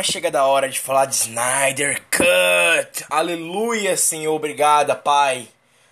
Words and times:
Então 0.00 0.08
é 0.08 0.12
chegada 0.12 0.40
a 0.40 0.46
hora 0.46 0.66
de 0.66 0.80
falar 0.80 1.04
de 1.04 1.14
Snyder 1.14 2.00
Cut. 2.10 3.04
Aleluia, 3.10 3.98
Senhor, 3.98 4.34
obrigada, 4.34 4.94
Pai. 4.94 5.46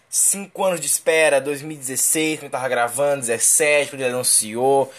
Cinco 0.09 0.65
anos 0.65 0.81
de 0.81 0.87
espera, 0.87 1.43
2016, 1.43 2.41
quando 2.41 2.53
tava 2.53 2.69
gravando, 2.71 3.21
17, 3.21 3.91
quando 3.91 4.01
ele 4.01 4.11
anunciou, 4.11 4.91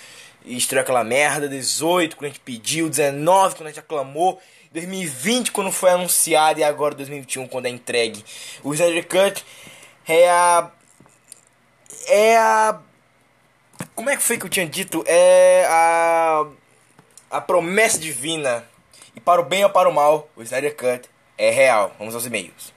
e 0.45 0.55
estreou 0.55 0.83
aquela 0.83 1.03
merda, 1.03 1.49
18, 1.49 2.15
quando 2.15 2.25
a 2.25 2.27
gente 2.27 2.41
pediu, 2.41 2.87
19, 2.87 3.55
quando 3.55 3.67
a 3.67 3.69
gente 3.69 3.79
aclamou, 3.79 4.39
2020, 4.71 5.53
quando 5.53 5.71
foi 5.71 5.89
anunciado, 5.89 6.59
e 6.59 6.63
agora 6.63 6.93
2021, 6.93 7.47
quando 7.47 7.65
é 7.65 7.69
entregue. 7.69 8.23
O 8.63 8.75
Snyder 8.75 9.07
Cut 9.07 9.43
é 10.07 10.29
a. 10.29 10.69
É 12.07 12.37
a. 12.37 12.79
Como 13.95 14.09
é 14.11 14.15
que 14.15 14.21
foi 14.21 14.37
que 14.37 14.45
eu 14.45 14.49
tinha 14.49 14.67
dito? 14.67 15.03
É 15.07 15.65
a 15.67 16.45
a 17.29 17.39
promessa 17.39 17.99
divina. 17.99 18.63
Para 19.29 19.41
o 19.41 19.45
bem 19.45 19.63
ou 19.63 19.69
para 19.69 19.87
o 19.87 19.93
mal, 19.93 20.27
o 20.35 20.41
Snyder 20.41 20.75
Cut 20.75 21.07
é 21.37 21.51
real. 21.51 21.91
Vamos 21.99 22.15
aos 22.15 22.25
e-mails. 22.25 22.68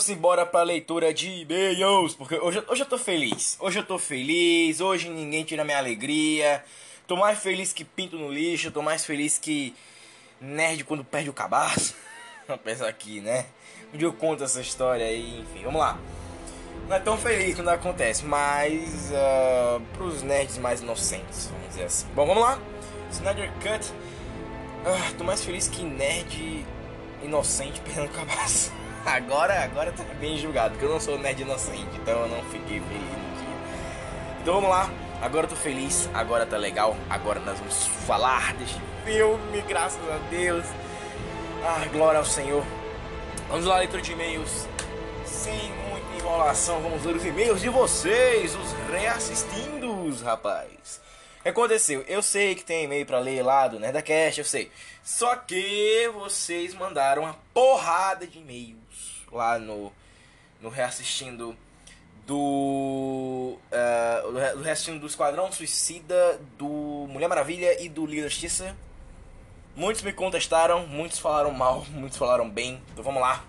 Então 0.00 0.14
simbora 0.14 0.46
pra 0.46 0.62
leitura 0.62 1.12
de 1.12 1.28
e-mails, 1.28 2.14
porque 2.14 2.34
hoje, 2.36 2.64
hoje 2.66 2.80
eu 2.80 2.86
tô 2.86 2.96
feliz. 2.96 3.58
Hoje 3.60 3.80
eu 3.80 3.84
tô 3.84 3.98
feliz, 3.98 4.80
hoje 4.80 5.10
ninguém 5.10 5.44
tira 5.44 5.62
minha 5.62 5.76
alegria. 5.76 6.64
Tô 7.06 7.16
mais 7.16 7.38
feliz 7.38 7.70
que 7.70 7.84
pinto 7.84 8.16
no 8.16 8.32
lixo, 8.32 8.70
tô 8.70 8.80
mais 8.80 9.04
feliz 9.04 9.36
que 9.36 9.74
nerd 10.40 10.84
quando 10.84 11.04
perde 11.04 11.28
o 11.28 11.34
cabaço. 11.34 11.94
Apesar 12.48 12.88
aqui, 12.88 13.20
né? 13.20 13.44
Dia 13.92 14.06
eu 14.08 14.12
conto 14.14 14.42
essa 14.42 14.62
história 14.62 15.04
aí, 15.04 15.40
enfim, 15.40 15.64
vamos 15.64 15.82
lá. 15.82 15.98
Não 16.88 16.96
é 16.96 17.00
tão 17.00 17.18
feliz 17.18 17.54
quando 17.54 17.68
acontece, 17.68 18.24
mas 18.24 19.10
uh, 19.10 19.82
pros 19.92 20.22
nerds 20.22 20.56
mais 20.56 20.80
inocentes, 20.80 21.48
vamos 21.48 21.68
dizer 21.68 21.84
assim. 21.84 22.06
Bom, 22.14 22.24
vamos 22.24 22.42
lá. 22.42 22.58
Snyder 23.10 23.52
Cut. 23.62 23.92
Uh, 23.92 25.14
tô 25.18 25.24
mais 25.24 25.44
feliz 25.44 25.68
que 25.68 25.82
nerd 25.82 26.64
inocente 27.22 27.82
perdendo 27.82 28.06
o 28.06 28.14
cabaço. 28.14 28.72
Agora, 29.04 29.64
agora 29.64 29.92
tá 29.92 30.04
bem 30.20 30.36
julgado, 30.36 30.70
porque 30.72 30.84
eu 30.84 30.90
não 30.90 31.00
sou 31.00 31.18
nerd 31.18 31.40
inocente, 31.40 31.88
então 31.94 32.20
eu 32.20 32.28
não 32.28 32.42
fiquei 32.44 32.80
feliz 32.80 33.02
no 33.02 33.36
dia. 33.36 34.40
Então 34.42 34.54
vamos 34.54 34.68
lá, 34.68 34.90
agora 35.22 35.46
eu 35.46 35.50
tô 35.50 35.56
feliz, 35.56 36.08
agora 36.12 36.44
tá 36.44 36.58
legal, 36.58 36.94
agora 37.08 37.40
nós 37.40 37.58
vamos 37.58 37.86
falar 38.06 38.52
deste 38.54 38.80
filme, 39.04 39.62
graças 39.66 40.00
a 40.10 40.18
Deus. 40.28 40.66
Ah, 41.64 41.86
glória 41.90 42.18
ao 42.18 42.26
Senhor. 42.26 42.62
Vamos 43.48 43.64
lá, 43.64 43.78
leitura 43.78 44.02
de 44.02 44.12
e-mails. 44.12 44.68
Sem 45.24 45.72
muita 45.90 46.16
enrolação, 46.16 46.80
vamos 46.80 47.02
ler 47.04 47.16
os 47.16 47.24
e-mails 47.24 47.60
de 47.60 47.70
vocês, 47.70 48.54
os 48.54 48.72
reassistindos, 48.90 50.20
rapaz. 50.20 51.00
Aconteceu? 51.44 52.04
Eu 52.06 52.22
sei 52.22 52.54
que 52.54 52.62
tem 52.62 52.84
e-mail 52.84 53.06
pra 53.06 53.18
ler 53.18 53.42
lá 53.42 53.66
do 53.66 53.80
Nerdcast, 53.80 54.40
eu 54.40 54.44
sei. 54.44 54.70
Só 55.02 55.36
que 55.36 56.10
vocês 56.12 56.74
mandaram 56.74 57.22
uma 57.22 57.36
porrada 57.54 58.26
de 58.26 58.38
e-mails 58.38 59.24
lá 59.32 59.58
no, 59.58 59.90
no 60.60 60.68
reassistindo 60.68 61.56
do, 62.26 63.58
uh, 63.72 64.32
do 64.56 64.62
reassistindo 64.62 65.00
do 65.00 65.06
Esquadrão 65.06 65.50
Suicida, 65.50 66.38
do 66.58 67.06
Mulher 67.08 67.28
Maravilha 67.28 67.82
e 67.82 67.88
do 67.88 68.04
Liga 68.04 68.28
Justiça. 68.28 68.76
Muitos 69.74 70.02
me 70.02 70.12
contestaram, 70.12 70.86
muitos 70.86 71.18
falaram 71.18 71.52
mal, 71.52 71.86
muitos 71.90 72.18
falaram 72.18 72.48
bem. 72.50 72.82
Então 72.92 73.02
vamos 73.02 73.22
lá. 73.22 73.44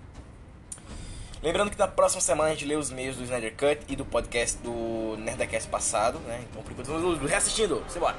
Lembrando 1.43 1.71
que 1.71 1.79
na 1.79 1.87
próxima 1.87 2.21
semana 2.21 2.49
a 2.49 2.53
gente 2.53 2.65
lê 2.65 2.75
os 2.75 2.91
e-mails 2.91 3.17
do 3.17 3.23
Snyder 3.23 3.55
Cut 3.55 3.79
e 3.89 3.95
do 3.95 4.05
podcast 4.05 4.59
do 4.59 5.15
Nerdcast 5.17 5.67
passado, 5.69 6.19
né? 6.19 6.39
Então 6.47 6.61
por 6.61 6.71
enquanto 6.71 6.87
vamos 6.87 7.19
reassistindo, 7.27 7.83
simbora. 7.89 8.15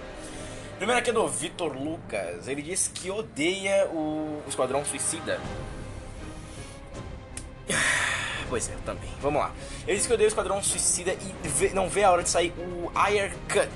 Primeiro 0.76 0.98
aqui 0.98 1.10
é 1.10 1.12
do 1.12 1.28
Vitor 1.28 1.72
Lucas. 1.72 2.48
Ele 2.48 2.60
disse 2.60 2.90
que 2.90 3.12
odeia 3.12 3.86
o 3.92 4.42
Esquadrão 4.48 4.84
Suicida. 4.84 5.40
Pois 8.48 8.68
é, 8.68 8.74
também. 8.84 9.08
Vamos 9.18 9.40
lá. 9.40 9.50
Ele 9.86 9.96
disse 9.96 10.06
que 10.06 10.12
odeia 10.12 10.26
o 10.26 10.28
Esquadrão 10.28 10.62
Suicida 10.62 11.14
e 11.14 11.48
vê, 11.48 11.70
não 11.70 11.88
vê 11.88 12.04
a 12.04 12.10
hora 12.10 12.22
de 12.22 12.28
sair 12.28 12.52
o 12.58 12.92
Iron 13.08 13.30
Cut. 13.48 13.70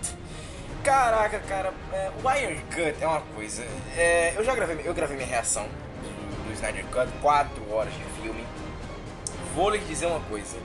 Caraca, 0.85 1.39
cara, 1.39 1.73
é, 1.95 2.11
o 2.23 2.31
Iron 2.37 2.61
Cut 2.67 3.03
é 3.03 3.07
uma 3.07 3.23
coisa. 3.23 3.65
É, 3.97 4.35
eu 4.37 4.45
já 4.45 4.55
gravei, 4.55 4.83
eu 4.85 4.93
gravei 4.93 5.17
minha 5.17 5.29
reação 5.29 5.67
do, 6.03 6.49
do 6.49 6.53
Snyder 6.53 6.85
Cut, 6.87 7.11
4 7.23 7.73
horas 7.73 7.95
de 7.95 8.05
filme. 8.21 8.36
Vou 9.57 9.71
lhe 9.71 9.79
dizer 9.79 10.05
uma 10.05 10.21
coisa. 10.21 10.59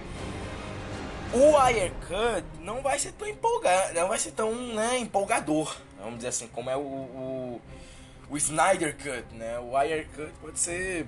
O 1.33 1.69
Iron 1.69 1.91
Cut 2.09 2.45
não 2.59 2.81
vai 2.81 2.99
ser 2.99 3.13
tão 3.13 3.25
empolgado, 3.25 3.93
não 3.93 4.09
vai 4.09 4.19
ser 4.19 4.31
tão 4.31 4.53
né, 4.53 4.97
empolgador, 4.97 5.77
vamos 5.97 6.17
dizer 6.17 6.27
assim, 6.27 6.47
como 6.47 6.69
é 6.69 6.75
o, 6.75 6.81
o, 6.81 7.61
o 8.29 8.35
Snyder 8.35 8.93
Cut, 8.97 9.33
né? 9.33 9.57
O 9.59 9.81
Iron 9.81 10.03
Cut 10.13 10.31
pode 10.41 10.59
ser 10.59 11.07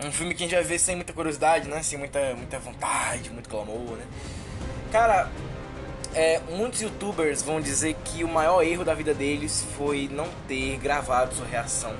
Um 0.00 0.12
filme 0.12 0.32
que 0.32 0.44
a 0.44 0.46
gente 0.46 0.54
vai 0.54 0.62
ver 0.62 0.78
sem 0.78 0.94
muita 0.94 1.12
curiosidade, 1.12 1.68
né? 1.68 1.82
Sem 1.82 1.98
muita, 1.98 2.34
muita 2.36 2.60
vontade, 2.60 3.30
muito 3.30 3.48
clamor, 3.48 3.96
né? 3.96 4.06
Cara, 4.92 5.28
é, 6.14 6.38
muitos 6.50 6.82
youtubers 6.82 7.42
vão 7.42 7.60
dizer 7.60 7.96
que 8.04 8.22
o 8.22 8.28
maior 8.28 8.62
erro 8.62 8.84
da 8.84 8.94
vida 8.94 9.12
deles 9.12 9.66
foi 9.76 10.08
não 10.12 10.28
ter 10.46 10.76
gravado 10.78 11.34
sua 11.34 11.46
reação. 11.46 11.96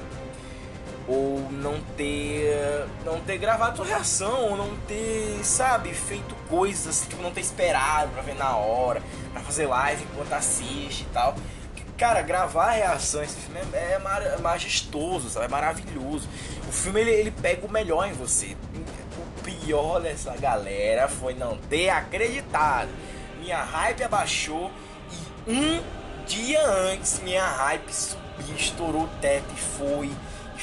Ou 1.08 1.48
não 1.52 1.80
ter. 1.96 2.86
não 3.04 3.20
ter 3.20 3.38
gravado 3.38 3.76
sua 3.76 3.86
reação, 3.86 4.50
ou 4.50 4.56
não 4.56 4.76
ter, 4.88 5.38
sabe, 5.44 5.94
feito 5.94 6.34
coisas, 6.48 7.06
tipo, 7.08 7.22
não 7.22 7.30
ter 7.30 7.40
esperado 7.40 8.10
pra 8.10 8.22
ver 8.22 8.34
na 8.34 8.56
hora, 8.56 9.00
pra 9.32 9.40
fazer 9.40 9.66
live 9.66 10.04
enquanto 10.04 10.32
assiste 10.32 11.02
e 11.02 11.12
tal. 11.12 11.34
Cara, 11.96 12.20
gravar 12.20 12.66
a 12.66 12.72
reação 12.72 13.22
esse 13.22 13.36
filme 13.36 13.58
é, 13.72 13.94
é 13.94 14.38
majestoso, 14.38 15.30
sabe? 15.30 15.46
É 15.46 15.48
maravilhoso. 15.48 16.28
O 16.68 16.72
filme 16.72 17.00
ele, 17.00 17.10
ele 17.10 17.30
pega 17.30 17.66
o 17.66 17.70
melhor 17.70 18.06
em 18.06 18.12
você. 18.12 18.54
O 19.16 19.42
pior 19.42 20.00
dessa 20.00 20.36
galera 20.36 21.08
foi 21.08 21.32
não 21.32 21.56
ter 21.56 21.88
acreditado. 21.88 22.90
Minha 23.40 23.62
hype 23.62 24.02
abaixou 24.02 24.70
e 25.46 25.52
um 25.52 25.82
dia 26.26 26.66
antes 26.68 27.20
minha 27.20 27.46
hype 27.46 27.90
subiu, 27.90 28.56
estourou 28.56 29.04
o 29.04 29.08
teto 29.20 29.46
e 29.54 29.60
foi. 29.60 30.10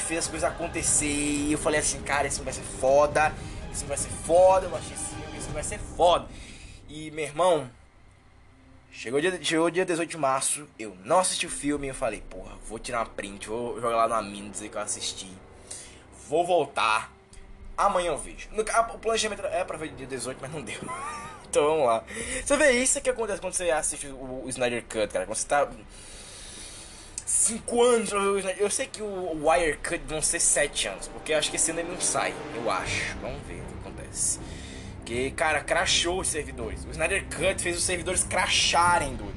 Fez 0.04 0.20
as 0.20 0.28
coisas 0.28 0.50
acontecer. 0.50 1.06
E 1.06 1.52
eu 1.52 1.58
falei 1.58 1.80
assim, 1.80 2.02
cara, 2.02 2.30
filme 2.30 2.46
vai 2.46 2.54
ser 2.54 2.64
foda. 2.80 3.34
Filme 3.72 3.88
vai 3.88 3.98
ser 3.98 4.10
foda, 4.10 4.68
eu 4.68 4.76
achei 4.76 4.94
esse 4.94 5.16
filme 5.40 5.54
vai 5.54 5.64
ser 5.64 5.80
foda. 5.80 6.28
E 6.88 7.10
meu 7.12 7.26
irmão, 7.26 7.70
Chegou 8.96 9.20
dia, 9.20 9.44
chegou 9.44 9.72
dia 9.72 9.84
18 9.84 10.08
de 10.08 10.18
março, 10.18 10.70
eu 10.78 10.96
não 11.04 11.18
assisti 11.18 11.48
o 11.48 11.50
filme, 11.50 11.88
eu 11.88 11.96
falei, 11.96 12.22
porra, 12.30 12.56
vou 12.68 12.78
tirar 12.78 13.00
uma 13.00 13.08
print, 13.08 13.50
vou 13.50 13.82
jogar 13.82 14.06
lá 14.06 14.08
na 14.08 14.22
mina, 14.22 14.50
dizer 14.50 14.70
que 14.70 14.78
eu 14.78 14.82
assisti. 14.82 15.28
Vou 16.30 16.46
voltar. 16.46 17.12
Amanhã 17.76 18.12
eu 18.12 18.18
vejo. 18.20 18.48
O 18.94 19.00
planejamento 19.00 19.44
é 19.48 19.64
pra 19.64 19.78
ver 19.78 19.90
dia 19.96 20.06
18, 20.06 20.38
mas 20.40 20.52
não 20.52 20.62
deu. 20.62 20.80
então 21.50 21.64
vamos 21.64 21.88
lá. 21.88 22.04
Você 22.46 22.56
vê 22.56 22.72
isso 22.72 23.02
que 23.02 23.10
acontece 23.10 23.42
quando 23.42 23.54
você 23.54 23.72
assiste 23.72 24.08
o, 24.08 24.44
o 24.46 24.50
Snyder 24.50 24.84
Cut, 24.84 25.08
cara. 25.12 25.26
Quando 25.26 25.38
você 25.38 25.48
tá. 25.48 25.68
5 27.34 27.84
anos. 27.84 28.12
Eu 28.60 28.70
sei 28.70 28.86
que 28.86 29.02
o 29.02 29.50
Wire 29.50 29.78
Cut 29.78 30.02
vão 30.08 30.22
ser 30.22 30.40
7 30.40 30.88
anos, 30.88 31.08
porque 31.08 31.34
acho 31.34 31.50
que 31.50 31.56
esse 31.56 31.72
ano 31.72 31.80
ele 31.80 31.92
não 31.92 32.00
sai. 32.00 32.34
Eu 32.56 32.70
acho. 32.70 33.18
Vamos 33.18 33.42
ver 33.48 33.56
o 33.56 33.66
que 33.66 33.74
acontece. 33.82 34.40
Que, 35.04 35.32
cara, 35.32 35.62
crashou 35.62 36.22
os 36.22 36.28
servidores. 36.28 36.86
O 36.86 36.92
Snyder 36.92 37.26
Cut 37.26 37.62
fez 37.62 37.76
os 37.76 37.84
servidores 37.84 38.24
crasharem, 38.24 39.16
doido. 39.16 39.34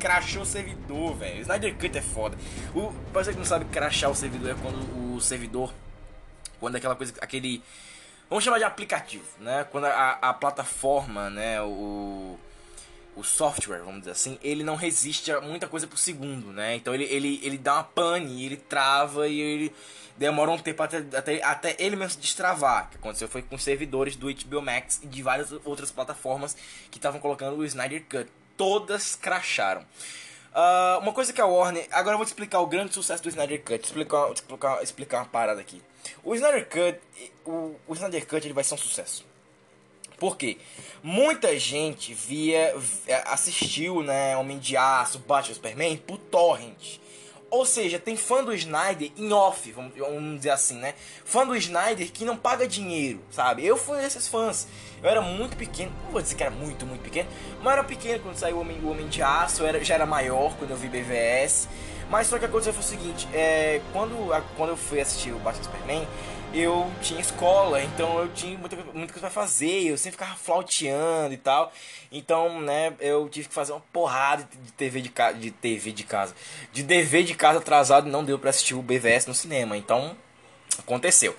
Crashou 0.00 0.42
o 0.42 0.46
servidor, 0.46 1.14
velho. 1.16 1.38
O 1.38 1.42
Snyder 1.42 1.74
Cut 1.74 1.98
é 1.98 2.02
foda. 2.02 2.36
O, 2.74 2.92
pra 3.12 3.22
você 3.22 3.32
que 3.32 3.38
não 3.38 3.44
sabe, 3.44 3.66
crashar 3.66 4.10
o 4.10 4.14
servidor 4.14 4.50
é 4.50 4.54
quando 4.54 5.14
o 5.14 5.20
servidor. 5.20 5.72
Quando 6.58 6.76
aquela 6.76 6.96
coisa. 6.96 7.12
aquele. 7.20 7.62
Vamos 8.30 8.42
chamar 8.42 8.58
de 8.58 8.64
aplicativo, 8.64 9.24
né? 9.38 9.66
Quando 9.70 9.84
a, 9.84 10.12
a 10.12 10.34
plataforma, 10.34 11.30
né? 11.30 11.60
O, 11.62 12.38
o 13.18 13.24
software, 13.24 13.80
vamos 13.80 14.00
dizer 14.00 14.12
assim, 14.12 14.38
ele 14.42 14.62
não 14.62 14.76
resiste 14.76 15.32
a 15.32 15.40
muita 15.40 15.66
coisa 15.66 15.88
por 15.88 15.98
segundo, 15.98 16.52
né? 16.52 16.76
Então 16.76 16.94
ele, 16.94 17.04
ele, 17.04 17.40
ele 17.42 17.58
dá 17.58 17.74
uma 17.74 17.84
pane, 17.84 18.46
ele 18.46 18.56
trava 18.56 19.26
e 19.26 19.40
ele 19.40 19.74
demora 20.16 20.52
um 20.52 20.58
tempo 20.58 20.82
até, 20.82 20.98
até, 21.16 21.42
até 21.42 21.76
ele 21.80 21.96
mesmo 21.96 22.20
destravar. 22.20 22.86
O 22.86 22.88
que 22.90 22.96
aconteceu 22.96 23.28
foi 23.28 23.42
com 23.42 23.58
servidores 23.58 24.14
do 24.14 24.32
HBO 24.32 24.62
Max 24.62 25.00
e 25.02 25.06
de 25.08 25.20
várias 25.20 25.50
outras 25.64 25.90
plataformas 25.90 26.56
que 26.90 26.98
estavam 26.98 27.20
colocando 27.20 27.56
o 27.56 27.64
Snyder 27.64 28.04
Cut. 28.08 28.30
Todas 28.56 29.16
cracharam. 29.16 29.82
Uh, 29.82 30.98
uma 31.00 31.12
coisa 31.12 31.32
que 31.32 31.40
a 31.40 31.46
Warner. 31.46 31.86
Agora 31.90 32.14
eu 32.14 32.18
vou 32.18 32.24
te 32.24 32.30
explicar 32.30 32.60
o 32.60 32.66
grande 32.66 32.94
sucesso 32.94 33.22
do 33.22 33.28
Snyder 33.28 33.62
Cut. 33.62 33.84
Explicar, 33.84 34.32
explicar, 34.32 34.82
explicar 34.82 35.18
uma 35.18 35.26
parada 35.26 35.60
aqui. 35.60 35.82
O 36.22 36.34
Snyder 36.34 36.68
Cut. 36.68 37.00
O, 37.44 37.76
o 37.86 37.94
Snyder 37.94 38.26
Cut 38.26 38.46
ele 38.46 38.54
vai 38.54 38.64
ser 38.64 38.74
um 38.74 38.78
sucesso. 38.78 39.27
Por 40.18 40.36
quê? 40.36 40.58
Muita 41.02 41.58
gente 41.58 42.12
via. 42.12 42.74
assistiu, 43.26 44.02
né? 44.02 44.36
Homem 44.36 44.58
de 44.58 44.76
Aço, 44.76 45.18
Batman 45.20 45.54
Superman 45.54 45.96
por 45.96 46.18
Torrent. 46.18 46.98
Ou 47.50 47.64
seja, 47.64 47.98
tem 47.98 48.14
fã 48.14 48.44
do 48.44 48.52
Snyder 48.52 49.10
em 49.16 49.32
off, 49.32 49.72
vamos, 49.72 49.96
vamos, 49.96 50.36
dizer 50.36 50.50
assim, 50.50 50.78
né? 50.78 50.94
Fã 51.24 51.46
do 51.46 51.56
Snyder 51.56 52.12
que 52.12 52.22
não 52.22 52.36
paga 52.36 52.68
dinheiro, 52.68 53.20
sabe? 53.30 53.64
Eu 53.64 53.74
fui 53.74 53.96
desses 54.02 54.28
fãs. 54.28 54.68
Eu 55.02 55.08
era 55.08 55.22
muito 55.22 55.56
pequeno, 55.56 55.90
não 56.04 56.12
vou 56.12 56.20
dizer 56.20 56.34
que 56.34 56.42
era 56.42 56.50
muito, 56.50 56.84
muito 56.84 57.00
pequeno, 57.00 57.28
mas 57.62 57.72
era 57.72 57.84
pequeno 57.84 58.20
quando 58.22 58.36
saiu 58.36 58.56
o 58.56 58.60
Homem, 58.60 58.78
o 58.82 58.90
Homem 58.90 59.08
de 59.08 59.22
Aço, 59.22 59.64
era, 59.64 59.82
já 59.82 59.94
era 59.94 60.04
maior 60.04 60.54
quando 60.58 60.72
eu 60.72 60.76
vi 60.76 60.88
BVS. 60.88 61.68
Mas 62.10 62.26
só 62.26 62.38
que 62.38 62.44
aconteceu 62.44 62.72
foi 62.72 62.82
o 62.82 62.86
seguinte, 62.86 63.28
é, 63.32 63.80
quando, 63.92 64.14
quando 64.56 64.70
eu 64.70 64.76
fui 64.76 65.00
assistir 65.00 65.32
o 65.32 65.38
Batman 65.38 65.64
Superman, 65.64 66.08
eu 66.52 66.90
tinha 67.02 67.20
escola, 67.20 67.82
então 67.82 68.18
eu 68.18 68.28
tinha 68.32 68.56
muita, 68.58 68.76
muita 68.76 69.12
coisa 69.12 69.20
pra 69.20 69.30
fazer, 69.30 69.88
eu 69.88 69.98
sempre 69.98 70.18
ficava 70.18 70.34
flauteando 70.36 71.34
e 71.34 71.36
tal. 71.36 71.72
Então, 72.10 72.60
né, 72.60 72.94
eu 73.00 73.28
tive 73.28 73.48
que 73.48 73.54
fazer 73.54 73.72
uma 73.72 73.82
porrada 73.92 74.48
de 74.64 74.72
TV 74.72 75.00
de 75.00 75.08
casa, 75.10 75.36
de 75.36 75.50
TV 75.50 75.92
de 75.92 76.04
casa, 76.04 76.34
de 76.72 76.82
dever 76.82 77.24
de 77.24 77.34
casa 77.34 77.58
atrasado, 77.58 78.08
não 78.08 78.24
deu 78.24 78.38
para 78.38 78.50
assistir 78.50 78.74
o 78.74 78.82
BVS 78.82 79.26
no 79.26 79.34
cinema. 79.34 79.76
Então, 79.76 80.16
aconteceu. 80.78 81.36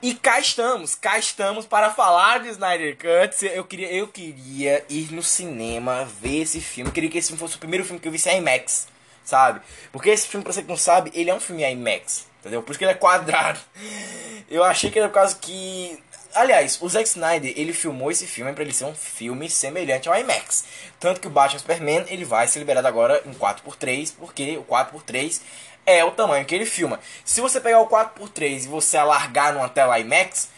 E 0.00 0.14
cá 0.14 0.38
estamos, 0.38 0.94
cá 0.94 1.18
estamos 1.18 1.66
para 1.66 1.90
falar 1.90 2.38
de 2.40 2.50
Snyder 2.50 2.96
Cut. 2.96 3.44
Eu 3.46 3.64
queria, 3.64 3.92
eu 3.92 4.06
queria 4.06 4.84
ir 4.88 5.12
no 5.12 5.24
cinema 5.24 6.04
ver 6.04 6.42
esse 6.42 6.60
filme. 6.60 6.88
Eu 6.88 6.94
queria 6.94 7.10
que 7.10 7.18
esse 7.18 7.28
filme 7.28 7.40
fosse 7.40 7.56
o 7.56 7.58
primeiro 7.58 7.84
filme 7.84 8.00
que 8.00 8.06
eu 8.06 8.12
visse 8.12 8.30
em 8.30 8.38
IMAX, 8.38 8.86
sabe? 9.28 9.60
Porque 9.92 10.08
esse 10.08 10.26
filme, 10.26 10.42
pra 10.42 10.52
você 10.52 10.62
que 10.62 10.68
não 10.68 10.76
sabe, 10.76 11.10
ele 11.14 11.28
é 11.28 11.34
um 11.34 11.40
filme 11.40 11.62
IMAX. 11.62 12.26
Entendeu? 12.40 12.62
Por 12.62 12.70
isso 12.70 12.78
que 12.78 12.84
ele 12.84 12.92
é 12.92 12.94
quadrado. 12.94 13.60
Eu 14.50 14.64
achei 14.64 14.90
que 14.90 14.98
era 14.98 15.08
por 15.08 15.14
causa 15.14 15.36
que. 15.36 16.02
Aliás, 16.34 16.78
o 16.80 16.88
Zack 16.88 17.08
Snyder 17.08 17.52
ele 17.56 17.72
filmou 17.72 18.10
esse 18.10 18.26
filme 18.26 18.52
para 18.52 18.62
ele 18.62 18.72
ser 18.72 18.84
um 18.84 18.94
filme 18.94 19.50
semelhante 19.50 20.08
ao 20.08 20.18
IMAX. 20.18 20.64
Tanto 20.98 21.20
que 21.20 21.26
o 21.26 21.30
Batman 21.30 21.58
Superman 21.58 22.04
ele 22.08 22.24
vai 22.24 22.46
ser 22.46 22.58
liberado 22.58 22.86
agora 22.86 23.22
em 23.26 23.32
4x3, 23.34 24.14
porque 24.18 24.56
o 24.56 24.64
4x3 24.64 25.40
é 25.84 26.04
o 26.04 26.10
tamanho 26.10 26.44
que 26.44 26.54
ele 26.54 26.66
filma. 26.66 27.00
Se 27.24 27.40
você 27.40 27.60
pegar 27.60 27.80
o 27.80 27.88
4x3 27.88 28.64
e 28.64 28.68
você 28.68 28.96
alargar 28.96 29.52
numa 29.52 29.68
tela 29.68 29.98
IMAX, 29.98 30.50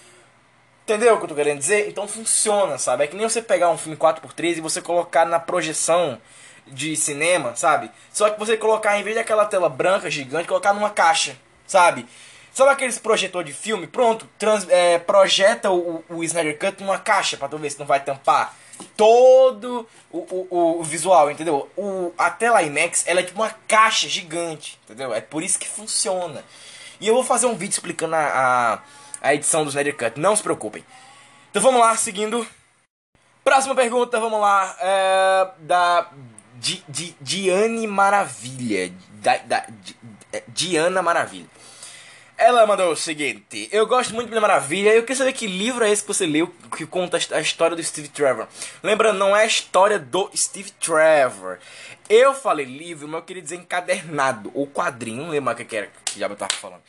entendeu 0.85 1.15
o 1.15 1.19
que 1.19 1.25
eu 1.25 1.29
tô 1.29 1.35
querendo 1.35 1.59
dizer? 1.59 1.89
Então 1.89 2.07
funciona, 2.07 2.79
sabe? 2.79 3.05
É 3.05 3.07
que 3.07 3.17
nem 3.17 3.29
você 3.29 3.41
pegar 3.41 3.71
um 3.71 3.79
filme 3.79 3.97
4x3 3.97 4.59
e 4.59 4.61
você 4.61 4.83
colocar 4.83 5.25
na 5.25 5.41
projeção 5.41 6.21
de 6.71 6.97
cinema, 6.97 7.55
sabe? 7.57 7.91
Só 8.13 8.31
que 8.31 8.39
você 8.39 8.57
colocar, 8.57 8.99
em 8.99 9.03
vez 9.03 9.17
daquela 9.17 9.45
tela 9.45 9.69
branca 9.69 10.11
gigante, 10.11 10.49
colocar 10.49 10.73
numa 10.73 10.91
caixa 10.91 11.37
sabe? 11.71 12.07
Sabe 12.53 12.71
aqueles 12.71 12.99
projetor 12.99 13.45
de 13.45 13.53
filme? 13.53 13.87
Pronto, 13.87 14.29
trans, 14.37 14.69
é, 14.69 14.99
projeta 14.99 15.71
o, 15.71 16.05
o 16.09 16.25
Snyder 16.25 16.59
Cut 16.59 16.83
numa 16.83 16.99
caixa 16.99 17.37
pra 17.37 17.49
tu 17.49 17.57
ver 17.57 17.71
se 17.71 17.79
não 17.79 17.87
vai 17.87 18.00
tampar 18.00 18.57
todo 18.97 19.87
o, 20.11 20.19
o, 20.19 20.81
o 20.81 20.83
visual, 20.83 21.31
entendeu? 21.31 21.71
O, 21.77 22.12
a 22.19 22.29
tela 22.29 22.62
IMAX 22.62 23.07
ela 23.07 23.21
é 23.21 23.23
tipo 23.23 23.41
uma 23.41 23.55
caixa 23.69 24.09
gigante, 24.09 24.81
entendeu? 24.85 25.15
É 25.15 25.21
por 25.21 25.43
isso 25.45 25.59
que 25.59 25.69
funciona. 25.69 26.45
E 27.00 27.07
eu 27.07 27.15
vou 27.15 27.23
fazer 27.23 27.47
um 27.47 27.55
vídeo 27.55 27.75
explicando 27.75 28.17
a, 28.17 28.83
a, 29.23 29.29
a 29.29 29.35
edição 29.35 29.62
do 29.62 29.69
Snyder 29.69 29.97
Cut, 29.97 30.19
não 30.19 30.35
se 30.35 30.43
preocupem. 30.43 30.85
Então 31.50 31.62
vamos 31.62 31.81
lá, 31.81 31.97
seguindo. 31.97 32.47
Próxima 33.45 33.75
pergunta, 33.75 34.19
vamos 34.19 34.41
lá. 34.41 34.77
É, 34.81 35.49
da 35.61 36.11
Diane 37.21 37.87
Maravilha. 37.87 38.93
Da, 39.14 39.37
da, 39.38 39.67
é, 40.33 40.43
Diana 40.49 41.02
Maravilha. 41.02 41.47
Ela 42.37 42.67
mandou 42.67 42.93
o 42.93 42.97
seguinte: 42.97 43.69
Eu 43.71 43.87
gosto 43.87 44.14
muito 44.14 44.33
de 44.33 44.40
Maravilha. 44.40 44.90
Eu 44.90 45.02
queria 45.02 45.17
saber 45.17 45.33
que 45.33 45.47
livro 45.47 45.85
é 45.85 45.90
esse 45.90 46.02
que 46.02 46.09
você 46.09 46.26
leu 46.26 46.47
que 46.76 46.87
conta 46.87 47.19
a 47.33 47.40
história 47.40 47.76
do 47.76 47.83
Steve 47.83 48.09
Trevor. 48.09 48.47
Lembrando, 48.83 49.19
não 49.19 49.37
é 49.37 49.43
a 49.43 49.47
história 49.47 49.99
do 49.99 50.31
Steve 50.35 50.71
Trevor. 50.73 51.59
Eu 52.09 52.35
falei 52.35 52.64
livro, 52.64 53.07
mas 53.07 53.21
eu 53.21 53.26
queria 53.26 53.43
dizer 53.43 53.57
encadernado 53.57 54.50
ou 54.55 54.67
quadrinho. 54.67 55.23
Não 55.23 55.31
lembro 55.31 55.45
mais 55.45 55.61
o 55.61 55.64
que 55.64 55.76
era 55.76 55.90
que 56.05 56.19
já 56.19 56.26
eu 56.26 56.37
tava 56.37 56.52
falando. 56.55 56.83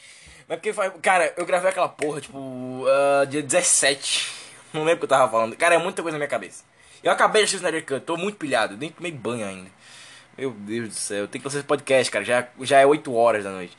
Mas 0.47 0.59
porque, 0.59 0.73
cara, 1.01 1.33
eu 1.37 1.45
gravei 1.45 1.69
aquela 1.69 1.87
porra, 1.87 2.21
tipo, 2.21 2.37
uh, 2.37 3.25
dia 3.27 3.41
17. 3.41 4.31
Não 4.73 4.83
lembro 4.83 4.95
o 4.95 4.99
que 4.99 5.05
eu 5.05 5.09
tava 5.09 5.31
falando. 5.31 5.55
Cara, 5.55 5.75
é 5.75 5.77
muita 5.77 6.01
coisa 6.01 6.15
na 6.15 6.19
minha 6.19 6.29
cabeça. 6.29 6.63
Eu 7.03 7.11
acabei 7.11 7.41
de 7.41 7.45
assistir 7.45 7.57
o 7.57 7.67
Snyder 7.67 7.85
Cut, 7.85 8.05
tô 8.05 8.15
muito 8.15 8.37
pilhado, 8.37 8.77
nem 8.77 8.89
tomei 8.89 9.11
banho 9.11 9.45
ainda. 9.45 9.69
Meu 10.37 10.51
Deus 10.51 10.89
do 10.89 10.95
céu, 10.95 11.17
eu 11.19 11.27
tenho 11.27 11.41
que 11.41 11.49
fazer 11.49 11.59
esse 11.59 11.67
podcast, 11.67 12.11
cara. 12.11 12.23
Já, 12.23 12.47
já 12.61 12.79
é 12.79 12.85
8 12.85 13.13
horas 13.13 13.43
da 13.43 13.51
noite. 13.51 13.75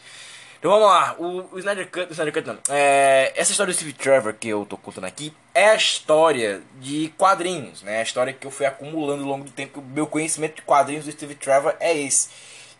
Então 0.58 0.70
vamos 0.70 0.86
lá, 0.86 1.16
o, 1.18 1.56
o 1.56 1.58
Snyder 1.58 1.90
Cut, 1.90 2.06
o 2.08 2.12
Snyder 2.12 2.32
Cut 2.32 2.46
não. 2.46 2.58
É, 2.68 3.32
essa 3.34 3.50
história 3.50 3.72
do 3.72 3.76
Steve 3.76 3.92
Trevor 3.92 4.32
que 4.34 4.48
eu 4.48 4.64
tô 4.64 4.76
contando 4.76 5.06
aqui 5.06 5.32
é 5.52 5.70
a 5.70 5.74
história 5.74 6.62
de 6.80 7.12
quadrinhos, 7.18 7.82
né? 7.82 7.98
A 7.98 8.02
história 8.02 8.32
que 8.32 8.46
eu 8.46 8.50
fui 8.50 8.64
acumulando 8.66 9.24
ao 9.24 9.28
longo 9.28 9.44
do 9.44 9.50
tempo. 9.50 9.82
Meu 9.82 10.06
conhecimento 10.06 10.56
de 10.56 10.62
quadrinhos 10.62 11.04
do 11.04 11.10
Steve 11.10 11.34
Trevor 11.34 11.74
é 11.80 11.96
esse. 11.96 12.28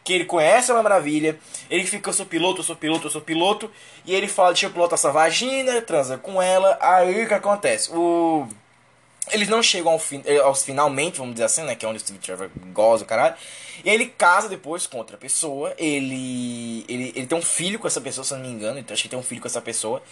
Que 0.04 0.12
ele 0.12 0.25
conhece 0.25 0.70
uma 0.70 0.82
maravilha, 0.82 1.38
ele 1.70 1.84
fica, 1.84 2.11
eu 2.11 2.14
sou 2.14 2.26
piloto, 2.26 2.61
eu 2.61 2.64
sou 2.64 2.76
piloto, 2.76 3.06
eu 3.06 3.11
sou 3.11 3.20
piloto, 3.20 3.70
e 4.04 4.12
ele 4.12 4.28
fala, 4.28 4.50
deixa 4.50 4.66
eu 4.66 4.70
pilotar 4.70 4.94
essa 4.94 5.12
vagina, 5.12 5.80
transa 5.82 6.18
com 6.18 6.42
ela, 6.42 6.76
aí 6.80 7.25
o 7.25 7.28
que 7.28 7.34
acontece? 7.34 7.90
O 7.92 8.49
eles 9.31 9.49
não 9.49 9.62
chegam 9.62 9.93
ao 9.93 9.99
fin 9.99 10.23
eh, 10.25 10.38
aos 10.38 10.64
finalmente, 10.64 11.19
vamos 11.19 11.35
dizer 11.35 11.45
assim, 11.45 11.62
né? 11.62 11.75
Que 11.75 11.87
é 11.87 11.88
onde 11.88 11.99
o 11.99 12.00
Steve 12.00 12.19
Trevor 12.19 12.50
goza 12.73 13.05
o 13.05 13.07
caralho. 13.07 13.37
E 13.85 13.88
ele 13.88 14.07
casa 14.07 14.49
depois 14.49 14.87
com 14.87 14.99
outra 14.99 15.17
pessoa. 15.17 15.75
Ele, 15.79 16.85
ele, 16.88 17.12
ele 17.14 17.26
tem 17.26 17.38
um 17.38 17.43
filho 17.43 17.79
com 17.79 17.87
essa 17.87 18.00
pessoa, 18.00 18.25
se 18.25 18.35
não 18.35 18.41
me 18.41 18.49
engano. 18.49 18.79
Então 18.79 18.93
acho 18.93 19.02
que 19.02 19.09
tem 19.09 19.19
um 19.19 19.23
filho 19.23 19.41
com 19.41 19.49
essa 19.49 19.61
pessoa. 19.61 20.02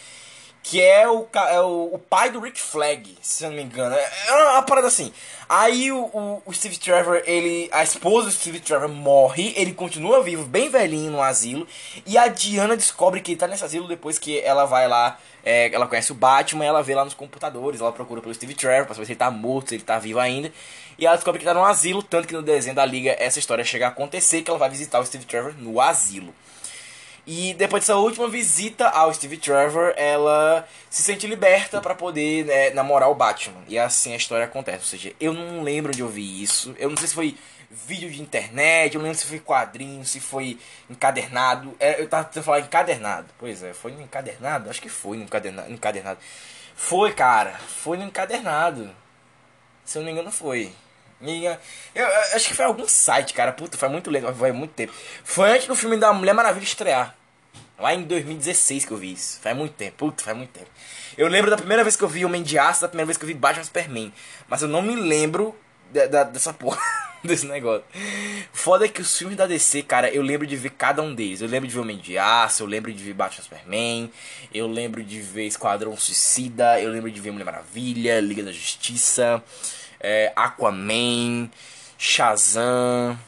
Que 0.62 0.81
é 0.81 1.09
o, 1.09 1.26
é 1.49 1.61
o, 1.61 1.90
o, 1.95 1.99
pai 1.99 2.31
do 2.31 2.40
Rick 2.40 2.61
Flag, 2.61 3.17
se 3.23 3.45
eu 3.45 3.50
não 3.50 3.57
me 3.57 3.62
engano. 3.62 3.95
É, 3.95 4.11
é 4.29 4.35
uma 4.52 4.62
parada 4.62 4.88
assim. 4.88 5.12
Aí 5.49 5.90
o, 5.90 6.05
o, 6.05 6.43
o, 6.47 6.52
Steve 6.52 6.79
Trevor, 6.79 7.23
ele. 7.25 7.69
A 7.73 7.83
esposa 7.83 8.26
do 8.26 8.33
Steve 8.33 8.61
Trevor 8.61 8.88
morre, 8.88 9.52
ele 9.57 9.73
continua 9.73 10.23
vivo, 10.23 10.45
bem 10.45 10.69
velhinho 10.69 11.11
no 11.11 11.23
asilo. 11.23 11.67
E 12.07 12.17
a 12.19 12.29
Diana 12.29 12.76
descobre 12.76 13.21
que 13.21 13.33
ele 13.33 13.40
tá 13.40 13.47
nesse 13.47 13.64
asilo 13.64 13.88
depois 13.88 14.19
que 14.19 14.38
ela 14.40 14.64
vai 14.67 14.87
lá. 14.87 15.19
É, 15.43 15.75
ela 15.75 15.87
conhece 15.87 16.12
o 16.12 16.14
Batman, 16.14 16.67
ela 16.67 16.83
vê 16.83 16.95
lá 16.95 17.05
nos 17.05 17.14
computadores, 17.14 17.81
ela 17.81 17.93
procura 17.93 18.21
pelo 18.21 18.35
Steve 18.35 18.55
Trevor 18.55 18.85
pra 18.85 18.95
saber 18.95 19.07
se 19.07 19.12
ele 19.12 19.19
tá 19.19 19.31
morto, 19.31 19.71
se 19.71 19.76
ele 19.76 19.83
tá 19.83 19.99
vivo 19.99 20.21
ainda. 20.21 20.52
E 20.99 21.07
ela 21.07 21.17
descobre 21.17 21.38
que 21.38 21.47
tá 21.47 21.55
no 21.55 21.64
asilo, 21.64 22.02
tanto 22.02 22.29
que 22.29 22.35
no 22.35 22.43
desenho 22.43 22.76
da 22.76 22.85
Liga 22.85 23.17
essa 23.19 23.38
história 23.38 23.64
chega 23.64 23.87
a 23.87 23.88
acontecer, 23.88 24.43
que 24.43 24.50
ela 24.50 24.59
vai 24.59 24.69
visitar 24.69 25.00
o 25.00 25.07
Steve 25.07 25.25
Trevor 25.25 25.55
no 25.57 25.81
asilo. 25.81 26.35
E 27.32 27.54
depois 27.54 27.84
dessa 27.84 27.94
última 27.94 28.26
visita 28.26 28.88
ao 28.88 29.14
Steve 29.14 29.37
Trevor, 29.37 29.94
ela 29.96 30.66
se 30.90 31.00
sente 31.00 31.28
liberta 31.28 31.80
para 31.80 31.94
poder 31.94 32.44
né, 32.44 32.70
namorar 32.70 33.08
o 33.08 33.14
Batman. 33.14 33.62
E 33.68 33.78
assim 33.78 34.12
a 34.12 34.16
história 34.16 34.46
acontece. 34.46 34.78
Ou 34.78 34.87
seja, 34.87 35.14
eu 35.20 35.32
não 35.32 35.62
lembro 35.62 35.92
de 35.92 36.02
ouvir 36.02 36.42
isso. 36.42 36.75
Eu 36.76 36.90
não 36.90 36.96
sei 36.96 37.06
se 37.06 37.14
foi 37.14 37.38
vídeo 37.70 38.10
de 38.10 38.20
internet, 38.20 38.96
eu 38.96 38.99
não 38.99 39.04
lembro 39.04 39.20
se 39.20 39.28
foi 39.28 39.38
quadrinho, 39.38 40.04
se 40.04 40.18
foi 40.18 40.58
encadernado. 40.90 41.72
É, 41.78 42.02
eu 42.02 42.08
tava 42.08 42.25
tentando 42.25 42.42
falar 42.42 42.58
encadernado. 42.62 43.28
Pois 43.38 43.62
é, 43.62 43.72
foi 43.72 43.92
no 43.92 44.02
encadernado? 44.02 44.68
Acho 44.68 44.82
que 44.82 44.88
foi 44.88 45.16
no 45.16 45.22
encadernado. 45.22 45.70
encadernado. 45.70 46.18
Foi, 46.75 47.12
cara. 47.12 47.52
Foi 47.60 47.96
no 47.96 48.02
encadernado. 48.02 48.90
Se 49.84 49.99
eu 49.99 50.02
não 50.02 50.06
me 50.06 50.12
engano, 50.14 50.32
foi. 50.32 50.72
Eu, 51.22 51.58
eu, 51.94 52.06
acho 52.34 52.49
que 52.49 52.54
foi 52.54 52.64
algum 52.64 52.88
site, 52.88 53.34
cara. 53.34 53.52
Puta, 53.52 53.78
foi 53.78 53.88
muito 53.88 54.10
legal, 54.10 54.34
foi 54.34 54.50
muito 54.50 54.72
tempo. 54.72 54.92
Foi 55.22 55.49
antes 55.49 55.68
do 55.68 55.76
filme 55.76 55.96
da 55.96 56.12
Mulher 56.12 56.32
Maravilha 56.32 56.64
estrear. 56.64 57.20
Lá 57.80 57.94
em 57.94 58.02
2016 58.02 58.84
que 58.84 58.92
eu 58.92 58.96
vi 58.96 59.12
isso. 59.12 59.40
Faz 59.40 59.56
muito 59.56 59.72
tempo, 59.72 59.96
puta, 59.96 60.22
faz 60.22 60.37
muito 60.37 60.50
tempo. 60.50 60.68
Eu 61.16 61.28
lembro 61.28 61.50
da 61.50 61.56
primeira 61.56 61.82
vez 61.82 61.96
que 61.96 62.04
eu 62.04 62.08
vi 62.08 62.25
Homem 62.25 62.42
de 62.42 62.58
Aço, 62.58 62.82
da 62.82 62.88
primeira 62.88 63.06
vez 63.06 63.16
que 63.16 63.25
eu 63.25 63.28
vi 63.28 63.34
Batman 63.34 63.64
Superman. 63.64 64.12
Mas 64.49 64.62
eu 64.62 64.68
não 64.68 64.82
me 64.82 64.94
lembro 64.94 65.54
de, 65.90 66.06
de, 66.06 66.25
dessa 66.25 66.52
porra, 66.54 66.80
desse 67.25 67.46
negócio. 67.46 67.84
Foda 68.52 68.84
é 68.84 68.88
que 68.88 69.00
os 69.00 69.16
filmes 69.16 69.37
da 69.37 69.46
DC, 69.46 69.82
cara, 69.82 70.10
eu 70.10 70.22
lembro 70.22 70.46
de 70.46 70.56
ver 70.56 70.70
cada 70.70 71.02
um 71.02 71.14
deles. 71.14 71.40
Eu 71.40 71.49
lembro 71.49 71.68
de 71.68 71.75
ver 71.75 71.80
Homem 71.80 71.99
de 71.99 72.18
Aço, 72.18 72.62
eu 72.62 72.66
lembro 72.66 72.92
de 72.92 73.02
ver 73.02 73.14
Batman 73.14 73.42
Superman, 73.42 74.12
eu 74.52 74.66
lembro 74.66 75.02
de 75.02 75.20
ver 75.20 75.46
Esquadrão 75.46 75.96
Suicida, 75.96 76.80
eu 76.80 76.90
lembro 76.90 77.10
de 77.10 77.20
ver 77.20 77.30
Mulher 77.30 77.44
Maravilha, 77.44 78.20
Liga 78.20 78.42
da 78.42 78.52
Justiça 78.52 79.42
é, 80.00 80.32
Aquaman, 80.34 81.50
Shazam, 81.99 83.18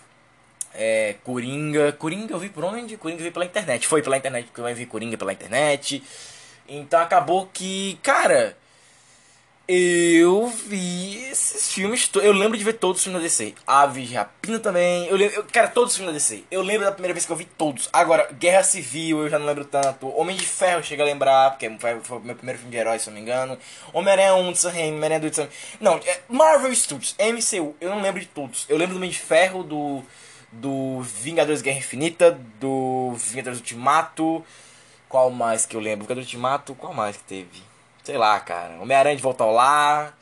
é, 0.75 1.17
Coringa. 1.25 1.93
Coringa 1.93 2.35
eu 2.35 2.39
vi 2.39 2.49
por 2.49 2.65
onde? 2.65 2.97
Coringa 2.97 3.21
eu 3.21 3.25
vi 3.25 3.31
pela 3.31 3.45
internet. 3.45 3.87
Foi 3.87 4.03
pela 4.03 4.17
internet 4.17 4.47
porque 4.47 4.61
eu 4.61 4.75
vi 4.75 4.87
Coringa 4.87 5.17
pela 5.17 5.33
internet. 5.33 6.03
Então 6.69 7.01
acabou 7.01 7.49
que, 7.53 7.99
cara, 8.03 8.57
eu 9.69 10.49
vi 10.49 11.25
esses 11.31 11.73
filmes. 11.73 12.11
Eu 12.17 12.33
lembro 12.33 12.59
de 12.59 12.65
ver 12.65 12.75
todos 12.75 12.99
os 12.99 13.05
filmes 13.05 13.23
da 13.23 13.27
DC. 13.27 13.55
Aves 13.67 14.09
de 14.09 14.15
Rapina 14.15 14.59
também. 14.59 15.07
Eu 15.07 15.17
lembro, 15.17 15.37
eu, 15.37 15.45
cara, 15.45 15.69
todos 15.69 15.93
os 15.93 15.97
filmes 15.97 16.13
da 16.13 16.19
DC. 16.19 16.45
Eu 16.51 16.63
lembro 16.63 16.85
da 16.85 16.93
primeira 16.93 17.15
vez 17.15 17.25
que 17.25 17.33
eu 17.33 17.37
vi 17.37 17.45
todos. 17.45 17.89
Agora, 17.93 18.29
Guerra 18.33 18.63
Civil, 18.65 19.23
eu 19.23 19.29
já 19.29 19.39
não 19.39 19.47
lembro 19.47 19.65
tanto. 19.65 20.09
Homem 20.09 20.37
de 20.37 20.45
Ferro, 20.45 20.83
chega 20.83 21.03
a 21.03 21.07
lembrar, 21.07 21.51
porque 21.53 21.71
foi, 21.79 21.95
o 21.95 22.21
meu 22.21 22.35
primeiro 22.35 22.59
filme 22.59 22.73
de 22.73 22.77
herói, 22.77 22.99
se 22.99 23.09
eu 23.09 23.13
não 23.13 23.21
me 23.21 23.23
engano. 23.23 23.57
Homem-Aranha 23.93 24.35
1 24.35 24.53
de 24.53 24.67
Homem-Aranha 24.67 25.21
2 25.21 25.33
de 25.33 25.49
Não, 25.81 25.97
é 25.97 26.21
Marvel 26.29 26.75
Studios, 26.75 27.15
MCU. 27.19 27.77
Eu 27.81 27.91
não 27.91 28.03
lembro 28.03 28.21
de 28.21 28.27
todos. 28.27 28.67
Eu 28.69 28.77
lembro 28.77 28.95
do 28.95 28.99
Homem 28.99 29.11
de 29.11 29.19
Ferro, 29.19 29.63
do. 29.63 30.03
Do 30.53 31.01
Vingadores 31.01 31.63
Guerra 31.63 31.79
Infinita, 31.79 32.39
do 32.61 33.15
Vingadores 33.17 33.59
Ultimato. 33.59 34.45
Qual 35.09 35.31
mais 35.31 35.67
que 35.67 35.75
eu 35.75 35.81
lembro? 35.81 36.05
Vingadores 36.05 36.27
Ultimato, 36.27 36.75
qual 36.75 36.93
mais 36.93 37.17
que 37.17 37.25
teve? 37.25 37.63
Sei 38.05 38.19
lá, 38.19 38.39
cara. 38.41 38.81
Homem-Aranha 38.81 39.17
de 39.17 39.23
volta 39.23 39.45
ao 39.45 39.53
lar. 39.53 40.17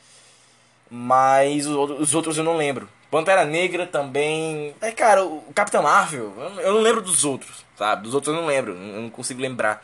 Mas 0.89 1.67
os 1.67 2.13
outros 2.15 2.37
eu 2.37 2.43
não 2.43 2.57
lembro. 2.57 2.87
Pantera 3.09 3.43
Negra 3.43 3.85
também. 3.85 4.73
É, 4.79 4.91
cara, 4.91 5.25
o 5.25 5.51
Capitão 5.53 5.83
Marvel, 5.83 6.33
eu 6.59 6.73
não 6.73 6.79
lembro 6.79 7.01
dos 7.01 7.25
outros, 7.25 7.65
sabe? 7.77 8.03
Dos 8.03 8.13
outros 8.13 8.33
eu 8.33 8.41
não 8.41 8.47
lembro, 8.47 8.71
eu 8.71 9.01
não 9.01 9.09
consigo 9.09 9.41
lembrar. 9.41 9.83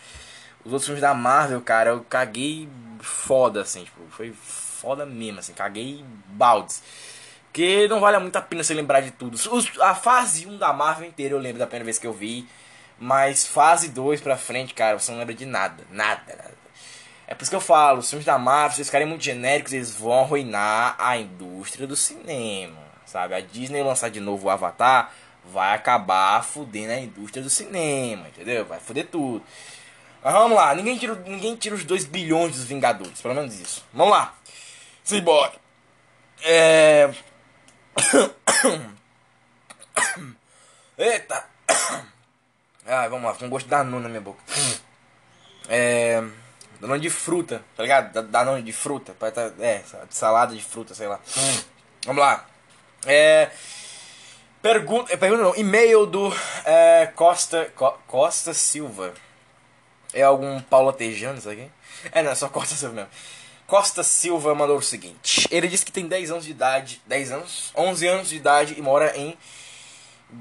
Os 0.63 0.71
outros 0.71 0.85
filmes 0.85 1.01
da 1.01 1.13
Marvel, 1.13 1.61
cara, 1.61 1.89
eu 1.89 2.05
caguei 2.09 2.69
foda, 3.01 3.61
assim, 3.61 3.83
tipo, 3.83 4.01
foi 4.09 4.33
foda 4.33 5.05
mesmo, 5.05 5.39
assim, 5.39 5.53
caguei 5.53 6.03
baldes. 6.27 6.81
Porque 7.57 7.87
não 7.87 7.99
vale 7.99 8.19
muito 8.19 8.35
a 8.35 8.41
pena 8.41 8.63
você 8.63 8.71
lembrar 8.71 9.01
de 9.01 9.09
tudo. 9.09 9.33
Os, 9.33 9.81
a 9.81 9.95
fase 9.95 10.45
1 10.45 10.59
da 10.59 10.71
Marvel 10.71 11.09
inteira 11.09 11.33
eu 11.33 11.39
lembro 11.39 11.57
da 11.57 11.65
primeira 11.65 11.85
vez 11.85 11.97
que 11.97 12.05
eu 12.05 12.13
vi. 12.13 12.47
Mas 12.99 13.47
fase 13.47 13.89
2 13.89 14.21
pra 14.21 14.37
frente, 14.37 14.75
cara, 14.75 14.99
você 14.99 15.11
não 15.11 15.17
lembra 15.17 15.33
de 15.33 15.43
nada. 15.43 15.83
Nada, 15.89 16.21
nada. 16.27 16.53
É 17.25 17.33
por 17.33 17.41
isso 17.41 17.49
que 17.49 17.55
eu 17.55 17.61
falo, 17.61 17.97
os 17.97 18.09
filmes 18.11 18.27
da 18.27 18.37
Marvel, 18.37 18.73
se 18.73 18.81
eles 18.81 18.89
ficarem 18.89 19.07
muito 19.07 19.23
genéricos, 19.23 19.73
eles 19.73 19.95
vão 19.95 20.19
arruinar 20.19 20.95
a 20.99 21.17
indústria 21.17 21.87
do 21.87 21.95
cinema, 21.95 22.77
sabe? 23.07 23.33
A 23.33 23.41
Disney 23.41 23.81
lançar 23.81 24.09
de 24.09 24.19
novo 24.19 24.45
o 24.45 24.49
Avatar 24.51 25.11
vai 25.51 25.73
acabar 25.73 26.43
fudendo 26.43 26.93
a 26.93 26.99
indústria 26.99 27.43
do 27.43 27.49
cinema, 27.49 28.27
entendeu? 28.27 28.65
Vai 28.65 28.79
fuder 28.79 29.07
tudo. 29.07 29.43
Mas 30.23 30.31
vamos 30.31 30.55
lá, 30.55 30.75
ninguém 30.75 30.95
tira, 30.95 31.15
ninguém 31.25 31.55
tira 31.55 31.73
os 31.73 31.83
2 31.83 32.05
bilhões 32.05 32.55
dos 32.55 32.65
Vingadores, 32.65 33.19
pelo 33.19 33.33
menos 33.33 33.59
isso. 33.59 33.83
Vamos 33.91 34.13
lá. 34.13 34.35
Simbora. 35.03 35.53
É... 36.43 37.09
Eita. 40.97 41.45
Ai, 42.85 43.09
vamos 43.09 43.25
lá, 43.25 43.33
com 43.35 43.49
gosto 43.49 43.67
da 43.67 43.83
nona 43.83 44.03
na 44.03 44.09
minha 44.09 44.21
boca. 44.21 44.41
É... 45.69 46.23
Danone 46.79 47.01
de 47.01 47.09
fruta, 47.09 47.61
tá 47.75 47.83
ligado? 47.83 48.21
Danone 48.29 48.61
de 48.61 48.71
fruta. 48.71 49.13
Tá, 49.13 49.51
é, 49.59 49.83
salada 50.09 50.55
de 50.55 50.63
fruta, 50.63 50.95
sei 50.95 51.07
lá. 51.07 51.19
Vamos 52.05 52.21
lá. 52.21 52.45
É. 53.05 53.49
Pergunta. 54.61 55.11
É, 55.11 55.17
pergunta 55.17 55.43
não. 55.43 55.55
E-mail 55.55 56.05
do 56.05 56.31
é, 56.63 57.07
Costa. 57.15 57.71
Co, 57.75 57.91
Costa 58.07 58.53
Silva. 58.53 59.13
É 60.13 60.21
algum 60.21 60.61
Paulo 60.61 60.93
Tejano 60.93 61.39
isso 61.39 61.49
aqui? 61.49 61.69
É, 62.11 62.21
não, 62.21 62.31
é 62.31 62.35
só 62.35 62.47
Costa 62.47 62.75
Silva 62.75 62.93
mesmo. 62.93 63.09
Costa 63.67 64.01
Silva 64.01 64.55
mandou 64.55 64.77
o 64.77 64.81
seguinte: 64.81 65.47
Ele 65.51 65.67
disse 65.67 65.85
que 65.85 65.91
tem 65.91 66.07
10 66.07 66.31
anos 66.31 66.45
de 66.45 66.51
idade. 66.51 67.01
10 67.05 67.31
anos? 67.31 67.71
11 67.75 68.07
anos 68.07 68.29
de 68.29 68.37
idade 68.37 68.75
e 68.77 68.81
mora 68.81 69.15
em 69.15 69.37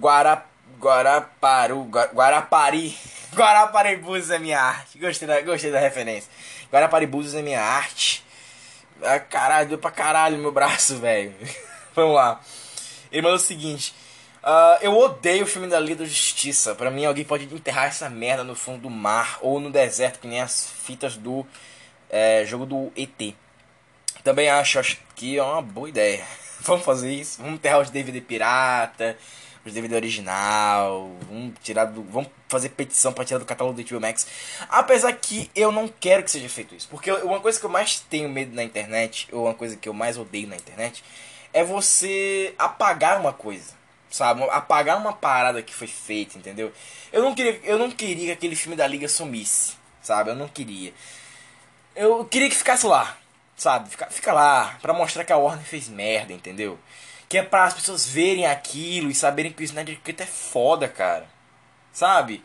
Guarapari. 0.00 0.56
Guaraparu, 0.78 1.84
Guarapari. 2.14 2.96
Guaraparibus 3.34 4.30
é 4.30 4.38
minha 4.38 4.60
arte. 4.60 4.98
Gostei 4.98 5.26
da, 5.26 5.40
gostei 5.40 5.70
da 5.70 5.78
referência. 5.78 6.30
Guaraparibus 6.72 7.34
é 7.34 7.42
minha 7.42 7.62
arte. 7.62 8.24
Ah, 9.02 9.20
caralho, 9.20 9.68
deu 9.68 9.78
pra 9.78 9.90
caralho 9.90 10.38
meu 10.38 10.52
braço, 10.52 10.96
velho. 10.98 11.34
Vamos 11.94 12.14
lá. 12.14 12.40
Ele 13.10 13.22
mandou 13.22 13.36
o 13.36 13.40
seguinte. 13.40 13.94
Uh, 14.42 14.78
eu 14.80 14.96
odeio 14.96 15.44
o 15.44 15.46
filme 15.46 15.68
da 15.68 15.80
Liga 15.80 15.96
da 15.96 16.04
Justiça. 16.04 16.74
Pra 16.74 16.90
mim, 16.90 17.04
alguém 17.04 17.24
pode 17.24 17.44
enterrar 17.52 17.86
essa 17.86 18.08
merda 18.08 18.44
no 18.44 18.54
fundo 18.54 18.82
do 18.82 18.90
mar 18.90 19.38
ou 19.40 19.58
no 19.58 19.70
deserto, 19.70 20.20
que 20.20 20.28
nem 20.28 20.40
as 20.40 20.70
fitas 20.84 21.16
do 21.16 21.44
é, 22.16 22.44
jogo 22.46 22.64
do 22.66 22.92
ET. 22.96 23.34
Também 24.24 24.48
acho, 24.48 24.78
acho 24.78 24.98
que 25.14 25.36
é 25.38 25.42
uma 25.42 25.62
boa 25.62 25.88
ideia. 25.88 26.24
Vamos 26.60 26.84
fazer 26.84 27.12
isso. 27.12 27.38
Vamos 27.42 27.54
enterrar 27.54 27.80
os 27.80 27.90
DVD 27.90 28.20
pirata 28.20 29.16
os 29.66 29.74
DVD 29.74 29.96
original, 29.96 31.10
vamos 31.28 31.54
tirar 31.62 31.86
do, 31.86 32.02
vamos 32.04 32.30
fazer 32.48 32.68
petição 32.70 33.12
para 33.12 33.24
tirar 33.24 33.38
do 33.38 33.44
catálogo 33.44 33.80
do 33.80 33.88
HBO 33.88 34.00
Max. 34.00 34.26
Apesar 34.68 35.12
que 35.12 35.50
eu 35.54 35.72
não 35.72 35.88
quero 35.88 36.22
que 36.22 36.30
seja 36.30 36.48
feito 36.48 36.74
isso, 36.74 36.88
porque 36.88 37.10
uma 37.10 37.40
coisa 37.40 37.58
que 37.58 37.66
eu 37.66 37.70
mais 37.70 37.98
tenho 37.98 38.28
medo 38.28 38.54
na 38.54 38.62
internet, 38.62 39.28
ou 39.32 39.46
uma 39.46 39.54
coisa 39.54 39.76
que 39.76 39.88
eu 39.88 39.92
mais 39.92 40.16
odeio 40.16 40.46
na 40.46 40.56
internet, 40.56 41.02
é 41.52 41.64
você 41.64 42.54
apagar 42.58 43.20
uma 43.20 43.32
coisa, 43.32 43.74
sabe? 44.08 44.44
Apagar 44.50 44.98
uma 44.98 45.12
parada 45.12 45.60
que 45.62 45.74
foi 45.74 45.88
feita, 45.88 46.38
entendeu? 46.38 46.72
Eu 47.12 47.22
não 47.22 47.34
queria, 47.34 47.60
eu 47.64 47.78
não 47.78 47.90
queria 47.90 48.26
que 48.26 48.32
aquele 48.32 48.54
filme 48.54 48.76
da 48.76 48.86
Liga 48.86 49.08
sumisse, 49.08 49.74
sabe? 50.00 50.30
Eu 50.30 50.36
não 50.36 50.48
queria. 50.48 50.92
Eu 51.96 52.24
queria 52.26 52.48
que 52.48 52.54
ficasse 52.54 52.86
lá, 52.86 53.16
sabe? 53.56 53.88
Fica, 53.90 54.06
fica 54.10 54.32
lá, 54.32 54.76
pra 54.82 54.92
mostrar 54.92 55.24
que 55.24 55.32
a 55.32 55.36
Warner 55.36 55.64
fez 55.64 55.88
merda, 55.88 56.32
entendeu? 56.32 56.78
Que 57.28 57.38
é 57.38 57.42
para 57.42 57.64
as 57.64 57.74
pessoas 57.74 58.06
verem 58.06 58.46
aquilo 58.46 59.10
e 59.10 59.14
saberem 59.14 59.50
que 59.50 59.62
o 59.62 59.64
Snyder 59.64 59.98
Cut 60.04 60.22
é 60.22 60.26
foda, 60.26 60.86
cara. 60.86 61.26
Sabe? 61.92 62.44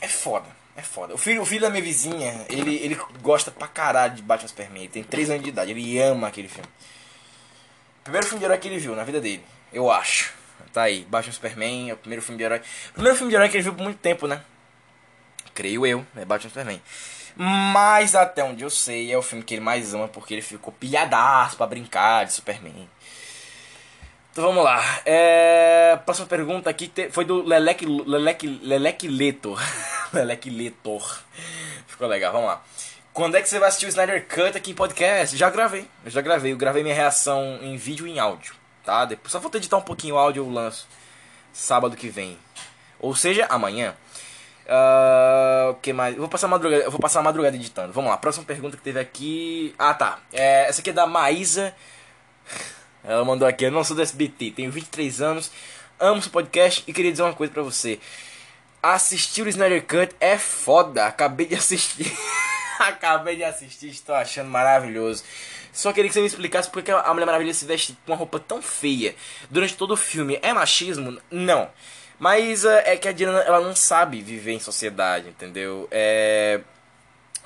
É 0.00 0.08
foda. 0.08 0.48
É 0.74 0.82
foda. 0.82 1.14
O 1.14 1.18
filho, 1.18 1.42
o 1.42 1.44
filho 1.44 1.60
da 1.60 1.70
minha 1.70 1.82
vizinha, 1.82 2.46
ele, 2.48 2.76
ele 2.76 2.94
gosta 3.20 3.50
pra 3.50 3.68
caralho 3.68 4.14
de 4.14 4.22
Batman 4.22 4.48
Superman. 4.48 4.82
Ele 4.82 4.92
tem 4.92 5.02
3 5.02 5.30
anos 5.30 5.42
de 5.42 5.50
idade. 5.50 5.72
Ele 5.72 6.00
ama 6.00 6.28
aquele 6.28 6.48
filme. 6.48 6.68
Primeiro 8.02 8.26
filme 8.26 8.38
de 8.38 8.44
herói 8.46 8.58
que 8.58 8.68
ele 8.68 8.78
viu 8.78 8.96
na 8.96 9.04
vida 9.04 9.20
dele. 9.20 9.44
Eu 9.72 9.90
acho. 9.90 10.32
Tá 10.72 10.84
aí. 10.84 11.04
Batman 11.04 11.32
Superman 11.32 11.90
é 11.90 11.94
o 11.94 11.96
primeiro 11.96 12.22
filme 12.22 12.38
de 12.38 12.44
herói. 12.44 12.62
Primeiro 12.94 13.18
filme 13.18 13.30
de 13.30 13.36
herói 13.36 13.48
que 13.48 13.56
ele 13.56 13.64
viu 13.64 13.74
por 13.74 13.82
muito 13.82 13.98
tempo, 13.98 14.26
né? 14.26 14.40
Creio 15.52 15.84
eu. 15.84 16.06
É 16.16 16.24
Batman 16.24 16.48
Superman. 16.48 16.80
Mas 17.40 18.16
até 18.16 18.42
onde 18.42 18.64
eu 18.64 18.70
sei, 18.70 19.12
é 19.12 19.16
o 19.16 19.22
filme 19.22 19.44
que 19.44 19.54
ele 19.54 19.60
mais 19.60 19.94
ama 19.94 20.08
porque 20.08 20.34
ele 20.34 20.42
ficou 20.42 20.72
pilhadaço 20.72 21.56
pra 21.56 21.68
brincar 21.68 22.26
de 22.26 22.32
Superman. 22.32 22.88
Então 24.32 24.42
vamos 24.42 24.64
lá. 24.64 24.82
É... 25.06 25.96
Próxima 26.04 26.26
pergunta 26.26 26.68
aqui 26.68 26.92
foi 27.12 27.24
do 27.24 27.42
Lelec, 27.44 27.86
Lelec, 27.86 28.60
Lelec 28.60 29.06
Letor. 29.06 29.60
Lelec 30.12 30.50
Letor. 30.50 31.20
Ficou 31.86 32.08
legal, 32.08 32.32
vamos 32.32 32.48
lá. 32.48 32.60
Quando 33.12 33.36
é 33.36 33.40
que 33.40 33.48
você 33.48 33.60
vai 33.60 33.68
assistir 33.68 33.86
o 33.86 33.88
Snyder 33.88 34.26
Cut 34.26 34.56
aqui 34.56 34.72
em 34.72 34.74
podcast? 34.74 35.36
Já 35.36 35.48
gravei, 35.48 35.86
eu 36.04 36.10
já 36.10 36.20
gravei. 36.20 36.52
Eu 36.52 36.56
gravei 36.56 36.82
minha 36.82 36.94
reação 36.94 37.60
em 37.62 37.76
vídeo 37.76 38.04
e 38.04 38.10
em 38.10 38.18
áudio, 38.18 38.54
tá? 38.84 39.04
Depois, 39.04 39.30
só 39.30 39.38
vou 39.38 39.50
editar 39.54 39.76
um 39.76 39.82
pouquinho 39.82 40.16
o 40.16 40.18
áudio 40.18 40.44
eu 40.44 40.50
lanço 40.50 40.88
sábado 41.52 41.96
que 41.96 42.08
vem. 42.08 42.36
Ou 42.98 43.14
seja, 43.14 43.46
amanhã. 43.48 43.94
Uh, 44.68 45.74
que 45.80 45.94
mais? 45.94 46.14
Eu 46.14 46.20
vou 46.20 46.28
passar 46.28 46.46
a 46.46 46.50
madrugada, 46.50 46.82
eu 46.82 46.90
vou 46.90 47.00
passar 47.00 47.20
a 47.20 47.22
madrugada 47.22 47.56
editando. 47.56 47.92
Vamos 47.92 48.10
lá, 48.10 48.18
próxima 48.18 48.44
pergunta 48.44 48.76
que 48.76 48.82
teve 48.82 49.00
aqui. 49.00 49.74
Ah, 49.78 49.94
tá. 49.94 50.18
É, 50.32 50.68
essa 50.68 50.82
aqui 50.82 50.90
é 50.90 50.92
da 50.92 51.06
Maísa. 51.06 51.74
Ela 53.02 53.24
mandou 53.24 53.48
aqui, 53.48 53.64
eu 53.64 53.70
não 53.70 53.82
sou 53.82 53.96
do 53.96 54.02
SBT, 54.02 54.50
tenho 54.50 54.70
23 54.70 55.22
anos, 55.22 55.50
amo 55.98 56.20
seu 56.20 56.30
podcast 56.30 56.84
e 56.86 56.92
queria 56.92 57.10
dizer 57.10 57.22
uma 57.22 57.32
coisa 57.32 57.52
pra 57.52 57.62
você. 57.62 57.98
Assistir 58.82 59.42
o 59.42 59.48
Snyder 59.48 59.82
Cut 59.86 60.14
é 60.20 60.36
foda. 60.36 61.06
Acabei 61.06 61.46
de 61.46 61.54
assistir. 61.54 62.12
Acabei 62.78 63.36
de 63.36 63.44
assistir, 63.44 63.88
estou 63.88 64.14
achando 64.14 64.50
maravilhoso. 64.50 65.24
Só 65.72 65.92
queria 65.92 66.08
que 66.08 66.14
você 66.14 66.20
me 66.20 66.26
explicasse 66.26 66.70
porque 66.70 66.90
a 66.90 67.12
Mulher 67.12 67.26
Maravilha 67.26 67.54
se 67.54 67.64
veste 67.64 67.96
com 68.04 68.12
uma 68.12 68.18
roupa 68.18 68.38
tão 68.38 68.60
feia 68.60 69.14
durante 69.50 69.76
todo 69.76 69.92
o 69.92 69.96
filme. 69.96 70.38
É 70.42 70.52
machismo? 70.52 71.18
Não. 71.30 71.68
Mas 72.18 72.64
uh, 72.64 72.68
é 72.84 72.96
que 72.96 73.08
a 73.08 73.12
Diana 73.12 73.40
ela 73.40 73.60
não 73.60 73.74
sabe 73.76 74.20
viver 74.20 74.52
em 74.52 74.60
sociedade, 74.60 75.28
entendeu? 75.28 75.88
É... 75.90 76.60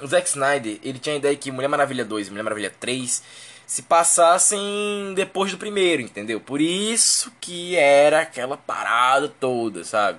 O 0.00 0.06
Zack 0.06 0.28
Snyder, 0.28 0.78
ele 0.82 0.98
tinha 0.98 1.14
a 1.14 1.18
ideia 1.18 1.36
que 1.36 1.52
Mulher 1.52 1.68
Maravilha 1.68 2.04
2 2.04 2.26
e 2.26 2.30
Mulher 2.30 2.42
Maravilha 2.42 2.72
3 2.80 3.22
se 3.66 3.82
passassem 3.82 5.12
depois 5.14 5.52
do 5.52 5.58
primeiro, 5.58 6.02
entendeu? 6.02 6.40
Por 6.40 6.60
isso 6.60 7.32
que 7.40 7.76
era 7.76 8.20
aquela 8.20 8.56
parada 8.56 9.28
toda, 9.28 9.84
sabe? 9.84 10.18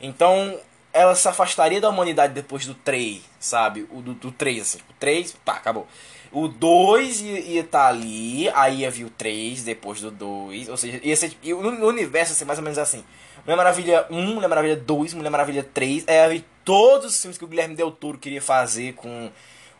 Então, 0.00 0.58
ela 0.92 1.14
se 1.14 1.28
afastaria 1.28 1.80
da 1.80 1.88
humanidade 1.88 2.34
depois 2.34 2.66
do 2.66 2.74
3, 2.74 3.22
sabe? 3.38 3.86
O 3.90 4.02
do, 4.02 4.14
do 4.14 4.32
3, 4.32 4.60
assim. 4.60 4.78
O 4.90 4.92
3, 4.98 5.32
pá, 5.44 5.54
acabou. 5.54 5.86
O 6.32 6.46
2 6.46 7.20
ia 7.22 7.60
estar 7.60 7.78
tá 7.78 7.88
ali, 7.88 8.48
aí 8.50 8.80
ia 8.80 8.90
vir 8.90 9.04
o 9.04 9.10
3 9.10 9.64
depois 9.64 10.00
do 10.00 10.10
2. 10.10 10.68
Ou 10.68 10.76
seja, 10.76 11.00
ia 11.02 11.16
ser, 11.16 11.36
e 11.42 11.52
o 11.52 11.58
universo 11.88 12.32
ia 12.32 12.36
ser 12.36 12.44
mais 12.44 12.58
ou 12.58 12.62
menos 12.62 12.78
assim. 12.78 13.04
Mulher 13.44 13.56
Maravilha 13.56 14.06
1, 14.10 14.34
Mulher 14.34 14.48
Maravilha 14.48 14.76
2, 14.76 15.14
Mulher 15.14 15.30
Maravilha 15.30 15.64
3. 15.64 16.04
Aí 16.06 16.14
ia 16.14 16.28
vir 16.28 16.44
todos 16.64 17.14
os 17.14 17.20
filmes 17.20 17.36
que 17.36 17.44
o 17.44 17.48
Guilherme 17.48 17.74
Del 17.74 17.90
Toro 17.90 18.16
queria 18.16 18.40
fazer 18.40 18.94
com 18.94 19.30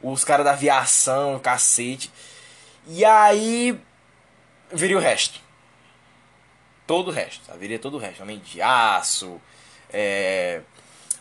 os 0.02 0.24
caras 0.24 0.44
da 0.44 0.52
aviação, 0.52 1.36
o 1.36 1.40
cacete. 1.40 2.10
E 2.86 3.04
aí 3.04 3.78
viria 4.72 4.96
o 4.96 5.00
resto. 5.00 5.40
Todo 6.84 7.08
o 7.08 7.12
resto, 7.12 7.44
sabe? 7.44 7.60
Viria 7.60 7.78
todo 7.78 7.94
o 7.94 7.98
resto. 7.98 8.22
Homem 8.22 8.38
de 8.40 8.60
Aço, 8.60 9.40
é... 9.92 10.62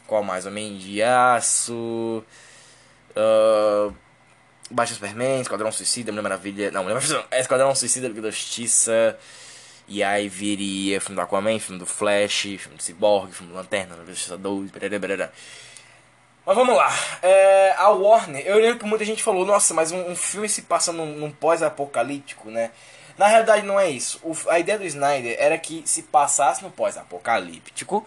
Qual 0.07 0.23
mais? 0.23 0.47
Homem 0.47 0.75
de 0.77 1.03
Aço. 1.03 2.23
Uh, 3.11 3.93
Baixa 4.69 4.93
Superman, 4.93 5.41
Esquadrão 5.41 5.71
Suicida, 5.71 6.11
Mulher 6.11 6.23
Maravilha. 6.23 6.71
Não, 6.71 6.83
Mulher 6.83 6.95
Maravilha. 6.95 7.25
É 7.31 7.39
Esquadrão 7.39 7.73
Suicida, 7.73 8.07
Liga 8.07 8.21
da 8.21 8.31
Justiça. 8.31 9.17
E 9.87 10.03
aí 10.03 10.29
viria 10.29 11.01
filme 11.01 11.15
do 11.15 11.21
Aquaman, 11.21 11.59
filme 11.59 11.79
do 11.79 11.85
Flash, 11.85 12.41
filme 12.41 12.77
do 12.77 12.83
Cyborg, 12.83 13.33
filme 13.33 13.51
do 13.51 13.57
Lanterna, 13.57 13.93
Liga 13.93 14.05
da 14.05 14.11
Justiça 14.11 14.37
2, 14.37 14.71
blá, 14.71 14.99
blá, 14.99 15.15
blá. 15.15 15.29
Mas 16.45 16.55
vamos 16.55 16.75
lá. 16.75 16.91
É, 17.21 17.73
a 17.77 17.89
Warner, 17.89 18.45
eu 18.45 18.57
lembro 18.57 18.79
que 18.79 18.85
muita 18.85 19.05
gente 19.05 19.21
falou, 19.21 19.45
nossa, 19.45 19.73
mas 19.73 19.91
um, 19.91 20.11
um 20.11 20.15
filme 20.15 20.47
se 20.49 20.63
passa 20.63 20.91
num, 20.91 21.05
num 21.05 21.31
pós-apocalíptico, 21.31 22.49
né? 22.49 22.71
Na 23.17 23.27
realidade 23.27 23.65
não 23.65 23.79
é 23.79 23.89
isso. 23.89 24.19
O, 24.23 24.35
a 24.49 24.59
ideia 24.59 24.77
do 24.77 24.85
Snyder 24.85 25.35
era 25.39 25.57
que 25.57 25.83
se 25.85 26.03
passasse 26.03 26.63
no 26.63 26.71
pós-apocalíptico, 26.71 28.05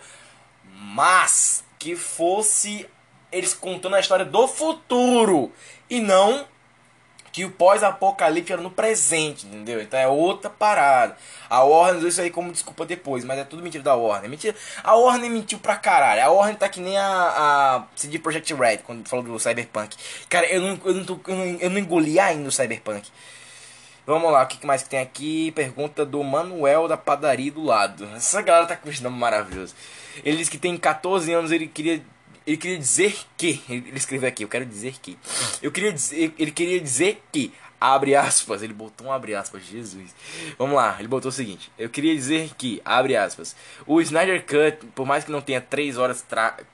mas 0.64 1.62
que 1.78 1.94
fosse 1.94 2.88
eles 3.30 3.54
contando 3.54 3.96
a 3.96 4.00
história 4.00 4.24
do 4.24 4.48
futuro 4.48 5.52
e 5.88 6.00
não 6.00 6.46
que 7.32 7.46
o 7.46 7.50
pós-apocalipse 7.50 8.52
era 8.52 8.60
no 8.60 8.70
presente, 8.70 9.46
entendeu? 9.46 9.80
Então 9.80 9.98
é 9.98 10.06
outra 10.06 10.50
parada. 10.50 11.16
A 11.48 11.62
Warner 11.64 11.96
usou 11.96 12.08
isso 12.10 12.20
aí 12.20 12.30
como 12.30 12.52
desculpa 12.52 12.84
depois, 12.84 13.24
mas 13.24 13.38
é 13.38 13.44
tudo 13.44 13.62
mentira 13.62 13.82
da 13.82 13.94
Warner. 13.94 14.28
Mentira. 14.28 14.54
A 14.84 14.94
Warner 14.94 15.30
mentiu 15.30 15.58
pra 15.58 15.76
caralho. 15.76 16.22
A 16.22 16.30
Warner 16.30 16.58
tá 16.58 16.68
que 16.68 16.80
nem 16.80 16.98
a, 16.98 17.06
a 17.06 17.84
CD 17.96 18.18
Projekt 18.18 18.52
Red 18.52 18.78
quando 18.78 19.08
falou 19.08 19.24
do 19.24 19.38
Cyberpunk. 19.38 19.96
Cara, 20.28 20.46
eu 20.46 20.60
não, 20.60 20.80
eu 20.84 20.94
não, 20.94 21.04
tô, 21.04 21.18
eu 21.26 21.34
não, 21.34 21.44
eu 21.44 21.70
não 21.70 21.78
engoli 21.78 22.20
ainda 22.20 22.48
o 22.48 22.52
Cyberpunk. 22.52 23.10
Vamos 24.04 24.32
lá, 24.32 24.42
o 24.42 24.46
que 24.46 24.66
mais 24.66 24.82
que 24.82 24.90
tem 24.90 24.98
aqui? 24.98 25.52
Pergunta 25.52 26.04
do 26.04 26.22
Manuel 26.24 26.88
da 26.88 26.96
padaria 26.96 27.52
do 27.52 27.62
lado. 27.62 28.04
Essa 28.14 28.42
galera 28.42 28.66
tá 28.66 28.76
com 28.76 28.90
esse 28.90 29.02
nome 29.02 29.16
maravilhoso. 29.16 29.74
Ele 30.24 30.36
disse 30.36 30.50
que 30.50 30.58
tem 30.58 30.76
14 30.76 31.32
anos, 31.32 31.52
ele 31.52 31.68
queria 31.68 32.02
ele 32.46 32.56
queria 32.56 32.78
dizer 32.78 33.16
que, 33.36 33.62
ele 33.68 33.96
escreveu 33.96 34.28
aqui, 34.28 34.44
eu 34.44 34.48
quero 34.48 34.66
dizer 34.66 34.94
que. 35.00 35.18
Eu 35.60 35.70
queria 35.70 35.92
dizer, 35.92 36.34
ele 36.38 36.50
queria 36.50 36.80
dizer 36.80 37.22
que, 37.30 37.52
abre 37.80 38.14
aspas, 38.14 38.62
ele 38.62 38.72
botou 38.72 39.08
um 39.08 39.12
abre 39.12 39.34
aspas, 39.34 39.64
Jesus. 39.64 40.14
Vamos 40.58 40.76
lá, 40.76 40.96
ele 40.98 41.08
botou 41.08 41.28
o 41.28 41.32
seguinte: 41.32 41.70
Eu 41.78 41.90
queria 41.90 42.14
dizer 42.14 42.50
que, 42.56 42.80
abre 42.84 43.16
aspas, 43.16 43.56
o 43.86 44.00
Snyder 44.00 44.44
Cut, 44.44 44.86
por 44.94 45.06
mais 45.06 45.24
que 45.24 45.32
não 45.32 45.40
tenha 45.40 45.60
três 45.60 45.98
horas 45.98 46.24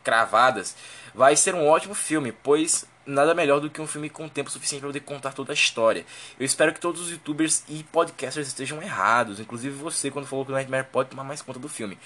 cravadas, 0.04 0.76
vai 1.14 1.34
ser 1.36 1.54
um 1.54 1.66
ótimo 1.66 1.94
filme, 1.94 2.32
pois 2.32 2.86
nada 3.08 3.34
melhor 3.34 3.58
do 3.58 3.70
que 3.70 3.80
um 3.80 3.86
filme 3.86 4.10
com 4.10 4.28
tempo 4.28 4.50
suficiente 4.50 4.80
para 4.80 4.90
poder 4.90 5.00
contar 5.00 5.32
toda 5.32 5.52
a 5.52 5.54
história. 5.54 6.04
Eu 6.38 6.44
espero 6.44 6.74
que 6.74 6.80
todos 6.80 7.00
os 7.00 7.10
youtubers 7.10 7.64
e 7.68 7.82
podcasters 7.84 8.48
estejam 8.48 8.82
errados, 8.82 9.40
inclusive 9.40 9.74
você 9.74 10.10
quando 10.10 10.26
falou 10.26 10.44
que 10.44 10.52
o 10.52 10.54
Nightmare 10.54 10.86
pode 10.92 11.08
tomar 11.08 11.24
mais 11.24 11.40
conta 11.40 11.58
do 11.58 11.68
filme. 11.68 11.98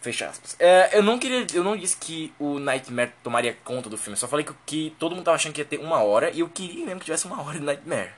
Fecha 0.00 0.28
aspas. 0.28 0.56
É, 0.58 0.96
eu 0.96 1.02
não 1.02 1.18
queria. 1.18 1.46
Eu 1.52 1.62
não 1.62 1.76
disse 1.76 1.96
que 1.96 2.32
o 2.38 2.58
Nightmare 2.58 3.12
tomaria 3.22 3.56
conta 3.62 3.90
do 3.90 3.98
filme. 3.98 4.16
Só 4.16 4.26
falei 4.26 4.46
que, 4.46 4.54
que 4.64 4.96
todo 4.98 5.14
mundo 5.14 5.24
tava 5.24 5.34
achando 5.34 5.52
que 5.52 5.60
ia 5.60 5.64
ter 5.64 5.78
uma 5.78 6.02
hora. 6.02 6.30
E 6.30 6.40
eu 6.40 6.48
queria 6.48 6.86
mesmo 6.86 7.00
que 7.00 7.04
tivesse 7.04 7.26
uma 7.26 7.42
hora 7.42 7.58
de 7.58 7.64
Nightmare. 7.64 8.10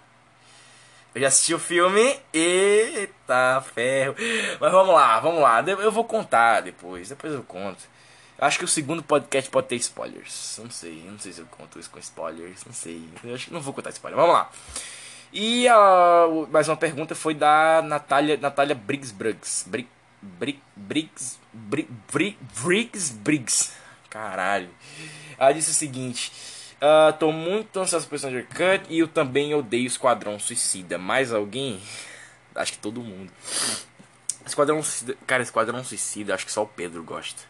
Eu 1.12 1.20
já 1.20 1.26
assisti 1.28 1.52
o 1.52 1.58
filme. 1.58 2.20
Eita 2.32 3.64
ferro. 3.74 4.14
Mas 4.60 4.72
vamos 4.72 4.94
lá, 4.94 5.18
vamos 5.18 5.42
lá. 5.42 5.60
Eu 5.60 5.90
vou 5.90 6.04
contar 6.04 6.60
depois. 6.60 7.08
Depois 7.08 7.34
eu 7.34 7.42
conto. 7.42 7.82
Eu 8.38 8.46
acho 8.46 8.58
que 8.58 8.64
o 8.64 8.68
segundo 8.68 9.02
podcast 9.02 9.50
pode 9.50 9.66
ter 9.66 9.76
spoilers. 9.76 10.60
Não 10.62 10.70
sei. 10.70 11.02
Não 11.04 11.18
sei 11.18 11.32
se 11.32 11.40
eu 11.40 11.46
conto 11.46 11.80
isso 11.80 11.90
com 11.90 11.98
spoilers. 11.98 12.64
Não 12.64 12.72
sei. 12.72 13.02
Eu 13.24 13.34
acho 13.34 13.46
que 13.46 13.52
não 13.52 13.60
vou 13.60 13.74
contar 13.74 13.90
spoiler. 13.90 14.18
Vamos 14.18 14.34
lá. 14.34 14.50
E 15.32 15.66
uh, 15.66 16.46
mais 16.48 16.68
uma 16.68 16.76
pergunta 16.76 17.14
foi 17.16 17.34
da 17.34 17.82
Natália, 17.82 18.36
Natália 18.36 18.74
Briggs 18.76 19.12
Briggs. 19.12 19.68
Briggs. 19.68 20.01
Briggs, 20.22 21.38
Briggs, 21.52 22.38
Briggs, 22.62 23.12
Briggs, 23.12 23.72
caralho. 24.08 24.70
Ela 25.36 25.52
disse 25.52 25.70
o 25.70 25.74
seguinte: 25.74 26.32
uh, 26.76 27.12
Tô 27.18 27.32
muito 27.32 27.80
ansioso 27.80 28.06
por 28.08 28.18
Stranger 28.18 28.46
Cut 28.46 28.86
e 28.88 29.00
eu 29.00 29.08
também 29.08 29.52
odeio 29.54 29.86
Esquadrão 29.86 30.38
Suicida. 30.38 30.96
Mais 30.96 31.32
alguém? 31.32 31.80
Acho 32.54 32.72
que 32.72 32.78
todo 32.78 33.00
mundo. 33.00 33.32
Esquadrão 34.46 34.82
Suicida, 34.82 35.16
cara, 35.26 35.42
Esquadrão 35.42 35.84
Suicida, 35.84 36.34
acho 36.34 36.44
que 36.44 36.52
só 36.52 36.64
o 36.64 36.66
Pedro 36.66 37.02
gosta. 37.02 37.42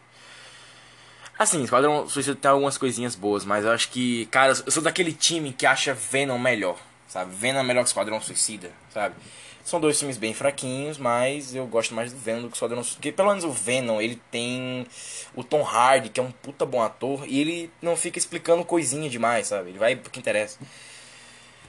Assim, 1.37 1.63
Esquadrão 1.63 2.07
Suicida 2.07 2.35
tem 2.35 2.51
algumas 2.51 2.77
coisinhas 2.77 3.15
boas, 3.15 3.43
mas 3.43 3.65
eu 3.65 3.71
acho 3.71 3.89
que, 3.89 4.27
cara, 4.27 4.53
eu 4.65 4.71
sou 4.71 4.83
daquele 4.83 5.11
time 5.11 5.51
que 5.51 5.65
acha 5.65 5.93
Venom 5.93 6.37
melhor, 6.37 6.79
sabe? 7.07 7.35
Venom 7.35 7.59
é 7.59 7.63
melhor 7.63 7.81
que 7.81 7.89
Esquadrão 7.89 8.21
Suicida, 8.21 8.71
sabe? 8.93 9.15
São 9.63 9.79
dois 9.79 9.97
filmes 9.97 10.17
bem 10.17 10.33
fraquinhos, 10.33 10.97
mas 10.97 11.55
eu 11.55 11.65
gosto 11.65 11.93
mais 11.93 12.11
do 12.11 12.19
Venom 12.19 12.41
do 12.41 12.47
que 12.47 12.53
o 12.53 12.55
Esquadrão 12.55 12.83
Suicida. 12.83 12.97
Porque 12.97 13.11
pelo 13.13 13.29
menos 13.29 13.45
o 13.45 13.51
Venom, 13.51 14.01
ele 14.01 14.21
tem 14.29 14.85
o 15.33 15.43
Tom 15.43 15.63
Hardy, 15.63 16.09
que 16.09 16.19
é 16.19 16.23
um 16.23 16.31
puta 16.31 16.65
bom 16.65 16.81
ator, 16.81 17.25
e 17.27 17.39
ele 17.39 17.71
não 17.81 17.95
fica 17.95 18.19
explicando 18.19 18.65
coisinha 18.65 19.09
demais, 19.09 19.47
sabe? 19.47 19.69
Ele 19.69 19.79
vai 19.79 19.95
pro 19.95 20.11
que 20.11 20.19
interessa. 20.19 20.59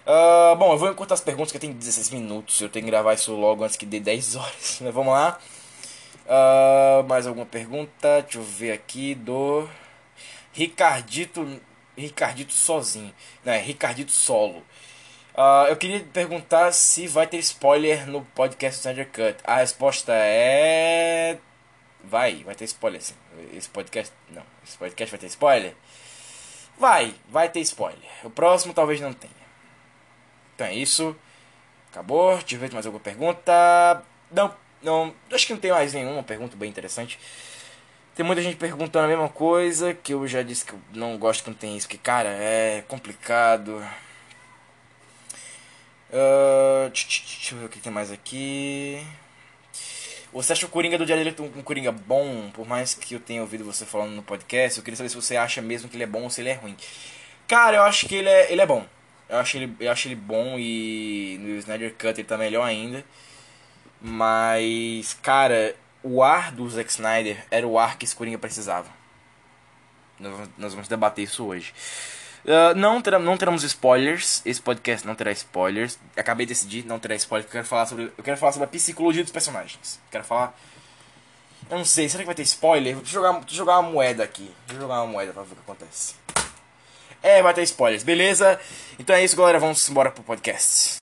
Uh, 0.06 0.54
bom, 0.56 0.72
eu 0.72 0.78
vou 0.78 0.90
encurtar 0.90 1.14
as 1.14 1.20
perguntas 1.20 1.50
que 1.50 1.58
tenho 1.58 1.72
16 1.72 2.10
minutos. 2.10 2.60
Eu 2.60 2.68
tenho 2.68 2.84
que 2.84 2.90
gravar 2.90 3.14
isso 3.14 3.32
logo 3.32 3.64
antes 3.64 3.76
que 3.76 3.86
dê 3.86 4.00
10 4.00 4.36
horas. 4.36 4.78
Mas 4.82 4.92
vamos 4.92 5.12
lá. 5.12 5.38
Uh, 6.26 7.04
mais 7.08 7.26
alguma 7.26 7.46
pergunta? 7.46 8.22
Deixa 8.22 8.38
eu 8.38 8.42
ver 8.42 8.72
aqui 8.72 9.14
do 9.14 9.68
Ricardito. 10.52 11.60
Ricardito 11.96 12.52
sozinho. 12.52 13.14
Não, 13.44 13.52
é 13.52 13.58
Ricardito 13.58 14.10
solo. 14.10 14.62
Uh, 15.36 15.66
eu 15.68 15.76
queria 15.76 15.98
perguntar 16.12 16.70
se 16.70 17.08
vai 17.08 17.26
ter 17.26 17.38
spoiler 17.38 18.06
no 18.06 18.24
podcast 18.36 18.80
Thunder 18.80 19.08
Cut. 19.08 19.36
A 19.42 19.56
resposta 19.56 20.12
é. 20.14 21.38
Vai, 22.04 22.44
vai 22.44 22.54
ter 22.54 22.64
spoiler 22.66 23.02
sim. 23.02 23.14
Esse 23.52 23.68
podcast. 23.68 24.12
Não, 24.30 24.44
esse 24.64 24.78
podcast 24.78 25.10
vai 25.10 25.18
ter 25.18 25.26
spoiler? 25.26 25.74
Vai, 26.78 27.14
vai 27.28 27.48
ter 27.48 27.60
spoiler. 27.60 28.08
O 28.22 28.30
próximo 28.30 28.72
talvez 28.72 29.00
não 29.00 29.12
tenha. 29.12 29.32
Então 30.54 30.68
é 30.68 30.74
isso. 30.74 31.16
Acabou. 31.90 32.36
Deixa 32.38 32.54
eu 32.54 32.60
ver 32.60 32.72
mais 32.72 32.86
alguma 32.86 33.02
pergunta. 33.02 34.04
Não, 34.30 34.54
não. 34.82 35.12
Acho 35.32 35.48
que 35.48 35.52
não 35.52 35.60
tem 35.60 35.72
mais 35.72 35.92
nenhuma 35.94 36.22
pergunta 36.22 36.56
bem 36.56 36.70
interessante. 36.70 37.18
Tem 38.14 38.24
muita 38.24 38.40
gente 38.40 38.56
perguntando 38.56 39.06
a 39.06 39.08
mesma 39.08 39.28
coisa. 39.28 39.94
Que 39.94 40.14
eu 40.14 40.28
já 40.28 40.42
disse 40.42 40.64
que 40.64 40.74
eu 40.74 40.80
não 40.92 41.18
gosto 41.18 41.42
quando 41.42 41.56
tem 41.56 41.76
isso. 41.76 41.88
Que, 41.88 41.98
cara, 41.98 42.28
é 42.28 42.84
complicado. 42.86 43.84
Uh, 46.10 46.90
deixa 46.90 47.54
eu 47.54 47.58
ver 47.58 47.64
o 47.66 47.68
que 47.68 47.80
tem 47.80 47.92
mais 47.92 48.10
aqui. 48.10 49.04
Você 50.32 50.52
acha 50.52 50.66
o 50.66 50.68
Coringa 50.68 50.98
do 50.98 51.06
Jared 51.06 51.24
Leto 51.24 51.44
um 51.44 51.62
Coringa 51.62 51.92
bom? 51.92 52.50
Por 52.50 52.66
mais 52.66 52.92
que 52.92 53.14
eu 53.14 53.20
tenha 53.20 53.40
ouvido 53.40 53.64
você 53.64 53.86
falando 53.86 54.10
no 54.16 54.22
podcast, 54.22 54.78
eu 54.78 54.84
queria 54.84 54.96
saber 54.96 55.08
se 55.08 55.14
você 55.14 55.36
acha 55.36 55.62
mesmo 55.62 55.88
que 55.88 55.96
ele 55.96 56.02
é 56.02 56.08
bom 56.08 56.24
ou 56.24 56.30
se 56.30 56.40
ele 56.40 56.50
é 56.50 56.54
ruim. 56.54 56.76
Cara, 57.46 57.76
eu 57.76 57.82
acho 57.84 58.08
que 58.08 58.16
ele 58.16 58.28
é, 58.28 58.52
ele 58.52 58.60
é 58.60 58.66
bom. 58.66 58.84
Eu 59.28 59.38
acho 59.38 59.56
ele, 59.56 59.76
eu 59.78 59.92
acho 59.92 60.08
ele 60.08 60.16
bom 60.16 60.58
e 60.58 61.38
no 61.40 61.50
Snyder 61.58 61.94
Cut 61.94 62.18
ele 62.18 62.24
tá 62.24 62.36
melhor 62.36 62.64
ainda. 62.64 63.04
Mas, 64.00 65.14
cara, 65.22 65.76
o 66.02 66.22
ar 66.22 66.50
do 66.50 66.68
Zack 66.68 66.90
Snyder 66.90 67.44
era 67.50 67.66
o 67.66 67.78
ar 67.78 67.96
que 67.96 68.04
esse 68.04 68.16
Coringa 68.16 68.38
precisava. 68.38 68.88
Nós, 70.18 70.48
nós 70.58 70.74
vamos 70.74 70.88
debater 70.88 71.24
isso 71.24 71.44
hoje. 71.44 71.72
Uh, 72.44 72.74
não, 72.76 73.00
terá, 73.00 73.18
não 73.18 73.36
teremos 73.36 73.62
spoilers. 73.62 74.42
Esse 74.44 74.60
podcast 74.60 75.06
não 75.06 75.14
terá 75.14 75.32
spoilers. 75.32 75.98
Acabei 76.16 76.44
de 76.46 76.52
decidir, 76.52 76.84
não 76.84 76.98
terá 76.98 77.14
spoilers. 77.14 77.46
Eu 77.46 77.52
quero 77.52 77.66
falar 77.66 77.86
sobre, 77.86 78.12
eu 78.16 78.24
quero 78.24 78.36
falar 78.36 78.52
sobre 78.52 78.66
a 78.66 78.68
psicologia 78.68 79.22
dos 79.22 79.32
personagens. 79.32 80.00
Quero 80.10 80.24
falar. 80.24 80.54
Eu 81.70 81.78
não 81.78 81.84
sei, 81.84 82.08
será 82.08 82.22
que 82.22 82.26
vai 82.26 82.34
ter 82.34 82.42
spoiler? 82.42 82.94
Vou 82.94 83.04
jogar, 83.04 83.32
vou 83.32 83.44
jogar 83.48 83.78
uma 83.78 83.90
moeda 83.90 84.22
aqui. 84.22 84.50
Vou 84.68 84.80
jogar 84.80 85.02
uma 85.02 85.06
moeda 85.06 85.32
pra 85.32 85.42
ver 85.42 85.52
o 85.52 85.56
que 85.56 85.62
acontece. 85.62 86.14
É, 87.22 87.42
vai 87.42 87.54
ter 87.54 87.62
spoilers, 87.62 88.02
beleza? 88.02 88.60
Então 88.98 89.16
é 89.16 89.24
isso, 89.24 89.34
galera. 89.34 89.58
Vamos 89.58 89.88
embora 89.88 90.10
pro 90.10 90.22
podcast. 90.22 91.03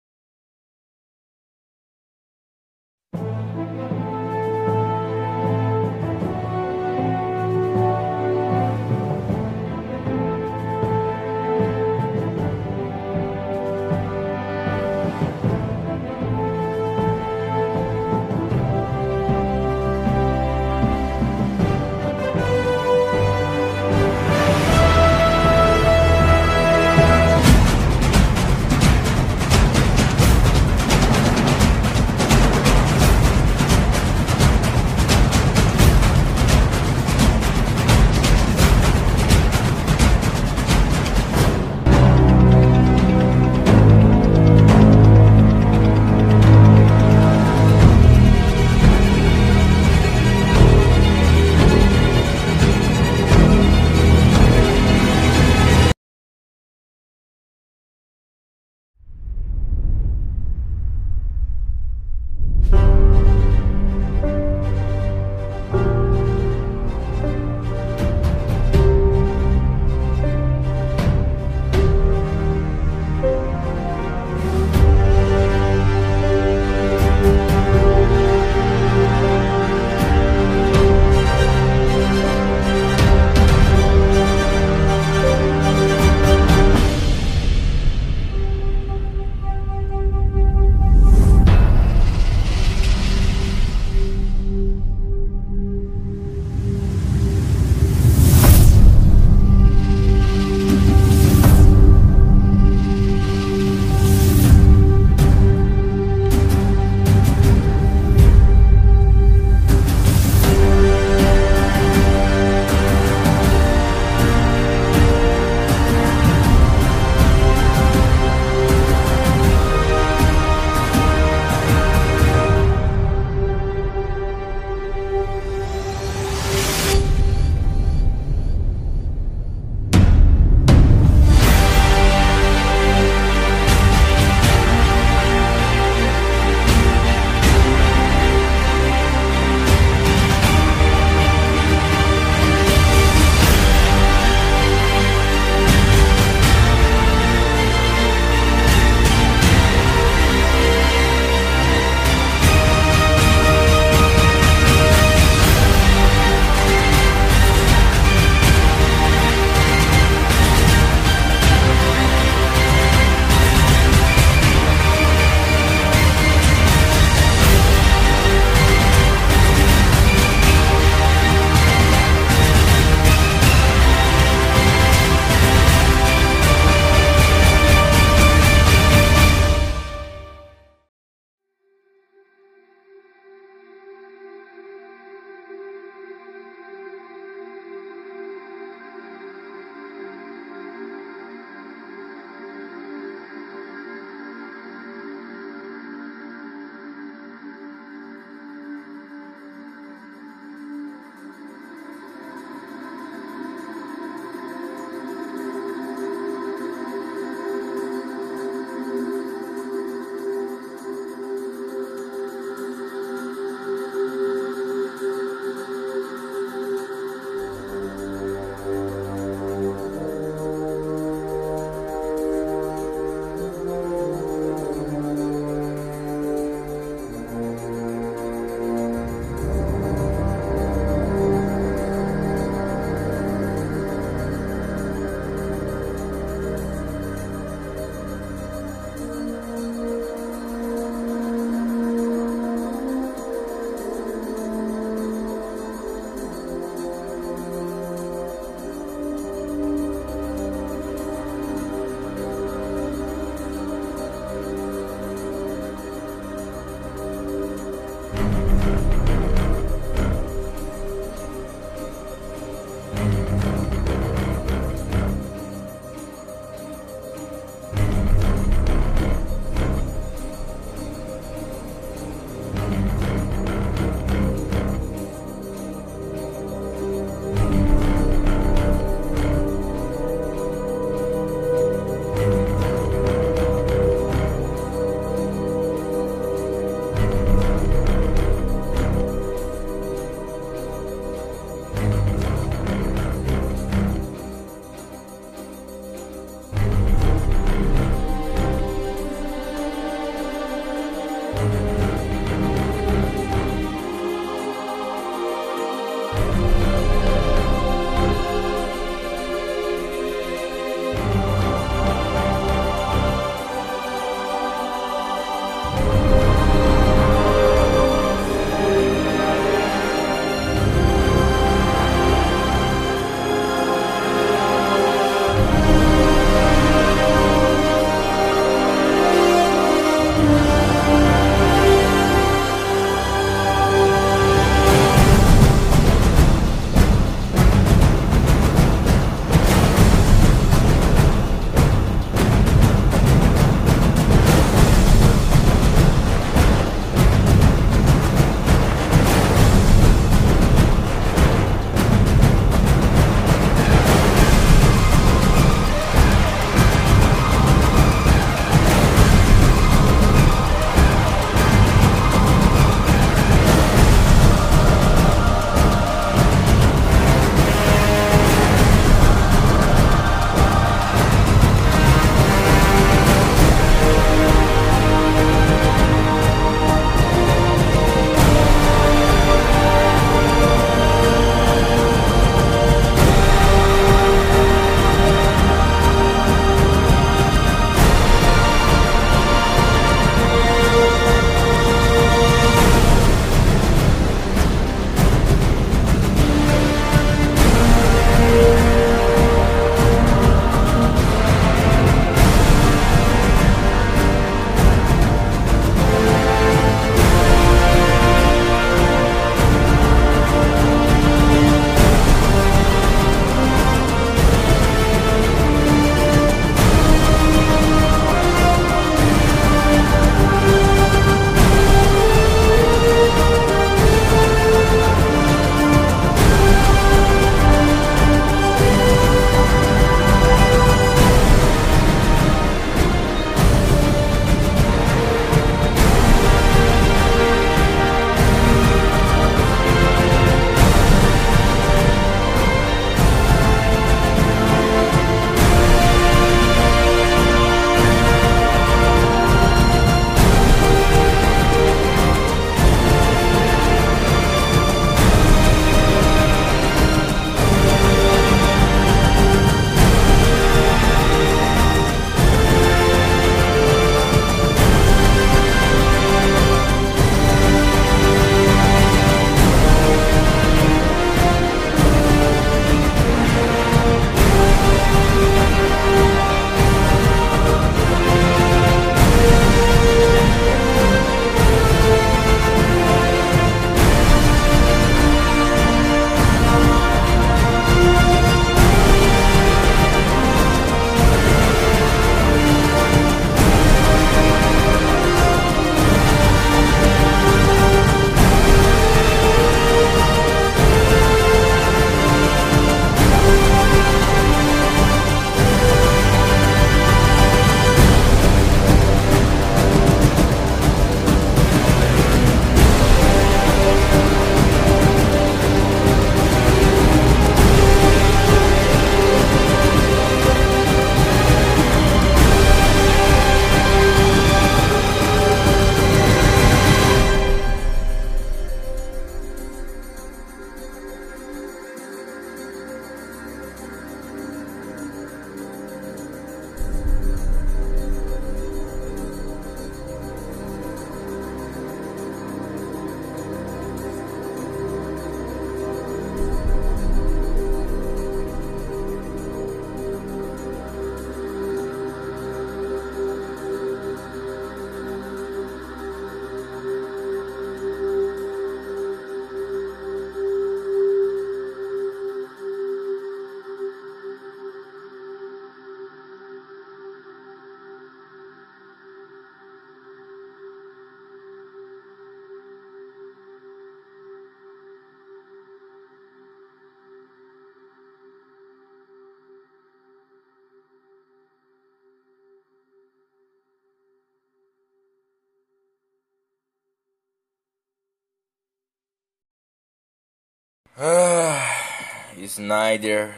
Snyder 592.52 593.14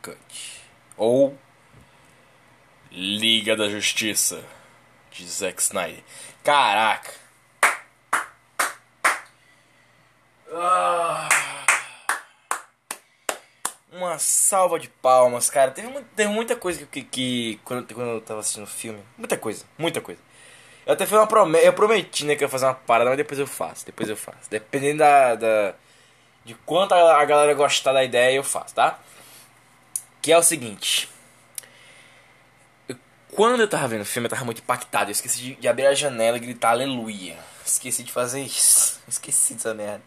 Cut. 0.00 0.16
Ou 0.96 1.36
Liga 2.92 3.56
da 3.56 3.68
Justiça 3.68 4.44
de 5.10 5.26
Zack 5.26 5.60
Snyder. 5.60 6.04
Caraca! 6.44 7.12
Ah. 10.52 11.28
Uma 13.90 14.18
salva 14.20 14.78
de 14.78 14.88
palmas, 14.88 15.50
cara. 15.50 15.72
Teve, 15.72 15.88
teve 16.14 16.30
muita 16.30 16.54
coisa 16.54 16.86
que, 16.86 17.02
que 17.02 17.60
quando, 17.64 17.92
quando 17.92 18.10
eu 18.10 18.20
tava 18.20 18.38
assistindo 18.38 18.64
o 18.64 18.68
filme. 18.68 19.00
Muita 19.18 19.36
coisa, 19.36 19.64
muita 19.76 20.00
coisa. 20.00 20.20
Eu 20.86 20.92
até 20.92 21.06
fiz 21.06 21.14
uma 21.14 21.26
promessa. 21.26 21.64
Eu 21.64 21.72
prometi, 21.72 22.24
né, 22.24 22.36
que 22.36 22.44
eu 22.44 22.46
ia 22.46 22.50
fazer 22.50 22.66
uma 22.66 22.74
parada, 22.74 23.10
mas 23.10 23.16
depois 23.16 23.40
eu 23.40 23.48
faço. 23.48 23.84
Depois 23.84 24.08
eu 24.08 24.16
faço. 24.16 24.48
Dependendo 24.48 24.98
da. 24.98 25.34
da 25.34 25.74
de 26.50 26.56
quanto 26.66 26.92
a, 26.92 27.24
galera 27.24 27.54
gostar 27.54 27.92
da 27.92 28.02
ideia, 28.02 28.34
eu 28.34 28.42
faço, 28.42 28.74
tá? 28.74 28.98
Que 30.20 30.32
é 30.32 30.36
o 30.36 30.42
seguinte. 30.42 31.08
Quando 33.30 33.60
eu 33.60 33.68
tava 33.68 33.86
vendo 33.86 34.00
o 34.00 34.04
filme, 34.04 34.26
eu 34.26 34.30
tava 34.30 34.44
muito 34.44 34.60
impactado. 34.60 35.10
Eu 35.10 35.12
esqueci 35.12 35.38
de, 35.38 35.54
de 35.54 35.68
abrir 35.68 35.86
a 35.86 35.94
janela 35.94 36.36
e 36.36 36.40
gritar 36.40 36.70
aleluia. 36.70 37.36
Esqueci 37.64 38.02
de 38.02 38.10
fazer 38.10 38.40
isso. 38.40 39.00
Esqueci 39.06 39.54
dessa 39.54 39.72
merda. 39.72 40.02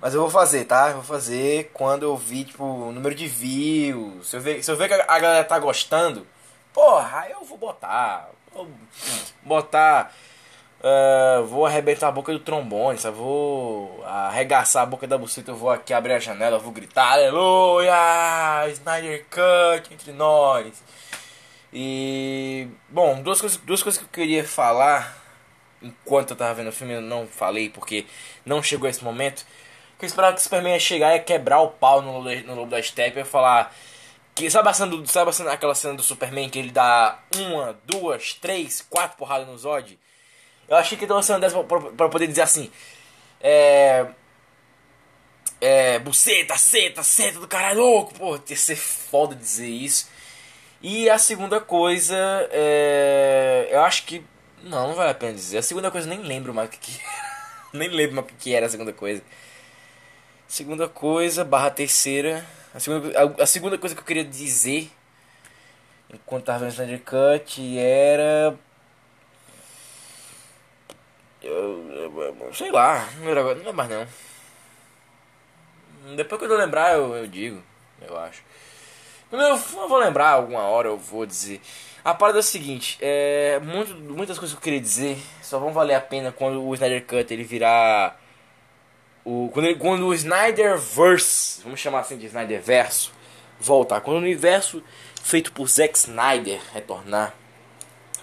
Mas 0.00 0.14
eu 0.14 0.20
vou 0.20 0.30
fazer, 0.30 0.64
tá? 0.64 0.90
Eu 0.90 0.94
vou 0.94 1.02
fazer 1.02 1.72
quando 1.74 2.04
eu 2.04 2.16
vi, 2.16 2.44
tipo, 2.44 2.62
o 2.62 2.92
número 2.92 3.16
de 3.16 3.26
views. 3.26 4.28
Se 4.28 4.36
eu 4.36 4.40
ver, 4.40 4.62
se 4.62 4.70
eu 4.70 4.76
ver 4.76 4.86
que 4.86 4.94
a 4.94 5.18
galera 5.18 5.42
tá 5.42 5.58
gostando, 5.58 6.24
porra, 6.72 7.26
eu 7.28 7.44
vou 7.44 7.58
botar. 7.58 8.30
Vou 8.54 8.68
botar. 9.42 10.14
Uh, 10.80 11.44
vou 11.46 11.66
arrebentar 11.66 12.08
a 12.08 12.12
boca 12.12 12.32
do 12.32 12.38
trombone, 12.38 12.98
sabe? 12.98 13.16
Vou 13.16 14.02
arregaçar 14.04 14.84
a 14.84 14.86
boca 14.86 15.06
da 15.06 15.18
buceta, 15.18 15.50
eu 15.50 15.56
vou 15.56 15.70
aqui 15.70 15.92
abrir 15.92 16.12
a 16.12 16.20
janela, 16.20 16.58
vou 16.58 16.70
gritar 16.70 17.12
Aleluia! 17.12 18.68
Snyder 18.70 19.26
Cut 19.28 19.92
entre 19.92 20.12
nós. 20.12 20.82
E. 21.72 22.68
Bom, 22.88 23.20
duas 23.22 23.40
coisas, 23.40 23.58
duas 23.58 23.82
coisas 23.82 24.00
que 24.00 24.06
eu 24.06 24.10
queria 24.12 24.44
falar 24.44 25.18
enquanto 25.82 26.30
eu 26.30 26.36
tava 26.36 26.54
vendo 26.54 26.68
o 26.68 26.72
filme, 26.72 26.94
eu 26.94 27.00
não 27.00 27.26
falei 27.26 27.68
porque 27.70 28.06
não 28.44 28.62
chegou 28.62 28.88
esse 28.88 29.02
momento. 29.02 29.44
Que 29.98 30.04
eu 30.04 30.06
esperava 30.06 30.34
que 30.34 30.40
o 30.40 30.42
Superman 30.42 30.74
ia 30.74 30.80
chegar 30.80 31.16
e 31.16 31.20
quebrar 31.20 31.60
o 31.60 31.70
pau 31.70 32.00
no, 32.00 32.22
no 32.22 32.54
Lobo 32.54 32.70
da 32.70 32.82
Steppe 32.82 33.20
e 33.20 33.24
falar. 33.24 33.74
Que, 34.34 34.48
sabe, 34.48 34.68
a 34.68 34.72
cena 34.72 35.06
sabe 35.06 35.30
a 35.30 35.32
cena, 35.32 35.52
aquela 35.52 35.74
cena 35.74 35.94
do 35.94 36.02
Superman 36.02 36.48
que 36.48 36.58
ele 36.58 36.70
dá 36.70 37.18
uma, 37.36 37.76
duas, 37.84 38.34
três, 38.34 38.80
quatro 38.88 39.16
porradas 39.18 39.48
no 39.48 39.58
Zod? 39.58 39.98
Eu 40.68 40.76
achei 40.76 40.98
que 40.98 41.04
ele 41.04 41.12
uma 41.12 41.22
cena 41.22 41.40
dessa 41.40 41.62
pra 41.64 42.08
poder 42.08 42.26
dizer 42.26 42.42
assim. 42.42 42.70
É. 43.40 44.06
É. 45.60 45.98
Buceta, 45.98 46.56
seta, 46.56 47.02
seta 47.02 47.40
do 47.40 47.48
caralho 47.48 47.80
louco, 47.80 48.14
pô, 48.14 48.38
ia 48.48 48.56
ser 48.56 48.76
foda 48.76 49.34
dizer 49.34 49.68
isso. 49.68 50.08
E 50.80 51.10
a 51.10 51.18
segunda 51.18 51.60
coisa, 51.60 52.16
é, 52.52 53.68
eu 53.70 53.80
acho 53.82 54.04
que. 54.04 54.24
Não, 54.62 54.88
não 54.88 54.94
vale 54.94 55.10
a 55.10 55.14
pena 55.14 55.32
dizer. 55.32 55.58
A 55.58 55.62
segunda 55.62 55.90
coisa 55.90 56.06
eu 56.06 56.16
nem 56.16 56.24
lembro 56.24 56.54
mais 56.54 56.68
o 56.68 56.72
que, 56.72 56.78
que 56.78 57.00
nem 57.72 57.88
lembro 57.88 58.16
mais 58.16 58.28
o 58.28 58.34
que 58.36 58.54
era 58.54 58.66
a 58.66 58.68
segunda 58.68 58.92
coisa. 58.92 59.22
Segunda 60.46 60.88
coisa, 60.88 61.44
barra 61.44 61.70
terceira. 61.70 62.46
A 62.74 62.80
segunda, 62.80 63.18
a, 63.18 63.42
a 63.42 63.46
segunda 63.46 63.78
coisa 63.78 63.94
que 63.94 64.00
eu 64.00 64.04
queria 64.04 64.24
dizer 64.24 64.90
enquanto 66.12 66.44
tava 66.44 66.60
vendo 66.60 66.72
Snyder 66.72 67.00
Cut 67.00 67.78
era. 67.78 68.56
Eu, 71.42 71.84
eu, 71.92 72.54
sei 72.54 72.70
lá, 72.70 73.08
não 73.20 73.32
lembro, 73.32 73.74
mais 73.74 73.90
não. 73.90 74.06
Depois 76.16 76.40
que 76.40 76.46
eu 76.46 76.56
lembrar 76.56 76.94
eu, 76.94 77.14
eu 77.14 77.26
digo, 77.26 77.62
eu 78.00 78.18
acho. 78.18 78.42
Eu 79.30 79.56
vou 79.56 79.98
lembrar 79.98 80.30
alguma 80.30 80.62
hora, 80.62 80.88
eu 80.88 80.96
vou 80.96 81.26
dizer. 81.26 81.60
A 82.04 82.14
parada 82.14 82.38
é 82.38 82.40
o 82.40 82.42
seguinte, 82.42 82.96
é, 83.00 83.60
muito, 83.62 83.94
muitas 83.94 84.38
coisas 84.38 84.54
que 84.54 84.60
eu 84.60 84.64
queria 84.64 84.80
dizer 84.80 85.18
só 85.42 85.58
vão 85.58 85.72
valer 85.72 85.94
a 85.94 86.00
pena 86.00 86.32
quando 86.32 86.62
o 86.64 86.74
Snyder 86.74 87.04
Cut 87.04 87.32
ele 87.32 87.44
virar 87.44 88.18
o, 89.24 89.50
quando, 89.52 89.66
ele, 89.66 89.78
quando 89.78 90.06
o 90.06 90.14
Snyderverse, 90.14 91.60
vamos 91.62 91.78
chamar 91.80 92.00
assim 92.00 92.16
de 92.16 92.26
Snyder 92.26 92.62
Verso, 92.62 93.12
voltar. 93.60 94.00
Quando 94.00 94.16
o 94.16 94.20
universo 94.20 94.82
feito 95.22 95.52
por 95.52 95.68
Zack 95.68 95.98
Snyder 95.98 96.60
retornar. 96.72 97.34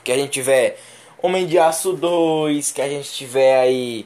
Que 0.04 0.12
a 0.12 0.16
gente 0.16 0.32
tiver 0.32 0.80
Homem 1.22 1.48
de 1.48 1.58
Aço 1.58 1.94
2, 1.94 2.72
que 2.72 2.82
a 2.82 2.90
gente 2.90 3.12
tiver 3.12 3.60
aí 3.60 4.06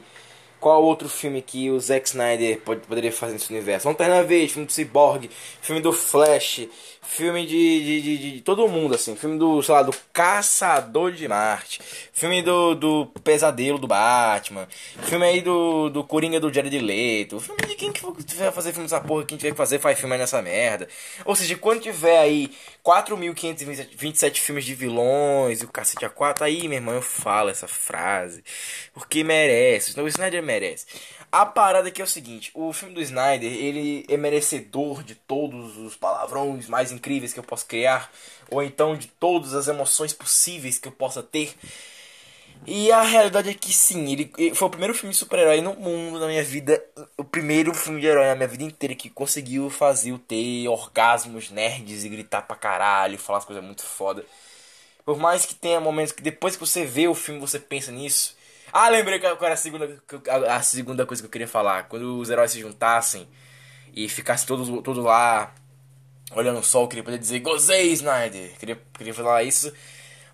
qual 0.60 0.84
outro 0.84 1.08
filme 1.08 1.40
que 1.40 1.70
o 1.70 1.80
Zack 1.80 2.06
Snyder 2.06 2.60
pode, 2.60 2.82
poderia 2.82 3.10
fazer 3.10 3.32
nesse 3.32 3.50
universo? 3.50 3.88
Lanterna 3.88 4.22
Verde, 4.22 4.52
filme 4.52 4.66
do 4.66 4.72
Cyborg, 4.72 5.30
filme 5.62 5.80
do 5.80 5.92
Flash, 5.92 6.68
filme 7.10 7.44
de, 7.44 7.84
de, 7.84 8.02
de, 8.02 8.32
de, 8.32 8.40
todo 8.40 8.68
mundo, 8.68 8.94
assim. 8.94 9.16
Filme 9.16 9.36
do, 9.36 9.60
sei 9.62 9.74
lá, 9.74 9.82
do 9.82 9.92
Caçador 10.12 11.12
de 11.12 11.26
Marte. 11.26 11.80
Filme 12.12 12.40
do, 12.40 12.74
do 12.74 13.06
Pesadelo 13.24 13.78
do 13.78 13.88
Batman. 13.88 14.68
Filme 15.02 15.26
aí 15.26 15.40
do, 15.40 15.90
do 15.90 16.04
Coringa 16.04 16.38
do 16.38 16.52
Jared 16.52 16.78
Leto. 16.78 17.40
Filme 17.40 17.62
de 17.66 17.74
quem 17.74 17.92
que 17.92 18.00
tiver 18.24 18.52
fazer 18.52 18.72
filme 18.72 18.88
dessa 18.88 19.00
porra, 19.00 19.24
quem 19.24 19.36
tiver 19.36 19.50
que 19.50 19.56
fazer, 19.56 19.80
faz 19.80 19.98
filme 19.98 20.14
aí 20.14 20.20
nessa 20.20 20.40
merda. 20.40 20.88
Ou 21.24 21.34
seja, 21.34 21.56
quando 21.56 21.80
tiver 21.80 22.18
aí 22.18 22.50
4.527 22.84 24.36
filmes 24.38 24.64
de 24.64 24.74
vilões 24.74 25.60
e 25.60 25.64
o 25.64 25.68
cacete 25.68 26.04
a 26.04 26.08
4, 26.08 26.44
aí, 26.44 26.68
meu 26.68 26.78
irmão, 26.78 26.94
eu 26.94 27.02
falo 27.02 27.50
essa 27.50 27.66
frase. 27.66 28.44
Porque 28.94 29.24
merece. 29.24 29.90
Então 29.90 30.04
o 30.04 30.08
Snyder 30.08 30.42
merece. 30.42 30.86
A 31.32 31.46
parada 31.46 31.88
aqui 31.88 32.00
é 32.00 32.04
o 32.04 32.08
seguinte, 32.08 32.50
o 32.54 32.72
filme 32.72 32.92
do 32.92 33.00
Snyder, 33.00 33.52
ele 33.52 34.04
é 34.08 34.16
merecedor 34.16 35.04
de 35.04 35.14
todos 35.14 35.76
os 35.76 35.94
palavrões 35.94 36.68
mais 36.68 36.90
incríveis 36.90 37.32
que 37.32 37.38
eu 37.38 37.44
posso 37.44 37.66
criar, 37.66 38.10
ou 38.50 38.60
então 38.60 38.96
de 38.96 39.06
todas 39.06 39.54
as 39.54 39.68
emoções 39.68 40.12
possíveis 40.12 40.76
que 40.76 40.88
eu 40.88 40.92
possa 40.92 41.22
ter. 41.22 41.54
E 42.66 42.90
a 42.90 43.02
realidade 43.02 43.48
é 43.48 43.54
que 43.54 43.72
sim, 43.72 44.10
ele 44.10 44.54
foi 44.56 44.66
o 44.66 44.70
primeiro 44.70 44.92
filme 44.92 45.12
de 45.12 45.18
super-herói 45.18 45.60
no 45.60 45.74
mundo 45.74 46.18
na 46.18 46.26
minha 46.26 46.42
vida, 46.42 46.84
o 47.16 47.22
primeiro 47.22 47.72
filme 47.74 48.00
de 48.00 48.08
herói 48.08 48.26
na 48.26 48.34
minha 48.34 48.48
vida 48.48 48.64
inteira 48.64 48.96
que 48.96 49.08
conseguiu 49.08 49.70
fazer 49.70 50.10
eu 50.10 50.18
ter 50.18 50.66
orgasmos 50.68 51.48
nerds 51.48 52.04
e 52.04 52.08
gritar 52.08 52.42
pra 52.42 52.56
caralho, 52.56 53.16
falar 53.18 53.38
as 53.38 53.44
coisas 53.44 53.64
muito 53.64 53.84
foda. 53.84 54.26
Por 55.04 55.16
mais 55.16 55.46
que 55.46 55.54
tenha 55.54 55.80
momentos 55.80 56.12
que 56.12 56.22
depois 56.22 56.56
que 56.56 56.66
você 56.66 56.84
vê 56.84 57.06
o 57.06 57.14
filme 57.14 57.40
você 57.40 57.58
pensa 57.58 57.92
nisso, 57.92 58.36
ah, 58.72 58.88
lembrei 58.88 59.18
qual 59.18 59.36
era 59.42 59.54
a 59.54 59.56
segunda, 59.56 60.02
a 60.48 60.62
segunda 60.62 61.06
coisa 61.06 61.22
que 61.22 61.26
eu 61.26 61.30
queria 61.30 61.48
falar. 61.48 61.84
Quando 61.84 62.18
os 62.18 62.30
heróis 62.30 62.50
se 62.50 62.60
juntassem 62.60 63.28
e 63.94 64.08
ficassem 64.08 64.46
todos, 64.46 64.68
todos 64.82 65.04
lá 65.04 65.54
olhando 66.32 66.60
o 66.60 66.62
sol, 66.62 66.84
eu 66.84 66.88
queria 66.88 67.04
poder 67.04 67.18
dizer 67.18 67.40
Gozei, 67.40 67.92
Snyder! 67.92 68.56
Queria, 68.58 68.80
queria 68.94 69.14
falar 69.14 69.42
isso. 69.42 69.72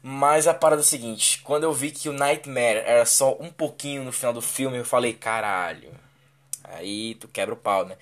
Mas 0.03 0.47
a 0.47 0.55
parada 0.55 0.83
é 0.83 0.85
a 0.85 0.87
seguinte: 0.87 1.41
quando 1.43 1.65
eu 1.65 1.73
vi 1.73 1.91
que 1.91 2.09
o 2.09 2.13
Nightmare 2.13 2.83
era 2.87 3.05
só 3.05 3.37
um 3.41 3.51
pouquinho 3.51 4.05
no 4.05 4.13
final 4.13 4.33
do 4.33 4.43
filme, 4.43 4.79
eu 4.79 4.85
falei, 4.85 5.13
caralho. 5.13 5.91
Aí 6.63 7.15
tu 7.17 7.29
quebra 7.29 7.55
o 7.55 7.57
pau, 7.57 7.85
né? 7.87 7.97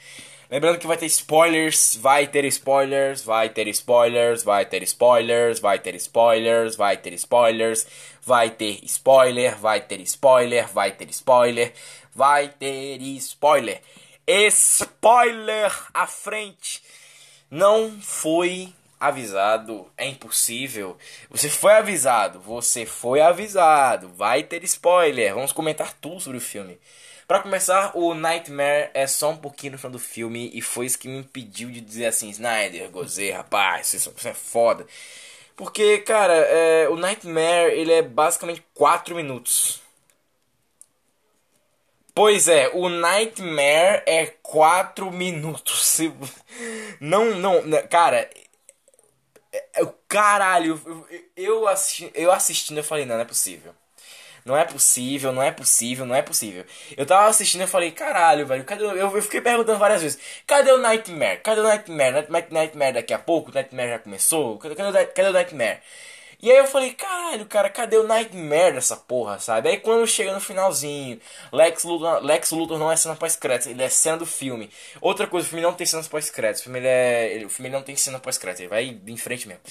Lembrando 0.51 0.79
que 0.79 0.87
vai 0.87 0.97
ter 0.97 1.07
spoilers, 1.07 1.97
vai 1.97 2.27
ter 2.27 2.45
spoilers, 2.45 3.23
vai 3.23 3.49
ter 3.49 3.67
spoilers, 3.69 4.43
vai 4.43 4.67
ter 4.67 4.83
spoilers, 4.83 5.59
vai 5.59 5.79
ter 5.79 5.95
spoilers, 5.95 6.77
vai 6.77 6.97
ter 6.99 7.15
spoilers, 7.15 7.87
vai 8.23 8.51
ter 8.51 8.79
spoiler, 8.85 9.57
vai 9.57 9.81
ter 9.81 10.01
spoiler, 10.03 10.69
vai 10.69 10.91
ter 10.93 11.09
spoiler, 11.11 11.73
vai 12.15 12.49
ter 12.49 13.01
spoiler. 13.01 13.81
Spoiler 14.27 15.73
à 15.95 16.07
frente. 16.07 16.83
Não 17.51 17.99
foi 18.01 18.73
avisado, 19.01 19.91
é 19.97 20.07
impossível. 20.07 20.97
Você 21.31 21.49
foi 21.49 21.73
avisado, 21.73 22.41
você 22.41 22.85
foi 22.85 23.21
avisado, 23.21 24.09
vai 24.09 24.43
ter 24.43 24.63
spoiler. 24.65 25.35
Vamos 25.35 25.53
comentar 25.53 25.93
tudo 25.95 26.21
sobre 26.21 26.39
o 26.39 26.41
filme. 26.41 26.79
Para 27.27 27.41
começar, 27.41 27.97
o 27.97 28.15
Nightmare 28.15 28.91
é 28.93 29.07
só 29.07 29.31
um 29.31 29.37
pouquinho 29.37 29.73
no 29.73 29.79
final 29.79 29.93
do 29.93 29.99
filme 29.99 30.51
e 30.53 30.61
foi 30.61 30.87
isso 30.87 30.99
que 30.99 31.09
me 31.09 31.19
impediu 31.19 31.71
de 31.71 31.81
dizer 31.81 32.07
assim, 32.07 32.29
Snyder, 32.29 32.91
gozei, 32.91 33.31
rapaz, 33.31 33.95
isso, 33.95 34.13
é 34.25 34.35
foda. 34.35 34.87
Porque, 35.57 35.99
cara, 35.99 36.35
é, 36.35 36.89
o 36.89 36.97
Nightmare 36.97 37.73
ele 37.73 37.93
é 37.93 38.03
basicamente 38.03 38.63
4 38.75 39.15
minutos. 39.15 39.81
Pois 42.15 42.47
é, 42.47 42.69
o 42.75 42.89
Nightmare 42.89 44.03
é 44.07 44.27
4 44.43 45.11
minutos. 45.11 45.99
Não, 47.01 47.35
não, 47.35 47.63
cara, 47.89 48.31
é, 49.53 49.83
é, 49.83 49.93
caralho, 50.09 50.81
eu, 50.85 51.27
eu, 51.37 51.69
assisti, 51.69 52.11
eu 52.15 52.33
assistindo 52.33 52.79
eu 52.79 52.85
falei, 52.85 53.05
não, 53.05 53.15
não 53.15 53.23
é 53.23 53.25
possível. 53.25 53.75
Não 54.45 54.57
é 54.57 54.65
possível, 54.65 55.33
não 55.33 55.43
é 55.43 55.51
possível, 55.51 56.05
não 56.05 56.15
é 56.15 56.21
possível. 56.21 56.65
Eu 56.97 57.07
tava 57.07 57.29
assistindo 57.29 57.63
e 57.63 57.67
falei, 57.67 57.91
caralho, 57.93 58.47
velho, 58.47 58.63
cadê. 58.65 58.85
Eu, 58.85 58.97
eu 58.97 59.23
fiquei 59.23 59.41
perguntando 59.41 59.79
várias 59.79 60.03
vezes, 60.03 60.19
cadê 60.47 60.71
o 60.71 60.77
Nightmare? 60.79 61.41
Cadê 61.41 61.61
o 61.61 61.65
Nightmare? 61.65 62.13
Nightmare, 62.13 62.47
Nightmare 62.51 62.93
daqui 62.95 63.15
a 63.15 63.19
pouco? 63.19 63.51
O 63.51 63.55
Nightmare 63.55 63.91
já 63.91 63.99
começou? 64.01 64.59
Cadê, 64.59 64.75
cadê, 64.75 65.07
cadê 65.07 65.29
o 65.31 65.33
Nightmare? 65.33 65.81
E 66.45 66.51
aí 66.53 66.59
eu 66.59 66.67
falei, 66.67 66.93
caralho, 66.93 67.47
cara, 67.47 67.71
cadê 67.71 67.97
o 67.97 68.07
Nightmare 68.07 68.75
dessa 68.75 68.95
porra, 68.99 69.39
sabe? 69.39 69.67
Aí 69.71 69.81
quando 69.81 70.07
chega 70.07 70.31
no 70.31 70.41
finalzinho, 70.41 71.19
Lex 71.51 71.85
Luthor, 71.85 72.23
Lex 72.23 72.51
Luthor 72.51 72.79
não 72.79 72.93
é 72.93 72.97
cena 72.97 73.17
pós-crédito, 73.17 73.71
ele 73.71 73.83
é 73.83 73.89
cena 73.89 74.19
do 74.19 74.27
filme. 74.27 74.69
Outra 75.01 75.27
coisa, 75.27 75.47
o 75.47 75.49
filme 75.49 75.63
não 75.63 75.73
tem 75.73 75.87
cenas 75.87 76.07
pós-créditos, 76.07 76.61
o 76.61 76.65
filme 76.65 76.81
é, 76.85 77.43
o 77.47 77.49
filme 77.49 77.71
não 77.71 77.83
tem 77.83 77.97
cena 77.97 78.19
pós-crédito, 78.21 78.61
ele 78.61 78.69
vai 78.69 78.85
em 79.07 79.17
frente 79.17 79.49
mesmo. 79.49 79.63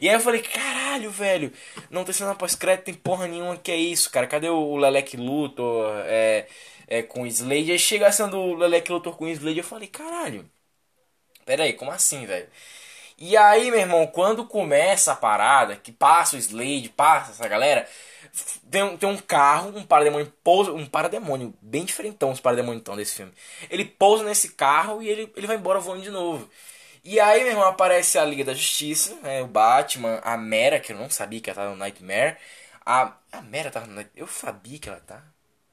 E 0.00 0.08
aí 0.08 0.14
eu 0.14 0.20
falei, 0.20 0.40
caralho, 0.40 1.10
velho, 1.10 1.52
não 1.90 2.02
tem 2.02 2.14
cena 2.14 2.34
pós-crédito, 2.34 2.86
tem 2.86 2.94
porra 2.94 3.26
nenhuma, 3.28 3.58
que 3.58 3.70
é 3.70 3.76
isso, 3.76 4.10
cara? 4.10 4.26
Cadê 4.26 4.48
o 4.48 4.76
Lelec 4.78 5.14
Luthor, 5.18 5.92
é, 6.06 6.46
é, 6.88 7.02
com 7.02 7.22
o 7.22 7.26
Slade? 7.26 7.72
Aí 7.72 7.78
chega 7.78 8.06
a 8.08 8.12
cena 8.12 8.30
do 8.30 8.54
Lelec 8.54 8.90
Luthor 8.90 9.18
com 9.18 9.26
o 9.26 9.28
Slade, 9.28 9.58
eu 9.58 9.64
falei, 9.64 9.88
caralho, 9.88 10.48
pera 11.44 11.64
aí, 11.64 11.72
como 11.74 11.90
assim, 11.90 12.26
velho? 12.26 12.48
E 13.24 13.36
aí, 13.36 13.70
meu 13.70 13.78
irmão, 13.78 14.04
quando 14.04 14.44
começa 14.44 15.12
a 15.12 15.16
parada, 15.16 15.76
que 15.76 15.92
passa 15.92 16.34
o 16.34 16.38
Slade, 16.40 16.88
passa 16.88 17.30
essa 17.30 17.46
galera, 17.46 17.88
tem, 18.68 18.82
um, 18.82 18.96
tem 18.96 19.08
um 19.08 19.16
carro, 19.16 19.68
um 19.78 19.84
parademônio 19.84 20.26
pousa, 20.42 20.72
um 20.72 20.84
parademônio, 20.84 21.54
bem 21.62 21.84
diferentão 21.84 22.32
os 22.32 22.40
parademônios 22.40 22.80
então 22.80 22.96
desse 22.96 23.14
filme. 23.14 23.32
Ele 23.70 23.84
pousa 23.84 24.24
nesse 24.24 24.54
carro 24.54 25.00
e 25.00 25.08
ele, 25.08 25.32
ele 25.36 25.46
vai 25.46 25.54
embora 25.54 25.78
voando 25.78 26.02
de 26.02 26.10
novo. 26.10 26.50
E 27.04 27.20
aí, 27.20 27.42
meu 27.42 27.52
irmão, 27.52 27.64
aparece 27.64 28.18
a 28.18 28.24
Liga 28.24 28.44
da 28.44 28.54
Justiça, 28.54 29.14
né, 29.22 29.40
o 29.40 29.46
Batman, 29.46 30.20
a 30.24 30.36
Mera, 30.36 30.80
que 30.80 30.92
eu 30.92 30.96
não 30.96 31.08
sabia 31.08 31.40
que 31.40 31.48
ela 31.48 31.60
tava 31.60 31.70
no 31.70 31.76
Nightmare. 31.76 32.38
A, 32.84 33.12
a 33.30 33.40
Mera 33.40 33.70
tava 33.70 33.86
no 33.86 33.94
Nightmare, 33.94 34.20
eu 34.20 34.26
sabia 34.26 34.80
que 34.80 34.88
ela 34.88 34.98
tá. 34.98 35.22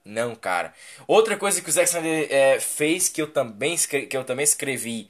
Não, 0.06 0.36
cara. 0.36 0.72
Outra 1.08 1.36
coisa 1.36 1.62
que 1.64 1.70
o 1.70 1.74
Zack 1.74 1.88
Snyder 1.88 2.28
é, 2.32 2.60
fez, 2.60 3.10
que 3.10 3.20
eu, 3.20 3.28
também, 3.32 3.76
que 3.76 4.16
eu 4.16 4.24
também 4.24 4.44
escrevi 4.44 5.10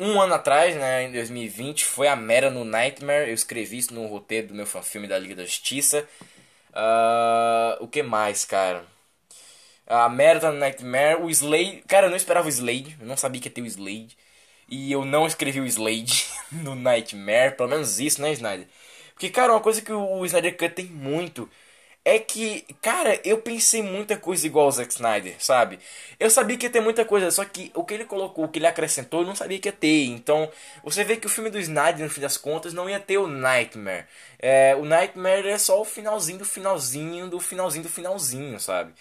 um 0.00 0.20
ano 0.20 0.34
atrás, 0.34 0.74
né, 0.74 1.04
em 1.04 1.12
2020, 1.12 1.84
foi 1.84 2.08
a 2.08 2.16
Mera 2.16 2.50
no 2.50 2.64
Nightmare. 2.64 3.28
Eu 3.28 3.34
escrevi 3.34 3.78
isso 3.78 3.92
no 3.92 4.06
roteiro 4.06 4.48
do 4.48 4.54
meu 4.54 4.66
filme 4.66 5.06
da 5.06 5.18
Liga 5.18 5.36
da 5.36 5.44
Justiça. 5.44 6.08
Uh, 6.70 7.84
o 7.84 7.86
que 7.86 8.02
mais, 8.02 8.44
cara? 8.46 8.84
A 9.86 10.08
Mera 10.08 10.40
tá 10.40 10.50
no 10.50 10.58
Nightmare. 10.58 11.22
O 11.22 11.28
Slade. 11.28 11.84
Cara, 11.86 12.06
eu 12.06 12.10
não 12.10 12.16
esperava 12.16 12.46
o 12.46 12.50
Slade. 12.50 12.96
Eu 12.98 13.06
não 13.06 13.16
sabia 13.16 13.40
que 13.42 13.48
ia 13.48 13.52
ter 13.52 13.60
o 13.60 13.66
Slade. 13.66 14.16
E 14.68 14.90
eu 14.90 15.04
não 15.04 15.26
escrevi 15.26 15.60
o 15.60 15.66
Slade 15.66 16.26
no 16.50 16.74
Nightmare. 16.74 17.56
Pelo 17.56 17.68
menos 17.68 18.00
isso, 18.00 18.22
né, 18.22 18.32
Snyder? 18.32 18.66
Porque, 19.12 19.28
cara, 19.28 19.52
uma 19.52 19.60
coisa 19.60 19.82
que 19.82 19.92
o 19.92 20.24
Snyder 20.24 20.56
Cut 20.56 20.74
tem 20.74 20.86
muito 20.86 21.50
é 22.04 22.18
que, 22.18 22.62
cara, 22.80 23.20
eu 23.24 23.38
pensei 23.42 23.82
muita 23.82 24.16
coisa 24.16 24.46
igual 24.46 24.68
o 24.68 24.72
Zack 24.72 24.92
Snyder, 24.92 25.36
sabe? 25.38 25.78
Eu 26.18 26.30
sabia 26.30 26.56
que 26.56 26.66
ia 26.66 26.70
ter 26.70 26.80
muita 26.80 27.04
coisa, 27.04 27.30
só 27.30 27.44
que 27.44 27.70
o 27.74 27.84
que 27.84 27.94
ele 27.94 28.04
colocou, 28.06 28.44
o 28.44 28.48
que 28.48 28.58
ele 28.58 28.66
acrescentou, 28.66 29.20
eu 29.20 29.26
não 29.26 29.34
sabia 29.34 29.58
que 29.58 29.68
ia 29.68 29.72
ter. 29.72 30.06
Então, 30.06 30.50
você 30.82 31.04
vê 31.04 31.16
que 31.16 31.26
o 31.26 31.30
filme 31.30 31.50
do 31.50 31.58
Snyder, 31.58 32.04
no 32.04 32.10
fim 32.10 32.20
das 32.22 32.36
contas, 32.36 32.72
não 32.72 32.88
ia 32.88 32.98
ter 32.98 33.18
o 33.18 33.26
Nightmare. 33.26 34.06
É, 34.38 34.74
o 34.76 34.84
Nightmare 34.84 35.46
é 35.48 35.58
só 35.58 35.80
o 35.80 35.84
finalzinho 35.84 36.38
do 36.38 36.44
finalzinho 36.44 37.28
do 37.28 37.38
finalzinho 37.38 37.84
do 37.84 37.90
finalzinho, 37.90 38.58
sabe? 38.58 38.92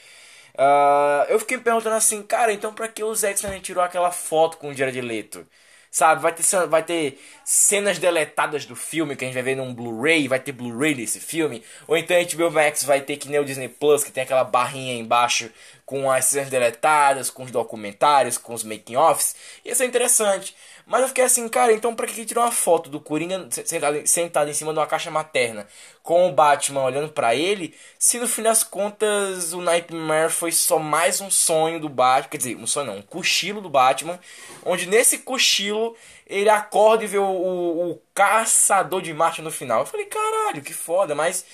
Uh, 0.56 1.24
eu 1.30 1.40
fiquei 1.40 1.58
perguntando 1.58 1.96
assim, 1.96 2.22
cara, 2.22 2.52
então 2.52 2.74
pra 2.74 2.88
que 2.90 3.04
o 3.04 3.16
Zack 3.16 3.36
Snyder 3.36 3.62
tirou 3.62 3.84
aquela 3.84 4.12
foto 4.12 4.58
com 4.58 4.70
o 4.70 4.74
Jared 4.74 5.00
Leto? 5.02 5.48
Sabe, 5.92 6.22
vai 6.22 6.32
ter, 6.32 6.44
vai 6.68 6.84
ter 6.84 7.20
cenas 7.44 7.98
deletadas 7.98 8.66
do 8.66 8.76
filme 8.76 9.16
que 9.16 9.26
a 9.26 9.28
gente 9.28 9.34
vai 9.34 9.44
ver 9.44 9.56
num 9.56 9.74
Blu-ray, 9.74 10.28
vai 10.28 10.40
ter 10.40 10.52
Blu-ray 10.52 10.94
desse 10.94 11.20
filme. 11.20 11.64
Ou 11.88 11.98
então 11.98 12.16
a 12.16 12.24
HBO 12.24 12.52
Max 12.52 12.84
vai 12.84 13.02
ter 13.02 13.18
que 13.18 13.28
nem 13.28 13.40
o 13.40 13.46
Disney 13.46 13.70
Plus, 13.70 14.04
que 14.04 14.12
tem 14.12 14.22
aquela 14.24 14.44
barrinha 14.44 14.94
embaixo 14.94 15.50
com 15.86 16.12
as 16.12 16.26
cenas 16.26 16.50
deletadas, 16.50 17.32
com 17.32 17.44
os 17.44 17.50
documentários, 17.50 18.38
com 18.38 18.54
os 18.54 18.64
making-offs. 18.64 19.36
Isso 19.66 19.82
é 19.82 19.86
interessante. 19.88 20.56
Mas 20.90 21.02
eu 21.02 21.08
fiquei 21.08 21.24
assim, 21.24 21.48
cara, 21.48 21.72
então 21.72 21.94
pra 21.94 22.08
que 22.08 22.26
tirou 22.26 22.44
uma 22.44 22.52
foto 22.52 22.90
do 22.90 23.00
Coringa 23.00 23.48
sentado, 23.64 24.08
sentado 24.08 24.50
em 24.50 24.54
cima 24.56 24.74
de 24.74 24.80
uma 24.80 24.88
caixa 24.88 25.12
materna 25.12 25.68
com 26.02 26.28
o 26.28 26.32
Batman 26.32 26.82
olhando 26.82 27.10
para 27.10 27.36
ele, 27.36 27.76
se 28.00 28.18
no 28.18 28.28
fim 28.28 28.42
das 28.42 28.64
contas 28.64 29.54
o 29.54 29.62
Nightmare 29.62 30.32
foi 30.32 30.52
só 30.52 30.80
mais 30.80 31.22
um 31.22 31.30
sonho 31.30 31.80
do 31.80 31.88
Batman, 31.88 32.30
quer 32.30 32.38
dizer, 32.38 32.56
um 32.58 32.66
sonho 32.66 32.88
não, 32.88 32.98
um 32.98 33.02
cochilo 33.04 33.62
do 33.62 33.70
Batman, 33.70 34.20
onde 34.66 34.88
nesse 34.88 35.20
cochilo 35.20 35.96
ele 36.26 36.50
acorda 36.50 37.04
e 37.04 37.08
vê 37.08 37.20
o, 37.20 37.24
o, 37.24 37.92
o 37.92 38.02
caçador 38.16 39.04
de 39.04 39.14
Marte 39.14 39.44
no 39.44 39.52
final. 39.52 39.82
Eu 39.82 39.86
falei, 39.86 40.08
caralho, 40.08 40.64
que 40.64 40.74
foda, 40.74 41.14
mas 41.14 41.46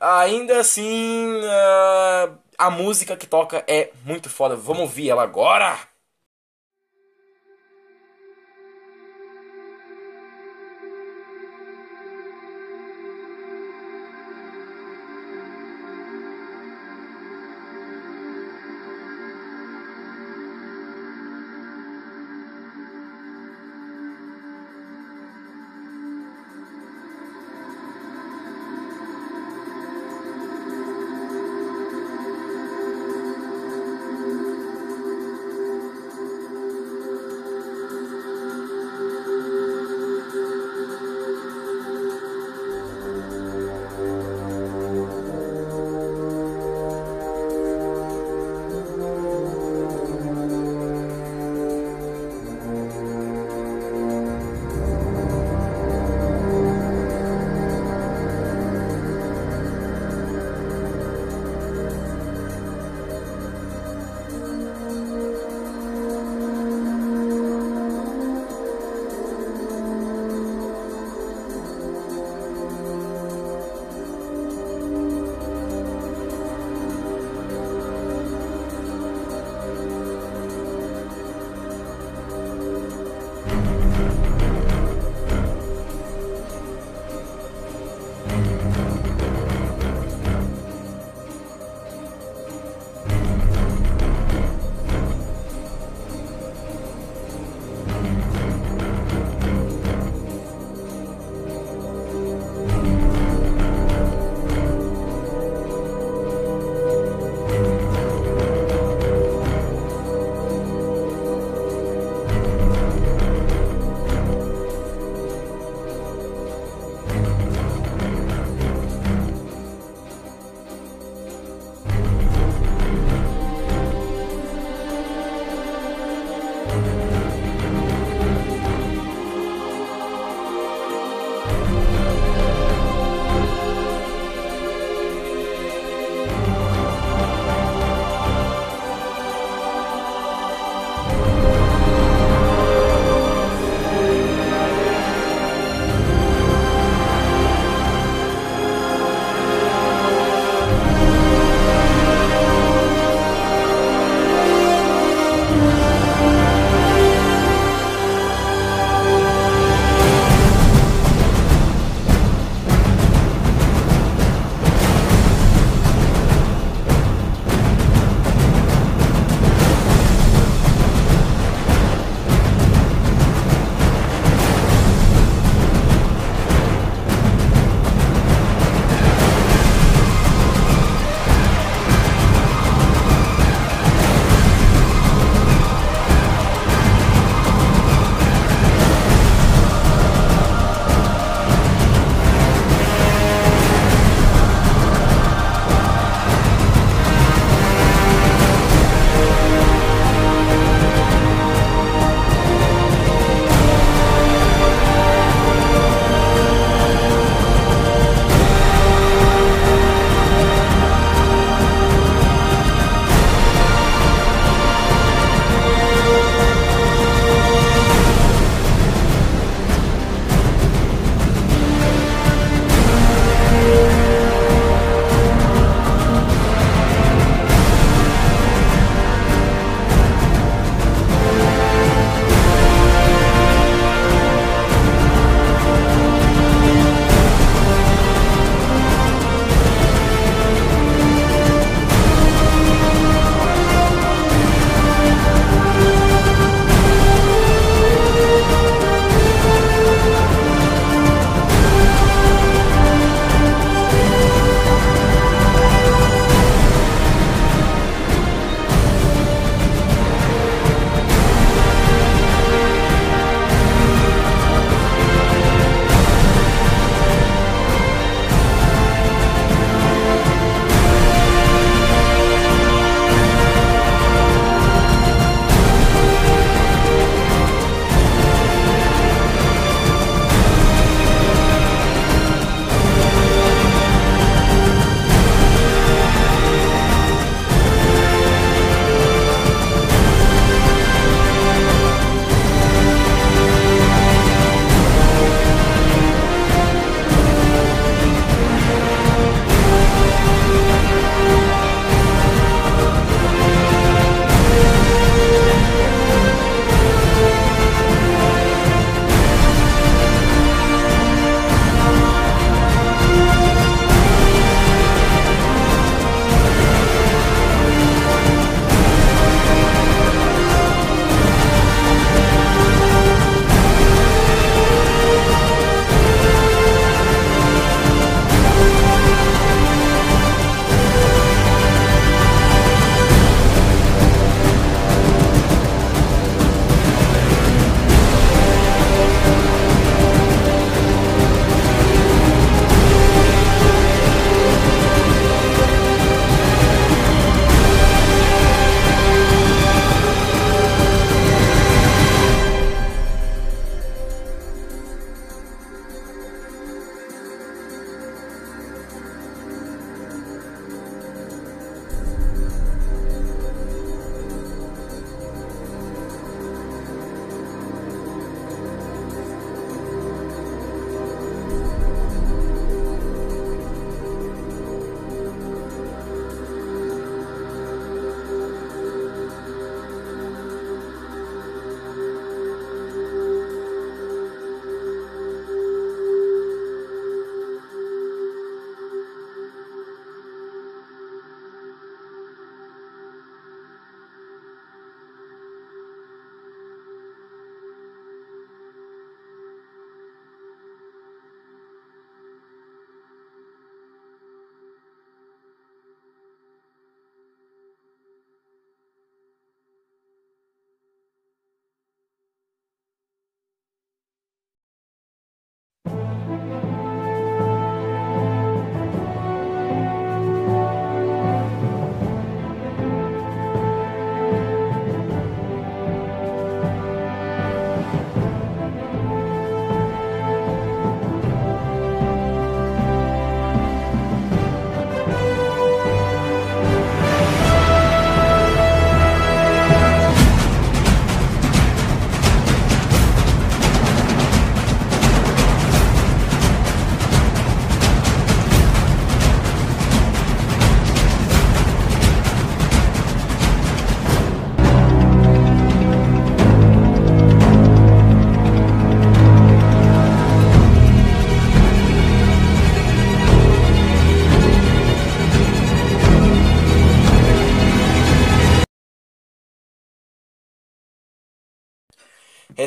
ainda 0.00 0.60
assim 0.60 1.40
uh, 1.40 2.38
a 2.56 2.70
música 2.70 3.16
que 3.16 3.26
toca 3.26 3.64
é 3.66 3.90
muito 4.04 4.30
foda. 4.30 4.54
Vamos 4.54 4.82
ouvir 4.82 5.10
ela 5.10 5.24
agora! 5.24 5.76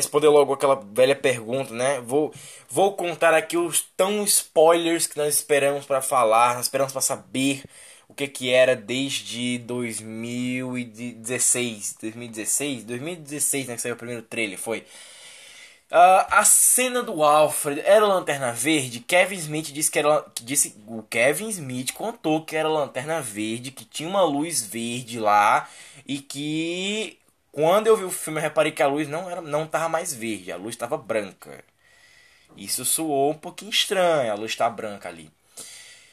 Responder 0.02 0.28
logo 0.28 0.52
aquela 0.52 0.78
velha 0.92 1.16
pergunta, 1.16 1.72
né? 1.72 2.00
Vou, 2.00 2.32
vou 2.68 2.94
contar 2.94 3.32
aqui 3.34 3.56
os 3.56 3.80
tão 3.96 4.22
spoilers 4.24 5.06
que 5.06 5.16
nós 5.16 5.34
esperamos 5.34 5.86
para 5.86 6.02
falar, 6.02 6.54
nós 6.54 6.66
esperamos 6.66 6.92
para 6.92 7.00
saber 7.00 7.64
o 8.08 8.14
que 8.14 8.28
que 8.28 8.50
era 8.50 8.76
desde 8.76 9.58
2016, 9.58 11.96
2016, 12.00 12.84
2016, 12.84 13.68
né, 13.68 13.74
que 13.74 13.80
saiu 13.80 13.94
o 13.94 13.98
primeiro 13.98 14.22
trailer, 14.22 14.58
foi. 14.58 14.80
Uh, 15.90 16.24
a 16.30 16.44
cena 16.44 17.02
do 17.02 17.22
Alfred 17.22 17.82
era 17.84 18.06
Lanterna 18.06 18.50
Verde. 18.50 19.00
Kevin 19.00 19.36
Smith 19.36 19.70
disse 19.72 19.90
que 19.90 19.98
era. 19.98 20.22
Que 20.34 20.42
disse, 20.42 20.74
o 20.86 21.02
Kevin 21.02 21.50
Smith 21.50 21.92
contou 21.92 22.42
que 22.42 22.56
era 22.56 22.66
Lanterna 22.66 23.20
Verde, 23.20 23.70
que 23.70 23.84
tinha 23.84 24.08
uma 24.08 24.22
luz 24.22 24.64
verde 24.64 25.20
lá 25.20 25.68
e 26.06 26.18
que 26.18 27.18
quando 27.52 27.86
eu 27.86 27.96
vi 27.96 28.04
o 28.04 28.10
filme 28.10 28.38
eu 28.38 28.42
reparei 28.42 28.72
que 28.72 28.82
a 28.82 28.86
luz 28.86 29.06
não 29.06 29.30
era, 29.30 29.42
não 29.42 29.66
tava 29.66 29.88
mais 29.88 30.12
verde, 30.14 30.50
a 30.50 30.56
luz 30.56 30.74
estava 30.74 30.96
branca. 30.96 31.62
Isso 32.56 32.84
soou 32.84 33.30
um 33.30 33.38
pouquinho 33.38 33.70
estranho, 33.70 34.32
a 34.32 34.34
luz 34.34 34.52
está 34.52 34.68
branca 34.68 35.08
ali. 35.08 35.30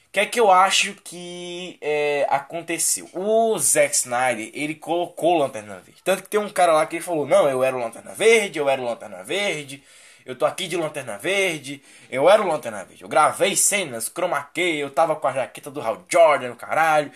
O 0.10 0.12
que 0.12 0.20
é 0.20 0.26
que 0.26 0.40
eu 0.40 0.52
acho 0.52 0.96
que 0.96 1.78
é, 1.82 2.26
aconteceu? 2.30 3.08
O 3.14 3.58
Zack 3.60 3.96
Snyder, 3.96 4.50
ele 4.54 4.76
colocou 4.76 5.38
Lanterna 5.38 5.76
Verde. 5.80 6.02
Tanto 6.04 6.24
que 6.24 6.30
tem 6.30 6.40
um 6.40 6.50
cara 6.50 6.74
lá 6.74 6.86
que 6.86 6.96
ele 6.96 7.04
falou, 7.04 7.28
não, 7.28 7.48
eu 7.48 7.64
era 7.64 7.76
o 7.76 7.80
Lanterna 7.80 8.14
Verde, 8.14 8.60
eu 8.60 8.68
era 8.68 8.82
o 8.82 8.86
Lanterna 8.86 9.24
Verde, 9.24 9.84
eu 10.26 10.36
tô 10.36 10.46
aqui 10.46 10.68
de 10.68 10.76
Lanterna 10.76 11.18
Verde, 11.18 11.82
eu 12.10 12.30
era 12.30 12.42
o 12.42 12.48
Lanterna 12.48 12.84
Verde. 12.84 13.04
Eu 13.04 13.10
gravei 13.10 13.56
cenas, 13.56 14.10
cromaquei, 14.10 14.82
eu 14.82 14.90
tava 14.90 15.16
com 15.16 15.28
a 15.28 15.32
jaqueta 15.32 15.70
do 15.70 15.80
Hal 15.80 16.04
Jordan, 16.10 16.56
caralho. 16.56 17.12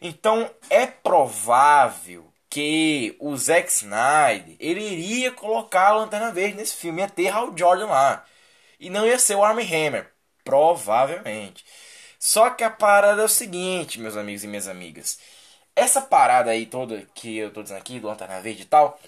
Então, 0.00 0.50
é 0.68 0.84
provável 0.86 2.31
que 2.52 3.16
o 3.18 3.34
Zack 3.34 3.72
Snyder, 3.72 4.56
ele 4.60 4.82
iria 4.82 5.32
colocar 5.32 5.88
a 5.88 5.92
Lanterna 5.94 6.30
Verde 6.30 6.58
nesse 6.58 6.76
filme, 6.76 7.00
ia 7.00 7.08
ter 7.08 7.28
Hal 7.30 7.56
Jordan 7.56 7.86
lá. 7.86 8.26
E 8.78 8.90
não 8.90 9.06
ia 9.06 9.18
ser 9.18 9.36
o 9.36 9.42
Armie 9.42 9.64
Hammer, 9.64 10.12
provavelmente. 10.44 11.64
Só 12.18 12.50
que 12.50 12.62
a 12.62 12.68
parada 12.68 13.22
é 13.22 13.24
o 13.24 13.28
seguinte, 13.28 13.98
meus 13.98 14.18
amigos 14.18 14.44
e 14.44 14.48
minhas 14.48 14.68
amigas. 14.68 15.18
Essa 15.74 16.02
parada 16.02 16.50
aí 16.50 16.66
toda 16.66 17.06
que 17.14 17.38
eu 17.38 17.50
tô 17.50 17.62
dizendo 17.62 17.78
aqui, 17.78 17.98
do 17.98 18.08
Lanterna 18.08 18.42
Verde 18.42 18.62
e 18.62 18.66
tal, 18.66 19.00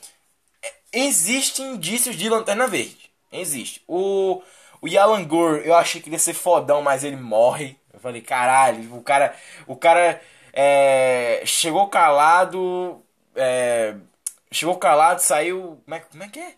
é, 0.62 0.72
existem 0.94 1.74
indícios 1.74 2.16
de 2.16 2.30
Lanterna 2.30 2.66
Verde. 2.66 3.10
Existe. 3.30 3.82
O, 3.86 4.42
o 4.80 4.88
Yalan 4.88 5.22
Gore, 5.24 5.66
eu 5.66 5.74
achei 5.74 6.00
que 6.00 6.08
ia 6.08 6.18
ser 6.18 6.32
fodão, 6.32 6.80
mas 6.80 7.04
ele 7.04 7.16
morre. 7.16 7.76
Eu 7.92 8.00
falei, 8.00 8.22
caralho, 8.22 8.96
o 8.96 9.02
cara. 9.02 9.36
O 9.66 9.76
cara 9.76 10.18
é, 10.50 11.42
chegou 11.44 11.88
calado. 11.88 13.04
É, 13.36 13.94
chegou 14.52 14.76
calado, 14.78 15.20
saiu. 15.20 15.82
Como 15.84 15.94
é, 15.94 16.00
como 16.00 16.22
é 16.22 16.28
que 16.28 16.38
é? 16.40 16.54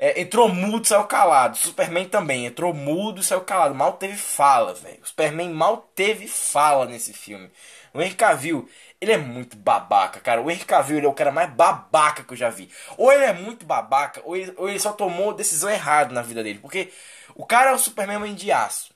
É, 0.00 0.20
entrou 0.20 0.48
mudo, 0.48 0.86
saiu 0.86 1.04
calado. 1.04 1.56
Superman 1.58 2.08
também 2.08 2.46
entrou 2.46 2.72
mudo, 2.72 3.22
saiu 3.22 3.40
calado. 3.42 3.74
Mal 3.74 3.94
teve 3.94 4.16
fala, 4.16 4.74
velho. 4.74 5.04
Superman 5.04 5.50
mal 5.50 5.78
teve 5.94 6.28
fala 6.28 6.86
nesse 6.86 7.12
filme. 7.12 7.50
O 7.92 8.00
Henry 8.00 8.14
Cavill, 8.14 8.68
ele 9.00 9.12
é 9.12 9.16
muito 9.18 9.56
babaca, 9.56 10.20
cara. 10.20 10.40
O 10.42 10.50
Henry 10.50 10.64
Cavill 10.64 10.98
ele 10.98 11.06
é 11.06 11.08
o 11.08 11.14
cara 11.14 11.32
mais 11.32 11.50
babaca 11.50 12.22
que 12.22 12.32
eu 12.32 12.36
já 12.36 12.48
vi. 12.50 12.70
Ou 12.96 13.12
ele 13.12 13.24
é 13.24 13.32
muito 13.32 13.66
babaca, 13.66 14.22
ou 14.24 14.36
ele, 14.36 14.52
ou 14.56 14.68
ele 14.68 14.78
só 14.78 14.92
tomou 14.92 15.32
decisão 15.34 15.70
errada 15.70 16.14
na 16.14 16.22
vida 16.22 16.42
dele. 16.42 16.58
Porque 16.60 16.92
o 17.34 17.44
cara 17.46 17.70
é 17.70 17.74
o 17.74 17.78
Superman 17.78 18.34
de 18.34 18.52
aço. 18.52 18.92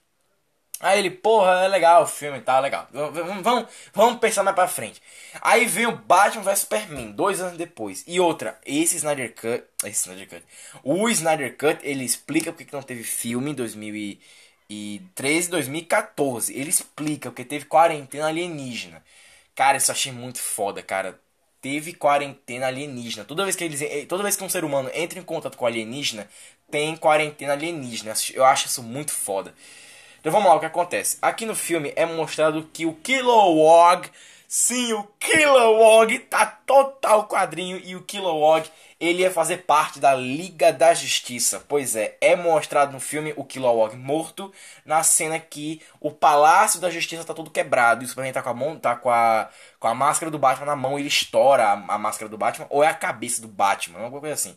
Aí 0.83 0.99
ele, 0.99 1.11
porra, 1.11 1.65
é 1.65 1.69
legal 1.69 2.03
o 2.03 2.07
filme, 2.09 2.41
tá 2.41 2.59
legal. 2.59 2.89
Vamos, 2.93 3.43
vamos, 3.43 3.67
vamos 3.95 4.19
pensar 4.19 4.43
mais 4.43 4.57
pra 4.57 4.67
frente. 4.67 5.01
Aí 5.41 5.65
vem 5.65 5.87
o 5.87 5.97
Batman 5.97 6.43
vs 6.43 6.59
Superman, 6.59 7.13
dois 7.13 7.41
anos 7.41 7.57
depois. 7.57 8.03
E 8.05 8.19
outra, 8.19 8.59
esse 8.67 8.97
Snyder 8.97 9.33
Cut. 9.33 9.65
Esse 9.85 10.09
Snyder 10.09 10.29
Cut. 10.29 10.43
O 10.83 11.09
Snyder 11.09 11.57
Cut, 11.57 11.79
ele 11.85 12.05
explica 12.05 12.51
porque 12.53 12.65
que 12.65 12.73
não 12.73 12.83
teve 12.83 13.05
filme 13.05 13.53
em 13.53 13.55
2013 13.55 15.49
2014. 15.51 16.53
Ele 16.53 16.71
explica 16.71 17.31
porque 17.31 17.45
teve 17.45 17.65
quarentena 17.67 18.27
alienígena. 18.27 19.03
Cara, 19.55 19.77
isso 19.79 19.91
eu 19.91 19.95
achei 19.95 20.11
muito 20.13 20.39
foda, 20.41 20.83
cara. 20.83 21.19
Teve 21.61 21.93
quarentena 21.95 22.67
alienígena. 22.67 23.25
Toda 23.25 23.45
vez 23.45 23.55
que 23.55 23.63
eles, 23.63 23.81
eh, 23.83 24.05
toda 24.09 24.25
vez 24.25 24.35
que 24.37 24.43
um 24.43 24.49
ser 24.49 24.65
humano 24.65 24.91
entra 24.95 25.19
em 25.19 25.23
contato 25.23 25.57
com 25.57 25.65
alienígena, 25.65 26.29
tem 26.71 26.97
quarentena 26.97 27.53
alienígena. 27.53 28.15
Eu 28.35 28.45
acho 28.45 28.67
isso 28.67 28.83
muito 28.83 29.13
foda. 29.13 29.55
Então 30.23 30.31
vamos 30.31 30.49
lá, 30.49 30.55
o 30.55 30.61
que 30.61 30.67
acontece? 30.67 31.19
Aqui 31.21 31.45
no 31.45 31.57
filme 31.57 31.93
é 31.97 32.07
mostrado 32.07 32.63
que 32.73 32.87
o 32.87 32.95
Kilowog, 32.95 34.09
sim, 34.47 34.93
o 34.93 35.03
Kilowog 35.19 36.17
tá 36.21 36.47
total 36.47 37.27
quadrinho 37.27 37.77
e 37.83 37.97
o 37.97 38.03
Kilowog 38.03 38.71
ele 39.01 39.23
ia 39.23 39.33
fazer 39.33 39.65
parte 39.65 39.99
da 39.99 40.15
Liga 40.15 40.73
da 40.73 40.95
Justiça. 40.95 41.65
Pois 41.69 41.97
é, 41.97 42.17
é 42.21 42.37
mostrado 42.37 42.93
no 42.93 43.01
filme 43.01 43.35
o 43.37 43.43
Kilowog 43.45 43.97
morto 43.97 44.53
na 44.87 45.03
cena 45.03 45.41
que 45.41 45.83
o 46.01 46.13
Palácio 46.13 46.79
da 46.81 46.89
Justiça 46.89 47.25
tá 47.25 47.35
todo 47.35 47.51
quebrado 47.51 48.05
e 48.05 48.07
o 48.07 48.09
Superman 48.09 48.33
tá 48.33 48.43
com 48.43 48.51
a 48.51 48.55
mão, 48.55 48.79
tá 48.79 48.95
com 48.95 49.11
a, 49.11 49.49
com 49.81 49.89
a 49.89 49.95
máscara 49.95 50.31
do 50.31 50.39
Batman 50.39 50.67
na 50.67 50.77
mão, 50.77 51.01
ele 51.01 51.09
estoura 51.09 51.65
a, 51.65 51.73
a 51.73 51.99
máscara 51.99 52.29
do 52.29 52.39
Batman 52.39 52.69
ou 52.71 52.85
é 52.85 52.87
a 52.87 52.95
cabeça 52.95 53.43
do 53.43 53.49
Batman, 53.49 53.99
alguma 53.99 54.21
coisa 54.21 54.35
assim. 54.35 54.57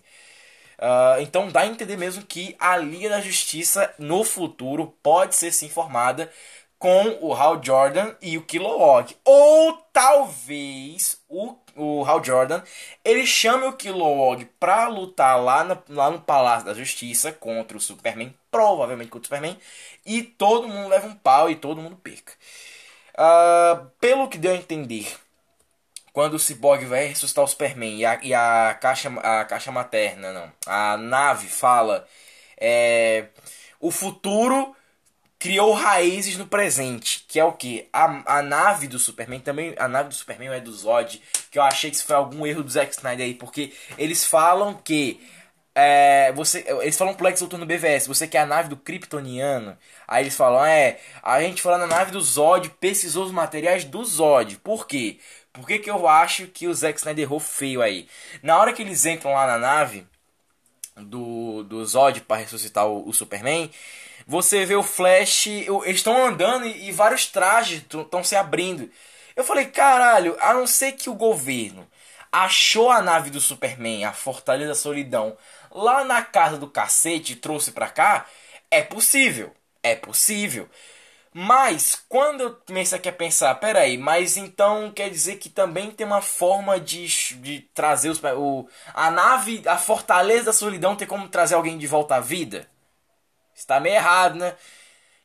Uh, 0.77 1.21
então 1.21 1.49
dá 1.49 1.61
a 1.61 1.67
entender 1.67 1.97
mesmo 1.97 2.25
que 2.25 2.55
a 2.59 2.77
Liga 2.77 3.09
da 3.09 3.21
Justiça 3.21 3.93
no 3.97 4.23
futuro 4.23 4.93
pode 5.01 5.35
ser 5.35 5.51
sim 5.51 5.69
formada 5.69 6.29
com 6.77 7.17
o 7.21 7.33
Hal 7.33 7.61
Jordan 7.63 8.13
e 8.21 8.37
o 8.37 8.43
Kilowog. 8.43 9.15
Ou 9.23 9.73
talvez 9.93 11.17
o, 11.29 11.55
o 11.75 12.03
Hal 12.05 12.23
Jordan 12.23 12.61
ele 13.03 13.25
chame 13.25 13.65
o 13.65 13.73
Kilowog 13.73 14.45
pra 14.59 14.87
lutar 14.87 15.41
lá, 15.41 15.63
na, 15.63 15.77
lá 15.89 16.11
no 16.11 16.21
Palácio 16.21 16.65
da 16.65 16.73
Justiça 16.73 17.31
contra 17.31 17.77
o 17.77 17.81
Superman, 17.81 18.33
provavelmente 18.51 19.09
contra 19.09 19.25
o 19.25 19.27
Superman, 19.27 19.57
e 20.05 20.21
todo 20.21 20.67
mundo 20.67 20.89
leva 20.89 21.07
um 21.07 21.15
pau 21.15 21.49
e 21.49 21.55
todo 21.55 21.81
mundo 21.81 21.95
perca. 21.95 22.33
Uh, 23.17 23.89
pelo 23.99 24.27
que 24.27 24.37
deu 24.37 24.51
a 24.51 24.57
entender, 24.57 25.07
quando 26.15 26.35
o 26.35 26.39
Cyborg 26.39 26.85
vai 26.85 27.07
ressuscitar 27.07 27.43
o 27.43 27.47
Superman 27.47 27.97
e 27.97 28.05
a, 28.05 28.19
e 28.23 28.33
a 28.33 28.73
caixa 28.79 29.09
a 29.19 29.43
caixa 29.43 29.69
materna, 29.69 30.31
não, 30.31 30.51
a 30.65 30.95
nave 30.95 31.49
fala 31.49 32.07
é, 32.57 33.25
o 33.81 33.91
futuro 33.91 34.73
criou 35.37 35.73
raízes 35.73 36.37
no 36.37 36.47
presente, 36.47 37.25
que 37.27 37.37
é 37.37 37.43
o 37.43 37.51
que 37.51 37.89
a, 37.91 38.37
a 38.37 38.41
nave 38.41 38.87
do 38.87 38.97
Superman 38.97 39.41
também, 39.41 39.75
a 39.77 39.89
nave 39.89 40.07
do 40.07 40.15
Superman 40.15 40.53
é 40.53 40.61
do 40.61 40.71
Zod, 40.71 41.21
que 41.51 41.59
eu 41.59 41.63
achei 41.63 41.89
que 41.89 41.97
isso 41.97 42.05
foi 42.05 42.15
algum 42.15 42.47
erro 42.47 42.63
do 42.63 42.71
Zack 42.71 42.93
Snyder 42.93 43.25
aí, 43.25 43.33
porque 43.33 43.73
eles 43.97 44.23
falam 44.25 44.73
que 44.73 45.19
é, 45.75 46.31
você, 46.31 46.65
eles 46.81 46.97
falam 46.97 47.13
pro 47.13 47.25
Lex 47.25 47.41
Luthor 47.41 47.59
no 47.59 47.65
BVS, 47.65 48.07
você 48.07 48.25
quer 48.25 48.39
a 48.39 48.45
nave 48.45 48.69
do 48.69 48.77
Kryptoniano? 48.77 49.77
Aí 50.07 50.23
eles 50.23 50.35
falam, 50.35 50.63
é, 50.63 50.97
a 51.21 51.41
gente 51.41 51.67
lá 51.67 51.77
na 51.77 51.87
nave 51.87 52.11
do 52.11 52.21
Zod, 52.21 52.69
pesquisou 52.79 53.25
os 53.25 53.33
materiais 53.33 53.83
do 53.83 54.03
Zod. 54.05 54.57
Por 54.59 54.87
quê? 54.87 55.19
Por 55.55 55.65
que, 55.65 55.79
que 55.79 55.89
eu 55.89 56.07
acho 56.07 56.47
que 56.47 56.67
o 56.67 56.73
Zack 56.73 56.99
Snyder 56.99 57.23
errou 57.23 57.39
feio 57.39 57.81
aí? 57.81 58.07
Na 58.43 58.57
hora 58.59 58.73
que 58.73 58.81
eles 58.81 59.05
entram 59.05 59.33
lá 59.33 59.47
na 59.47 59.57
nave 59.57 60.05
do, 60.97 61.63
do 61.63 61.85
Zod 61.85 62.21
para 62.21 62.41
ressuscitar 62.41 62.85
o, 62.87 63.07
o, 63.07 63.13
Superman, 63.13 63.71
você 64.27 64.65
vê 64.65 64.75
o 64.75 64.83
Flash, 64.83 65.47
eles 65.47 65.97
estão 65.97 66.25
andando 66.25 66.65
e, 66.65 66.89
e 66.89 66.91
vários 66.91 67.25
trajes 67.27 67.81
estão 67.81 68.23
se 68.23 68.35
abrindo. 68.35 68.89
Eu 69.35 69.43
falei, 69.43 69.65
caralho, 69.65 70.37
a 70.39 70.53
não 70.53 70.67
ser 70.67 70.93
que 70.93 71.09
o 71.09 71.15
governo 71.15 71.87
achou 72.31 72.91
a 72.91 73.01
nave 73.01 73.29
do 73.29 73.39
Superman, 73.39 74.03
a 74.03 74.13
Fortaleza 74.13 74.69
da 74.69 74.75
Solidão, 74.75 75.37
lá 75.71 76.03
na 76.03 76.21
casa 76.21 76.57
do 76.57 76.67
cacete 76.67 77.33
e 77.33 77.37
trouxe 77.37 77.71
pra 77.71 77.87
cá, 77.87 78.25
é 78.69 78.81
possível. 78.81 79.53
É 79.81 79.95
possível. 79.95 80.69
Mas 81.37 82.01
quando 82.07 82.41
eu 82.41 82.55
comecei 82.55 82.97
a 82.97 83.11
pensar, 83.11 83.53
peraí, 83.55 83.97
mas 83.97 84.37
então 84.37 84.89
quer 84.89 85.09
dizer 85.09 85.35
que 85.35 85.49
também 85.49 85.91
tem 85.91 86.07
uma 86.07 86.21
forma 86.21 86.79
de, 86.79 87.05
de 87.41 87.59
trazer 87.73 88.07
os, 88.09 88.21
o, 88.23 88.65
a 88.93 89.11
nave, 89.11 89.61
a 89.67 89.77
fortaleza 89.77 90.45
da 90.45 90.53
solidão 90.53 90.95
tem 90.95 91.05
como 91.05 91.27
trazer 91.27 91.55
alguém 91.55 91.77
de 91.77 91.85
volta 91.87 92.15
à 92.15 92.19
vida? 92.21 92.69
Está 93.55 93.81
meio 93.81 93.95
errado, 93.95 94.35
né? 94.37 94.55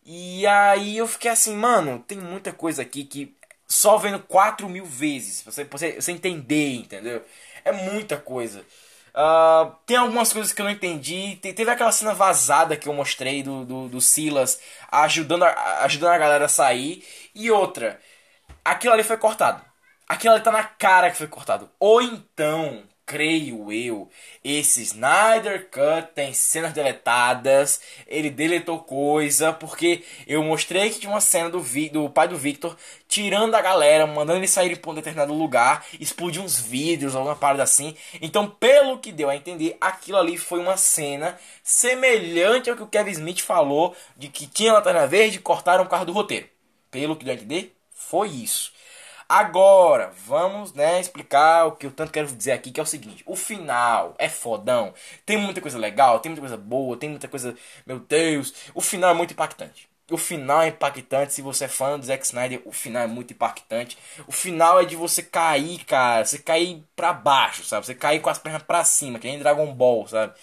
E 0.05 0.47
aí 0.49 0.97
eu 0.99 1.07
fiquei 1.07 1.31
assim, 1.31 1.55
mano, 1.57 2.05
tem 2.09 2.19
muita 2.19 2.53
coisa 2.53 2.83
aqui 2.83 3.05
que 3.05 3.37
só 3.69 3.97
vendo 3.99 4.19
4 4.21 4.69
mil 4.69 4.85
vezes, 4.87 5.43
você, 5.43 5.65
você, 5.65 5.93
você 6.01 6.13
entender, 6.13 6.75
entendeu? 6.75 7.25
É 7.65 7.73
muita 7.73 8.17
coisa. 8.17 8.65
Uh, 9.15 9.75
tem 9.87 9.97
algumas 9.97 10.33
coisas 10.33 10.53
que 10.53 10.61
eu 10.61 10.65
não 10.65 10.73
entendi. 10.73 11.37
teve 11.43 11.71
aquela 11.71 11.93
cena 11.93 12.15
vazada 12.15 12.77
que 12.77 12.89
eu 12.89 12.93
mostrei 12.93 13.43
do, 13.43 13.65
do, 13.65 13.89
do 13.89 14.01
Silas 14.01 14.61
ajudando 14.91 15.45
a, 15.45 15.85
ajudando 15.85 16.13
a 16.13 16.19
galera 16.19 16.45
a 16.45 16.49
sair. 16.49 17.05
E 17.35 17.51
outra, 17.51 18.01
aquilo 18.65 18.95
ali 18.95 19.03
foi 19.03 19.17
cortado. 19.17 19.65
Aquilo 20.09 20.35
ali 20.35 20.43
tá 20.43 20.53
na 20.53 20.65
cara 20.65 21.11
que 21.11 21.17
foi 21.17 21.29
cortado. 21.29 21.71
Ou 21.79 22.03
então, 22.03 22.83
creio 23.11 23.73
eu, 23.73 24.09
esse 24.45 24.83
Snyder 24.83 25.69
Cut 25.69 26.15
tem 26.15 26.33
cenas 26.33 26.73
deletadas, 26.73 27.81
ele 28.07 28.31
deletou 28.31 28.79
coisa, 28.79 29.53
porque 29.53 30.05
eu 30.29 30.45
mostrei 30.45 30.91
que 30.91 31.01
tinha 31.01 31.11
uma 31.11 31.21
cena 31.21 31.51
do, 31.51 31.59
Vi, 31.59 31.89
do 31.89 32.09
pai 32.09 32.29
do 32.29 32.37
Victor 32.37 32.77
tirando 33.09 33.57
a 33.57 33.61
galera, 33.61 34.07
mandando 34.07 34.39
ele 34.39 34.47
sair 34.47 34.77
para 34.79 34.93
um 34.93 34.95
determinado 34.95 35.35
lugar, 35.35 35.85
explodir 35.99 36.41
uns 36.41 36.61
vidros, 36.61 37.17
alguma 37.17 37.35
parada 37.35 37.65
assim. 37.65 37.97
Então, 38.23 38.49
pelo 38.49 38.99
que 38.99 39.11
deu 39.11 39.29
a 39.29 39.35
entender, 39.35 39.77
aquilo 39.81 40.17
ali 40.17 40.39
foi 40.39 40.61
uma 40.61 40.77
cena 40.77 41.37
semelhante 41.65 42.71
ao 42.71 42.77
que 42.77 42.85
o 42.85 42.87
Kevin 42.87 43.11
Smith 43.11 43.41
falou 43.41 43.97
de 44.17 44.29
que 44.29 44.47
tinha 44.47 44.73
lanterna 44.73 45.05
verde 45.09 45.39
e 45.39 45.41
cortaram 45.41 45.83
o 45.83 45.89
carro 45.89 46.05
do 46.05 46.13
roteiro. 46.13 46.49
Pelo 46.93 47.17
que 47.17 47.25
deu 47.25 47.35
a 47.35 47.37
entender, 47.37 47.75
foi 47.93 48.29
isso. 48.29 48.73
Agora, 49.31 50.13
vamos, 50.27 50.73
né, 50.73 50.99
explicar 50.99 51.67
o 51.67 51.77
que 51.77 51.87
eu 51.87 51.93
tanto 51.93 52.11
quero 52.11 52.27
dizer 52.27 52.51
aqui, 52.51 52.73
que 52.73 52.81
é 52.81 52.83
o 52.83 52.87
seguinte. 52.87 53.23
O 53.25 53.37
final 53.37 54.13
é 54.19 54.29
fodão. 54.29 54.93
Tem 55.25 55.37
muita 55.37 55.61
coisa 55.61 55.79
legal, 55.79 56.19
tem 56.19 56.31
muita 56.31 56.41
coisa 56.41 56.57
boa, 56.57 56.97
tem 56.97 57.09
muita 57.09 57.29
coisa... 57.29 57.55
Meu 57.87 58.01
Deus, 58.01 58.53
o 58.75 58.81
final 58.81 59.11
é 59.11 59.15
muito 59.15 59.33
impactante. 59.33 59.89
O 60.11 60.17
final 60.17 60.63
é 60.63 60.69
impactante, 60.69 61.33
se 61.33 61.43
você 61.43 61.67
é 61.67 61.69
fã 61.69 61.97
do 61.97 62.05
Zack 62.05 62.27
Snyder, 62.27 62.61
o 62.65 62.73
final 62.73 63.05
é 63.05 63.07
muito 63.07 63.33
impactante. 63.33 63.97
O 64.27 64.33
final 64.33 64.81
é 64.81 64.85
de 64.85 64.97
você 64.97 65.23
cair, 65.23 65.85
cara, 65.85 66.25
você 66.25 66.41
cair 66.41 66.83
pra 66.97 67.13
baixo, 67.13 67.63
sabe? 67.65 67.87
Você 67.87 67.95
cair 67.95 68.19
com 68.21 68.31
as 68.31 68.39
pernas 68.39 68.65
pra 68.65 68.83
cima, 68.83 69.21
que 69.21 69.29
nem 69.29 69.39
Dragon 69.39 69.73
Ball, 69.73 70.09
sabe? 70.09 70.35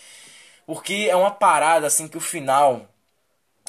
Porque 0.66 1.08
é 1.10 1.16
uma 1.18 1.32
parada 1.32 1.88
assim 1.88 2.08
que 2.08 2.18
o 2.18 2.22
final 2.22 2.88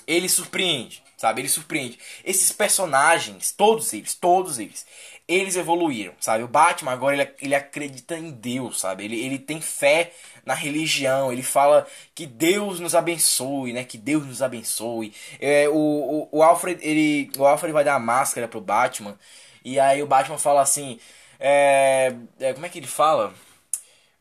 ele 0.06 0.28
surpreende 0.28 1.02
sabe? 1.18 1.42
Ele 1.42 1.48
surpreende. 1.48 1.98
Esses 2.24 2.52
personagens, 2.52 3.52
todos 3.52 3.92
eles, 3.92 4.14
todos 4.14 4.58
eles, 4.58 4.86
eles 5.26 5.56
evoluíram, 5.56 6.14
sabe? 6.20 6.44
O 6.44 6.48
Batman 6.48 6.92
agora 6.92 7.14
ele, 7.16 7.30
ele 7.42 7.54
acredita 7.54 8.16
em 8.16 8.30
Deus, 8.30 8.80
sabe? 8.80 9.04
Ele, 9.04 9.20
ele 9.20 9.38
tem 9.38 9.60
fé 9.60 10.12
na 10.46 10.54
religião, 10.54 11.30
ele 11.30 11.42
fala 11.42 11.86
que 12.14 12.24
Deus 12.24 12.80
nos 12.80 12.94
abençoe, 12.94 13.74
né? 13.74 13.84
Que 13.84 13.98
Deus 13.98 14.24
nos 14.24 14.40
abençoe. 14.40 15.12
É, 15.38 15.68
o, 15.68 15.74
o, 15.74 16.28
o, 16.38 16.42
Alfred, 16.42 16.80
ele, 16.82 17.30
o 17.36 17.44
Alfred 17.44 17.72
vai 17.72 17.84
dar 17.84 17.96
a 17.96 17.98
máscara 17.98 18.48
pro 18.48 18.60
Batman, 18.60 19.18
e 19.62 19.78
aí 19.78 20.02
o 20.02 20.06
Batman 20.06 20.38
fala 20.38 20.62
assim, 20.62 20.98
é, 21.38 22.14
é 22.40 22.54
como 22.54 22.64
é 22.64 22.68
que 22.68 22.78
ele 22.78 22.86
fala? 22.86 23.34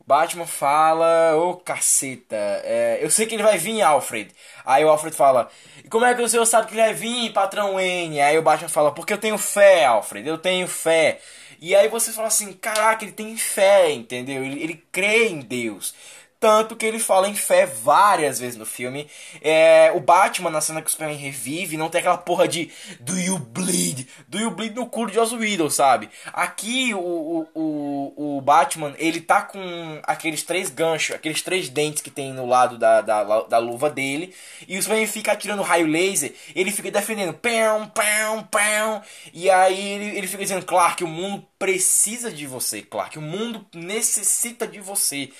Batman 0.08 0.46
fala, 0.46 1.36
ô 1.36 1.50
oh, 1.50 1.56
caceta, 1.56 2.34
é, 2.64 2.98
eu 3.02 3.10
sei 3.10 3.26
que 3.26 3.34
ele 3.34 3.42
vai 3.42 3.58
vir, 3.58 3.82
Alfred. 3.82 4.30
Aí 4.64 4.82
o 4.82 4.88
Alfred 4.88 5.14
fala, 5.14 5.50
como 5.90 6.06
é 6.06 6.14
que 6.14 6.22
o 6.22 6.28
senhor 6.28 6.46
sabe 6.46 6.66
que 6.66 6.72
ele 6.72 6.80
vai 6.80 6.94
vir, 6.94 7.30
patrão 7.34 7.78
N? 7.78 8.18
Aí 8.18 8.38
o 8.38 8.42
Batman 8.42 8.70
fala, 8.70 8.90
porque 8.90 9.12
eu 9.12 9.18
tenho 9.18 9.36
fé, 9.36 9.84
Alfred, 9.84 10.26
eu 10.26 10.38
tenho 10.38 10.66
fé. 10.66 11.20
E 11.60 11.76
aí 11.76 11.88
você 11.88 12.10
fala 12.10 12.28
assim, 12.28 12.54
caraca, 12.54 13.04
ele 13.04 13.12
tem 13.12 13.36
fé, 13.36 13.90
entendeu? 13.90 14.42
Ele, 14.42 14.62
ele 14.62 14.82
crê 14.90 15.28
em 15.28 15.40
Deus. 15.40 15.94
Tanto 16.40 16.76
que 16.76 16.86
ele 16.86 17.00
fala 17.00 17.28
em 17.28 17.34
fé 17.34 17.66
várias 17.66 18.38
vezes 18.38 18.56
no 18.56 18.64
filme. 18.64 19.10
É, 19.42 19.90
o 19.94 20.00
Batman, 20.00 20.50
na 20.50 20.60
cena 20.60 20.80
que 20.80 20.86
o 20.86 20.90
Superman 20.90 21.16
revive, 21.16 21.76
não 21.76 21.88
tem 21.88 21.98
aquela 21.98 22.16
porra 22.16 22.46
de 22.46 22.70
Do 23.00 23.18
you 23.18 23.38
bleed? 23.38 24.06
Do 24.28 24.38
you 24.38 24.50
bleed 24.52 24.74
no 24.76 24.86
cu 24.86 25.06
de 25.06 25.14
Joss 25.14 25.32
sabe? 25.70 26.08
Aqui 26.26 26.94
o, 26.94 26.98
o, 26.98 27.48
o, 27.54 28.36
o, 28.36 28.40
Batman, 28.40 28.94
ele 28.98 29.20
tá 29.20 29.42
com 29.42 30.00
aqueles 30.04 30.44
três 30.44 30.70
ganchos, 30.70 31.16
aqueles 31.16 31.42
três 31.42 31.68
dentes 31.68 32.02
que 32.02 32.10
tem 32.10 32.32
no 32.32 32.46
lado 32.46 32.78
da, 32.78 33.00
da, 33.00 33.40
da 33.42 33.58
luva 33.58 33.90
dele. 33.90 34.32
E 34.68 34.78
o 34.78 34.82
Superman 34.82 35.08
fica 35.08 35.32
atirando 35.32 35.62
raio 35.62 35.88
laser, 35.88 36.32
ele 36.54 36.70
fica 36.70 36.88
defendendo. 36.88 37.34
Pão, 37.34 37.88
pão, 37.88 38.44
pão. 38.44 39.02
E 39.32 39.50
aí 39.50 39.88
ele, 39.88 40.18
ele 40.18 40.26
fica 40.28 40.42
dizendo, 40.44 40.64
Clark, 40.64 41.02
o 41.02 41.08
mundo 41.08 41.44
precisa 41.58 42.30
de 42.30 42.46
você, 42.46 42.80
Clark. 42.80 43.18
O 43.18 43.22
mundo 43.22 43.66
necessita 43.74 44.66
de 44.66 44.80
você. 44.80 45.30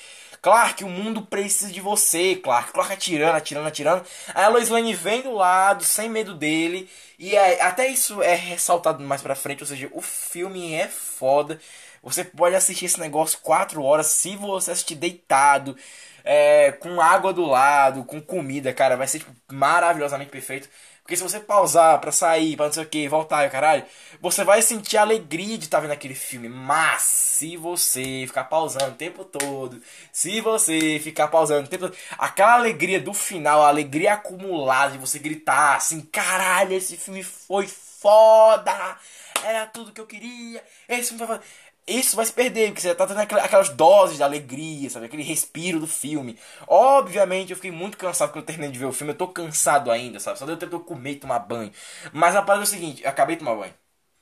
Clark, 0.48 0.82
o 0.82 0.88
mundo 0.88 1.20
precisa 1.20 1.70
de 1.70 1.78
você, 1.78 2.34
Clark. 2.36 2.72
Clark 2.72 2.94
atirando, 2.94 3.36
atirando, 3.36 3.68
atirando. 3.68 4.02
Aí 4.34 4.44
a 4.44 4.48
Lois 4.48 4.70
Lane 4.70 4.94
vem 4.94 5.20
do 5.20 5.34
lado, 5.34 5.84
sem 5.84 6.08
medo 6.08 6.34
dele. 6.34 6.88
E 7.18 7.36
é, 7.36 7.60
até 7.60 7.86
isso 7.86 8.22
é 8.22 8.34
ressaltado 8.34 9.02
mais 9.04 9.20
pra 9.20 9.34
frente. 9.34 9.62
Ou 9.62 9.66
seja, 9.66 9.90
o 9.92 10.00
filme 10.00 10.72
é 10.72 10.88
foda. 10.88 11.60
Você 12.02 12.24
pode 12.24 12.54
assistir 12.56 12.86
esse 12.86 12.98
negócio 12.98 13.40
4 13.42 13.82
horas 13.82 14.06
se 14.06 14.36
você 14.36 14.70
assistir 14.70 14.94
deitado. 14.94 15.76
É, 16.24 16.72
com 16.72 16.98
água 16.98 17.30
do 17.32 17.44
lado, 17.44 18.04
com 18.04 18.18
comida, 18.18 18.72
cara. 18.72 18.96
Vai 18.96 19.06
ser 19.06 19.18
tipo, 19.18 19.32
maravilhosamente 19.52 20.30
perfeito. 20.30 20.66
Porque 21.08 21.16
se 21.16 21.22
você 21.22 21.40
pausar 21.40 21.98
pra 22.02 22.12
sair, 22.12 22.54
pra 22.54 22.66
não 22.66 22.72
sei 22.74 22.82
o 22.82 22.86
que, 22.86 23.08
voltar 23.08 23.46
e 23.46 23.48
caralho, 23.48 23.82
você 24.20 24.44
vai 24.44 24.60
sentir 24.60 24.98
a 24.98 25.00
alegria 25.00 25.56
de 25.56 25.64
estar 25.64 25.78
tá 25.78 25.80
vendo 25.80 25.92
aquele 25.92 26.14
filme. 26.14 26.50
Mas 26.50 27.00
se 27.00 27.56
você 27.56 28.24
ficar 28.26 28.44
pausando 28.44 28.90
o 28.90 28.94
tempo 28.94 29.24
todo, 29.24 29.80
se 30.12 30.42
você 30.42 31.00
ficar 31.02 31.28
pausando 31.28 31.64
o 31.64 31.70
tempo 31.70 31.88
todo, 31.88 31.96
aquela 32.18 32.56
alegria 32.56 33.00
do 33.00 33.14
final, 33.14 33.62
a 33.62 33.68
alegria 33.68 34.12
acumulada 34.12 34.92
de 34.92 34.98
você 34.98 35.18
gritar 35.18 35.76
assim, 35.76 36.02
caralho, 36.02 36.74
esse 36.74 36.98
filme 36.98 37.22
foi 37.22 37.66
foda! 37.66 38.98
Era 39.42 39.64
tudo 39.64 39.92
que 39.92 40.00
eu 40.02 40.06
queria. 40.06 40.62
Esse 40.86 41.08
filme 41.08 41.26
foi 41.26 41.36
foda 41.36 41.42
isso 41.88 42.14
vai 42.16 42.26
se 42.26 42.32
perder, 42.32 42.68
porque 42.68 42.82
você 42.82 42.94
tá 42.94 43.06
tendo 43.06 43.20
aquelas 43.20 43.70
doses 43.70 44.16
de 44.16 44.22
alegria, 44.22 44.90
sabe? 44.90 45.06
Aquele 45.06 45.22
respiro 45.22 45.80
do 45.80 45.86
filme. 45.86 46.38
Obviamente, 46.66 47.50
eu 47.50 47.56
fiquei 47.56 47.70
muito 47.70 47.96
cansado 47.96 48.30
quando 48.30 48.42
eu 48.42 48.46
terminei 48.46 48.70
de 48.70 48.78
ver 48.78 48.84
o 48.84 48.92
filme. 48.92 49.12
Eu 49.12 49.16
tô 49.16 49.28
cansado 49.28 49.90
ainda, 49.90 50.20
sabe? 50.20 50.38
Só 50.38 50.46
deu 50.46 50.56
tempo 50.56 50.70
de 50.70 50.76
eu 50.76 50.84
comer 50.84 51.12
e 51.12 51.16
tomar 51.16 51.38
banho. 51.40 51.72
Mas 52.12 52.36
a 52.36 52.42
parada 52.42 52.62
é 52.62 52.66
o 52.66 52.68
seguinte, 52.68 53.02
eu 53.02 53.08
acabei 53.08 53.36
de 53.36 53.40
tomar 53.44 53.56
banho. 53.56 53.74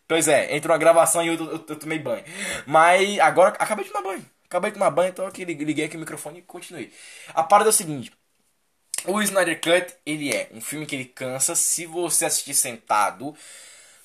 Pois 0.08 0.28
é, 0.28 0.54
entrou 0.54 0.72
uma 0.72 0.78
gravação 0.78 1.22
e 1.22 1.28
eu, 1.28 1.34
eu, 1.34 1.64
eu, 1.68 1.76
tomei 1.76 1.98
banho. 1.98 2.24
Mas 2.66 3.18
agora, 3.18 3.56
acabei 3.58 3.84
de 3.84 3.90
tomar 3.90 4.08
banho. 4.08 4.24
Acabei 4.44 4.70
de 4.70 4.74
tomar 4.78 4.90
banho, 4.90 5.10
então 5.10 5.26
aqui 5.26 5.44
liguei 5.44 5.84
aqui 5.84 5.96
o 5.96 6.00
microfone 6.00 6.38
e 6.38 6.42
continuei. 6.42 6.92
A 7.34 7.42
parada 7.42 7.68
é 7.68 7.72
o 7.72 7.72
seguinte. 7.72 8.12
O 9.04 9.20
Snyder 9.22 9.60
Cut, 9.60 9.94
ele 10.04 10.34
é 10.34 10.48
um 10.52 10.60
filme 10.60 10.86
que 10.86 10.94
ele 10.94 11.04
cansa 11.04 11.54
se 11.54 11.86
você 11.86 12.24
assistir 12.24 12.54
sentado 12.54 13.36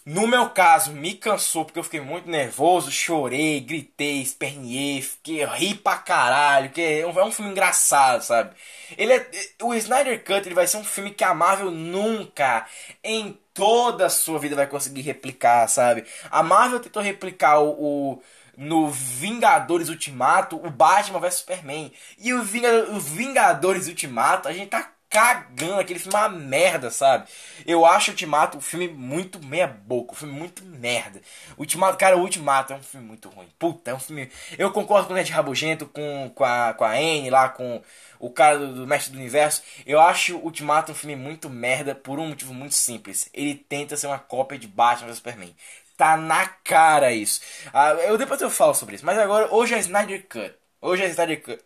no 0.05 0.27
meu 0.27 0.49
caso, 0.49 0.91
me 0.91 1.13
cansou 1.13 1.63
porque 1.63 1.77
eu 1.79 1.83
fiquei 1.83 2.01
muito 2.01 2.29
nervoso, 2.29 2.91
chorei, 2.91 3.59
gritei, 3.59 4.21
esperniei, 4.21 5.01
fiquei 5.01 5.45
ri 5.45 5.75
pra 5.75 5.97
caralho, 5.97 6.71
que 6.71 6.81
é 6.81 7.05
um, 7.05 7.19
é 7.19 7.23
um 7.23 7.31
filme 7.31 7.51
engraçado, 7.51 8.23
sabe? 8.23 8.55
Ele 8.97 9.13
é, 9.13 9.29
o 9.61 9.73
Snyder 9.75 10.23
Cut 10.23 10.47
ele 10.47 10.55
vai 10.55 10.65
ser 10.67 10.77
um 10.77 10.83
filme 10.83 11.11
que 11.11 11.23
a 11.23 11.33
Marvel 11.33 11.69
nunca 11.71 12.65
em 13.03 13.37
toda 13.53 14.07
a 14.07 14.09
sua 14.09 14.39
vida 14.39 14.55
vai 14.55 14.67
conseguir 14.67 15.01
replicar, 15.01 15.67
sabe? 15.67 16.05
A 16.31 16.41
Marvel 16.41 16.79
tentou 16.79 17.01
replicar 17.03 17.59
o, 17.59 18.13
o 18.13 18.23
no 18.57 18.89
Vingadores 18.89 19.89
Ultimato, 19.89 20.55
o 20.55 20.69
Batman 20.69 21.19
vs 21.19 21.35
Superman. 21.35 21.91
E 22.17 22.33
o 22.33 22.43
Vingadores 22.43 23.87
Ultimato, 23.87 24.47
a 24.47 24.53
gente 24.53 24.69
tá 24.69 24.91
cagando, 25.11 25.81
aquele 25.81 25.99
filme 25.99 26.15
é 26.15 26.19
uma 26.19 26.29
merda, 26.29 26.89
sabe? 26.89 27.27
Eu 27.65 27.85
acho 27.85 28.09
o 28.09 28.13
Ultimato 28.13 28.57
um 28.57 28.61
filme 28.61 28.87
muito 28.87 29.43
meia 29.45 29.67
boca, 29.67 30.13
um 30.13 30.15
filme 30.15 30.33
muito 30.33 30.63
merda. 30.63 31.21
Ultimato, 31.57 31.97
cara, 31.97 32.17
o 32.17 32.21
Ultimato 32.21 32.71
é 32.71 32.77
um 32.77 32.81
filme 32.81 33.05
muito 33.05 33.27
ruim. 33.27 33.47
Puta, 33.59 33.91
é 33.91 33.93
um 33.93 33.99
filme. 33.99 34.31
Eu 34.57 34.71
concordo 34.71 35.07
com 35.07 35.13
o 35.13 35.15
Ned 35.17 35.29
Rabugento, 35.29 35.85
com, 35.85 36.31
com, 36.33 36.45
a, 36.45 36.73
com 36.73 36.85
a 36.85 36.93
Anne 36.93 37.29
lá, 37.29 37.49
com 37.49 37.83
o 38.19 38.29
cara 38.31 38.57
do, 38.57 38.73
do 38.73 38.87
Mestre 38.87 39.11
do 39.11 39.19
Universo. 39.19 39.61
Eu 39.85 39.99
acho 39.99 40.37
o 40.37 40.45
Ultimato 40.45 40.93
um 40.93 40.95
filme 40.95 41.17
muito 41.17 41.49
merda 41.49 41.93
por 41.93 42.17
um 42.17 42.29
motivo 42.29 42.53
muito 42.53 42.75
simples. 42.75 43.29
Ele 43.33 43.55
tenta 43.55 43.97
ser 43.97 44.07
uma 44.07 44.19
cópia 44.19 44.57
de 44.57 44.67
Batman 44.67 45.07
vs 45.07 45.17
Superman. 45.17 45.53
Tá 45.97 46.15
na 46.15 46.47
cara 46.47 47.11
isso. 47.11 47.41
Ah, 47.73 47.91
eu 48.05 48.17
depois 48.17 48.39
eu 48.41 48.49
falo 48.49 48.73
sobre 48.73 48.95
isso. 48.95 49.05
Mas 49.05 49.17
agora, 49.19 49.53
hoje 49.53 49.73
é 49.73 49.79
Snyder 49.79 50.25
Cut. 50.27 50.55
Hoje 50.81 51.03
é 51.03 51.07
Snyder 51.09 51.43
Cut. 51.43 51.61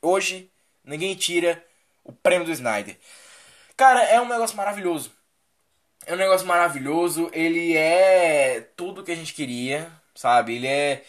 Hoje, 0.00 0.48
ninguém 0.84 1.14
tira 1.16 1.62
o 2.06 2.12
prêmio 2.12 2.46
do 2.46 2.52
Snyder. 2.52 2.96
Cara, 3.76 4.02
é 4.04 4.20
um 4.20 4.28
negócio 4.28 4.56
maravilhoso. 4.56 5.12
É 6.06 6.14
um 6.14 6.16
negócio 6.16 6.46
maravilhoso. 6.46 7.28
Ele 7.32 7.76
é 7.76 8.60
tudo 8.76 9.02
que 9.02 9.12
a 9.12 9.16
gente 9.16 9.34
queria, 9.34 9.90
sabe? 10.14 10.54
Ele 10.54 10.66
é. 10.66 11.04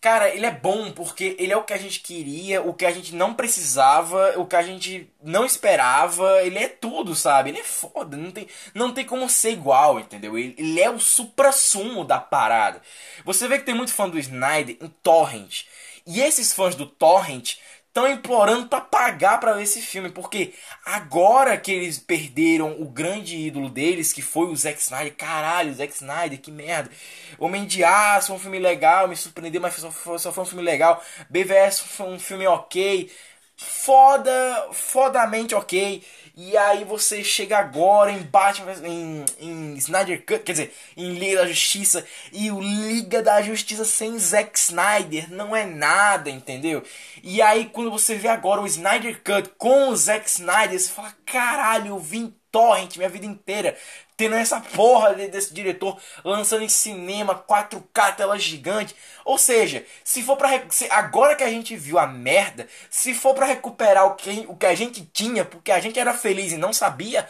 Cara, 0.00 0.28
ele 0.32 0.46
é 0.46 0.50
bom 0.52 0.92
porque 0.92 1.34
ele 1.38 1.52
é 1.52 1.56
o 1.56 1.64
que 1.64 1.72
a 1.72 1.78
gente 1.78 1.98
queria, 2.00 2.62
o 2.62 2.72
que 2.72 2.86
a 2.86 2.92
gente 2.92 3.12
não 3.14 3.34
precisava, 3.34 4.38
o 4.38 4.46
que 4.46 4.54
a 4.54 4.62
gente 4.62 5.10
não 5.20 5.44
esperava. 5.44 6.42
Ele 6.42 6.58
é 6.58 6.68
tudo, 6.68 7.14
sabe? 7.16 7.50
Ele 7.50 7.58
é 7.58 7.64
foda. 7.64 8.16
Não 8.16 8.30
tem, 8.30 8.46
não 8.72 8.94
tem 8.94 9.04
como 9.04 9.28
ser 9.28 9.50
igual, 9.50 9.98
entendeu? 9.98 10.38
Ele, 10.38 10.54
ele 10.56 10.80
é 10.80 10.88
o 10.88 11.00
supra-sumo 11.00 12.04
da 12.04 12.20
parada. 12.20 12.80
Você 13.24 13.48
vê 13.48 13.58
que 13.58 13.64
tem 13.64 13.74
muito 13.74 13.92
fã 13.92 14.08
do 14.08 14.18
Snyder 14.18 14.76
em 14.80 14.88
Torrent. 15.02 15.64
E 16.06 16.20
esses 16.20 16.52
fãs 16.52 16.76
do 16.76 16.86
Torrent 16.86 17.56
estão 17.96 18.06
implorando 18.06 18.66
para 18.66 18.82
pagar 18.82 19.40
para 19.40 19.54
ver 19.54 19.62
esse 19.62 19.80
filme, 19.80 20.10
porque 20.10 20.52
agora 20.84 21.56
que 21.56 21.72
eles 21.72 21.98
perderam 21.98 22.76
o 22.78 22.84
grande 22.84 23.34
ídolo 23.34 23.70
deles, 23.70 24.12
que 24.12 24.20
foi 24.20 24.48
o 24.48 24.56
Zack 24.56 24.78
Snyder, 24.78 25.14
caralho, 25.16 25.72
Zack 25.72 25.94
Snyder, 25.94 26.38
que 26.38 26.50
merda. 26.50 26.90
Homem 27.38 27.64
de 27.64 27.82
Aço 27.82 28.26
foi 28.28 28.36
um 28.36 28.38
filme 28.38 28.58
legal, 28.58 29.08
me 29.08 29.16
surpreendeu, 29.16 29.62
mas 29.62 29.74
só 29.74 29.90
foi 29.90 30.42
um 30.42 30.46
filme 30.46 30.62
legal. 30.62 31.02
BVS 31.30 31.80
foi 31.80 32.06
um 32.06 32.18
filme 32.18 32.46
ok. 32.46 33.10
Foda, 33.56 34.68
fodamente 34.72 35.54
ok. 35.54 36.02
E 36.38 36.54
aí 36.54 36.84
você 36.84 37.24
chega 37.24 37.56
agora 37.56 38.12
em 38.12 38.22
Batman, 38.22 38.74
em, 38.84 39.24
em 39.40 39.74
Snyder 39.76 40.18
Cut, 40.26 40.40
quer 40.40 40.52
dizer, 40.52 40.74
em 40.94 41.14
Liga 41.14 41.38
da 41.38 41.48
Justiça, 41.48 42.04
e 42.30 42.50
o 42.50 42.60
Liga 42.60 43.22
da 43.22 43.40
Justiça 43.40 43.86
sem 43.86 44.18
Zack 44.18 44.58
Snyder 44.58 45.32
não 45.32 45.56
é 45.56 45.64
nada, 45.64 46.28
entendeu? 46.28 46.82
E 47.22 47.40
aí 47.40 47.70
quando 47.72 47.90
você 47.90 48.16
vê 48.16 48.28
agora 48.28 48.60
o 48.60 48.66
Snyder 48.66 49.22
Cut 49.22 49.48
com 49.56 49.88
o 49.88 49.96
Zack 49.96 50.28
Snyder, 50.28 50.78
você 50.78 50.90
fala, 50.90 51.14
caralho, 51.24 51.86
eu 51.86 51.98
vim 51.98 52.35
torrent 52.56 52.96
minha 52.96 53.08
vida 53.10 53.26
inteira 53.26 53.76
tendo 54.16 54.34
essa 54.34 54.58
porra 54.58 55.12
desse 55.12 55.52
diretor 55.52 55.98
lançando 56.24 56.62
em 56.62 56.70
cinema 56.70 57.44
4K 57.46 58.16
tela 58.16 58.38
gigante. 58.38 58.96
Ou 59.26 59.36
seja, 59.36 59.84
se 60.02 60.22
for 60.22 60.38
para 60.38 60.62
agora 60.90 61.36
que 61.36 61.44
a 61.44 61.50
gente 61.50 61.76
viu 61.76 61.98
a 61.98 62.06
merda, 62.06 62.66
se 62.88 63.12
for 63.12 63.34
para 63.34 63.44
recuperar 63.44 64.06
o 64.06 64.14
que, 64.14 64.46
o 64.48 64.56
que 64.56 64.64
a 64.64 64.74
gente 64.74 65.04
tinha, 65.12 65.44
porque 65.44 65.70
a 65.70 65.80
gente 65.80 65.98
era 65.98 66.14
feliz 66.14 66.52
e 66.52 66.56
não 66.56 66.72
sabia, 66.72 67.28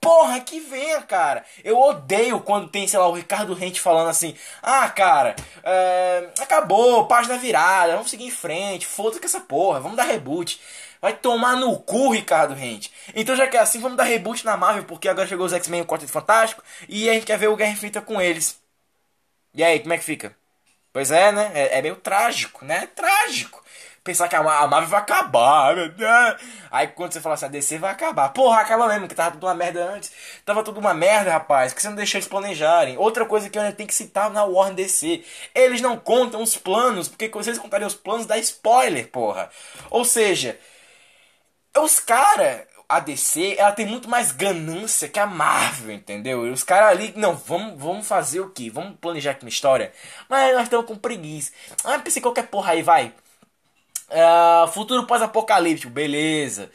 Porra, 0.00 0.38
que 0.38 0.60
venha, 0.60 1.02
cara. 1.02 1.44
Eu 1.64 1.76
odeio 1.76 2.38
quando 2.38 2.68
tem, 2.68 2.86
sei 2.86 3.00
lá, 3.00 3.08
o 3.08 3.14
Ricardo 3.14 3.52
Rente 3.52 3.80
falando 3.80 4.08
assim: 4.08 4.32
Ah, 4.62 4.88
cara, 4.88 5.34
é, 5.64 6.28
acabou, 6.38 7.08
página 7.08 7.36
virada, 7.36 7.94
vamos 7.94 8.08
seguir 8.08 8.26
em 8.26 8.30
frente, 8.30 8.86
foda-se 8.86 9.18
com 9.18 9.26
essa 9.26 9.40
porra, 9.40 9.80
vamos 9.80 9.96
dar 9.96 10.04
reboot. 10.04 10.60
Vai 11.00 11.14
tomar 11.14 11.56
no 11.56 11.78
cu, 11.78 12.10
Ricardo 12.10 12.54
Rente. 12.54 12.92
Então, 13.14 13.36
já 13.36 13.46
que 13.46 13.56
é 13.56 13.60
assim, 13.60 13.80
vamos 13.80 13.96
dar 13.96 14.04
reboot 14.04 14.44
na 14.44 14.56
Marvel, 14.56 14.84
porque 14.84 15.08
agora 15.08 15.28
chegou 15.28 15.46
os 15.46 15.52
X-Men 15.52 15.80
e 15.80 15.82
o 15.82 15.86
Quarteto 15.86 16.12
Fantástico, 16.12 16.62
e 16.88 17.08
a 17.08 17.14
gente 17.14 17.26
quer 17.26 17.38
ver 17.38 17.48
o 17.48 17.56
Guerra 17.56 17.72
Infinita 17.72 18.00
com 18.00 18.20
eles. 18.20 18.60
E 19.54 19.62
aí, 19.62 19.80
como 19.80 19.92
é 19.92 19.98
que 19.98 20.04
fica? 20.04 20.34
Pois 20.92 21.10
é, 21.10 21.30
né? 21.32 21.52
É, 21.54 21.78
é 21.78 21.82
meio 21.82 21.96
trágico, 21.96 22.64
né? 22.64 22.88
Trágico. 22.94 23.62
Pensar 24.08 24.26
que 24.26 24.34
a, 24.36 24.42
Marvel 24.42 24.88
vai 24.88 25.00
acabar, 25.00 25.74
Deus. 25.90 26.36
Aí 26.70 26.88
quando 26.88 27.12
você 27.12 27.20
fala 27.20 27.34
assim, 27.34 27.44
a 27.44 27.48
DC 27.48 27.78
vai 27.78 27.90
acabar. 27.90 28.30
Porra, 28.30 28.60
acaba 28.60 28.88
mesmo, 28.88 29.06
que 29.06 29.14
tava 29.14 29.32
tudo 29.32 29.46
uma 29.46 29.54
merda 29.54 29.84
antes. 29.84 30.10
Tava 30.46 30.62
tudo 30.64 30.80
uma 30.80 30.94
merda, 30.94 31.30
rapaz. 31.30 31.74
Que 31.74 31.82
você 31.82 31.88
não 31.88 31.96
deixou 31.96 32.18
eles 32.18 32.26
planejarem. 32.26 32.96
Outra 32.96 33.26
coisa 33.26 33.50
que 33.50 33.58
eu 33.58 33.72
tenho 33.74 33.86
que 33.86 33.94
citar 33.94 34.30
na 34.30 34.44
Warner 34.44 34.76
DC. 34.76 35.22
Eles 35.54 35.82
não 35.82 35.98
contam 35.98 36.42
os 36.42 36.56
planos, 36.56 37.06
porque 37.06 37.30
se 37.42 37.50
eles 37.50 37.58
contarem 37.58 37.86
os 37.86 37.94
planos, 37.94 38.24
dá 38.24 38.38
spoiler, 38.38 39.08
porra. 39.08 39.50
Ou 39.90 40.04
seja, 40.06 40.58
os 41.76 42.00
caras, 42.00 42.62
a 42.88 43.00
DC, 43.00 43.56
ela 43.58 43.72
tem 43.72 43.86
muito 43.86 44.08
mais 44.08 44.32
ganância 44.32 45.08
que 45.08 45.18
a 45.18 45.26
Marvel, 45.26 45.94
entendeu? 45.94 46.46
E 46.46 46.50
os 46.50 46.62
caras 46.64 46.90
ali, 46.90 47.12
não, 47.16 47.34
vamos, 47.36 47.78
vamos 47.78 48.06
fazer 48.06 48.40
o 48.40 48.50
que? 48.50 48.70
Vamos 48.70 48.96
planejar 49.00 49.32
aqui 49.32 49.44
uma 49.44 49.50
história? 49.50 49.92
Mas 50.28 50.54
nós 50.54 50.64
estamos 50.64 50.86
com 50.86 50.96
preguiça. 50.96 51.52
Ah, 51.84 51.98
pensei 51.98 52.22
qualquer 52.22 52.46
porra 52.48 52.72
aí, 52.72 52.82
vai. 52.82 53.12
Uh, 54.10 54.66
futuro 54.68 55.06
pós-apocalíptico, 55.06 55.92
beleza. 55.92 56.70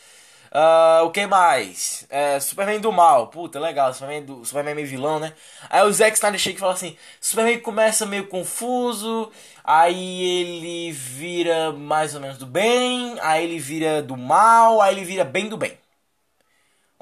Uh, 0.54 1.06
o 1.06 1.10
que 1.10 1.26
mais? 1.26 2.06
É, 2.10 2.40
Superman 2.40 2.80
do 2.80 2.92
mal. 2.92 3.28
Puta, 3.28 3.60
legal. 3.60 3.92
Superman, 3.94 4.24
do, 4.24 4.46
Superman 4.46 4.76
meio 4.76 4.88
vilão, 4.88 5.20
né? 5.20 5.34
Aí 5.70 5.82
o 5.82 5.92
Zack 5.92 6.14
Snyder 6.16 6.40
chega 6.40 6.58
e 6.58 6.60
fala 6.60 6.74
assim: 6.74 6.96
Superman 7.20 7.60
começa 7.60 8.06
meio 8.06 8.28
confuso. 8.28 9.32
Aí 9.64 10.24
ele 10.24 10.92
vira 10.92 11.72
mais 11.72 12.14
ou 12.14 12.22
menos 12.22 12.38
do 12.38 12.46
bem. 12.46 13.18
Aí 13.22 13.44
ele 13.44 13.58
vira 13.60 14.02
do 14.04 14.16
mal. 14.16 14.80
Aí 14.80 14.94
ele 14.94 15.04
vira 15.04 15.24
bem 15.24 15.50
do 15.50 15.58
bem. 15.58 15.83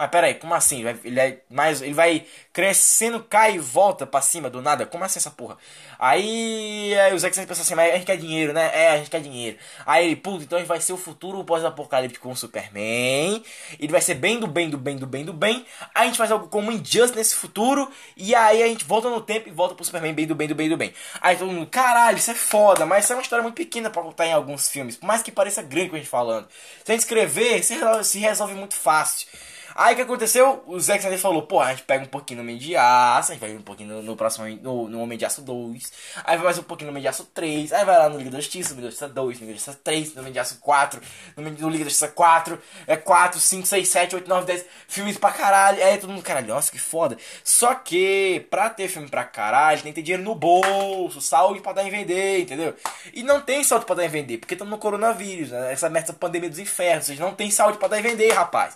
Mas 0.02 0.10
pera 0.10 0.26
aí, 0.26 0.34
como 0.34 0.52
assim? 0.56 0.84
Ele, 1.04 1.20
é 1.20 1.38
mais, 1.48 1.80
ele 1.80 1.94
vai 1.94 2.26
crescendo, 2.52 3.24
cai 3.24 3.54
e 3.54 3.60
volta 3.60 4.08
pra 4.08 4.20
cima 4.20 4.50
do 4.50 4.60
nada? 4.60 4.84
Como 4.84 5.04
assim 5.04 5.20
essa 5.20 5.30
porra? 5.30 5.60
Aí, 6.00 6.98
aí 6.98 7.14
o 7.14 7.20
Zack 7.20 7.34
Snyder 7.34 7.48
pensa 7.48 7.62
assim, 7.62 7.76
mas 7.76 7.92
a 7.94 7.98
gente 7.98 8.08
quer 8.08 8.18
dinheiro, 8.18 8.52
né? 8.52 8.72
É, 8.74 8.90
a 8.94 8.98
gente 8.98 9.12
quer 9.12 9.22
dinheiro. 9.22 9.60
Aí 9.86 10.08
ele, 10.08 10.16
puta, 10.16 10.44
então 10.44 10.58
a 10.58 10.60
gente 10.60 10.68
vai 10.68 10.82
ser 10.82 10.94
o 10.94 10.98
futuro 10.98 11.44
pós-apocalíptico 11.44 12.28
com 12.28 12.34
o 12.34 12.36
Superman. 12.36 13.44
Ele 13.80 13.92
vai 13.92 14.02
ser 14.02 14.16
bem 14.16 14.40
do 14.40 14.48
bem, 14.48 14.72
do 14.72 14.78
bem, 14.80 14.98
do 14.98 15.06
bem, 15.06 15.24
do 15.24 15.34
bem. 15.34 15.64
Aí 15.94 16.06
a 16.06 16.06
gente 16.08 16.18
faz 16.18 16.32
algo 16.32 16.48
como 16.48 16.72
Injustice 16.72 17.16
nesse 17.16 17.36
futuro. 17.36 17.88
E 18.18 18.34
aí 18.34 18.64
a 18.64 18.68
gente 18.68 18.84
volta 18.84 19.08
no 19.08 19.22
tempo 19.22 19.50
e 19.50 19.52
volta 19.52 19.76
pro 19.76 19.86
Superman 19.86 20.16
bem 20.16 20.26
do 20.26 20.34
bem, 20.34 20.48
do 20.48 20.56
bem, 20.56 20.68
do 20.68 20.78
bem. 20.78 20.96
Aí 21.22 21.36
todo 21.38 21.52
mundo, 21.52 21.68
caralho, 21.68 22.18
isso 22.18 22.32
é 22.32 22.34
foda, 22.34 22.88
mas 22.88 23.04
isso 23.04 23.14
é 23.14 23.16
uma 23.18 23.22
história 23.22 23.44
muito 23.44 23.56
pequena 23.56 23.88
pra 23.88 24.02
contar 24.02 24.26
em 24.26 24.34
alguns 24.34 24.68
filmes. 24.68 24.98
Por 24.98 25.06
mais 25.06 25.22
que 25.22 25.32
pareça 25.32 25.62
grande 25.62 25.90
com 25.90 25.96
a 25.96 26.00
gente 26.00 26.10
falando. 26.10 26.48
Se 26.84 26.92
a 26.92 26.96
gente 26.96 27.02
escrever, 27.02 27.64
se 27.64 27.76
resolve, 27.76 28.04
se 28.04 28.18
resolve 28.18 28.56
muito 28.56 28.74
fácil. 28.74 29.28
Aí 29.76 29.94
o 29.94 29.96
que 29.96 30.02
aconteceu? 30.02 30.64
O 30.68 30.80
Zack 30.80 31.00
Snyder 31.00 31.20
falou, 31.20 31.44
pô, 31.44 31.60
a 31.60 31.72
gente 31.72 31.84
pega 31.84 32.04
um 32.04 32.08
pouquinho 32.08 32.38
no 32.38 32.44
Homem 32.44 32.58
de 32.58 32.76
Aço, 32.76 33.32
a 33.32 33.36
gente 33.36 33.42
vai 33.42 33.56
um 33.56 33.62
pouquinho 33.62 33.96
no, 33.96 34.02
no 34.02 34.16
próximo, 34.16 34.48
no, 34.62 34.88
no 34.88 35.02
Homem 35.02 35.18
de 35.18 35.26
Aço 35.26 35.42
2, 35.42 35.92
aí 36.24 36.36
vai 36.36 36.46
mais 36.46 36.58
um 36.58 36.64
pouquinho 36.64 36.88
no 36.88 36.92
Homem 36.92 37.02
de 37.02 37.08
Aço 37.08 37.26
3, 37.26 37.72
aí 37.74 37.86
vai 37.86 37.98
lá 37.98 38.10
no 38.10 38.18
Liga 38.18 38.32
da 38.32 38.40
Justiça, 38.40 38.70
no 38.70 38.76
Liga 38.76 38.88
da 38.88 38.92
Justiça 38.92 39.10
2, 39.10 39.40
no 39.40 39.46
Liga 39.46 39.54
da 39.54 39.58
Justiça 39.58 39.80
3, 39.84 40.16
no 40.16 40.22
Homem 40.22 40.34
de 40.34 40.40
Aço 40.40 40.60
4, 40.60 41.02
no, 41.38 41.44
no 41.44 41.70
Liga 41.70 41.84
da 41.84 41.90
Justiça 41.90 42.08
4, 42.08 42.62
é 42.88 42.98
4, 42.98 43.40
5, 43.40 43.68
6, 43.68 43.88
7, 43.88 44.16
8, 44.16 44.28
9, 44.28 44.46
10, 44.46 44.66
filmes 44.88 45.18
pra 45.18 45.32
caralho, 45.32 45.84
aí 45.84 45.98
todo 45.98 46.10
mundo, 46.10 46.24
caralho, 46.24 46.48
nossa, 46.48 46.72
que 46.72 46.80
foda. 46.80 47.18
Só 47.44 47.74
que, 47.76 48.46
pra 48.50 48.70
ter 48.70 48.88
filme 48.88 49.10
pra 49.10 49.24
caralho, 49.24 49.82
tem 49.82 49.92
que 49.92 50.02
ter 50.02 50.04
dinheiro 50.04 50.24
no 50.24 50.36
bolso, 50.36 51.22
saúde 51.22 51.62
pra 51.62 51.74
dar 51.74 51.84
em 51.84 51.90
vender, 51.90 52.42
entendeu? 52.42 52.76
E 53.14 53.24
não 53.24 53.42
tem 53.42 53.64
saúde 53.64 53.86
pra 53.86 53.96
dar 53.96 54.06
em 54.06 54.10
vender, 54.10 54.38
porque 54.38 54.54
estamos 54.54 54.72
no 54.72 54.78
coronavírus, 54.78 55.52
né? 55.52 55.72
essa 55.72 55.90
merda, 55.90 56.08
essa 56.08 56.14
pandemia 56.14 56.50
dos 56.50 56.60
infernos, 56.60 57.06
vocês 57.06 57.20
não 57.20 57.34
tem 57.34 57.50
saúde 57.50 57.78
pra 57.78 57.88
dar 57.88 58.00
em 58.00 58.04
vender, 58.04 58.32
rapaz. 58.34 58.76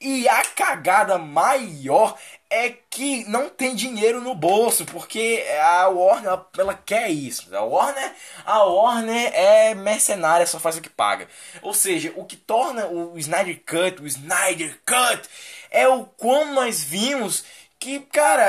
E 0.00 0.28
a 0.28 0.44
cagada 0.44 1.16
maior 1.16 2.18
é 2.50 2.70
que 2.90 3.24
não 3.28 3.48
tem 3.48 3.74
dinheiro 3.74 4.20
no 4.20 4.34
bolso, 4.34 4.84
porque 4.84 5.44
a 5.60 5.88
Warner 5.88 6.26
ela, 6.26 6.50
ela, 6.58 6.74
quer 6.74 7.10
isso. 7.10 7.54
A 7.54 7.62
Warner, 7.62 8.14
a 8.44 8.62
Warner 8.64 9.30
é 9.34 9.74
mercenária, 9.74 10.46
só 10.46 10.58
faz 10.60 10.76
o 10.76 10.82
que 10.82 10.90
paga. 10.90 11.28
Ou 11.62 11.72
seja, 11.72 12.12
o 12.16 12.24
que 12.24 12.36
torna 12.36 12.86
o 12.86 13.18
Snyder 13.18 13.62
Cut, 13.64 14.02
o 14.02 14.06
Snyder 14.06 14.80
Cut, 14.86 15.28
é 15.70 15.88
o 15.88 16.04
quão 16.04 16.52
nós 16.52 16.82
vimos 16.82 17.44
que, 17.78 18.00
cara, 18.00 18.48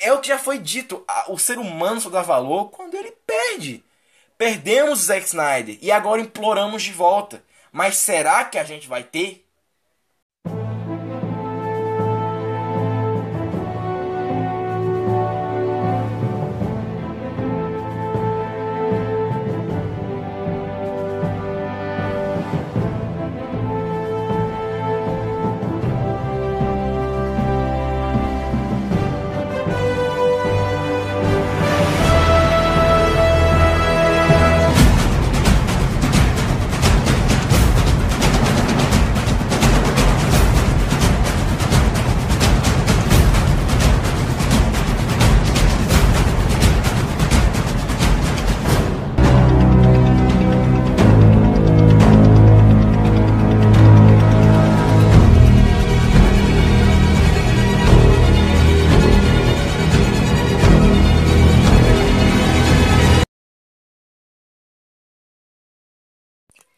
é 0.00 0.12
o 0.12 0.20
que 0.20 0.28
já 0.28 0.38
foi 0.38 0.58
dito, 0.58 1.04
o 1.28 1.38
ser 1.38 1.58
humano 1.58 2.00
só 2.00 2.10
dá 2.10 2.22
valor 2.22 2.70
quando 2.70 2.94
ele 2.94 3.12
perde. 3.26 3.84
Perdemos 4.36 5.00
o 5.00 5.04
Zack 5.04 5.26
Snyder 5.26 5.78
e 5.82 5.90
agora 5.90 6.20
imploramos 6.20 6.82
de 6.82 6.92
volta. 6.92 7.42
Mas 7.72 7.96
será 7.98 8.44
que 8.44 8.58
a 8.58 8.64
gente 8.64 8.88
vai 8.88 9.04
ter? 9.04 9.46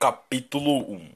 Capítulo 0.03 0.81
1 0.95 1.13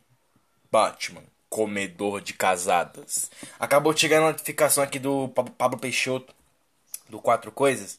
Batman, 0.70 1.24
comedor 1.50 2.20
de 2.20 2.32
casadas. 2.32 3.32
Acabou 3.58 3.92
de 3.92 3.98
chegar 3.98 4.18
a 4.18 4.30
notificação 4.30 4.80
aqui 4.80 5.00
do 5.00 5.26
Pablo 5.58 5.76
Peixoto, 5.76 6.32
do 7.08 7.18
Quatro 7.18 7.50
Coisas, 7.50 7.98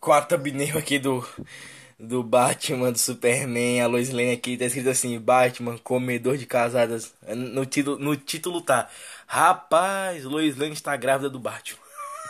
com 0.00 0.12
a 0.12 0.20
thumbnail 0.20 0.76
aqui 0.76 0.98
do, 0.98 1.24
do 1.96 2.20
Batman, 2.24 2.90
do 2.90 2.98
Superman, 2.98 3.80
a 3.80 3.86
Lois 3.86 4.10
Lane 4.10 4.32
aqui, 4.32 4.56
tá 4.56 4.64
escrito 4.64 4.90
assim, 4.90 5.16
Batman, 5.20 5.78
comedor 5.78 6.36
de 6.36 6.46
casadas. 6.46 7.14
No 7.36 7.64
título, 7.64 7.96
no 7.96 8.16
título 8.16 8.60
tá, 8.60 8.88
rapaz, 9.24 10.24
Lois 10.24 10.56
Lane 10.56 10.72
está 10.72 10.96
grávida 10.96 11.30
do 11.30 11.38
Batman. 11.38 11.78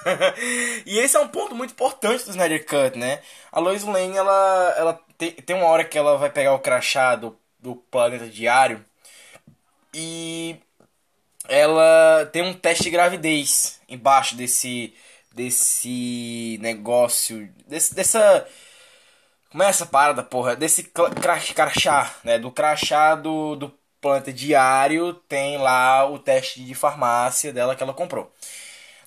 e 0.84 0.99
esse 0.99 1.16
é 1.16 1.20
um 1.20 1.28
ponto 1.28 1.55
muito 1.55 1.70
importante 1.70 2.26
do 2.26 2.32
Snyder 2.32 2.66
Cut, 2.66 2.99
né? 2.99 3.22
A 3.51 3.59
Lois 3.59 3.82
Lane, 3.82 4.14
ela, 4.14 4.74
ela 4.76 5.01
tem, 5.16 5.32
tem 5.32 5.57
uma 5.57 5.68
hora 5.68 5.86
que 5.86 5.97
ela 5.97 6.18
vai 6.18 6.28
pegar 6.28 6.53
o 6.53 6.59
crachá 6.59 7.16
do 7.16 7.34
do 7.59 7.76
planeta 7.76 8.28
diário. 8.28 8.84
E 9.94 10.56
ela 11.48 12.26
tem 12.32 12.42
um 12.42 12.54
teste 12.54 12.84
de 12.84 12.90
gravidez 12.90 13.80
embaixo 13.88 14.36
desse 14.36 14.94
desse 15.32 16.59
negócio, 16.61 17.48
desse, 17.66 17.94
dessa 17.94 18.46
como 19.50 19.62
é 19.62 19.68
essa 19.68 19.86
parada, 19.86 20.22
porra? 20.22 20.56
Desse 20.56 20.90
crachá, 21.54 22.14
né? 22.24 22.38
Do 22.38 22.50
crachá 22.50 23.14
do, 23.14 23.56
do, 23.56 23.78
Planeta 24.00 24.32
Diário 24.32 25.12
tem 25.28 25.59
lá 25.59 26.09
o 26.09 26.18
teste 26.18 26.62
de 26.62 26.74
farmácia 26.74 27.52
dela 27.52 27.74
que 27.74 27.82
ela 27.82 27.92
comprou. 27.92 28.32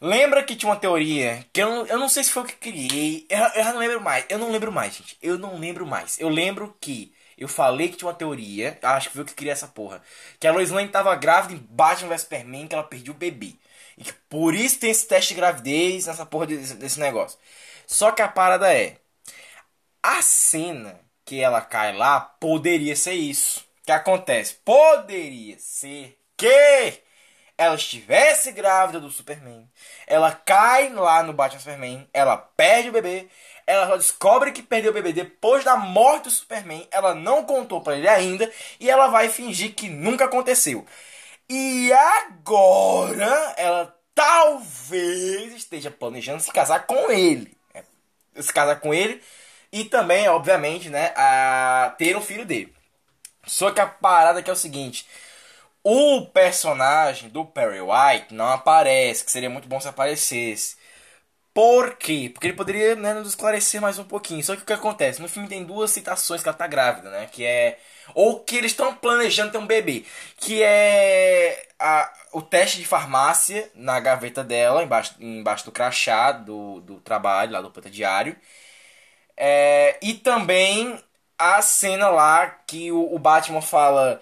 Lembra 0.01 0.43
que 0.43 0.55
tinha 0.55 0.69
uma 0.69 0.79
teoria 0.79 1.45
que 1.53 1.61
eu, 1.61 1.85
eu 1.85 1.97
não 1.97 2.09
sei 2.09 2.23
se 2.23 2.31
foi 2.31 2.43
o 2.43 2.45
que 2.45 2.55
criei. 2.55 3.25
Eu, 3.29 3.39
eu 3.39 3.65
não 3.65 3.77
lembro 3.77 4.01
mais. 4.01 4.25
Eu 4.27 4.37
não 4.37 4.51
lembro 4.51 4.71
mais, 4.71 4.95
gente. 4.95 5.17
Eu 5.21 5.37
não 5.37 5.57
lembro 5.57 5.85
mais. 5.85 6.19
Eu 6.19 6.27
lembro 6.27 6.75
que 6.81 7.13
eu 7.41 7.47
falei 7.47 7.89
que 7.89 7.97
tinha 7.97 8.07
uma 8.07 8.13
teoria. 8.13 8.77
Acho 8.83 9.09
que 9.09 9.19
o 9.19 9.25
que 9.25 9.33
criei 9.33 9.51
essa 9.51 9.67
porra. 9.67 9.99
Que 10.39 10.45
a 10.45 10.51
Lois 10.51 10.69
Lane 10.69 10.89
tava 10.89 11.15
grávida 11.15 11.55
em 11.55 11.57
Batman 11.57 12.09
vs 12.09 12.21
Superman, 12.21 12.67
que 12.67 12.75
ela 12.75 12.83
perdeu 12.83 13.15
o 13.15 13.17
bebê. 13.17 13.55
E 13.97 14.03
que 14.03 14.13
por 14.29 14.53
isso 14.53 14.79
tem 14.79 14.91
esse 14.91 15.07
teste 15.07 15.29
de 15.29 15.39
gravidez 15.39 16.05
nessa 16.05 16.23
porra 16.23 16.45
desse, 16.45 16.75
desse 16.75 16.99
negócio. 16.99 17.39
Só 17.87 18.11
que 18.11 18.21
a 18.21 18.27
parada 18.27 18.71
é. 18.71 18.97
A 20.03 20.21
cena 20.21 20.99
que 21.25 21.41
ela 21.41 21.61
cai 21.61 21.95
lá 21.97 22.19
poderia 22.19 22.95
ser 22.95 23.13
isso. 23.13 23.65
Que 23.83 23.91
acontece? 23.91 24.53
Poderia 24.63 25.57
ser 25.57 26.15
que 26.37 27.01
ela 27.57 27.75
estivesse 27.75 28.51
grávida 28.51 28.99
do 28.99 29.11
Superman, 29.11 29.69
ela 30.07 30.31
cai 30.31 30.89
lá 30.89 31.21
no 31.21 31.31
Batman 31.31 31.59
Superman, 31.59 32.09
ela 32.11 32.35
perde 32.35 32.89
o 32.89 32.91
bebê, 32.91 33.27
ela 33.65 33.87
só 33.87 33.97
descobre 33.97 34.51
que 34.51 34.61
perdeu 34.61 34.91
o 34.91 34.93
bebê 34.93 35.13
depois 35.13 35.63
da 35.63 35.75
morte 35.75 36.25
do 36.25 36.29
Superman, 36.31 36.87
ela 36.91 37.15
não 37.15 37.43
contou 37.43 37.81
para 37.81 37.97
ele 37.97 38.07
ainda 38.07 38.51
e 38.79 38.89
ela 38.89 39.07
vai 39.07 39.29
fingir 39.29 39.73
que 39.73 39.89
nunca 39.89 40.25
aconteceu. 40.25 40.85
E 41.49 41.91
agora 41.91 43.53
ela 43.57 43.95
talvez 44.15 45.53
esteja 45.53 45.91
planejando 45.91 46.41
se 46.41 46.51
casar 46.51 46.85
com 46.85 47.11
ele. 47.11 47.55
Né? 47.73 47.83
Se 48.35 48.53
casar 48.53 48.79
com 48.79 48.93
ele 48.93 49.21
e 49.71 49.85
também, 49.85 50.27
obviamente, 50.27 50.89
né, 50.89 51.13
a 51.15 51.95
ter 51.97 52.15
um 52.15 52.21
filho 52.21 52.45
dele. 52.45 52.73
Só 53.45 53.71
que 53.71 53.81
a 53.81 53.87
parada 53.87 54.41
que 54.43 54.49
é 54.49 54.53
o 54.53 54.55
seguinte, 54.55 55.05
o 55.83 56.25
personagem 56.27 57.29
do 57.29 57.45
Perry 57.45 57.81
White 57.81 58.33
não 58.33 58.49
aparece, 58.49 59.23
que 59.25 59.31
seria 59.31 59.49
muito 59.49 59.67
bom 59.67 59.79
se 59.79 59.87
aparecesse. 59.87 60.77
Por 61.53 61.95
quê? 61.97 62.29
Porque 62.33 62.47
ele 62.47 62.55
poderia 62.55 62.95
né, 62.95 63.13
nos 63.13 63.29
esclarecer 63.29 63.81
mais 63.81 63.99
um 63.99 64.05
pouquinho. 64.05 64.43
Só 64.43 64.55
que 64.55 64.61
o 64.63 64.65
que 64.65 64.71
acontece? 64.73 65.21
No 65.21 65.27
filme 65.27 65.49
tem 65.49 65.65
duas 65.65 65.91
citações 65.91 66.41
que 66.41 66.47
ela 66.47 66.57
tá 66.57 66.65
grávida, 66.65 67.09
né? 67.09 67.27
Que 67.27 67.45
é. 67.45 67.77
Ou 68.15 68.39
que 68.39 68.55
eles 68.55 68.71
estão 68.71 68.95
planejando 68.95 69.51
ter 69.51 69.57
um 69.57 69.67
bebê. 69.67 70.05
Que 70.37 70.63
é 70.63 71.67
a, 71.77 72.13
o 72.31 72.41
teste 72.41 72.77
de 72.77 72.85
farmácia 72.85 73.69
na 73.75 73.99
gaveta 73.99 74.43
dela, 74.43 74.81
embaixo, 74.83 75.15
embaixo 75.19 75.65
do 75.65 75.71
crachá 75.73 76.31
do, 76.31 76.79
do 76.81 77.01
trabalho, 77.01 77.51
lá 77.51 77.61
do 77.61 77.69
planta 77.71 77.89
diário. 77.89 78.35
É, 79.35 79.97
e 80.01 80.13
também 80.13 81.01
a 81.37 81.61
cena 81.61 82.09
lá 82.09 82.47
que 82.67 82.91
o, 82.91 83.13
o 83.15 83.19
Batman 83.19 83.61
fala 83.61 84.21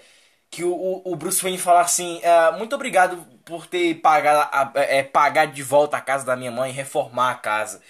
que 0.50 0.64
o, 0.64 1.02
o 1.06 1.16
Bruce 1.16 1.42
Wayne 1.42 1.58
fala 1.58 1.82
assim: 1.82 2.20
é, 2.24 2.52
muito 2.58 2.76
obrigado 2.76 3.26
por 3.50 3.68
ter 3.68 3.96
pagado, 3.96 4.50
é, 4.76 5.04
pagado 5.04 5.54
de 5.54 5.64
volta 5.64 5.98
a 5.98 6.02
casa 6.02 6.24
da 6.26 6.36
minha 6.36 6.52
mãe, 6.52 6.72
reformar 6.72 7.32
a 7.32 7.36
casa. 7.36 7.82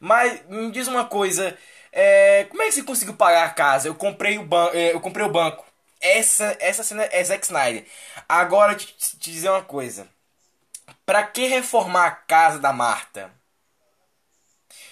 Mas 0.00 0.46
me 0.48 0.70
diz 0.70 0.86
uma 0.88 1.06
coisa: 1.06 1.56
é, 1.92 2.44
como 2.50 2.62
é 2.62 2.66
que 2.66 2.72
você 2.72 2.82
conseguiu 2.82 3.16
pagar 3.16 3.46
a 3.46 3.50
casa? 3.50 3.88
Eu 3.88 3.94
comprei 3.94 4.38
o, 4.38 4.44
ban 4.44 4.70
é, 4.74 4.92
eu 4.92 5.00
comprei 5.00 5.24
o 5.26 5.30
banco. 5.30 5.64
Essa, 6.00 6.56
essa 6.60 6.84
cena 6.84 7.08
é 7.10 7.24
Zack 7.24 7.44
Snyder. 7.44 7.86
Agora 8.28 8.74
te, 8.74 8.86
te 8.86 9.30
dizer 9.30 9.50
uma 9.50 9.62
coisa: 9.62 10.06
pra 11.06 11.24
que 11.24 11.46
reformar 11.46 12.06
a 12.06 12.10
casa 12.10 12.58
da 12.58 12.72
Marta? 12.72 13.32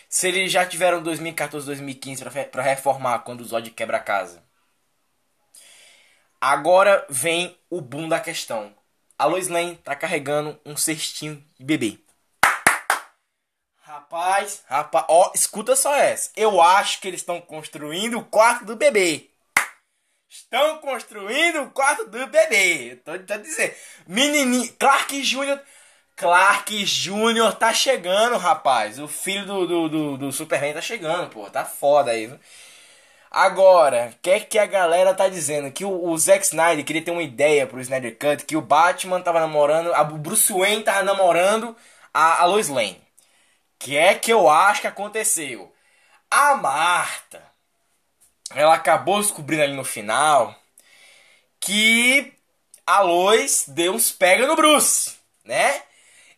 Se 0.09 0.29
eles 0.29 0.51
já 0.51 0.65
tiveram 0.65 1.03
2014, 1.03 1.67
2015 1.67 2.25
para 2.51 2.63
reformar 2.63 3.19
quando 3.21 3.43
o 3.43 3.45
Zod 3.45 3.71
quebra 3.71 3.99
a 3.99 4.01
casa. 4.01 4.43
Agora 6.41 7.05
vem 7.11 7.57
o 7.69 7.81
boom 7.81 8.09
da 8.09 8.21
questão. 8.21 8.75
A 9.19 9.25
Lois 9.25 9.49
Lane 9.49 9.77
tá 9.77 9.97
carregando 9.97 10.61
um 10.65 10.77
cestinho 10.77 11.43
de 11.59 11.65
bebê. 11.65 11.99
Rapaz, 13.81 14.63
rapaz, 14.69 15.07
ó, 15.09 15.33
escuta 15.35 15.75
só 15.75 15.95
essa. 15.97 16.31
Eu 16.37 16.61
acho 16.61 17.01
que 17.01 17.09
eles 17.09 17.21
estão 17.21 17.41
construindo 17.41 18.19
o 18.19 18.25
quarto 18.25 18.65
do 18.67 18.77
bebê. 18.77 19.31
Estão 20.29 20.79
construindo 20.79 21.63
o 21.63 21.71
quarto 21.71 22.05
do 22.05 22.27
bebê. 22.27 23.01
Tô, 23.05 23.19
tô 23.19 23.39
dizendo. 23.39 23.75
Menininho, 24.07 24.71
Clark 24.79 25.23
Jr. 25.23 25.61
Clark 26.15 26.85
Jr. 26.85 27.53
tá 27.59 27.73
chegando, 27.73 28.37
rapaz. 28.37 28.99
O 28.99 29.09
filho 29.09 29.47
do, 29.47 29.67
do, 29.67 29.89
do, 29.89 30.17
do 30.19 30.33
Superman 30.33 30.75
tá 30.75 30.81
chegando, 30.83 31.31
pô. 31.31 31.49
Tá 31.49 31.65
foda 31.65 32.11
aí, 32.11 32.27
viu? 32.27 32.41
Agora, 33.31 34.13
o 34.13 34.19
que 34.23 34.31
é 34.31 34.41
que 34.41 34.59
a 34.59 34.67
galera 34.67 35.15
tá 35.15 35.29
dizendo? 35.29 35.71
Que 35.71 35.85
o, 35.85 36.09
o, 36.09 36.19
Zack 36.19 36.45
Snyder 36.45 36.85
queria 36.85 37.03
ter 37.03 37.11
uma 37.11 37.23
ideia 37.23 37.67
pro 37.67 37.81
Snyder 37.81 38.17
Cut, 38.19 38.45
que 38.45 38.57
o 38.57 38.63
Batman 38.63 39.21
tava 39.21 39.41
namorando, 39.41 39.93
a 39.95 40.05
Bruce 40.05 40.53
Wayne 40.53 40.83
tava 40.83 41.03
namorando 41.03 41.77
a, 42.15 42.43
a 42.43 42.45
Lois 42.47 42.69
Lane. 42.69 43.01
Que 43.79 43.97
é 43.97 44.15
que 44.15 44.33
eu 44.33 44.49
acho 44.49 44.81
que 44.81 44.87
aconteceu? 44.87 45.73
A 46.31 46.57
Marta, 46.57 47.43
ela 48.55 48.75
acabou 48.75 49.21
descobrindo 49.21 49.63
ali 49.63 49.75
no 49.75 49.85
final 49.85 50.55
que 51.61 52.33
a 52.87 53.01
Lois 53.01 53.65
deu 53.69 53.93
uns 53.93 54.13
pega 54.13 54.47
no 54.47 54.57
Bruce, 54.57 55.17
né? 55.45 55.83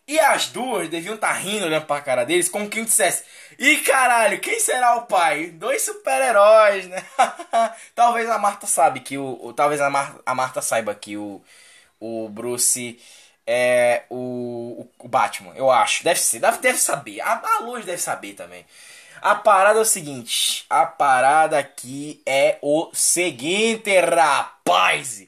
E 0.06 0.18
as 0.18 0.48
duas 0.48 0.88
deviam 0.88 1.16
estar 1.16 1.28
tá 1.28 1.34
rindo 1.34 1.66
olhando 1.66 1.84
pra 1.84 2.00
cara 2.00 2.24
deles 2.24 2.48
como 2.48 2.70
quem 2.70 2.84
dissesse: 2.84 3.24
Ih, 3.58 3.78
caralho, 3.82 4.40
quem 4.40 4.60
será 4.60 4.94
o 4.96 5.06
pai? 5.06 5.48
Dois 5.48 5.82
super-heróis, 5.82 6.86
né? 6.86 7.04
talvez 7.94 8.30
a 8.30 8.38
Marta 8.38 8.66
sabe 8.68 9.00
que 9.00 9.18
o. 9.18 9.36
o 9.42 9.52
talvez 9.52 9.80
a, 9.80 9.90
Mar, 9.90 10.16
a 10.24 10.32
Marta 10.34 10.62
saiba 10.62 10.94
que 10.94 11.16
o, 11.16 11.42
o 11.98 12.28
Bruce 12.28 13.00
é 13.44 14.04
o, 14.10 14.82
o, 14.82 15.04
o, 15.06 15.08
Batman, 15.08 15.54
eu 15.56 15.70
acho. 15.72 16.04
Deve 16.04 16.20
ser, 16.20 16.38
deve, 16.38 16.58
deve 16.58 16.78
saber. 16.78 17.20
A, 17.20 17.42
a 17.56 17.60
Luz 17.62 17.84
deve 17.84 18.00
saber 18.00 18.34
também. 18.34 18.64
A 19.20 19.34
parada 19.34 19.80
é 19.80 19.82
o 19.82 19.84
seguinte: 19.84 20.64
a 20.70 20.86
parada 20.86 21.58
aqui 21.58 22.22
é 22.24 22.58
o 22.62 22.90
seguinte, 22.94 23.90
rapaz. 23.98 25.26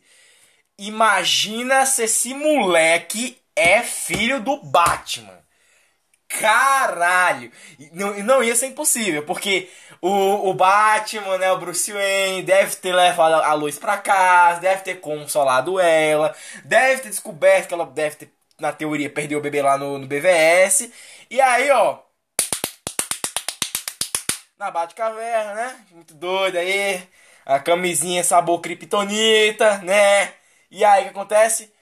Imagina 0.79 1.85
se 1.85 2.05
esse 2.05 2.33
moleque 2.33 3.41
é 3.57 3.83
filho 3.83 4.41
do 4.41 4.63
Batman. 4.63 5.41
Caralho! 6.39 7.51
Não, 7.93 8.15
não 8.23 8.43
ia 8.43 8.55
ser 8.55 8.67
impossível, 8.69 9.25
porque 9.25 9.69
o, 10.01 10.49
o 10.51 10.55
Batman, 10.55 11.39
né, 11.39 11.51
o 11.51 11.59
Bruce 11.59 11.93
Wayne, 11.93 12.43
deve 12.45 12.77
ter 12.77 12.95
levado 12.95 13.35
a 13.35 13.53
luz 13.55 13.79
pra 13.79 13.99
casa, 13.99 14.61
deve 14.61 14.83
ter 14.83 15.01
consolado 15.01 15.81
ela, 15.81 16.35
deve 16.65 17.03
ter 17.03 17.09
descoberto 17.11 17.69
que 17.69 17.75
ela 17.75 17.85
deve 17.85 18.17
ter, 18.17 18.33
na 18.61 18.73
teoria, 18.73 19.11
perdeu 19.11 19.39
o 19.41 19.43
bebê 19.43 19.61
lá 19.61 19.77
no, 19.77 19.99
no 19.99 20.07
BVS. 20.07 20.91
E 21.29 21.41
aí, 21.41 21.71
ó. 21.71 21.99
Na 24.59 24.71
Bate-Caverna, 24.71 25.55
né? 25.55 25.85
Muito 25.91 26.15
doido 26.15 26.57
aí. 26.59 27.03
A 27.45 27.59
camisinha 27.59 28.23
sabor 28.23 28.61
Kryptonita, 28.61 29.79
né? 29.79 30.33
E 30.71 30.85
aí 30.85 31.03
o 31.03 31.05
que 31.07 31.11
acontece? 31.11 31.73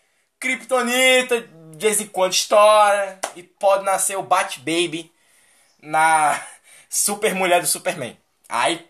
Kryptonita, 0.41 1.49
de 1.79 1.87
vez 1.87 2.01
em 2.01 2.07
quando 2.07 2.33
estoura 2.33 3.21
e 3.37 3.43
pode 3.43 3.85
nascer 3.85 4.19
o 4.19 4.23
Bat 4.23 4.59
Baby 4.59 5.13
na 5.81 6.39
super 6.91 7.35
mulher 7.35 7.61
do 7.61 7.69
Superman. 7.69 8.19
Aí, 8.49 8.85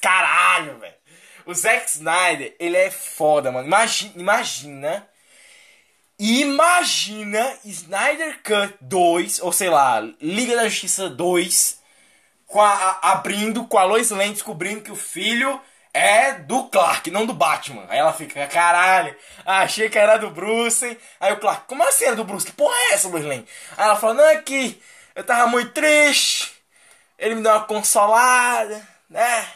caralho, 0.00 0.78
velho. 0.78 0.94
O 1.46 1.54
Zack 1.54 1.88
Snyder, 1.88 2.54
ele 2.58 2.76
é 2.76 2.90
foda, 2.90 3.50
mano. 3.50 3.66
Imagina, 3.66 4.12
imagina. 4.16 5.08
Imagina 6.18 7.58
Snyder 7.64 8.42
Cut 8.42 8.76
2, 8.80 9.40
ou 9.40 9.52
sei 9.52 9.70
lá, 9.70 10.00
Liga 10.20 10.56
da 10.56 10.68
Justiça 10.68 11.08
2, 11.08 11.80
com 12.46 12.60
a, 12.60 12.72
a, 12.72 13.12
abrindo 13.12 13.66
com 13.66 13.78
a 13.78 13.84
Lois 13.84 14.10
Lane 14.10 14.32
descobrindo 14.32 14.82
que 14.82 14.90
o 14.90 14.96
filho 14.96 15.60
é 15.96 16.34
do 16.34 16.64
Clark, 16.64 17.10
não 17.10 17.24
do 17.24 17.32
Batman. 17.32 17.86
Aí 17.88 17.98
ela 17.98 18.12
fica, 18.12 18.46
caralho, 18.46 19.16
achei 19.44 19.88
que 19.88 19.98
era 19.98 20.18
do 20.18 20.30
Bruce. 20.30 20.98
Aí 21.18 21.32
o 21.32 21.38
Clark, 21.38 21.66
como 21.66 21.82
assim 21.82 22.04
era 22.04 22.16
do 22.16 22.24
Bruce? 22.24 22.44
Que 22.44 22.52
porra 22.52 22.74
é 22.74 22.94
essa, 22.94 23.08
Lois 23.08 23.24
Lane? 23.24 23.46
Aí 23.76 23.84
ela 23.84 23.96
fala, 23.96 24.14
não, 24.14 24.24
é 24.24 24.36
que 24.36 24.80
eu 25.14 25.24
tava 25.24 25.46
muito 25.46 25.72
triste. 25.72 26.52
Ele 27.18 27.36
me 27.36 27.42
deu 27.42 27.50
uma 27.52 27.64
consolada, 27.64 28.86
né? 29.08 29.46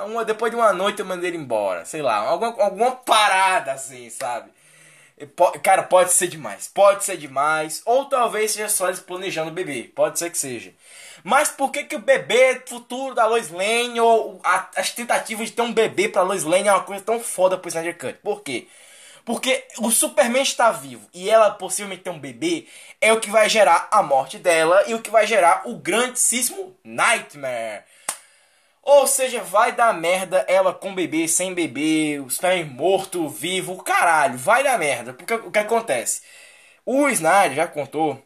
Uma, 0.00 0.24
depois 0.24 0.50
de 0.50 0.56
uma 0.56 0.72
noite 0.72 1.00
eu 1.00 1.06
mandei 1.06 1.30
ele 1.30 1.38
embora. 1.38 1.84
Sei 1.86 2.02
lá, 2.02 2.16
alguma, 2.16 2.62
alguma 2.62 2.92
parada 2.96 3.72
assim, 3.72 4.10
sabe? 4.10 4.50
Cara, 5.62 5.84
pode 5.84 6.12
ser 6.12 6.26
demais. 6.26 6.68
Pode 6.68 7.04
ser 7.04 7.16
demais. 7.16 7.80
Ou 7.86 8.04
talvez 8.06 8.52
seja 8.52 8.68
só 8.68 8.88
eles 8.88 9.00
planejando 9.00 9.50
o 9.50 9.54
bebê. 9.54 9.84
Pode 9.94 10.18
ser 10.18 10.30
que 10.30 10.36
seja. 10.36 10.74
Mas 11.24 11.48
por 11.48 11.72
que, 11.72 11.84
que 11.84 11.96
o 11.96 12.00
bebê 12.00 12.62
futuro 12.66 13.14
da 13.14 13.24
Lois 13.24 13.50
Lane 13.50 13.98
ou 13.98 14.38
a, 14.44 14.68
as 14.76 14.90
tentativas 14.90 15.48
de 15.48 15.54
ter 15.54 15.62
um 15.62 15.72
bebê 15.72 16.06
pra 16.06 16.20
Lois 16.20 16.44
Lane 16.44 16.68
é 16.68 16.72
uma 16.72 16.84
coisa 16.84 17.02
tão 17.02 17.18
foda 17.18 17.56
pro 17.56 17.68
Snyder 17.68 17.96
Cut? 17.96 18.18
Por 18.22 18.42
quê? 18.42 18.68
Porque 19.24 19.66
o 19.78 19.90
Superman 19.90 20.42
está 20.42 20.70
vivo 20.70 21.08
e 21.14 21.30
ela 21.30 21.50
possivelmente 21.50 22.02
ter 22.02 22.10
um 22.10 22.18
bebê 22.18 22.66
é 23.00 23.10
o 23.10 23.20
que 23.20 23.30
vai 23.30 23.48
gerar 23.48 23.88
a 23.90 24.02
morte 24.02 24.38
dela 24.38 24.84
e 24.86 24.92
o 24.92 25.00
que 25.00 25.08
vai 25.10 25.26
gerar 25.26 25.62
o 25.64 25.76
grandíssimo 25.78 26.76
Nightmare. 26.84 27.84
Ou 28.82 29.06
seja, 29.06 29.42
vai 29.42 29.72
dar 29.72 29.94
merda 29.94 30.44
ela 30.46 30.74
com 30.74 30.94
bebê, 30.94 31.26
sem 31.26 31.54
bebê, 31.54 32.20
o 32.22 32.28
Superman 32.28 32.66
morto, 32.66 33.30
vivo, 33.30 33.82
caralho, 33.82 34.36
vai 34.36 34.62
dar 34.62 34.78
merda. 34.78 35.14
Porque 35.14 35.32
o 35.32 35.50
que 35.50 35.58
acontece? 35.58 36.20
O 36.84 37.08
Snyder 37.08 37.56
já 37.56 37.66
contou 37.66 38.22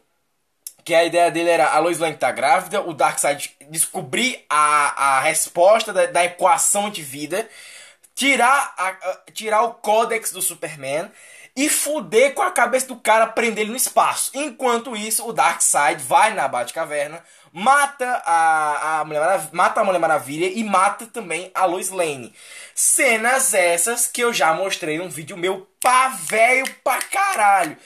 que 0.89 0.95
a 0.95 1.05
ideia 1.05 1.29
dele 1.29 1.51
era 1.51 1.67
a 1.67 1.77
Lois 1.77 1.99
Lane 1.99 2.17
tá 2.17 2.31
grávida, 2.31 2.81
o 2.81 2.95
Darkseid 2.95 3.55
descobrir 3.69 4.43
a, 4.49 5.17
a 5.17 5.19
resposta 5.19 5.93
da, 5.93 6.07
da 6.07 6.25
equação 6.25 6.89
de 6.89 7.03
vida, 7.03 7.47
tirar, 8.15 8.73
a, 8.75 8.87
a, 8.87 9.19
tirar 9.31 9.61
o 9.61 9.75
códex 9.75 10.31
do 10.31 10.41
Superman 10.41 11.11
e 11.55 11.69
fuder 11.69 12.33
com 12.33 12.41
a 12.41 12.49
cabeça 12.49 12.87
do 12.87 12.95
cara, 12.95 13.27
prender 13.27 13.65
ele 13.65 13.69
no 13.69 13.77
espaço. 13.77 14.31
Enquanto 14.33 14.95
isso, 14.95 15.27
o 15.27 15.31
Darkseid 15.31 16.01
vai 16.01 16.33
na 16.33 16.47
Batcaverna, 16.47 17.23
mata 17.53 18.23
a, 18.25 19.01
a, 19.01 19.05
Mulher 19.05 19.47
mata 19.51 19.81
a 19.81 19.83
Mulher 19.83 19.99
Maravilha 19.99 20.47
e 20.47 20.63
mata 20.63 21.05
também 21.05 21.51
a 21.53 21.65
Lois 21.65 21.91
Lane. 21.91 22.33
Cenas 22.73 23.53
essas 23.53 24.07
que 24.07 24.23
eu 24.23 24.33
já 24.33 24.55
mostrei 24.55 24.97
num 24.97 25.07
vídeo 25.07 25.37
meu 25.37 25.69
pá 25.79 26.07
velho 26.07 26.65
pra 26.83 26.99
caralho. 26.99 27.77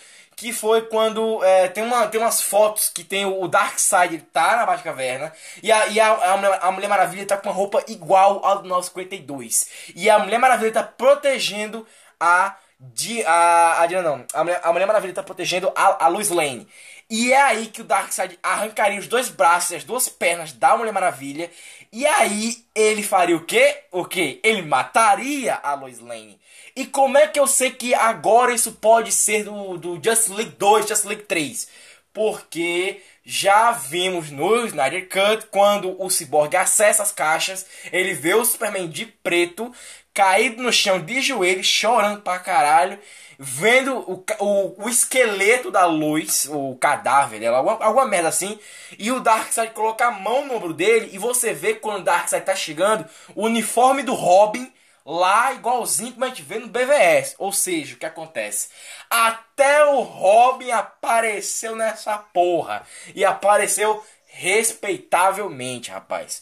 Que 0.43 0.51
foi 0.51 0.81
quando 0.81 1.41
é, 1.41 1.69
tem, 1.69 1.81
uma, 1.81 2.05
tem 2.07 2.19
umas 2.19 2.41
fotos 2.41 2.89
que 2.89 3.01
tem 3.01 3.25
o, 3.25 3.47
Darkseid 3.47 4.17
tá 4.33 4.57
na 4.57 4.65
Batcaverna 4.65 5.31
e, 5.63 5.71
a, 5.71 5.87
e 5.87 6.01
a, 6.01 6.11
a, 6.11 6.67
a, 6.67 6.69
Mulher 6.69 6.89
Maravilha 6.89 7.25
tá 7.25 7.37
com 7.37 7.47
uma 7.47 7.55
roupa 7.55 7.81
igual 7.87 8.45
ao 8.45 8.61
do 8.61 8.67
nosso 8.67 8.91
52. 8.93 9.93
E 9.95 10.09
a 10.09 10.19
Mulher 10.19 10.39
Maravilha 10.39 10.73
tá 10.73 10.83
protegendo 10.83 11.87
a. 12.19 12.57
De, 12.77 13.23
a, 13.23 13.83
a, 13.83 13.87
não, 14.01 14.25
a, 14.33 14.43
Mulher, 14.43 14.59
a 14.61 14.73
Mulher 14.73 14.85
Maravilha 14.85 15.13
tá 15.13 15.23
protegendo 15.23 15.71
a, 15.73 16.03
a 16.03 16.07
Lois 16.09 16.27
Lane. 16.27 16.67
E 17.09 17.31
é 17.31 17.41
aí 17.41 17.67
que 17.67 17.79
o 17.79 17.85
Darkseid 17.85 18.37
arrancaria 18.43 18.99
os 18.99 19.07
dois 19.07 19.29
braços 19.29 19.71
e 19.71 19.75
as 19.77 19.85
duas 19.85 20.09
pernas 20.09 20.51
da 20.51 20.75
Mulher 20.75 20.91
Maravilha. 20.91 21.49
E 21.89 22.05
aí 22.05 22.65
ele 22.75 23.01
faria 23.01 23.37
o 23.37 23.45
quê? 23.45 23.83
O 23.93 24.03
quê? 24.03 24.41
Ele 24.43 24.61
mataria 24.61 25.55
a 25.63 25.73
Lois 25.73 26.01
Lane. 26.01 26.37
E 26.75 26.85
como 26.85 27.17
é 27.17 27.27
que 27.27 27.39
eu 27.39 27.47
sei 27.47 27.71
que 27.71 27.93
agora 27.93 28.53
isso 28.53 28.73
pode 28.73 29.11
ser 29.11 29.43
do, 29.43 29.77
do 29.77 30.01
Just 30.03 30.29
League 30.29 30.55
2, 30.57 30.87
Just 30.87 31.05
League 31.05 31.23
3? 31.23 31.67
Porque 32.11 33.01
já 33.25 33.71
vimos 33.71 34.31
no 34.31 34.65
Snyder 34.65 35.07
Cut 35.07 35.47
quando 35.51 36.01
o 36.01 36.09
Cyborg 36.09 36.55
acessa 36.55 37.03
as 37.03 37.11
caixas, 37.11 37.65
ele 37.91 38.13
vê 38.13 38.33
o 38.33 38.45
Superman 38.45 38.89
de 38.89 39.05
preto 39.05 39.71
caído 40.13 40.61
no 40.61 40.71
chão 40.71 40.99
de 40.99 41.21
joelhos, 41.21 41.65
chorando 41.65 42.21
pra 42.21 42.37
caralho 42.39 42.99
vendo 43.37 43.97
o, 43.97 44.23
o, 44.39 44.85
o 44.85 44.89
esqueleto 44.89 45.71
da 45.71 45.85
luz, 45.85 46.47
o 46.49 46.75
cadáver 46.75 47.39
dela, 47.39 47.57
alguma, 47.57 47.83
alguma 47.83 48.05
merda 48.05 48.29
assim, 48.29 48.57
e 48.97 49.11
o 49.11 49.19
Darkseid 49.19 49.73
coloca 49.73 50.05
a 50.05 50.11
mão 50.11 50.45
no 50.45 50.55
ombro 50.55 50.73
dele, 50.73 51.09
e 51.11 51.17
você 51.17 51.53
vê 51.53 51.73
quando 51.73 52.01
o 52.01 52.03
Darkseid 52.03 52.45
tá 52.45 52.55
chegando, 52.55 53.05
o 53.35 53.45
uniforme 53.45 54.03
do 54.03 54.13
Robin 54.13 54.71
lá 55.05 55.53
igualzinho 55.53 56.13
como 56.13 56.25
a 56.25 56.29
gente 56.29 56.41
vê 56.41 56.59
no 56.59 56.67
BVS. 56.67 57.35
Ou 57.37 57.51
seja, 57.51 57.95
o 57.95 57.97
que 57.97 58.05
acontece? 58.05 58.69
Até 59.09 59.85
o 59.85 60.01
Robin 60.01 60.71
apareceu 60.71 61.75
nessa 61.75 62.17
porra. 62.17 62.85
E 63.13 63.23
apareceu 63.25 64.03
respeitavelmente, 64.27 65.91
rapaz. 65.91 66.41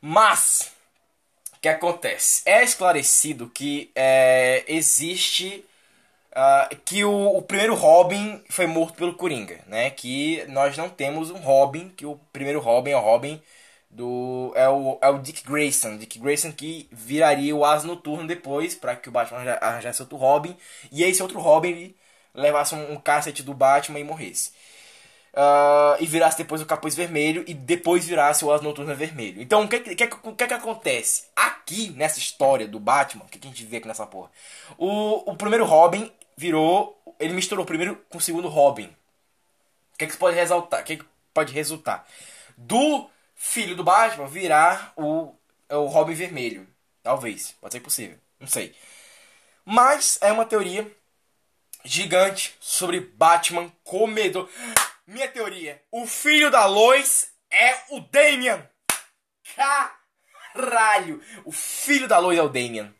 Mas, 0.00 0.72
o 1.56 1.60
que 1.60 1.68
acontece? 1.68 2.42
É 2.46 2.62
esclarecido 2.62 3.50
que 3.50 3.90
é, 3.94 4.64
existe 4.66 5.64
Uh, 6.30 6.76
que 6.84 7.04
o, 7.04 7.36
o, 7.38 7.42
primeiro 7.42 7.74
Robin 7.74 8.40
foi 8.48 8.64
morto 8.64 8.94
pelo 8.94 9.14
Coringa, 9.14 9.58
né? 9.66 9.90
Que 9.90 10.44
nós 10.46 10.76
não 10.76 10.88
temos 10.88 11.28
um 11.28 11.38
Robin, 11.38 11.88
que 11.88 12.06
o 12.06 12.20
primeiro 12.32 12.60
Robin 12.60 12.92
é 12.92 12.96
o 12.96 13.00
Robin 13.00 13.42
do 13.90 14.52
é 14.54 14.68
o, 14.68 14.98
é 15.02 15.08
o 15.10 15.18
Dick 15.18 15.44
Grayson, 15.44 15.96
Dick 15.96 16.18
Grayson 16.18 16.52
que 16.52 16.88
viraria 16.92 17.54
o 17.54 17.64
As 17.64 17.82
Noturno 17.82 18.26
depois 18.26 18.74
para 18.74 18.94
que 18.94 19.08
o 19.08 19.12
Batman 19.12 19.40
arranjasse 19.60 20.00
outro 20.00 20.16
Robin 20.16 20.56
e 20.92 21.02
esse 21.02 21.20
outro 21.22 21.40
Robin 21.40 21.94
levasse 22.32 22.74
um, 22.74 22.92
um 22.92 22.96
cacete 22.96 23.42
do 23.42 23.52
Batman 23.52 23.98
e 23.98 24.04
morresse. 24.04 24.52
Uh, 25.32 25.94
e 26.00 26.06
virasse 26.06 26.38
depois 26.38 26.60
o 26.60 26.66
capuz 26.66 26.96
vermelho 26.96 27.44
e 27.46 27.54
depois 27.54 28.04
virasse 28.04 28.44
o 28.44 28.52
As 28.52 28.62
Noturno 28.62 28.94
vermelho. 28.94 29.42
Então 29.42 29.64
o 29.64 29.68
que, 29.68 29.80
que, 29.80 29.94
que, 29.94 30.06
que, 30.06 30.46
que 30.46 30.54
acontece? 30.54 31.24
Aqui 31.34 31.90
nessa 31.90 32.18
história 32.18 32.68
do 32.68 32.78
Batman, 32.78 33.24
o 33.24 33.28
que, 33.28 33.38
que 33.38 33.48
a 33.48 33.50
gente 33.50 33.64
vê 33.64 33.78
aqui 33.78 33.88
nessa 33.88 34.06
porra? 34.06 34.30
O, 34.78 35.30
o 35.30 35.36
primeiro 35.36 35.64
Robin 35.64 36.10
virou. 36.36 36.96
Ele 37.18 37.34
misturou 37.34 37.64
o 37.64 37.66
primeiro 37.66 37.96
com 38.08 38.18
o 38.18 38.20
segundo 38.20 38.48
Robin. 38.48 38.86
O 39.94 39.98
que, 39.98 40.04
é 40.04 40.06
que 40.06 40.16
pode 40.16 40.36
resultar? 40.36 40.80
O 40.80 40.84
que, 40.84 40.94
é 40.94 40.96
que 40.96 41.04
pode 41.34 41.52
resultar? 41.52 42.06
Do 42.56 43.10
filho 43.42 43.74
do 43.74 43.82
Batman 43.82 44.26
virar 44.26 44.92
o, 44.96 45.34
o 45.70 45.86
Robin 45.86 46.12
vermelho. 46.12 46.68
Talvez. 47.02 47.56
Pode 47.58 47.72
ser 47.72 47.80
possível. 47.80 48.18
Não 48.38 48.46
sei. 48.46 48.76
Mas 49.64 50.18
é 50.20 50.30
uma 50.30 50.44
teoria 50.44 50.86
gigante 51.82 52.54
sobre 52.60 53.00
Batman 53.00 53.72
comedor. 53.82 54.46
Minha 55.06 55.26
teoria. 55.26 55.82
O 55.90 56.06
filho 56.06 56.50
da 56.50 56.66
Lois 56.66 57.32
é 57.50 57.78
o 57.88 58.00
Damian. 58.00 58.68
Caralho. 59.56 61.22
O 61.46 61.50
filho 61.50 62.06
da 62.06 62.18
Lois 62.18 62.38
é 62.38 62.42
o 62.42 62.48
Damian. 62.48 62.94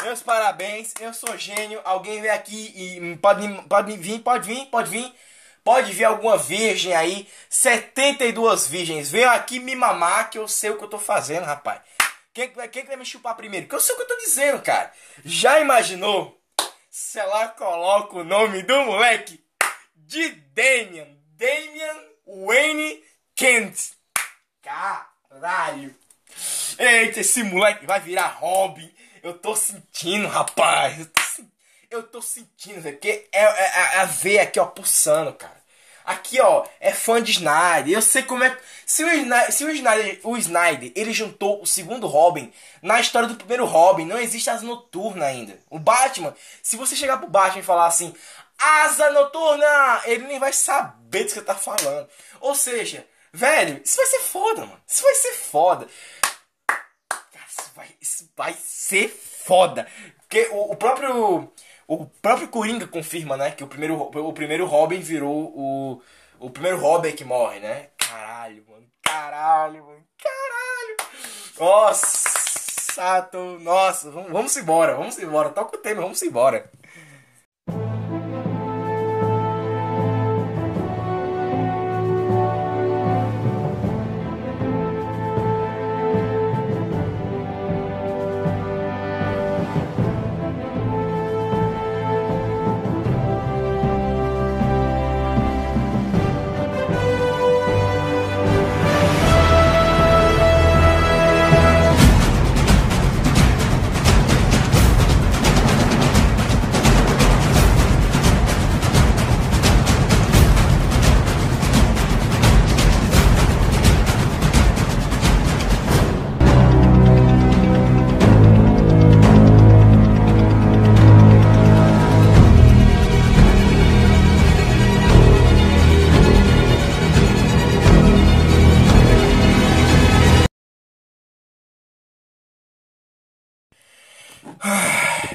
Meus 0.00 0.22
parabéns, 0.22 0.94
eu 1.00 1.12
sou 1.12 1.36
gênio. 1.36 1.80
Alguém 1.84 2.20
vem 2.20 2.30
aqui 2.30 2.72
e 2.76 3.16
pode, 3.16 3.48
pode 3.68 3.96
vir, 3.96 4.20
pode 4.20 4.46
vir, 4.46 4.66
pode 4.66 4.90
vir. 4.90 5.12
Pode 5.64 5.92
vir 5.92 6.04
alguma 6.04 6.36
virgem 6.36 6.94
aí. 6.94 7.28
72 7.48 8.66
virgens. 8.66 9.10
Venham 9.10 9.32
aqui 9.32 9.60
me 9.60 9.76
mamar 9.76 10.30
que 10.30 10.38
eu 10.38 10.48
sei 10.48 10.70
o 10.70 10.78
que 10.78 10.84
eu 10.84 10.88
tô 10.88 10.98
fazendo, 10.98 11.44
rapaz. 11.44 11.80
Quem, 12.34 12.50
quem 12.70 12.84
vai 12.84 12.96
me 12.96 13.04
chupar 13.04 13.36
primeiro? 13.36 13.68
Que 13.68 13.74
eu 13.74 13.80
sei 13.80 13.94
o 13.94 13.98
que 13.98 14.04
eu 14.04 14.08
tô 14.08 14.16
dizendo, 14.16 14.62
cara. 14.62 14.92
Já 15.24 15.60
imaginou? 15.60 16.40
Se 16.90 17.18
ela 17.18 17.48
coloca 17.48 18.16
o 18.16 18.24
nome 18.24 18.62
do 18.62 18.84
moleque 18.84 19.42
de 19.94 20.30
Damian. 20.54 21.08
Damian 21.36 21.96
Wayne 22.26 23.02
Kent. 23.34 23.92
Caralho. 24.62 25.94
Eita, 26.78 27.20
esse 27.20 27.42
moleque 27.42 27.86
vai 27.86 28.00
virar 28.00 28.38
Robin. 28.38 28.92
Eu 29.22 29.34
tô 29.34 29.54
sentindo, 29.54 30.26
rapaz. 30.26 30.98
Eu 30.98 31.06
tô, 31.06 31.20
eu 31.92 32.02
tô 32.02 32.22
sentindo, 32.22 32.82
porque 32.82 33.28
é, 33.32 33.42
é, 33.42 33.44
é, 33.44 33.98
a 33.98 34.04
veia 34.04 34.42
aqui, 34.42 34.58
ó, 34.58 34.64
pulsando, 34.66 35.32
cara. 35.34 35.62
Aqui, 36.04 36.40
ó, 36.40 36.66
é 36.80 36.92
fã 36.92 37.22
de 37.22 37.32
Snyder. 37.32 37.94
Eu 37.94 38.02
sei 38.02 38.22
como 38.22 38.42
é. 38.42 38.58
Se 38.84 39.04
o 39.04 39.08
Snyder, 39.08 39.52
se 39.52 39.64
o 39.64 39.70
Snyder, 39.70 40.20
o 40.24 40.36
Snyder, 40.36 40.92
ele 40.96 41.12
juntou 41.12 41.62
o 41.62 41.66
segundo 41.66 42.08
Robin 42.08 42.52
na 42.82 42.98
história 43.00 43.28
do 43.28 43.36
primeiro 43.36 43.64
Robin, 43.64 44.04
não 44.04 44.18
existe 44.18 44.50
asa 44.50 44.64
noturna 44.64 45.26
ainda. 45.26 45.58
O 45.70 45.78
Batman, 45.78 46.34
se 46.62 46.76
você 46.76 46.96
chegar 46.96 47.18
pro 47.18 47.28
Batman 47.28 47.60
e 47.60 47.64
falar 47.64 47.86
assim, 47.86 48.12
asa 48.58 49.10
noturna, 49.10 50.02
ele 50.06 50.26
nem 50.26 50.40
vai 50.40 50.52
saber 50.52 51.24
do 51.24 51.34
que 51.34 51.40
tá 51.40 51.54
falando. 51.54 52.08
Ou 52.40 52.54
seja, 52.54 53.06
velho, 53.32 53.80
isso 53.84 53.96
vai 53.96 54.06
ser 54.06 54.20
foda, 54.20 54.62
mano. 54.62 54.82
Isso 54.88 55.02
vai 55.02 55.14
ser 55.14 55.32
foda 55.34 55.86
vai, 57.74 57.88
isso 58.00 58.30
vai 58.36 58.54
ser 58.54 59.08
foda. 59.08 59.86
Porque 60.18 60.48
o, 60.52 60.72
o, 60.72 60.76
próprio. 60.76 61.52
O 61.86 62.06
próprio 62.06 62.48
Coringa 62.48 62.86
confirma, 62.86 63.36
né? 63.36 63.50
Que 63.50 63.64
o 63.64 63.66
primeiro, 63.66 64.00
o 64.00 64.32
primeiro 64.32 64.66
Robin 64.66 65.00
virou 65.00 65.52
o. 65.54 66.02
O 66.38 66.50
primeiro 66.50 66.78
Robin 66.78 67.12
que 67.12 67.24
morre, 67.24 67.60
né? 67.60 67.90
Caralho, 67.98 68.64
mano. 68.68 68.86
Caralho, 69.02 69.84
mano. 69.84 70.04
Caralho. 70.18 71.12
Nossa, 71.58 73.22
tô, 73.30 73.58
nossa, 73.60 74.10
vamos, 74.10 74.32
vamos 74.32 74.56
embora, 74.56 74.94
vamos 74.94 75.18
embora. 75.18 75.50
Toca 75.50 75.76
o 75.76 75.80
tema, 75.80 76.02
vamos 76.02 76.22
embora. 76.22 76.68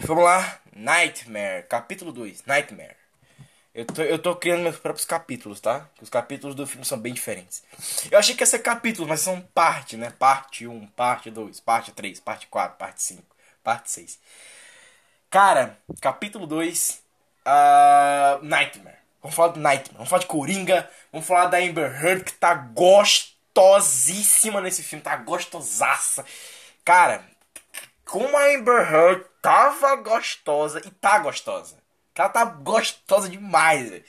Vamos 0.08 0.24
lá. 0.24 0.60
Nightmare, 0.74 1.68
capítulo 1.68 2.14
2, 2.14 2.46
Nightmare. 2.46 2.96
Eu 3.74 3.86
tô, 3.86 4.02
eu 4.02 4.18
tô 4.18 4.36
criando 4.36 4.64
meus 4.64 4.78
próprios 4.78 5.06
capítulos, 5.06 5.60
tá? 5.60 5.88
Os 6.02 6.10
capítulos 6.10 6.56
do 6.56 6.66
filme 6.66 6.86
são 6.86 6.98
bem 6.98 7.14
diferentes. 7.14 7.64
Eu 8.10 8.18
achei 8.18 8.34
que 8.34 8.42
ia 8.42 8.48
ser 8.48 8.60
capítulos, 8.60 9.08
mas 9.08 9.20
são 9.20 9.42
parte, 9.54 9.98
né? 9.98 10.12
Parte 10.18 10.66
1, 10.66 10.88
parte 10.88 11.30
2, 11.30 11.60
parte 11.60 11.92
3, 11.92 12.20
parte 12.22 12.48
4, 12.48 12.78
parte 12.78 13.04
5, 13.04 13.22
parte 13.64 13.92
6. 13.92 14.20
Cara, 15.30 15.78
capítulo 16.02 16.48
2, 16.48 16.90
uh, 16.90 17.02
ah, 17.46 18.40
Nightmare. 18.42 18.98
Vamos 19.22 19.36
falar 19.36 19.50
do 19.50 19.60
Nightmare, 19.60 19.96
vamos 19.96 20.10
falar 20.10 20.22
de 20.22 20.28
Coringa, 20.28 20.90
vamos 21.12 21.28
falar 21.28 21.48
da 21.48 21.58
Amber 21.58 22.04
Heard, 22.04 22.24
que 22.24 22.34
tá 22.34 22.56
gostosíssima 22.56 24.62
nesse 24.62 24.84
filme, 24.84 25.04
tá 25.04 25.18
gostosaça. 25.18 26.26
Cara, 26.86 27.26
como 28.06 28.38
a 28.38 28.56
Amber 28.56 28.92
Heard 28.92 29.26
tava 29.48 29.96
gostosa 29.96 30.82
e 30.86 30.92
tá 30.92 31.20
gostosa. 31.20 31.78
Ela 32.14 32.28
tá 32.28 32.44
gostosa 32.44 33.30
demais. 33.30 34.04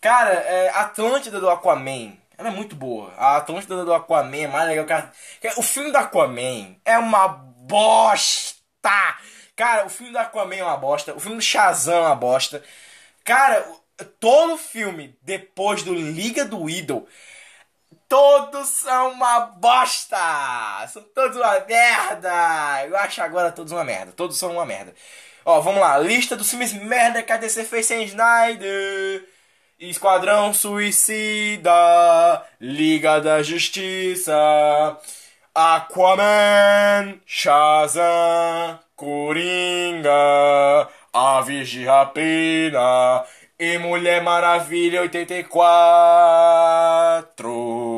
Cara, 0.00 0.30
é, 0.30 0.70
a 0.70 0.80
Atlântida 0.82 1.38
do 1.38 1.50
Aquaman, 1.50 2.16
ela 2.38 2.48
é 2.48 2.50
muito 2.50 2.74
boa. 2.74 3.12
A 3.18 3.36
Atlântida 3.36 3.84
do 3.84 3.92
Aquaman 3.92 4.44
é 4.44 4.46
mais 4.46 4.66
legal. 4.66 4.86
O 5.58 5.62
filme 5.62 5.90
do 5.90 5.98
Aquaman 5.98 6.76
é 6.82 6.96
uma 6.96 7.28
bosta! 7.28 8.48
Cara, 9.54 9.84
o 9.84 9.90
filme 9.90 10.12
do 10.12 10.18
Aquaman 10.18 10.56
é 10.56 10.64
uma 10.64 10.78
bosta. 10.78 11.12
O 11.14 11.20
filme 11.20 11.36
do 11.36 11.42
Shazam 11.42 11.96
é 11.96 12.00
uma 12.00 12.16
bosta. 12.16 12.62
Cara, 13.22 13.66
todo 14.18 14.56
filme 14.56 15.14
depois 15.20 15.82
do 15.82 15.92
Liga 15.92 16.42
do 16.46 16.70
Idol, 16.70 17.06
todos 18.14 18.68
são 18.68 19.10
uma 19.10 19.40
bosta! 19.40 20.86
São 20.86 21.02
todos 21.12 21.36
uma 21.36 21.58
merda! 21.66 22.86
Eu 22.86 22.96
acho 22.98 23.20
agora 23.20 23.50
todos 23.50 23.72
uma 23.72 23.82
merda. 23.82 24.12
Todos 24.12 24.38
são 24.38 24.52
uma 24.52 24.64
merda. 24.64 24.94
Ó, 25.44 25.60
vamos 25.60 25.80
lá. 25.80 25.98
Lista 25.98 26.36
dos 26.36 26.48
filmes 26.48 26.72
merda 26.72 27.24
que 27.24 27.32
a 27.32 27.36
DC 27.36 27.64
fez 27.64 27.86
sem 27.86 28.04
Snyder. 28.04 29.24
Esquadrão 29.80 30.54
Suicida. 30.54 31.72
Liga 32.60 33.20
da 33.20 33.42
Justiça. 33.42 34.32
Aquaman. 35.52 37.18
Shazam. 37.26 38.78
Coringa. 38.94 40.88
Aves 41.12 41.68
de 41.68 41.84
Rapina. 41.84 43.24
E 43.58 43.76
Mulher 43.78 44.22
Maravilha 44.22 45.00
84. 45.00 47.93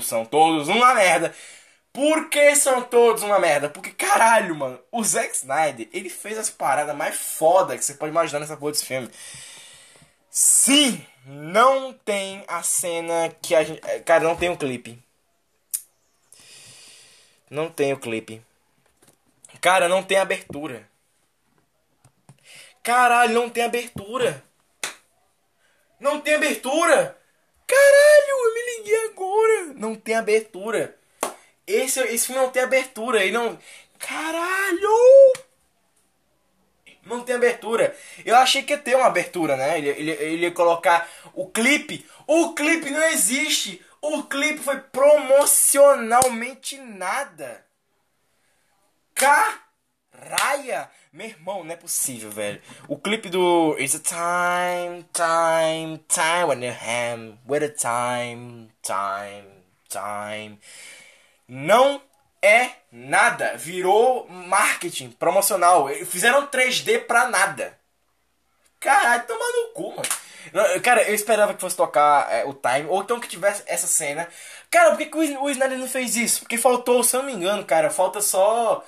São 0.00 0.24
todos 0.24 0.68
uma 0.68 0.94
merda. 0.94 1.34
Por 1.92 2.28
que 2.28 2.54
são 2.54 2.82
todos 2.82 3.22
uma 3.22 3.38
merda? 3.38 3.68
Porque, 3.68 3.90
caralho, 3.90 4.54
mano, 4.54 4.80
o 4.92 5.02
Zack 5.02 5.34
Snyder, 5.34 5.88
ele 5.92 6.08
fez 6.08 6.38
as 6.38 6.48
paradas 6.48 6.94
mais 6.94 7.16
foda 7.16 7.76
que 7.76 7.84
você 7.84 7.94
pode 7.94 8.12
imaginar 8.12 8.38
nessa 8.40 8.56
porra 8.56 8.72
desse 8.72 8.86
filme. 8.86 9.10
Sim, 10.30 11.04
não 11.26 11.92
tem 11.92 12.44
a 12.46 12.62
cena 12.62 13.28
que 13.42 13.54
a 13.54 13.64
gente. 13.64 13.80
Cara, 14.04 14.22
não 14.22 14.36
tem 14.36 14.48
o 14.48 14.52
um 14.52 14.56
clipe. 14.56 15.02
Não 17.50 17.68
tem 17.68 17.92
o 17.92 17.98
clipe. 17.98 18.40
Cara, 19.60 19.88
não 19.88 20.02
tem 20.04 20.18
abertura. 20.18 20.88
Caralho, 22.82 23.34
não 23.34 23.50
tem 23.50 23.64
abertura. 23.64 24.42
Não 25.98 26.20
tem 26.20 26.34
abertura. 26.34 27.18
Caralho, 27.66 28.30
eu 28.30 28.54
me 28.54 28.59
liguei 28.80 29.08
agora. 29.08 29.74
Não 29.76 29.94
tem 29.94 30.14
abertura. 30.14 30.96
Esse, 31.66 32.00
esse 32.00 32.26
filme 32.26 32.40
não 32.40 32.50
tem 32.50 32.62
abertura. 32.62 33.22
Ele 33.22 33.32
não. 33.32 33.58
Caralho! 33.98 35.32
Não 37.04 37.20
tem 37.22 37.34
abertura. 37.36 37.96
Eu 38.24 38.36
achei 38.36 38.62
que 38.62 38.72
ia 38.72 38.78
ter 38.78 38.94
uma 38.96 39.06
abertura, 39.06 39.56
né? 39.56 39.78
Ele, 39.78 39.88
ele, 39.88 40.10
ele 40.10 40.42
ia 40.42 40.52
colocar 40.52 41.08
o 41.34 41.48
clipe. 41.48 42.06
O 42.26 42.54
clipe 42.54 42.90
não 42.90 43.02
existe. 43.04 43.84
O 44.00 44.22
clipe 44.24 44.60
foi 44.60 44.80
promocionalmente 44.80 46.78
nada. 46.78 47.64
Caralho! 49.14 50.88
Meu 51.12 51.26
irmão, 51.26 51.64
não 51.64 51.72
é 51.72 51.76
possível, 51.76 52.30
velho. 52.30 52.62
O 52.86 52.96
clipe 52.96 53.28
do 53.28 53.76
It's 53.78 53.96
a 53.96 53.98
time, 53.98 55.04
time, 55.12 55.98
time 56.08 56.44
when 56.44 56.64
you 56.64 56.72
ham, 56.72 57.36
with 57.48 57.64
a 57.64 57.68
time, 57.68 58.68
time, 58.82 59.48
time 59.88 60.60
não 61.50 62.00
é 62.40 62.70
nada. 62.92 63.56
Virou 63.56 64.28
marketing 64.28 65.10
promocional. 65.10 65.88
Fizeram 66.06 66.46
3D 66.46 67.00
pra 67.06 67.28
nada. 67.28 67.76
Caralho, 68.78 69.26
toma 69.26 69.44
no 69.44 69.72
cu, 69.74 69.90
mano. 69.90 70.80
Cara, 70.82 71.02
eu 71.02 71.14
esperava 71.14 71.52
que 71.52 71.60
fosse 71.60 71.76
tocar 71.76 72.32
é, 72.32 72.44
o 72.44 72.54
time, 72.54 72.86
ou 72.88 73.02
então 73.02 73.20
que 73.20 73.28
tivesse 73.28 73.62
essa 73.66 73.86
cena. 73.86 74.28
Cara, 74.70 74.90
por 74.90 74.98
que, 74.98 75.06
que 75.06 75.16
o 75.16 75.50
Snyder 75.50 75.76
não 75.76 75.88
fez 75.88 76.16
isso? 76.16 76.40
Porque 76.40 76.56
faltou, 76.56 77.02
se 77.02 77.14
eu 77.14 77.22
não 77.22 77.26
me 77.26 77.34
engano, 77.34 77.64
cara, 77.64 77.90
falta 77.90 78.22
só 78.22 78.82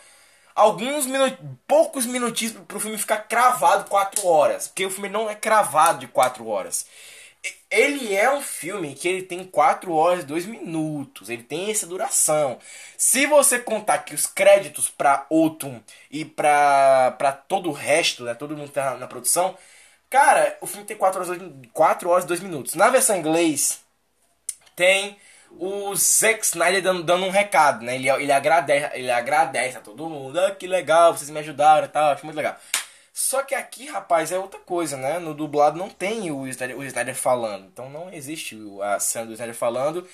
alguns 0.55 1.07
minutos, 1.07 1.39
poucos 1.67 2.07
minutinhos 2.07 2.55
pro 2.67 2.81
filme 2.81 2.99
ficar 2.99 3.19
cravado 3.19 3.89
4 3.89 4.27
horas. 4.27 4.69
Porque 4.69 4.87
o 4.87 4.91
filme 4.91 5.09
não 5.09 5.29
é 5.29 5.35
cravado 5.35 6.01
de 6.01 6.07
4 6.07 6.47
horas 6.47 6.87
ele 7.71 8.15
é 8.15 8.31
um 8.33 8.41
filme 8.41 8.95
que 8.95 9.09
ele 9.09 9.23
tem 9.23 9.45
4 9.45 9.93
horas 9.93 10.23
e 10.23 10.27
2 10.27 10.47
minutos. 10.47 11.29
Ele 11.29 11.43
tem 11.43 11.71
essa 11.71 11.87
duração. 11.87 12.59
Se 12.97 13.27
você 13.27 13.59
contar 13.59 13.99
que 13.99 14.15
os 14.15 14.27
créditos 14.27 14.89
para 14.89 15.27
Autumn 15.31 15.81
e 16.11 16.25
para 16.25 17.33
todo 17.49 17.71
o 17.71 17.73
resto, 17.73 18.25
né, 18.25 18.35
todo 18.35 18.57
mundo 18.57 18.69
que 18.69 18.75
tá 18.75 18.97
na, 18.97 19.07
produção, 19.07 19.57
cara, 20.11 20.57
o 20.61 20.67
filme 20.67 20.87
tem 20.87 20.97
4 20.97 21.21
horas, 21.21 21.43
4 21.73 22.11
horas 22.11 22.25
e 22.25 22.29
2 22.29 22.41
minutos. 22.41 22.75
Na 22.75 22.91
versão 22.91 23.17
inglês 23.17 23.81
tem 24.77 25.17
o 25.59 25.95
Zack 25.95 26.45
Snyder 26.45 26.83
dando, 26.83 27.03
dando 27.03 27.27
um 27.27 27.31
recado, 27.31 27.85
né? 27.85 27.95
Ele, 27.95 28.09
ele 28.09 28.33
agradece, 28.33 28.91
ele 28.95 29.11
agradece 29.11 29.79
a 29.79 29.81
todo 29.81 30.09
mundo. 30.09 30.39
Ah, 30.41 30.51
que 30.51 30.67
legal, 30.67 31.17
vocês 31.17 31.31
me 31.31 31.41
ajudaram 31.41 31.87
e 31.87 31.89
tal, 31.89 32.13
acho 32.13 32.25
muito 32.25 32.37
legal. 32.37 32.57
Só 33.13 33.43
que 33.43 33.55
aqui, 33.55 33.87
rapaz, 33.87 34.33
é 34.33 34.39
outra 34.39 34.59
coisa, 34.61 34.97
né? 34.97 35.19
No 35.19 35.35
dublado 35.35 35.79
não 35.79 35.91
tem 35.91 36.31
o 36.31 36.47
Snyder, 36.49 36.79
o 36.79 36.85
Snyder 36.85 37.15
falando. 37.15 37.67
Então 37.67 37.91
não 37.91 38.13
existe 38.13 38.59
a 38.83 38.99
cena 38.99 39.27
do 39.27 39.33
Snyder 39.33 39.55
falando. 39.55 40.09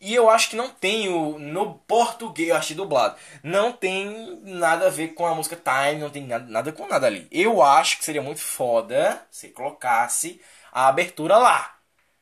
E 0.00 0.14
eu 0.14 0.30
acho 0.30 0.50
que 0.50 0.56
não 0.56 0.70
tem 0.70 1.08
o. 1.08 1.38
No 1.38 1.74
português, 1.86 2.48
eu 2.48 2.56
achei 2.56 2.74
dublado. 2.74 3.16
Não 3.42 3.72
tem 3.72 4.40
nada 4.44 4.86
a 4.86 4.90
ver 4.90 5.08
com 5.08 5.26
a 5.26 5.34
música 5.34 5.56
Time, 5.56 6.00
não 6.00 6.10
tem 6.10 6.26
nada, 6.26 6.46
nada 6.50 6.72
com 6.72 6.86
nada 6.88 7.06
ali. 7.06 7.28
Eu 7.30 7.62
acho 7.62 7.98
que 7.98 8.04
seria 8.04 8.22
muito 8.22 8.40
foda 8.40 9.22
se 9.30 9.48
colocasse 9.50 10.40
a 10.72 10.88
abertura 10.88 11.36
lá. 11.36 11.76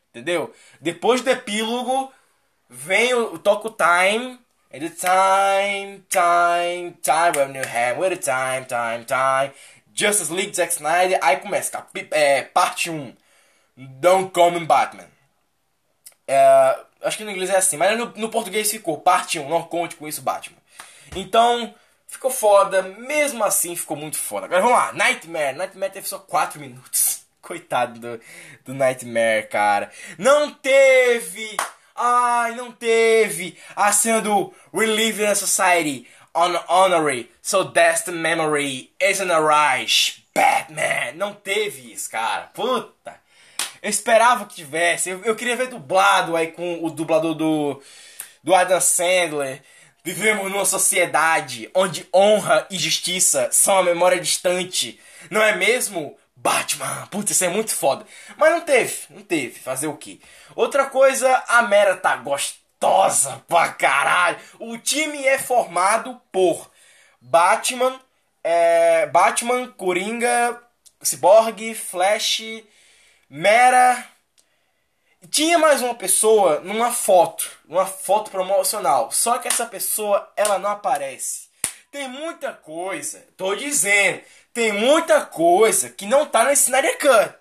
Entendeu? 0.09 0.53
Depois 0.81 1.21
do 1.21 1.29
epílogo, 1.29 2.11
vem 2.69 3.13
o. 3.13 3.39
toca 3.39 3.67
o 3.67 3.71
Time. 3.71 4.39
And 4.71 4.81
the 4.81 4.89
time, 4.91 6.03
time, 6.11 6.95
time, 7.01 7.55
you 7.55 7.63
have, 7.65 7.97
with 7.97 8.11
the 8.11 8.17
time, 8.17 8.65
time, 8.65 9.03
time. 9.03 9.51
Justice 9.91 10.31
League, 10.31 10.53
Zack 10.53 10.71
Snyder, 10.73 11.17
aí 11.23 11.37
começa, 11.37 11.71
capi, 11.71 12.07
é, 12.11 12.43
parte 12.43 12.91
1, 12.91 13.15
Don't 13.75 14.31
Come 14.31 14.63
Batman. 14.65 15.09
É, 16.27 16.77
acho 17.01 17.17
que 17.17 17.23
no 17.23 17.31
inglês 17.31 17.49
é 17.49 17.57
assim, 17.57 17.77
mas 17.77 17.97
no, 17.97 18.13
no 18.15 18.29
português 18.29 18.69
ficou, 18.69 18.99
parte 18.99 19.39
1, 19.39 19.49
não 19.49 19.63
conte 19.63 19.95
com 19.95 20.07
isso, 20.07 20.21
Batman. 20.21 20.57
Então, 21.15 21.73
ficou 22.07 22.29
foda, 22.29 22.83
mesmo 22.83 23.43
assim 23.43 23.75
ficou 23.75 23.97
muito 23.97 24.17
foda. 24.17 24.45
Agora 24.45 24.61
vamos 24.61 24.77
lá, 24.77 24.93
Nightmare, 24.93 25.57
Nightmare 25.57 25.91
teve 25.91 26.07
só 26.07 26.19
4 26.19 26.59
minutos. 26.59 27.23
Coitado 27.41 27.99
do, 27.99 28.21
do 28.63 28.73
Nightmare, 28.75 29.49
cara. 29.49 29.91
Não 30.17 30.53
teve! 30.53 31.57
Ai, 32.01 32.55
não 32.55 32.71
teve 32.71 33.57
a 33.75 33.91
cena 33.91 34.21
do 34.21 34.53
We 34.73 34.85
Live 34.85 35.21
in 35.21 35.27
a 35.27 35.35
Society 35.35 36.07
on 36.33 36.55
honorary, 36.69 37.29
so 37.41 37.65
that's 37.65 38.03
the 38.03 38.11
memory 38.13 38.91
isn't 39.01 39.29
a 39.29 39.37
rush. 39.37 40.23
Batman, 40.33 41.11
não 41.15 41.33
teve 41.33 41.91
isso, 41.91 42.09
cara. 42.09 42.49
Puta. 42.53 43.19
Eu 43.81 43.89
esperava 43.89 44.45
que 44.45 44.55
tivesse. 44.55 45.09
Eu, 45.09 45.25
eu 45.25 45.35
queria 45.35 45.57
ver 45.57 45.67
dublado 45.67 46.37
aí 46.37 46.47
com 46.47 46.85
o 46.85 46.89
dublador 46.89 47.33
do, 47.33 47.81
do 48.41 48.55
Adam 48.55 48.79
Sandler. 48.79 49.61
Vivemos 50.01 50.49
numa 50.49 50.63
sociedade 50.63 51.69
onde 51.75 52.07
honra 52.15 52.65
e 52.71 52.77
justiça 52.77 53.49
são 53.51 53.77
a 53.77 53.83
memória 53.83 54.21
distante. 54.21 54.97
Não 55.29 55.41
é 55.41 55.53
mesmo? 55.53 56.15
Batman, 56.41 57.07
putz, 57.11 57.31
isso 57.31 57.43
é 57.43 57.49
muito 57.49 57.75
foda. 57.75 58.05
Mas 58.37 58.51
não 58.51 58.61
teve, 58.61 58.97
não 59.09 59.21
teve. 59.21 59.59
Fazer 59.59 59.87
o 59.87 59.97
quê? 59.97 60.19
Outra 60.55 60.85
coisa, 60.85 61.43
a 61.47 61.63
Mera 61.63 61.97
tá 61.97 62.15
gostosa 62.15 63.43
pra 63.47 63.69
caralho. 63.73 64.37
O 64.57 64.77
time 64.77 65.25
é 65.25 65.37
formado 65.37 66.19
por 66.31 66.71
Batman, 67.19 67.99
é, 68.41 69.05
Batman, 69.07 69.67
Coringa, 69.71 70.61
Cyborg, 71.01 71.75
Flash, 71.75 72.41
Mera. 73.29 74.07
Tinha 75.29 75.59
mais 75.59 75.81
uma 75.81 75.93
pessoa 75.93 76.61
numa 76.61 76.93
foto, 76.93 77.51
numa 77.65 77.85
foto 77.85 78.31
promocional. 78.31 79.11
Só 79.11 79.37
que 79.39 79.49
essa 79.49 79.65
pessoa 79.65 80.31
ela 80.37 80.57
não 80.57 80.69
aparece. 80.69 81.49
Tem 81.91 82.07
muita 82.07 82.53
coisa, 82.53 83.27
tô 83.35 83.55
dizendo, 83.55 84.21
tem 84.59 84.73
muita 84.73 85.21
coisa 85.25 85.89
que 85.89 86.05
não 86.05 86.25
tá 86.25 86.43
nesse 86.43 86.63
Snyder. 86.63 87.39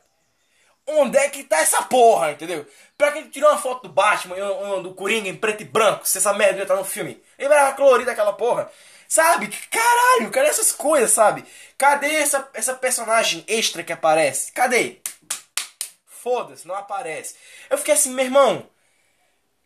Onde 0.86 1.18
é 1.18 1.28
que 1.28 1.42
tá 1.42 1.58
essa 1.58 1.82
porra, 1.82 2.30
entendeu? 2.30 2.64
Pra 2.96 3.10
quem 3.10 3.28
tirou 3.28 3.50
uma 3.50 3.58
foto 3.58 3.88
do 3.88 3.92
Batman, 3.92 4.36
do 4.80 4.94
Coringa 4.94 5.28
em 5.28 5.34
preto 5.34 5.62
e 5.62 5.66
branco, 5.66 6.08
se 6.08 6.18
essa 6.18 6.32
merda 6.32 6.64
tá 6.64 6.76
no 6.76 6.84
filme. 6.84 7.20
Ele 7.36 7.48
vai 7.48 7.74
colorida 7.74 8.12
aquela 8.12 8.32
porra. 8.32 8.70
Sabe? 9.08 9.48
Caralho, 9.68 10.30
cadê 10.30 10.46
essas 10.46 10.70
coisas, 10.70 11.10
sabe? 11.10 11.44
Cadê 11.76 12.14
essa, 12.14 12.48
essa 12.54 12.74
personagem 12.74 13.44
extra 13.48 13.82
que 13.82 13.92
aparece? 13.92 14.52
Cadê? 14.52 15.00
Foda-se, 16.06 16.68
não 16.68 16.76
aparece. 16.76 17.34
Eu 17.68 17.78
fiquei 17.78 17.94
assim, 17.94 18.12
meu 18.12 18.26
irmão. 18.26 18.64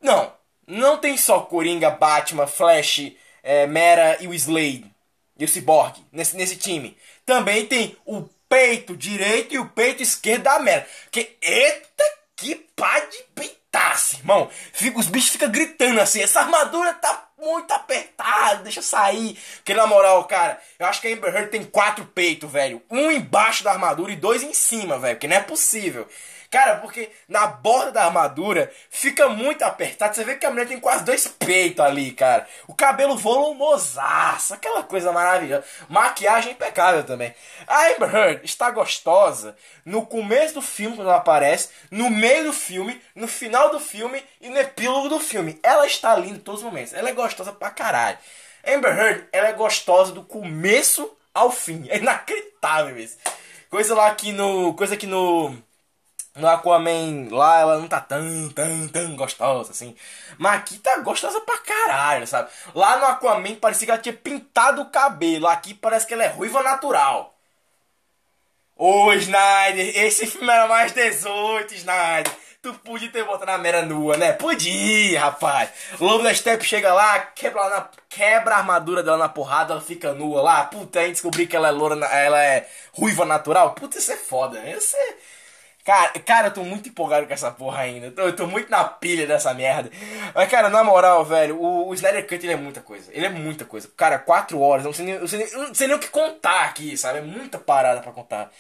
Não, 0.00 0.32
não 0.66 0.96
tem 0.96 1.18
só 1.18 1.40
Coringa, 1.40 1.90
Batman, 1.90 2.46
Flash, 2.46 3.12
é, 3.42 3.66
Mera 3.66 4.16
e 4.22 4.26
o 4.26 4.32
Slade. 4.32 4.90
E 5.38 5.44
o 5.44 5.48
Cyborg 5.48 6.02
nesse, 6.12 6.36
nesse 6.36 6.56
time. 6.56 6.96
Também 7.32 7.64
tem 7.64 7.96
o 8.04 8.28
peito 8.46 8.94
direito 8.94 9.54
e 9.54 9.58
o 9.58 9.66
peito 9.66 10.02
esquerdo 10.02 10.42
da 10.42 10.58
Mera. 10.58 10.86
Que 11.10 11.34
eita 11.40 12.04
que 12.36 12.54
pá 12.76 12.98
de 12.98 13.22
peitaço, 13.34 14.16
irmão. 14.16 14.50
Fica, 14.70 14.98
os 14.98 15.06
bichos 15.06 15.30
ficam 15.30 15.50
gritando 15.50 15.98
assim. 15.98 16.20
Essa 16.20 16.40
armadura 16.40 16.92
tá 16.92 17.28
muito 17.40 17.72
apertada, 17.72 18.64
deixa 18.64 18.82
sair. 18.82 19.38
Porque 19.56 19.72
na 19.72 19.86
moral, 19.86 20.22
cara, 20.24 20.60
eu 20.78 20.84
acho 20.84 21.00
que 21.00 21.08
a 21.08 21.14
Amber 21.14 21.34
Heard 21.34 21.50
tem 21.50 21.64
quatro 21.64 22.04
peitos, 22.04 22.52
velho. 22.52 22.82
Um 22.90 23.10
embaixo 23.10 23.64
da 23.64 23.72
armadura 23.72 24.12
e 24.12 24.16
dois 24.16 24.42
em 24.42 24.52
cima, 24.52 24.98
velho. 24.98 25.18
Que 25.18 25.26
não 25.26 25.36
é 25.36 25.40
possível. 25.40 26.06
Cara, 26.52 26.76
porque 26.76 27.10
na 27.26 27.46
borda 27.46 27.92
da 27.92 28.04
armadura 28.04 28.70
fica 28.90 29.26
muito 29.26 29.62
apertado. 29.62 30.14
Você 30.14 30.22
vê 30.22 30.36
que 30.36 30.44
a 30.44 30.50
mulher 30.50 30.68
tem 30.68 30.78
quase 30.78 31.02
dois 31.02 31.26
peitos 31.26 31.82
ali, 31.82 32.12
cara. 32.12 32.46
O 32.68 32.74
cabelo 32.74 33.16
volumosaço, 33.16 34.52
aquela 34.52 34.82
coisa 34.82 35.10
maravilhosa. 35.10 35.64
Maquiagem 35.88 36.52
impecável 36.52 37.04
também. 37.04 37.34
A 37.66 37.86
Amber 37.86 38.14
Heard 38.14 38.44
está 38.44 38.70
gostosa 38.70 39.56
no 39.82 40.04
começo 40.04 40.52
do 40.52 40.60
filme, 40.60 40.94
quando 40.94 41.08
ela 41.08 41.16
aparece, 41.16 41.70
no 41.90 42.10
meio 42.10 42.44
do 42.44 42.52
filme, 42.52 43.00
no 43.14 43.26
final 43.26 43.70
do 43.70 43.80
filme 43.80 44.22
e 44.38 44.50
no 44.50 44.58
epílogo 44.58 45.08
do 45.08 45.18
filme. 45.18 45.58
Ela 45.62 45.86
está 45.86 46.14
linda 46.16 46.36
em 46.36 46.40
todos 46.40 46.60
os 46.60 46.66
momentos. 46.66 46.92
Ela 46.92 47.08
é 47.08 47.14
gostosa 47.14 47.50
pra 47.50 47.70
caralho. 47.70 48.18
Amber 48.66 48.94
Heard, 48.94 49.24
ela 49.32 49.48
é 49.48 49.52
gostosa 49.54 50.12
do 50.12 50.22
começo 50.22 51.16
ao 51.32 51.50
fim. 51.50 51.86
É 51.88 51.96
inacreditável 51.96 52.98
isso. 52.98 53.16
Coisa 53.70 53.94
lá 53.94 54.14
que 54.14 54.32
no. 54.32 54.74
Coisa 54.74 54.98
que 54.98 55.06
no 55.06 55.56
no 56.34 56.48
Aquaman 56.48 57.28
lá 57.30 57.60
ela 57.60 57.78
não 57.78 57.86
tá 57.86 58.00
tão, 58.00 58.48
tão, 58.50 58.88
tão 58.88 59.16
gostosa 59.16 59.70
assim. 59.72 59.94
Mas 60.38 60.54
aqui 60.54 60.78
tá 60.78 60.98
gostosa 60.98 61.40
pra 61.42 61.58
caralho, 61.58 62.26
sabe? 62.26 62.50
Lá 62.74 62.96
no 62.96 63.06
Aquaman 63.06 63.54
parecia 63.56 63.86
que 63.86 63.90
ela 63.90 64.00
tinha 64.00 64.14
pintado 64.14 64.82
o 64.82 64.90
cabelo. 64.90 65.46
Aqui 65.46 65.74
parece 65.74 66.06
que 66.06 66.14
ela 66.14 66.24
é 66.24 66.28
ruiva 66.28 66.62
natural. 66.62 67.34
Ô 68.76 69.12
Snyder, 69.12 69.96
esse 69.96 70.26
filme 70.26 70.50
era 70.50 70.66
mais 70.66 70.92
18, 70.92 71.74
Snyder. 71.74 72.32
Tu 72.62 72.72
podia 72.74 73.10
ter 73.10 73.24
botado 73.24 73.46
na 73.46 73.58
mera 73.58 73.82
nua, 73.82 74.16
né? 74.16 74.32
Podia, 74.32 75.20
rapaz. 75.20 75.68
Lobo 76.00 76.22
da 76.22 76.32
Step 76.32 76.64
chega 76.64 76.94
lá, 76.94 77.18
quebra, 77.18 77.68
na, 77.68 77.88
quebra 78.08 78.54
a 78.54 78.58
armadura 78.58 79.02
dela 79.02 79.16
na 79.18 79.28
porrada, 79.28 79.72
ela 79.72 79.82
fica 79.82 80.14
nua 80.14 80.40
lá. 80.40 80.64
Puta, 80.64 81.00
aí 81.00 81.10
descobri 81.10 81.46
que 81.46 81.56
ela 81.56 81.68
é 81.68 81.70
loura, 81.72 81.96
ela 82.06 82.40
é 82.42 82.68
ruiva 82.92 83.24
natural. 83.24 83.72
Puta, 83.74 83.98
isso 83.98 84.12
é 84.12 84.16
foda, 84.16 84.60
né? 84.60 84.76
Isso 84.76 84.96
é 84.96 85.16
Cara, 85.84 86.12
cara, 86.20 86.46
eu 86.48 86.54
tô 86.54 86.62
muito 86.62 86.88
empolgado 86.88 87.26
com 87.26 87.32
essa 87.32 87.50
porra 87.50 87.80
ainda. 87.80 88.06
Eu 88.06 88.14
tô, 88.14 88.22
eu 88.22 88.36
tô, 88.36 88.46
muito 88.46 88.70
na 88.70 88.84
pilha 88.84 89.26
dessa 89.26 89.52
merda. 89.52 89.90
Mas, 90.32 90.48
cara, 90.48 90.68
na 90.68 90.84
moral, 90.84 91.24
velho, 91.24 91.60
o, 91.60 91.88
o 91.88 91.94
Snyder 91.94 92.26
Cut 92.26 92.44
ele 92.44 92.52
é 92.52 92.56
muita 92.56 92.80
coisa. 92.80 93.10
Ele 93.12 93.26
é 93.26 93.28
muita 93.28 93.64
coisa. 93.64 93.90
Cara, 93.96 94.18
quatro 94.18 94.60
horas, 94.60 94.84
não 94.84 94.92
sei 94.92 95.04
nem, 95.04 95.18
não 95.18 95.26
sei 95.26 95.40
nem, 95.40 95.52
não 95.52 95.74
sei 95.74 95.88
nem 95.88 95.96
o 95.96 95.98
que 95.98 96.08
contar 96.08 96.66
aqui, 96.66 96.96
sabe? 96.96 97.18
É 97.18 97.22
muita 97.22 97.58
parada 97.58 98.00
pra 98.00 98.12
contar. 98.12 98.52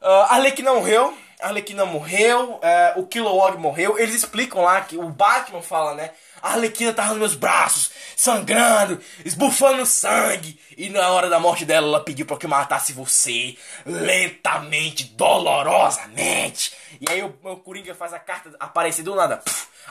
Uh, 0.00 0.06
Arlequina 0.30 0.72
morreu, 0.72 1.12
Arlequina 1.40 1.84
morreu, 1.84 2.54
uh, 2.54 3.00
o 3.00 3.06
Kilowog 3.06 3.58
morreu. 3.58 3.98
Eles 3.98 4.14
explicam 4.14 4.62
lá 4.62 4.80
que 4.82 4.96
o 4.96 5.08
Batman 5.08 5.62
fala, 5.62 5.94
né? 5.94 6.10
A 6.42 6.52
Arlequina 6.52 6.92
tava 6.92 7.10
nos 7.10 7.18
meus 7.18 7.34
braços, 7.34 7.90
sangrando, 8.16 9.00
esbufando 9.24 9.84
sangue. 9.84 10.58
E 10.76 10.88
na 10.88 11.10
hora 11.10 11.28
da 11.28 11.38
morte 11.38 11.64
dela, 11.64 11.86
ela 11.86 12.04
pediu 12.04 12.24
para 12.24 12.36
que 12.36 12.46
eu 12.46 12.50
matasse 12.50 12.92
você, 12.92 13.56
lentamente, 13.84 15.04
dolorosamente. 15.04 16.72
E 17.00 17.10
aí 17.10 17.22
o, 17.22 17.34
o 17.42 17.56
Coringa 17.56 17.94
faz 17.94 18.12
a 18.12 18.18
carta 18.18 18.54
aparecer 18.58 19.02
do 19.02 19.14
nada. 19.14 19.42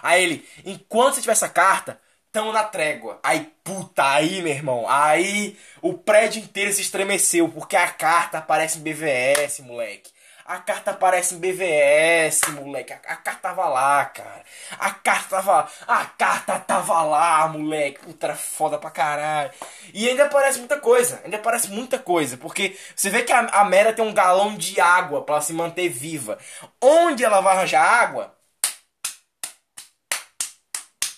Aí 0.01 0.23
ele, 0.23 0.49
enquanto 0.65 1.15
você 1.15 1.21
tiver 1.21 1.34
essa 1.34 1.49
carta, 1.49 1.99
tamo 2.31 2.51
na 2.51 2.63
trégua. 2.63 3.19
Aí, 3.23 3.51
puta, 3.63 4.07
aí, 4.07 4.41
meu 4.41 4.53
irmão, 4.53 4.85
aí 4.88 5.57
o 5.81 5.93
prédio 5.93 6.41
inteiro 6.41 6.71
se 6.73 6.81
estremeceu, 6.81 7.49
porque 7.49 7.76
a 7.76 7.88
carta 7.88 8.38
aparece 8.38 8.80
em 8.80 8.81
BVS, 8.81 9.59
moleque. 9.59 10.11
A 10.49 10.57
carta 10.57 10.89
aparece 10.89 11.35
em 11.35 11.38
BVS, 11.38 12.41
moleque. 12.53 12.91
A, 12.91 12.95
a, 12.95 13.15
carta 13.17 13.39
tava 13.39 13.69
lá, 13.69 14.03
cara. 14.05 14.43
A 14.80 14.89
carta 14.89 15.30
tava 15.30 15.51
lá. 15.51 15.71
A 15.88 16.05
carta 16.05 16.59
tava 16.59 17.03
lá, 17.03 17.47
moleque. 17.47 17.99
Puta, 17.99 18.34
foda 18.34 18.80
pra 18.80 18.89
caralho. 18.89 19.51
E 19.93 20.09
ainda 20.09 20.26
aparece 20.26 20.57
muita 20.57 20.80
coisa. 20.80 21.21
Ainda 21.23 21.38
aparece 21.38 21.69
muita 21.69 21.99
coisa. 21.99 22.35
Porque 22.35 22.76
você 22.95 23.11
vê 23.11 23.21
que 23.21 23.31
a, 23.31 23.41
a 23.41 23.63
Mera 23.63 23.93
tem 23.93 24.03
um 24.03 24.11
galão 24.11 24.57
de 24.57 24.81
água 24.81 25.23
para 25.23 25.39
se 25.39 25.53
manter 25.53 25.88
viva. 25.88 26.39
Onde 26.81 27.23
ela 27.23 27.41
vai 27.41 27.55
arranjar 27.55 27.84
água? 27.84 28.35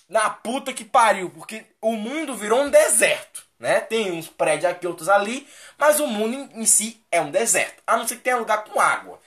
Na 0.09 0.29
puta 0.29 0.73
que 0.73 0.83
pariu. 0.83 1.29
Porque 1.29 1.65
o 1.79 1.93
mundo 1.93 2.35
virou 2.35 2.63
um 2.63 2.69
deserto. 2.69 3.49
Né? 3.61 3.79
Tem 3.79 4.11
uns 4.11 4.27
prédios 4.27 4.71
aqui, 4.71 4.87
outros 4.87 5.07
ali, 5.07 5.47
mas 5.77 5.99
o 5.99 6.07
mundo 6.07 6.33
em, 6.33 6.63
em 6.63 6.65
si 6.65 6.99
é 7.11 7.21
um 7.21 7.29
deserto, 7.29 7.83
a 7.85 7.95
não 7.95 8.07
ser 8.07 8.15
que 8.15 8.23
tenha 8.23 8.37
lugar 8.37 8.63
com 8.63 8.81
água. 8.81 9.20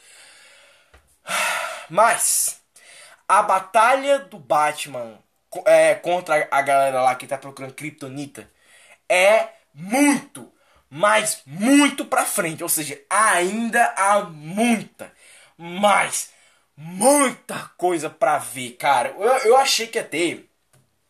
Mas 1.88 2.60
a 3.28 3.42
batalha 3.42 4.18
do 4.20 4.38
Batman 4.38 5.18
é, 5.64 5.94
contra 5.94 6.48
a 6.50 6.62
galera 6.62 7.02
lá 7.02 7.14
que 7.14 7.26
tá 7.26 7.38
procurando 7.38 7.74
Kryptonita 7.74 8.50
é 9.08 9.48
muito, 9.72 10.52
mas 10.90 11.42
muito 11.46 12.04
pra 12.04 12.24
frente. 12.24 12.62
Ou 12.62 12.68
seja, 12.68 13.00
ainda 13.08 13.84
há 13.96 14.20
muita, 14.22 15.12
mas 15.56 16.30
muita 16.76 17.70
coisa 17.76 18.10
pra 18.10 18.38
ver, 18.38 18.72
cara. 18.72 19.10
Eu, 19.18 19.50
eu 19.50 19.56
achei 19.56 19.86
que 19.86 19.98
ia 19.98 20.04
ter 20.04 20.48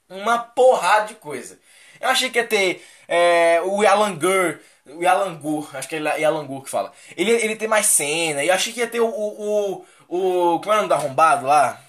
uma 0.09 0.39
porrada 0.39 1.09
de 1.09 1.15
coisa. 1.15 1.59
Eu 2.01 2.09
achei 2.09 2.31
que 2.31 2.39
ia 2.39 2.47
ter 2.47 2.85
é, 3.09 3.61
o 3.63 3.87
Alan 3.87 4.15
Gur 4.17 4.61
o 4.87 5.07
Alan 5.09 5.41
acho 5.73 5.89
que 5.89 5.97
é 5.97 6.25
Alan 6.25 6.47
que 6.61 6.69
fala. 6.69 6.93
Ele, 7.17 7.31
ele 7.31 7.57
tem 7.57 7.67
mais 7.67 7.87
cena. 7.87 8.45
Eu 8.45 8.53
achei 8.53 8.73
que 8.73 8.81
ia 8.81 8.87
ter 8.87 9.01
o, 9.01 9.07
o, 9.07 9.73
o. 9.79 9.87
Como 10.15 10.73
é 10.73 10.75
o 10.75 10.77
nome 10.77 10.89
do 10.89 10.95
arrombado 10.95 11.45
lá? 11.45 11.81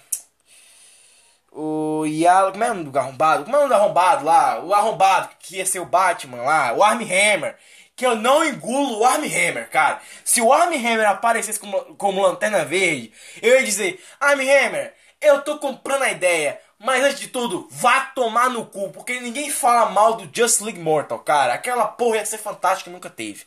O 1.52 2.04
Yala. 2.06 2.50
Como 2.50 2.64
é 2.64 2.70
o 2.70 2.74
nome 2.74 2.90
do 2.90 2.98
arrombado? 2.98 3.44
Como 3.44 3.56
é 3.56 3.58
o 3.58 3.62
nome 3.62 3.74
do 3.74 3.80
arrombado 3.80 4.24
lá? 4.24 4.60
O 4.64 4.74
arrombado 4.74 5.28
que 5.38 5.56
ia 5.56 5.66
ser 5.66 5.78
o 5.78 5.86
Batman 5.86 6.42
lá. 6.42 6.72
O 6.72 6.82
Arm 6.82 7.02
Hammer. 7.02 7.56
Que 7.94 8.04
eu 8.04 8.16
não 8.16 8.44
engulo 8.44 8.98
o 8.98 9.04
Arm 9.04 9.22
Hammer, 9.22 9.70
cara. 9.70 10.00
Se 10.24 10.40
o 10.40 10.52
Arm 10.52 10.72
Hammer 10.74 11.08
aparecesse 11.08 11.60
como, 11.60 11.80
como 11.94 12.20
lanterna 12.20 12.64
verde, 12.64 13.12
eu 13.40 13.54
ia 13.54 13.64
dizer: 13.64 14.04
Arm 14.20 14.40
Hammer, 14.40 14.92
eu 15.20 15.42
tô 15.42 15.58
comprando 15.58 16.02
a 16.02 16.10
ideia. 16.10 16.60
Mas 16.78 17.04
antes 17.04 17.20
de 17.20 17.28
tudo, 17.28 17.68
vá 17.70 18.00
tomar 18.06 18.50
no 18.50 18.66
cu, 18.66 18.90
porque 18.90 19.20
ninguém 19.20 19.50
fala 19.50 19.88
mal 19.90 20.14
do 20.14 20.28
Just 20.36 20.60
League 20.60 20.80
Mortal, 20.80 21.20
cara. 21.20 21.54
Aquela 21.54 21.86
porra 21.86 22.16
ia 22.16 22.26
ser 22.26 22.38
fantástica 22.38 22.90
nunca 22.90 23.08
teve. 23.08 23.44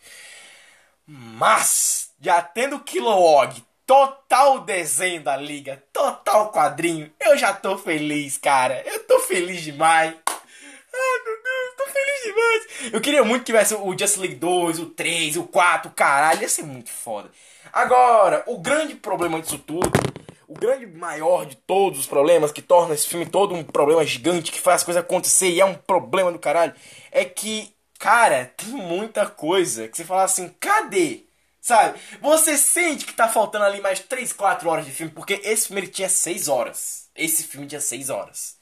Mas, 1.06 2.12
já 2.20 2.42
tendo 2.42 2.80
Kilowog, 2.80 3.64
total 3.90 4.60
desenho 4.60 5.24
da 5.24 5.36
liga, 5.36 5.84
total 5.92 6.52
quadrinho, 6.52 7.12
eu 7.20 7.36
já 7.36 7.52
tô 7.52 7.76
feliz, 7.76 8.38
cara. 8.38 8.84
Eu 8.86 9.00
tô 9.08 9.18
feliz 9.22 9.64
demais. 9.64 10.14
Ai, 10.14 11.24
meu 11.26 11.44
Deus, 11.44 11.76
tô 11.76 11.86
feliz 11.86 12.24
demais. 12.24 12.94
Eu 12.94 13.02
queria 13.02 13.24
muito 13.24 13.40
que 13.40 13.46
tivesse 13.48 13.74
o 13.74 13.98
Just 13.98 14.18
League 14.18 14.36
2, 14.36 14.78
o 14.78 14.86
3, 14.92 15.38
o 15.38 15.44
4, 15.46 15.90
caralho, 15.90 16.44
ia 16.44 16.48
ser 16.48 16.62
muito 16.62 16.92
foda. 16.92 17.32
Agora, 17.74 18.44
o 18.46 18.60
grande 18.60 18.94
problema 18.94 19.42
disso 19.42 19.58
tudo 19.58 19.90
o 20.48 20.54
grande 20.54 20.86
maior 20.86 21.46
de 21.46 21.56
todos 21.56 22.00
os 22.00 22.08
problemas 22.08 22.52
que 22.52 22.62
torna 22.62 22.96
esse 22.96 23.08
filme 23.08 23.26
todo 23.26 23.54
um 23.54 23.64
problema 23.64 24.04
gigante 24.04 24.52
que 24.52 24.60
faz 24.60 24.78
as 24.78 24.84
coisas 24.84 25.04
acontecer 25.04 25.50
e 25.50 25.62
é 25.62 25.66
um 25.66 25.76
problema 25.76 26.32
do 26.32 26.40
caralho 26.40 26.74
é 27.12 27.24
que, 27.24 27.72
cara, 28.00 28.52
tem 28.58 28.70
muita 28.70 29.28
coisa 29.28 29.88
que 29.88 29.96
você 29.96 30.04
fala 30.04 30.24
assim, 30.24 30.50
cadê? 30.60 31.29
Sabe? 31.70 32.00
Você 32.20 32.58
sente 32.58 33.06
que 33.06 33.14
tá 33.14 33.30
faltando 33.30 33.64
ali 33.64 33.80
mais 33.80 34.00
3, 34.00 34.34
4 34.34 34.68
horas 34.68 34.86
de 34.86 34.92
filme, 34.92 35.12
porque 35.14 35.40
esse 35.44 35.68
filme 35.68 35.82
ele 35.82 35.92
tinha 35.92 36.10
6 36.10 36.48
horas. 36.48 37.12
Esse 37.16 37.44
filme 37.44 37.68
tinha 37.68 37.80
6 37.80 38.10
horas. 38.10 38.58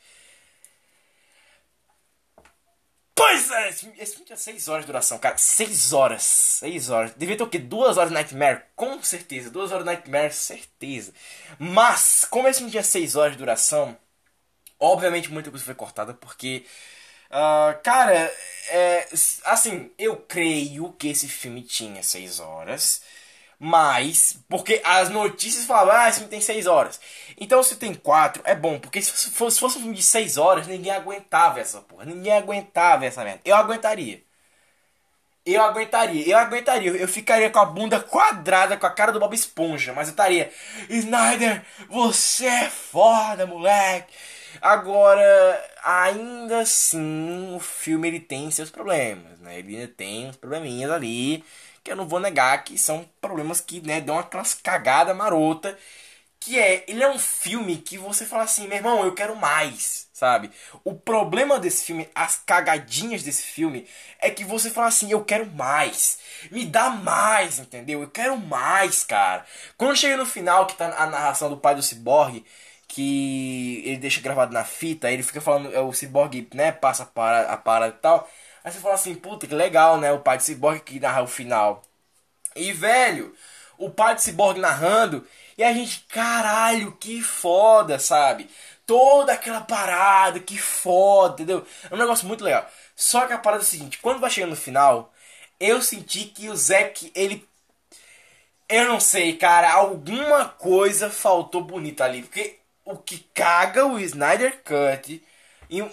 Pois 3.16 3.50
é, 3.50 3.70
esse 3.70 3.90
esse 3.98 4.12
filme 4.12 4.26
tinha 4.26 4.36
6 4.36 4.68
horas 4.68 4.84
de 4.84 4.88
duração, 4.88 5.18
cara. 5.20 5.38
6 5.38 5.94
horas. 5.94 6.22
6 6.22 6.90
horas. 6.90 7.14
Devia 7.16 7.38
ter 7.38 7.44
o 7.44 7.50
quê? 7.50 7.60
2 7.60 7.98
horas 7.98 8.10
de 8.10 8.14
Nightmare? 8.14 8.64
Com 8.76 9.02
certeza. 9.02 9.50
2 9.50 9.72
horas 9.72 9.86
de 9.86 9.90
Nightmare, 9.90 10.34
certeza. 10.34 11.14
Mas, 11.58 12.26
como 12.30 12.50
esse 12.50 12.60
filme 12.60 12.72
tinha 12.72 12.84
6 12.84 13.16
horas 13.16 13.32
de 13.32 13.38
duração, 13.38 13.98
obviamente 14.78 15.32
muita 15.32 15.50
coisa 15.50 15.64
foi 15.64 15.76
cortada 15.76 16.14
porque 16.14 16.66
Uh, 17.30 17.82
cara, 17.84 18.32
é, 18.70 19.08
assim, 19.46 19.92
eu 19.98 20.18
creio 20.18 20.94
que 20.94 21.10
esse 21.10 21.28
filme 21.28 21.62
tinha 21.62 22.04
6 22.04 22.40
horas. 22.40 23.02
Mas, 23.60 24.38
porque 24.48 24.82
as 24.84 25.10
notícias 25.10 25.66
falavam, 25.66 25.94
ah, 25.96 26.10
esse 26.10 26.20
filme 26.20 26.30
tem 26.30 26.42
6 26.42 26.68
horas. 26.68 27.00
Então 27.40 27.64
se 27.64 27.76
tem 27.76 27.94
4, 27.94 28.44
é 28.46 28.56
bom, 28.56 28.80
porque 28.80 29.02
se 29.02 29.12
fosse, 29.12 29.56
se 29.56 29.60
fosse 29.60 29.78
um 29.78 29.82
filme 29.82 29.96
de 29.96 30.04
6 30.04 30.38
horas, 30.38 30.68
ninguém 30.68 30.92
aguentava 30.92 31.60
essa 31.60 31.82
porra. 31.82 32.06
Ninguém 32.06 32.34
aguentava 32.34 33.06
essa 33.06 33.24
merda. 33.24 33.42
Eu 33.44 33.56
aguentaria. 33.56 34.22
Eu 35.46 35.64
aguentaria, 35.64 36.28
eu 36.28 36.38
aguentaria. 36.38 36.92
Eu 36.92 37.08
ficaria 37.08 37.50
com 37.50 37.60
a 37.60 37.66
bunda 37.66 38.00
quadrada, 38.02 38.76
com 38.78 38.86
a 38.86 38.90
cara 38.92 39.12
do 39.14 39.20
Bob 39.20 39.34
Esponja. 39.34 39.94
Mas 39.94 40.08
eu 40.08 40.12
estaria, 40.12 40.52
Snyder, 40.90 41.64
você 41.90 42.46
é 42.46 42.70
foda, 42.70 43.48
moleque. 43.48 44.14
Agora, 44.62 45.70
ainda 45.84 46.60
assim, 46.60 47.56
o 47.56 47.60
filme 47.60 48.08
ele 48.08 48.20
tem 48.20 48.50
seus 48.52 48.70
problemas, 48.70 49.40
né? 49.40 49.60
Ele 49.60 49.88
tem 49.88 50.28
uns 50.30 50.36
probleminhas 50.38 50.92
ali 50.92 51.44
que 51.84 51.92
eu 51.92 51.96
não 51.96 52.08
vou 52.08 52.20
negar 52.20 52.64
que 52.66 52.78
são 52.78 53.10
problemas 53.22 53.62
que, 53.62 53.80
né, 53.82 54.02
dão 54.02 54.16
uma 54.16 54.28
cagada 54.64 55.14
marota. 55.14 55.78
Que 56.40 56.60
é, 56.60 56.84
ele 56.88 57.04
é 57.04 57.10
um 57.10 57.20
filme 57.20 57.78
que 57.78 57.98
você 57.98 58.26
fala 58.26 58.44
assim, 58.44 58.68
meu 58.68 58.78
irmão, 58.78 59.04
eu 59.04 59.14
quero 59.14 59.36
mais, 59.36 60.08
sabe? 60.14 60.52
O 60.84 60.94
problema 60.94 61.60
desse 61.60 61.86
filme, 61.86 62.10
as 62.16 62.38
cagadinhas 62.46 63.24
desse 63.24 63.44
filme, 63.44 63.88
é 64.20 64.30
que 64.30 64.46
você 64.46 64.70
fala 64.70 64.88
assim, 64.88 65.12
eu 65.12 65.26
quero 65.26 65.46
mais. 65.48 66.20
Me 66.52 66.66
dá 66.66 66.90
mais, 66.90 67.60
entendeu? 67.60 68.02
Eu 68.02 68.10
quero 68.10 68.38
mais, 68.38 69.04
cara. 69.04 69.46
Quando 69.78 69.98
chega 69.98 70.16
no 70.18 70.26
final, 70.26 70.68
que 70.68 70.76
tá 70.76 70.94
a 70.98 71.08
narração 71.08 71.50
do 71.50 71.58
pai 71.58 71.76
do 71.76 71.84
ciborgue, 71.84 72.46
que 72.98 73.84
ele 73.86 73.98
deixa 73.98 74.20
gravado 74.22 74.52
na 74.52 74.64
fita, 74.64 75.12
ele 75.12 75.22
fica 75.22 75.40
falando, 75.40 75.72
é, 75.72 75.80
o 75.80 75.94
ciborgue, 75.94 76.50
né, 76.54 76.72
passa 76.72 77.04
a 77.04 77.06
parada, 77.06 77.50
a 77.52 77.56
parada 77.58 77.94
e 77.96 78.00
tal. 78.00 78.28
Aí 78.64 78.72
você 78.72 78.80
fala 78.80 78.96
assim, 78.96 79.14
puta, 79.14 79.46
que 79.46 79.54
legal, 79.54 80.00
né? 80.00 80.12
O 80.12 80.20
pai 80.20 80.38
de 80.38 80.44
Cyborg 80.46 80.80
que 80.82 81.00
narra 81.00 81.22
o 81.22 81.28
final. 81.28 81.84
E, 82.56 82.74
velho, 82.74 83.36
o 83.78 83.90
pai 83.92 84.16
de 84.16 84.24
Cyborg 84.24 84.60
narrando, 84.60 85.28
e 85.58 85.64
a 85.64 85.72
gente, 85.74 86.02
caralho, 86.10 86.92
que 86.94 87.22
foda, 87.22 88.00
sabe? 88.00 88.50
Toda 88.86 89.34
aquela 89.34 89.62
parada, 89.62 90.40
que 90.40 90.58
foda, 90.58 91.36
entendeu? 91.36 91.66
É 91.90 91.94
um 91.94 91.98
negócio 92.00 92.28
muito 92.28 92.44
legal. 92.44 92.68
Só 92.96 93.28
que 93.28 93.34
a 93.34 93.38
parada 93.38 93.62
é 93.64 93.66
o 93.66 93.68
seguinte, 93.68 94.00
quando 94.00 94.20
vai 94.20 94.30
chegando 94.32 94.52
no 94.52 94.56
final, 94.56 95.14
eu 95.60 95.82
senti 95.84 96.26
que 96.26 96.50
o 96.50 96.56
Zack, 96.56 97.12
ele... 97.16 97.48
Eu 98.70 98.86
não 98.86 99.00
sei, 99.00 99.38
cara, 99.38 99.72
alguma 99.72 100.50
coisa 100.50 101.10
faltou 101.10 101.62
bonita 101.64 102.04
ali. 102.04 102.24
Porque 102.24 102.60
o 102.88 102.98
que 102.98 103.20
caga 103.34 103.86
o 103.86 104.00
Snyder 104.00 104.62
Cut 104.64 105.22
e 105.70 105.82
um, 105.82 105.90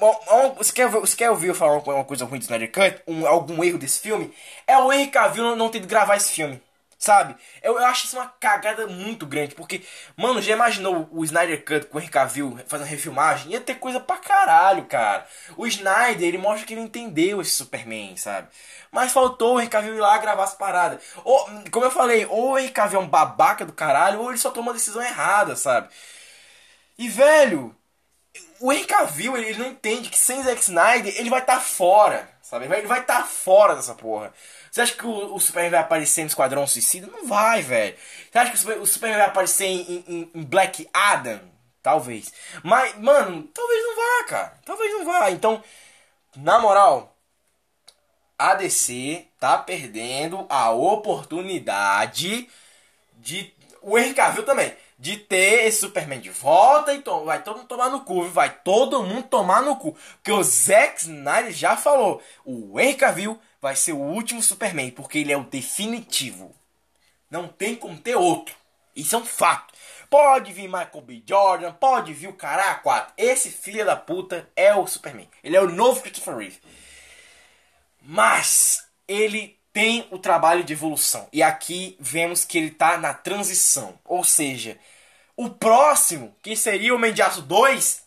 você, 0.57 0.73
quer, 0.73 0.89
você 0.89 1.17
quer 1.17 1.31
ouvir 1.31 1.49
eu 1.49 1.55
falar 1.55 1.79
uma 1.79 2.05
coisa 2.05 2.25
ruim 2.25 2.39
do 2.39 2.43
Snyder 2.43 2.71
Cut? 2.71 3.03
Um, 3.09 3.27
algum 3.27 3.63
erro 3.65 3.79
desse 3.79 4.01
filme? 4.01 4.33
É 4.67 4.79
o 4.79 4.93
Henry 4.93 5.09
Cavill 5.09 5.57
não, 5.57 5.69
ter 5.69 5.81
de 5.81 5.87
gravar 5.87 6.17
esse 6.17 6.31
filme. 6.31 6.63
Sabe? 6.97 7.35
Eu, 7.61 7.79
eu 7.79 7.85
acho 7.85 8.07
isso 8.07 8.17
uma 8.17 8.29
cagada 8.41 8.87
muito 8.87 9.27
grande. 9.27 9.55
Porque, 9.57 9.83
mano, 10.17 10.41
já 10.41 10.53
imaginou 10.53 11.09
o 11.11 11.25
Snyder 11.25 11.65
Cut 11.65 11.87
com 11.87 11.99
o 11.99 12.01
Henry 12.01 12.11
Cavill 12.11 12.59
fazendo 12.69 12.87
refilmagem? 12.87 13.51
Ia 13.53 13.61
ter 13.61 13.75
coisa 13.75 13.99
pra 13.99 14.17
caralho, 14.17 14.85
cara. 14.85 15.27
O 15.57 15.67
Snyder, 15.67 16.29
ele 16.29 16.39
mostra 16.39 16.65
que 16.65 16.73
ele 16.73 16.81
entendeu 16.81 17.41
esse 17.41 17.51
Superman, 17.51 18.17
sabe? 18.17 18.47
Mas 18.93 19.13
faltou 19.13 19.57
o 19.57 19.61
Henry 19.61 19.69
Cavill 19.69 19.97
ir 19.97 20.01
lá 20.01 20.17
gravar 20.19 20.45
as 20.45 20.55
paradas. 20.55 21.03
Ou, 21.25 21.47
como 21.73 21.85
eu 21.85 21.91
falei, 21.91 22.27
ou 22.27 22.53
o 22.53 22.59
Henry 22.59 22.71
Cavill 22.71 23.01
é 23.01 23.03
um 23.03 23.09
babaca 23.09 23.67
do 23.67 23.73
caralho, 23.73 24.21
ou 24.21 24.31
ele 24.31 24.39
só 24.39 24.51
toma 24.51 24.69
uma 24.69 24.75
decisão 24.75 25.03
errada, 25.03 25.57
sabe? 25.57 25.89
E, 26.99 27.09
velho, 27.09 27.75
o 28.61 28.73
Henry 28.73 28.87
Cavill, 28.87 29.37
ele 29.37 29.59
não 29.59 29.67
entende 29.67 30.09
que 30.09 30.19
sem 30.19 30.43
Zack 30.43 30.61
Snyder 30.61 31.15
ele 31.19 31.31
vai 31.31 31.41
estar 31.41 31.57
tá 31.57 31.61
fora, 31.61 32.29
sabe? 32.43 32.65
Ele 32.65 32.87
vai 32.87 33.01
estar 33.01 33.23
tá 33.23 33.25
fora 33.25 33.75
dessa 33.75 33.95
porra. 33.95 34.33
Você 34.71 34.81
acha 34.81 34.95
que 34.95 35.07
o, 35.07 35.35
o 35.35 35.41
Superman 35.41 35.71
vai 35.71 35.81
aparecer 35.81 36.23
no 36.23 36.29
Esquadrão 36.29 36.67
Suicida? 36.67 37.07
Não 37.07 37.27
vai, 37.27 37.63
velho. 37.63 37.97
Você 38.31 38.39
acha 38.39 38.51
que 38.51 38.57
o, 38.57 38.61
Super, 38.61 38.79
o 38.79 38.87
Superman 38.87 39.19
vai 39.19 39.29
aparecer 39.29 39.67
em, 39.67 40.05
em, 40.09 40.31
em, 40.35 40.43
Black 40.43 40.89
Adam? 40.93 41.41
Talvez. 41.83 42.33
Mas, 42.63 42.97
mano, 42.99 43.43
talvez 43.55 43.83
não 43.83 43.97
vá, 43.97 44.25
cara. 44.27 44.59
Talvez 44.65 44.93
não 44.93 45.05
vá. 45.05 45.31
Então, 45.31 45.63
na 46.37 46.59
moral, 46.59 47.15
a 48.39 48.55
DC 48.55 49.27
tá 49.39 49.59
perdendo 49.59 50.47
a 50.49 50.71
oportunidade 50.71 52.49
de. 53.15 53.53
O 53.83 53.99
Henry 53.99 54.15
Cavill 54.15 54.45
também 54.45 54.75
de 55.05 55.19
ter 55.19 55.67
esse 55.67 55.81
Superman 55.81 56.19
de 56.19 56.31
volta 56.31 56.95
e 56.95 57.03
vai 57.27 57.43
todo 57.43 57.59
mundo 57.59 57.69
tomar 57.69 57.91
no 57.91 58.01
cu, 58.01 58.25
vai 58.31 58.49
todo 58.49 59.03
mundo 59.03 59.25
tomar 59.25 59.61
no 59.61 59.77
cu. 59.77 59.95
Porque 60.15 60.33
o 60.33 60.43
Zack 60.43 61.03
Snyder 61.03 61.53
já 61.53 61.77
falou, 61.77 62.23
o 62.43 62.81
Henry 62.81 62.95
Cavill 62.95 63.39
vai 63.61 63.77
ser 63.77 63.93
o 63.93 63.99
último 63.99 64.43
Superman, 64.43 64.91
porque 64.91 65.19
ele 65.19 65.31
é 65.31 65.37
o 65.37 65.45
definitivo. 65.45 66.57
Não 67.31 67.47
tem 67.47 67.77
como 67.77 67.99
ter 67.99 68.17
outro. 68.17 68.57
Isso 68.97 69.15
é 69.15 69.19
um 69.19 69.27
fato. 69.27 69.75
Pode 70.09 70.55
vir 70.55 70.69
Michael 70.69 71.03
B. 71.03 71.23
Jordan, 71.29 71.73
pode 71.75 72.15
vir 72.15 72.29
o 72.29 72.33
cara 72.33 72.75
4. 72.77 73.13
Esse 73.19 73.51
filho 73.51 73.85
da 73.85 73.97
puta 73.97 74.49
é 74.57 74.75
o 74.75 74.87
Superman. 74.87 75.29
Ele 75.43 75.55
é 75.55 75.61
o 75.61 75.69
novo 75.69 76.01
Christopher 76.01 76.39
Reeve. 76.39 76.61
Mas 78.01 78.89
ele 79.07 79.59
tem 79.71 80.07
o 80.11 80.19
trabalho 80.19 80.65
de 80.65 80.73
evolução. 80.73 81.29
E 81.31 81.43
aqui 81.43 81.95
vemos 82.01 82.43
que 82.43 82.57
ele 82.57 82.69
está 82.69 82.97
na 82.97 83.13
transição. 83.13 83.99
Ou 84.03 84.25
seja, 84.25 84.79
o 85.37 85.51
próximo, 85.51 86.37
que 86.43 86.57
seria 86.57 86.95
o 86.95 86.99
Mendiaço 86.99 87.43
2, 87.43 88.03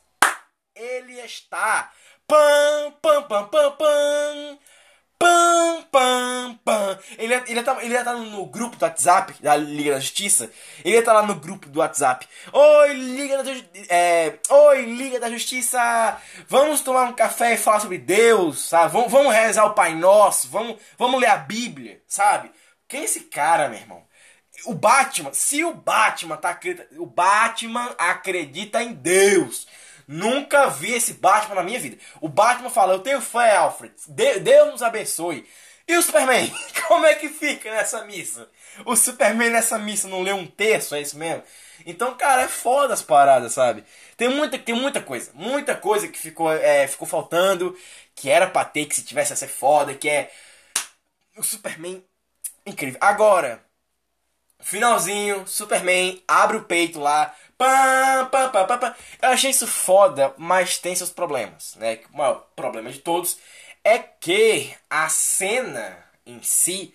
ele 0.76 1.20
está. 1.22 1.92
Pam, 2.28 2.92
pam, 3.02 3.24
pam, 3.24 3.48
pam, 3.48 3.72
pam. 3.72 4.60
Pam, 5.20 5.82
pam, 5.92 6.60
pam. 6.64 7.00
Ele, 7.18 7.34
ele, 7.48 7.64
tá, 7.64 7.84
ele 7.84 8.04
tá 8.04 8.14
no 8.14 8.46
grupo 8.46 8.78
do 8.78 8.84
WhatsApp 8.84 9.34
da 9.42 9.56
Liga 9.56 9.94
da 9.94 10.00
Justiça. 10.00 10.52
Ele 10.86 11.02
tá 11.02 11.12
lá 11.12 11.24
no 11.24 11.36
grupo 11.36 11.68
do 11.70 11.80
WhatsApp. 11.80 12.28
Oi, 12.54 12.94
Liga 12.94 13.44
da, 13.44 13.52
é, 13.90 14.38
Oi, 14.48 14.86
Liga 14.86 15.20
da 15.20 15.32
Justiça. 15.32 16.22
Vamos 16.48 16.82
tomar 16.82 17.06
um 17.06 17.14
café 17.14 17.54
e 17.56 17.58
falar 17.58 17.80
sobre 17.80 17.98
Deus, 17.98 18.60
sabe? 18.60 18.94
Vamos, 18.94 19.12
vamos 19.12 19.34
rezar 19.34 19.66
o 19.66 19.74
Pai 19.74 19.96
Nosso. 19.96 20.50
Vamos, 20.50 20.78
vamos 21.00 21.20
ler 21.20 21.30
a 21.30 21.38
Bíblia, 21.38 22.00
sabe? 22.08 22.52
Quem 22.88 23.02
é 23.02 23.04
esse 23.06 23.22
cara, 23.22 23.70
meu 23.70 23.80
irmão? 23.80 24.07
O 24.66 24.74
Batman, 24.74 25.34
se 25.34 25.64
o 25.64 25.74
Batman 25.74 26.38
tá 26.38 26.60
o 26.98 27.06
Batman 27.06 27.96
acredita 27.98 28.82
em 28.82 28.94
Deus. 28.94 29.68
Nunca 30.08 30.70
vi 30.70 30.94
esse 30.94 31.16
Batman 31.16 31.56
na 31.56 31.64
minha 31.64 31.80
vida. 31.80 31.98
O 32.22 32.30
Batman 32.30 32.70
fala: 32.70 32.94
Eu 32.94 33.00
tenho 33.00 33.20
fé, 33.20 33.58
Alfred. 33.58 33.94
Deus 34.08 34.72
nos 34.72 34.82
abençoe. 34.82 35.46
E 35.88 35.96
o 35.96 36.02
Superman? 36.02 36.52
Como 36.88 37.06
é 37.06 37.16
que 37.16 37.30
fica 37.30 37.72
nessa 37.72 38.04
missa? 38.06 38.50
O 38.86 38.96
Superman 38.96 39.50
nessa 39.50 39.78
missa 39.78 40.08
não 40.08 40.22
leu 40.22 40.36
um 40.36 40.46
terço, 40.46 40.96
é 40.96 41.02
isso 41.02 41.18
mesmo? 41.18 41.44
Então, 41.86 42.16
cara, 42.16 42.44
é 42.44 42.48
foda 42.48 42.94
as 42.94 43.02
paradas, 43.02 43.54
sabe? 43.54 43.84
Tem 44.18 44.28
muita, 44.28 44.60
tem 44.60 44.76
muita 44.76 45.02
coisa, 45.02 45.32
muita 45.34 45.76
coisa 45.76 46.08
que 46.08 46.20
ficou, 46.20 46.52
é, 46.52 46.88
ficou 46.88 47.08
faltando, 47.08 47.78
que 48.14 48.30
era 48.30 48.48
pra 48.48 48.66
ter, 48.66 48.86
que 48.86 48.96
se 48.96 49.04
tivesse 49.04 49.32
a 49.32 49.36
ser 49.36 49.48
foda, 49.48 49.94
que 49.94 50.10
é 50.10 50.30
o 51.38 51.44
Superman 51.44 52.04
incrível. 52.66 52.98
Agora, 53.02 53.64
finalzinho, 54.60 55.48
Superman 55.48 56.22
abre 56.28 56.58
o 56.58 56.64
peito 56.64 57.00
lá, 57.00 57.34
Pá, 57.58 58.26
pá, 58.32 58.50
pá, 58.50 58.66
pá, 58.66 58.78
pá. 58.78 58.96
Eu 59.20 59.30
achei 59.30 59.50
isso 59.50 59.66
foda, 59.66 60.32
mas 60.38 60.78
tem 60.78 60.96
seus 60.96 61.10
problemas, 61.10 61.76
né? 61.76 62.00
O 62.14 62.18
maior 62.18 62.48
problema 62.56 62.92
de 62.92 63.00
todos 63.00 63.40
é 63.84 63.98
que 63.98 64.76
a 64.90 65.10
cena 65.10 65.98
em 66.26 66.42
si 66.44 66.94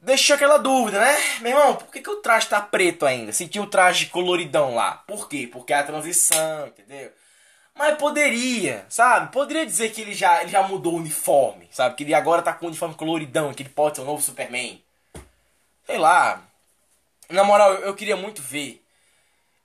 deixou 0.00 0.36
aquela 0.36 0.58
dúvida, 0.58 0.98
né? 1.00 1.16
Meu 1.40 1.52
irmão, 1.52 1.76
por 1.76 1.90
que, 1.92 2.00
que 2.00 2.10
o 2.10 2.22
traje 2.22 2.48
tá 2.48 2.60
preto 2.62 3.04
ainda? 3.04 3.32
Sentiu 3.32 3.64
o 3.64 3.66
traje 3.66 4.06
coloridão 4.06 4.74
lá. 4.74 4.92
Por 5.06 5.28
quê? 5.28 5.46
Porque 5.50 5.72
é 5.72 5.76
a 5.76 5.84
transição, 5.84 6.68
entendeu? 6.68 7.12
Mas 7.74 7.98
poderia, 7.98 8.86
sabe? 8.88 9.32
Poderia 9.32 9.66
dizer 9.66 9.92
que 9.92 10.00
ele 10.00 10.14
já, 10.14 10.42
ele 10.42 10.50
já 10.50 10.62
mudou 10.66 10.94
o 10.94 10.96
uniforme, 10.98 11.68
sabe? 11.72 11.94
Que 11.96 12.04
ele 12.04 12.14
agora 12.14 12.42
tá 12.42 12.52
com 12.54 12.66
o 12.66 12.68
uniforme 12.68 12.94
coloridão, 12.94 13.52
que 13.52 13.62
ele 13.62 13.70
pode 13.70 13.96
ser 13.96 14.02
o 14.02 14.06
novo 14.06 14.22
Superman. 14.22 14.82
Sei 15.92 15.98
lá. 15.98 16.42
Na 17.28 17.44
moral, 17.44 17.74
eu 17.74 17.94
queria 17.94 18.16
muito 18.16 18.40
ver 18.40 18.82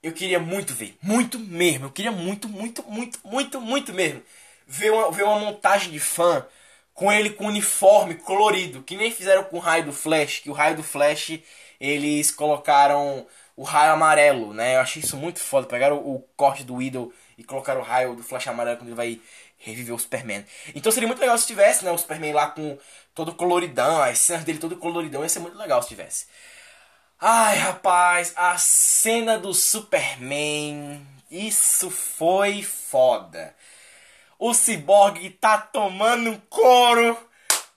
eu 0.02 0.12
queria 0.12 0.38
muito 0.38 0.74
ver. 0.74 0.96
Muito 1.02 1.38
mesmo. 1.38 1.86
Eu 1.86 1.90
queria 1.90 2.12
muito, 2.12 2.48
muito, 2.48 2.84
muito, 2.84 3.18
muito, 3.24 3.60
muito 3.60 3.92
mesmo. 3.92 4.22
Ver 4.66 4.92
uma, 4.92 5.10
ver 5.10 5.24
uma 5.24 5.38
montagem 5.38 5.90
de 5.90 5.98
fã 5.98 6.46
com 6.94 7.12
ele 7.12 7.30
com 7.30 7.46
uniforme 7.46 8.14
colorido. 8.14 8.82
Que 8.82 8.96
nem 8.96 9.10
fizeram 9.10 9.44
com 9.44 9.56
o 9.56 9.60
raio 9.60 9.86
do 9.86 9.92
Flash. 9.92 10.40
Que 10.40 10.50
o 10.50 10.52
raio 10.52 10.76
do 10.76 10.82
Flash 10.82 11.40
eles 11.80 12.30
colocaram 12.30 13.26
o 13.56 13.62
raio 13.64 13.92
amarelo, 13.92 14.54
né? 14.54 14.76
Eu 14.76 14.80
achei 14.80 15.02
isso 15.02 15.16
muito 15.16 15.40
foda. 15.40 15.66
Pegaram 15.66 15.96
o, 15.96 16.16
o 16.16 16.20
corte 16.36 16.62
do 16.62 16.80
Idol 16.80 17.12
e 17.36 17.42
colocaram 17.42 17.80
o 17.80 17.84
raio 17.84 18.14
do 18.14 18.22
Flash 18.22 18.46
amarelo 18.46 18.76
quando 18.76 18.88
ele 18.88 18.96
vai 18.96 19.20
reviver 19.58 19.94
o 19.94 19.98
Superman. 19.98 20.44
Então 20.74 20.92
seria 20.92 21.08
muito 21.08 21.20
legal 21.20 21.36
se 21.36 21.46
tivesse, 21.46 21.84
né? 21.84 21.90
O 21.90 21.98
Superman 21.98 22.32
lá 22.32 22.48
com 22.48 22.78
todo 23.18 23.34
coloridão, 23.34 24.00
as 24.00 24.20
cenas 24.20 24.44
dele 24.44 24.60
todo 24.60 24.76
coloridão. 24.76 25.24
Ia 25.24 25.28
ser 25.28 25.40
muito 25.40 25.58
legal 25.58 25.82
se 25.82 25.88
tivesse. 25.88 26.26
Ai, 27.20 27.58
rapaz, 27.58 28.32
a 28.36 28.56
cena 28.56 29.36
do 29.36 29.52
Superman. 29.52 31.04
Isso 31.28 31.90
foi 31.90 32.62
foda. 32.62 33.56
o 34.38 34.54
Cyborg 34.54 35.30
tá 35.30 35.58
tomando 35.58 36.40
couro. 36.48 37.18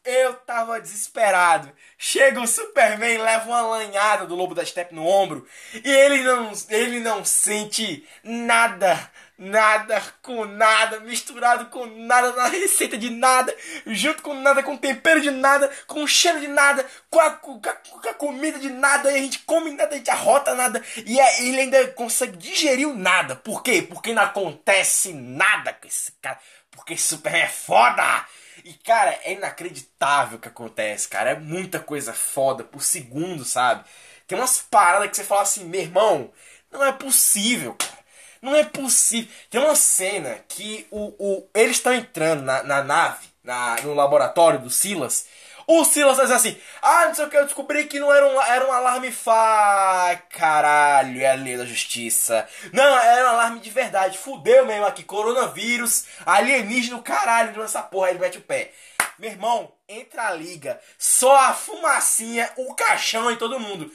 Eu 0.06 0.36
tava 0.36 0.80
desesperado. 0.80 1.72
Chega 1.98 2.40
o 2.40 2.48
Superman, 2.48 3.18
leva 3.18 3.48
uma 3.48 3.62
lanhada 3.62 4.28
do 4.28 4.36
Lobo 4.36 4.54
da 4.54 4.66
Steppe 4.66 4.94
no 4.94 5.06
ombro 5.06 5.48
e 5.74 5.92
ele 5.92 6.24
não, 6.24 6.52
ele 6.70 7.00
não 7.00 7.26
sente 7.26 8.08
nada, 8.24 9.12
nada 9.42 10.00
com 10.22 10.46
nada, 10.46 11.00
misturado 11.00 11.66
com 11.66 11.88
nada, 11.88 12.32
na 12.34 12.48
receita 12.48 12.96
de 12.96 13.10
nada, 13.10 13.56
junto 13.88 14.22
com 14.22 14.36
nada, 14.36 14.62
com 14.62 14.78
tempero 14.78 15.20
de 15.20 15.32
nada, 15.32 15.70
com 15.88 16.06
cheiro 16.06 16.40
de 16.40 16.48
nada, 16.48 16.86
com 17.10 17.20
a, 17.20 17.32
com 17.32 17.60
a, 17.68 17.74
com 17.74 18.10
a 18.10 18.14
comida 18.14 18.60
de 18.60 18.70
nada, 18.70 19.10
a 19.10 19.14
gente 19.14 19.40
come 19.40 19.72
nada, 19.72 19.96
a 19.96 19.98
gente 19.98 20.12
arrota 20.12 20.54
nada, 20.54 20.80
e 21.08 21.20
ele 21.40 21.62
ainda 21.62 21.88
consegue 21.88 22.38
digerir 22.38 22.88
o 22.88 22.96
nada. 22.96 23.36
Por 23.36 23.64
quê? 23.64 23.82
Porque 23.82 24.14
não 24.14 24.22
acontece 24.22 25.12
nada 25.12 25.74
com 25.74 25.88
esse 25.88 26.12
cara. 26.22 26.40
Porque 26.70 26.96
Superman 26.96 27.42
é 27.42 27.48
foda! 27.48 28.26
E, 28.64 28.74
cara, 28.74 29.20
é 29.24 29.34
inacreditável 29.34 30.38
o 30.38 30.42
que 30.42 30.48
acontece, 30.48 31.08
cara. 31.08 31.32
É 31.32 31.40
muita 31.40 31.80
coisa 31.80 32.14
foda 32.14 32.64
por 32.64 32.84
segundo, 32.84 33.44
sabe? 33.44 33.84
Tem 34.28 34.38
umas 34.38 34.60
paradas 34.60 35.10
que 35.10 35.16
você 35.16 35.24
fala 35.24 35.42
assim, 35.42 35.66
meu 35.66 35.82
irmão, 35.82 36.32
não 36.72 36.86
é 36.86 36.92
possível, 36.92 37.74
cara. 37.74 38.01
Não 38.42 38.56
é 38.56 38.64
possível. 38.64 39.32
Tem 39.50 39.62
uma 39.62 39.76
cena 39.76 40.40
que 40.48 40.88
o, 40.90 41.14
o, 41.20 41.50
eles 41.54 41.78
estão 41.78 41.94
entrando 41.94 42.42
na, 42.42 42.64
na 42.64 42.84
nave, 42.84 43.28
na, 43.44 43.76
no 43.84 43.94
laboratório 43.94 44.60
do 44.60 44.70
Silas. 44.70 45.28
O 45.68 45.86
Silas 45.86 46.18
faz 46.18 46.32
assim, 46.32 46.58
ah, 46.82 47.06
não 47.06 47.16
sei 47.16 47.26
o 47.26 47.30
que, 47.30 47.38
eu 47.38 47.46
descobri 47.46 47.86
que 47.86 48.00
não 48.00 48.12
era 48.12 48.28
um, 48.28 48.42
era 48.42 48.68
um 48.68 48.72
alarme 48.72 49.12
fa... 49.12 50.20
Caralho, 50.30 51.22
é 51.22 51.32
a 51.32 51.36
lei 51.36 51.56
da 51.56 51.66
justiça. 51.66 52.48
Não, 52.74 52.84
era 52.84 53.28
um 53.28 53.34
alarme 53.34 53.60
de 53.60 53.70
verdade. 53.70 54.18
Fudeu 54.18 54.66
mesmo 54.66 54.86
aqui, 54.86 55.04
coronavírus, 55.04 56.06
alienígena, 56.26 57.02
caralho, 57.02 57.58
nessa 57.62 57.82
porra, 57.84 58.10
ele 58.10 58.20
mete 58.20 58.40
o 58.40 58.42
pé. 58.42 58.72
Meu 59.20 59.30
irmão, 59.30 59.72
entra 59.88 60.30
a 60.30 60.34
liga. 60.34 60.82
Só 60.98 61.36
a 61.36 61.54
fumacinha, 61.54 62.52
o 62.58 62.74
caixão 62.74 63.32
e 63.32 63.38
todo 63.38 63.60
mundo. 63.60 63.92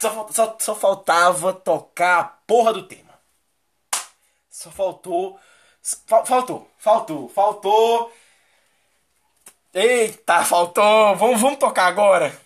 Só, 0.00 0.26
só, 0.32 0.56
só 0.58 0.74
faltava 0.74 1.52
tocar 1.52 2.18
a 2.18 2.24
porra 2.24 2.72
do 2.72 2.84
tema. 2.84 3.09
Só 4.60 4.70
faltou. 4.70 5.40
Faltou, 6.04 6.68
faltou, 6.78 7.28
faltou. 7.30 8.12
Eita, 9.72 10.44
faltou. 10.44 11.16
Vamos, 11.16 11.40
vamos 11.40 11.58
tocar 11.58 11.86
agora. 11.86 12.38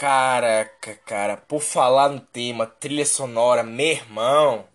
Caraca, 0.00 0.94
cara, 1.04 1.36
por 1.36 1.60
falar 1.60 2.08
no 2.08 2.20
tema 2.20 2.66
trilha 2.66 3.04
sonora, 3.04 3.62
meu 3.62 3.86
irmão. 3.86 4.66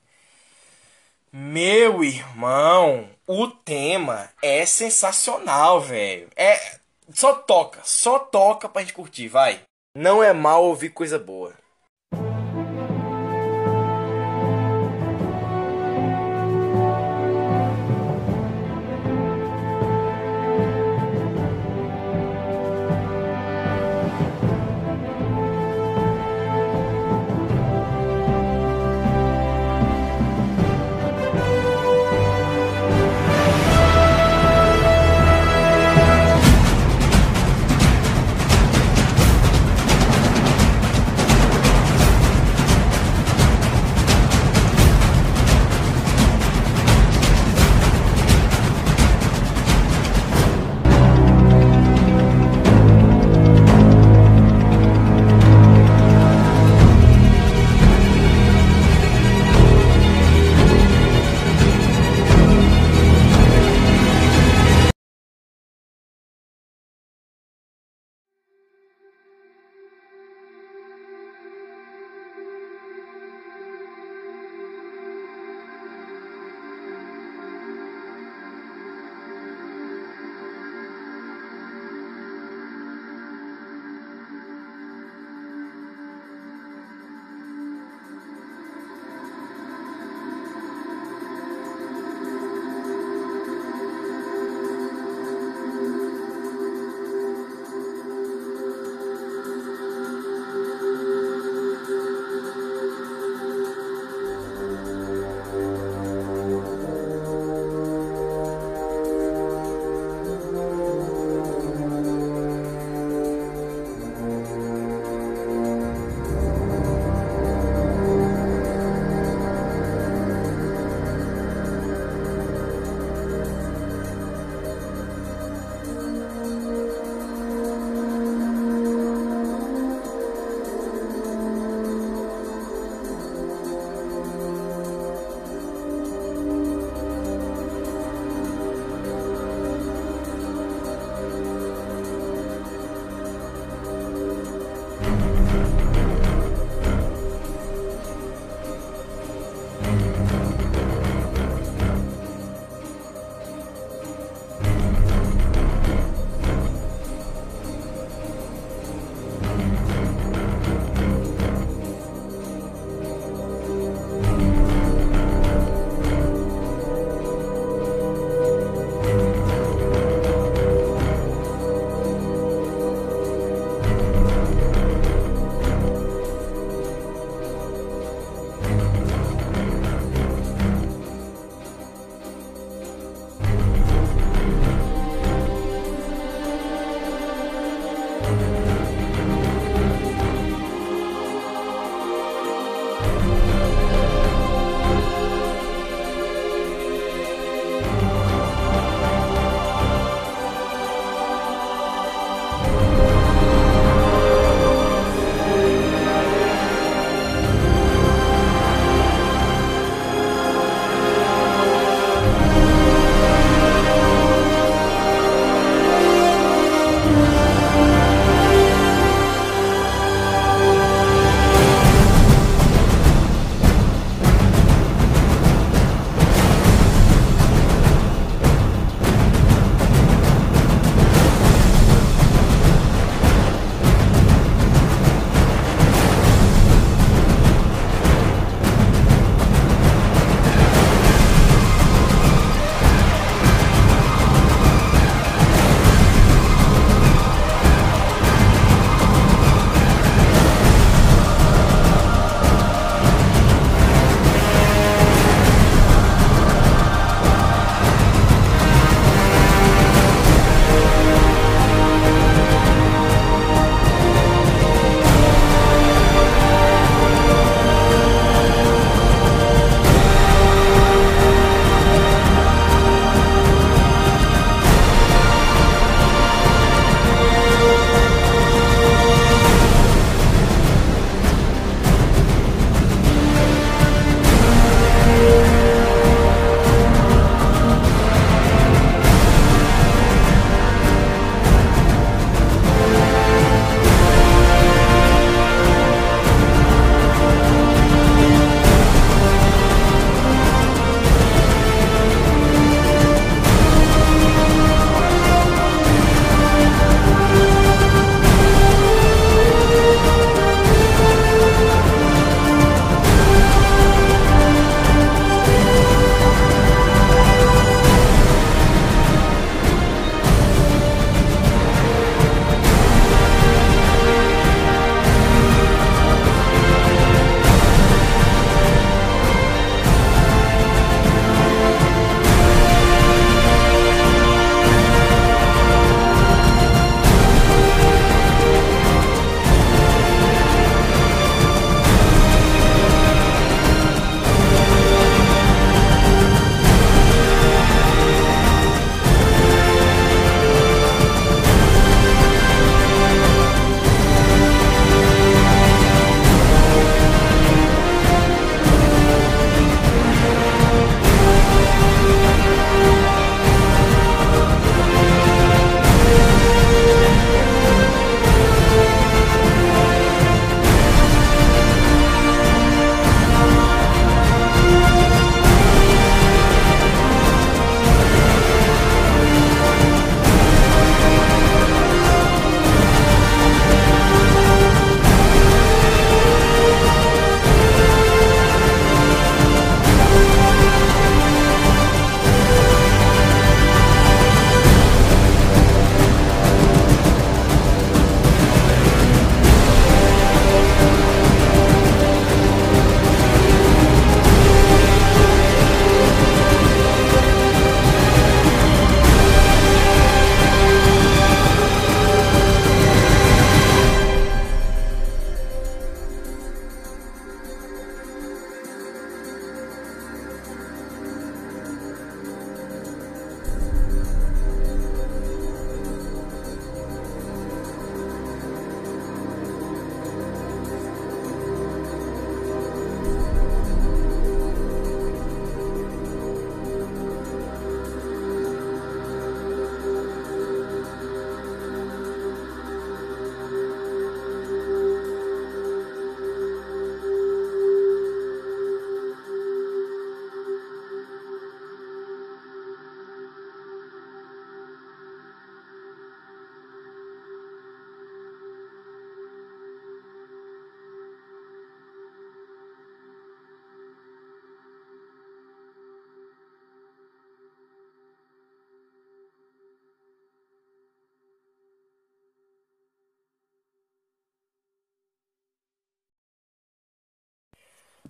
Meu 1.33 2.03
irmão, 2.03 3.09
o 3.25 3.47
tema 3.47 4.29
é 4.39 4.67
sensacional, 4.67 5.81
velho. 5.81 6.29
É 6.35 6.77
só 7.11 7.33
toca, 7.33 7.81
só 7.83 8.19
toca 8.19 8.69
pra 8.69 8.83
gente 8.83 8.93
curtir, 8.93 9.27
vai. 9.27 9.63
Não 9.97 10.21
é 10.21 10.31
mal 10.31 10.63
ouvir 10.63 10.89
coisa 10.91 11.17
boa. 11.17 11.55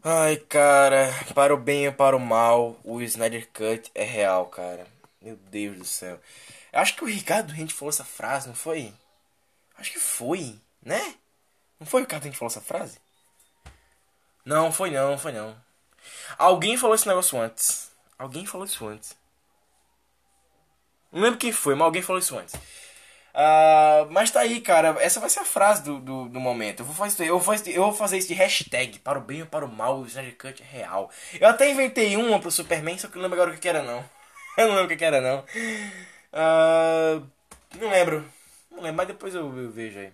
Ai, 0.08 0.38
cara, 0.38 1.10
para 1.34 1.52
o 1.52 1.58
bem 1.58 1.88
e 1.88 1.92
para 1.92 2.16
o 2.16 2.20
mal, 2.20 2.80
o 2.84 3.02
Snyder 3.02 3.50
Cut 3.52 3.90
é 3.96 4.04
real, 4.04 4.46
cara. 4.46 4.86
Meu 5.20 5.36
Deus 5.36 5.80
do 5.80 5.84
céu. 5.84 6.20
Acho 6.72 6.96
que 6.96 7.04
o 7.04 7.08
Ricardo 7.08 7.52
Rente 7.52 7.74
falou 7.74 7.90
essa 7.90 8.06
frase, 8.06 8.48
não 8.48 8.54
foi? 8.54 8.94
Acho 9.76 9.92
que 9.92 10.00
foi, 10.00 10.60
né? 10.80 11.16
Não 11.80 11.88
foi 11.88 12.02
o 12.02 12.04
Ricardo 12.04 12.26
Rente 12.26 12.38
falou 12.38 12.52
essa 12.52 12.62
frase? 12.62 13.00
Não, 14.46 14.72
foi 14.72 14.92
não, 14.92 15.18
foi 15.18 15.32
não. 15.32 15.60
Alguém 16.38 16.78
falou 16.78 16.94
esse 16.94 17.08
negócio 17.08 17.40
antes. 17.40 17.90
Alguém 18.16 18.46
falou 18.46 18.68
isso 18.68 18.86
antes. 18.86 19.18
Não 21.12 21.20
lembro 21.20 21.40
quem 21.40 21.52
foi, 21.52 21.74
mas 21.74 21.84
alguém 21.84 22.04
falou 22.04 22.20
isso 22.20 22.38
antes. 22.38 22.54
Uh, 23.36 24.10
mas 24.12 24.32
tá 24.32 24.40
aí, 24.40 24.62
cara. 24.62 24.96
Essa 25.02 25.20
vai 25.20 25.30
ser 25.30 25.42
a 25.42 25.46
frase 25.46 25.84
do, 25.84 26.00
do, 26.00 26.30
do, 26.30 26.40
momento. 26.40 26.80
Eu 26.80 26.86
vou, 26.86 26.96
fazer, 26.96 27.26
eu, 27.28 27.38
vou 27.38 27.42
fazer, 27.42 27.72
eu 27.72 27.84
vou 27.84 27.94
fazer 27.94 28.18
isso 28.18 28.30
de 28.30 28.34
hashtag. 28.34 29.00
Para 29.00 29.20
o 29.20 29.22
bem 29.22 29.42
ou 29.42 29.48
para 29.48 29.66
o 29.66 29.72
mal, 29.72 30.00
o 30.00 30.06
Snyder 30.06 30.38
Cut 30.38 30.64
é 30.64 30.66
real. 30.66 31.12
Eu 31.40 31.50
até 31.50 31.70
inventei 31.70 32.16
uma 32.16 32.40
pro 32.40 32.50
Superman, 32.50 32.98
só 32.98 33.10
que 33.10 33.16
não 33.16 33.24
lembro 33.24 33.42
agora 33.42 33.56
o 33.56 33.60
que 33.60 33.68
era, 33.68 33.84
não. 33.84 34.04
Eu 34.58 34.70
não 34.70 34.76
lembro 34.76 34.96
o 34.96 34.98
que 34.98 35.04
era, 35.04 35.20
não. 35.20 35.40
Uh, 36.32 37.28
não 37.78 37.90
lembro. 37.90 38.26
Não 38.72 38.82
lembro, 38.82 38.96
mas 38.96 39.08
depois 39.08 39.36
eu, 39.36 39.58
eu 39.58 39.70
vejo 39.70 40.00
aí. 40.00 40.14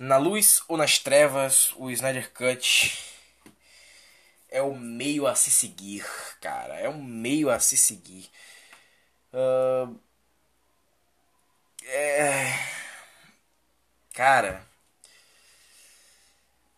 Na 0.00 0.16
luz 0.16 0.62
ou 0.66 0.76
nas 0.76 0.98
trevas, 0.98 1.72
o 1.76 1.88
Snyder 1.92 2.32
Cut 2.32 2.98
é 4.50 4.60
o 4.60 4.74
meio 4.74 5.28
a 5.28 5.36
se 5.36 5.52
seguir, 5.52 6.04
cara. 6.40 6.74
É 6.74 6.88
um 6.88 7.00
meio 7.00 7.50
a 7.50 7.60
se 7.60 7.76
seguir. 7.76 8.28
Uh, 9.32 9.96
é... 11.86 12.52
Cara. 14.14 14.62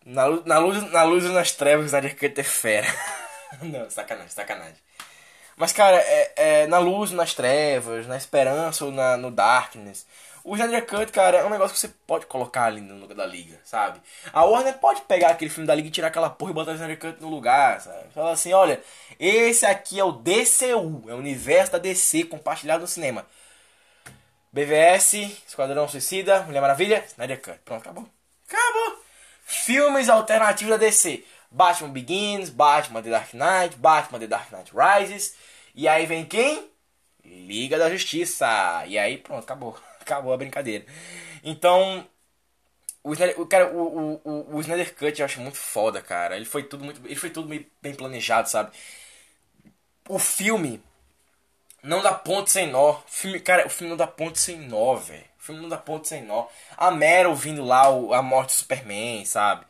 Na, 0.05 0.27
na, 0.45 0.57
luz, 0.59 0.91
na 0.91 1.03
luz 1.03 1.23
e 1.23 1.29
nas 1.29 1.51
trevas, 1.51 1.91
Cut 1.91 2.39
é 2.39 2.43
fera. 2.43 2.87
Não, 3.61 3.89
sacanagem, 3.89 4.31
sacanagem. 4.31 4.77
Mas, 5.55 5.73
cara, 5.73 5.97
é, 5.97 6.33
é, 6.35 6.67
na 6.67 6.79
luz, 6.79 7.11
nas 7.11 7.33
trevas, 7.33 8.07
na 8.07 8.17
esperança 8.17 8.85
ou 8.85 8.91
na, 8.91 9.17
no 9.17 9.29
darkness. 9.29 10.05
O 10.43 10.55
Snyder 10.55 10.85
Cut, 10.85 11.11
cara, 11.11 11.39
é 11.39 11.45
um 11.45 11.49
negócio 11.49 11.73
que 11.73 11.79
você 11.79 11.93
pode 12.07 12.25
colocar 12.25 12.63
ali 12.63 12.81
no 12.81 12.95
lugar 12.95 13.15
da 13.15 13.25
liga, 13.25 13.59
sabe? 13.63 14.01
A 14.31 14.45
Warner 14.45 14.77
pode 14.79 15.01
pegar 15.01 15.29
aquele 15.29 15.51
filme 15.51 15.67
da 15.67 15.75
liga 15.75 15.89
e 15.89 15.91
tirar 15.91 16.07
aquela 16.07 16.29
porra 16.29 16.51
e 16.51 16.53
botar 16.53 16.71
o 16.71 16.75
Snyder 16.75 16.97
Cut 16.97 17.21
no 17.21 17.29
lugar, 17.29 17.81
sabe? 17.81 18.09
Fala 18.13 18.31
assim, 18.31 18.53
olha, 18.53 18.81
esse 19.19 19.65
aqui 19.65 19.99
é 19.99 20.03
o 20.03 20.13
DCU, 20.13 21.03
é 21.09 21.13
o 21.13 21.17
universo 21.17 21.73
da 21.73 21.77
DC 21.77 22.23
compartilhado 22.23 22.81
no 22.81 22.87
cinema. 22.87 23.25
BVS, 24.51 25.13
Esquadrão 25.47 25.87
Suicida, 25.87 26.41
Mulher 26.43 26.61
Maravilha, 26.61 27.03
Snyder 27.07 27.41
Cut. 27.41 27.59
Pronto, 27.63 27.81
acabou. 27.81 28.09
Acabou! 28.47 29.03
Filmes 29.43 30.09
alternativos 30.09 30.71
da 30.71 30.77
DC. 30.77 31.23
Batman 31.51 31.89
Begins, 31.89 32.49
Batman 32.49 33.01
The 33.01 33.09
Dark 33.09 33.33
Knight, 33.33 33.75
Batman 33.77 34.19
The 34.19 34.27
Dark 34.27 34.51
Knight 34.51 34.71
Rises. 34.73 35.35
E 35.75 35.87
aí 35.87 36.05
vem 36.05 36.25
quem? 36.25 36.69
Liga 37.23 37.77
da 37.77 37.89
Justiça. 37.89 38.47
E 38.87 38.97
aí 38.97 39.17
pronto, 39.17 39.43
acabou. 39.43 39.77
Acabou 39.99 40.33
a 40.33 40.37
brincadeira. 40.37 40.83
Então, 41.43 42.03
o, 43.03 43.13
Snyder, 43.13 43.45
cara, 43.45 43.67
o, 43.71 44.19
o, 44.23 44.55
o 44.55 44.61
Snyder 44.61 44.95
Cut 44.95 45.19
eu 45.19 45.25
acho 45.25 45.39
muito 45.39 45.57
foda, 45.57 46.01
cara. 46.01 46.35
Ele 46.35 46.45
foi 46.45 46.63
tudo 46.63 46.83
muito, 46.83 46.99
ele 47.05 47.15
foi 47.15 47.29
tudo 47.29 47.47
bem 47.47 47.93
planejado, 47.93 48.49
sabe? 48.49 48.71
O 50.07 50.17
filme 50.17 50.81
não 51.83 52.01
dá 52.01 52.13
ponto 52.13 52.49
sem 52.49 52.67
nó. 52.67 52.91
O 52.91 53.03
filme, 53.07 53.39
cara, 53.39 53.65
o 53.65 53.69
filme 53.69 53.89
não 53.89 53.97
dá 53.97 54.07
ponto 54.07 54.37
sem 54.37 54.57
nó, 54.57 54.95
velho. 54.95 55.23
O 55.39 55.43
filme 55.43 55.61
não 55.61 55.69
dá 55.69 55.77
ponto 55.77 56.07
sem 56.07 56.23
nó. 56.23 56.47
A 56.77 56.91
Meryl 56.91 57.35
vindo 57.35 57.63
lá, 57.63 57.89
o, 57.89 58.13
a 58.13 58.21
morte 58.21 58.49
do 58.49 58.53
Superman, 58.53 59.25
sabe? 59.25 59.65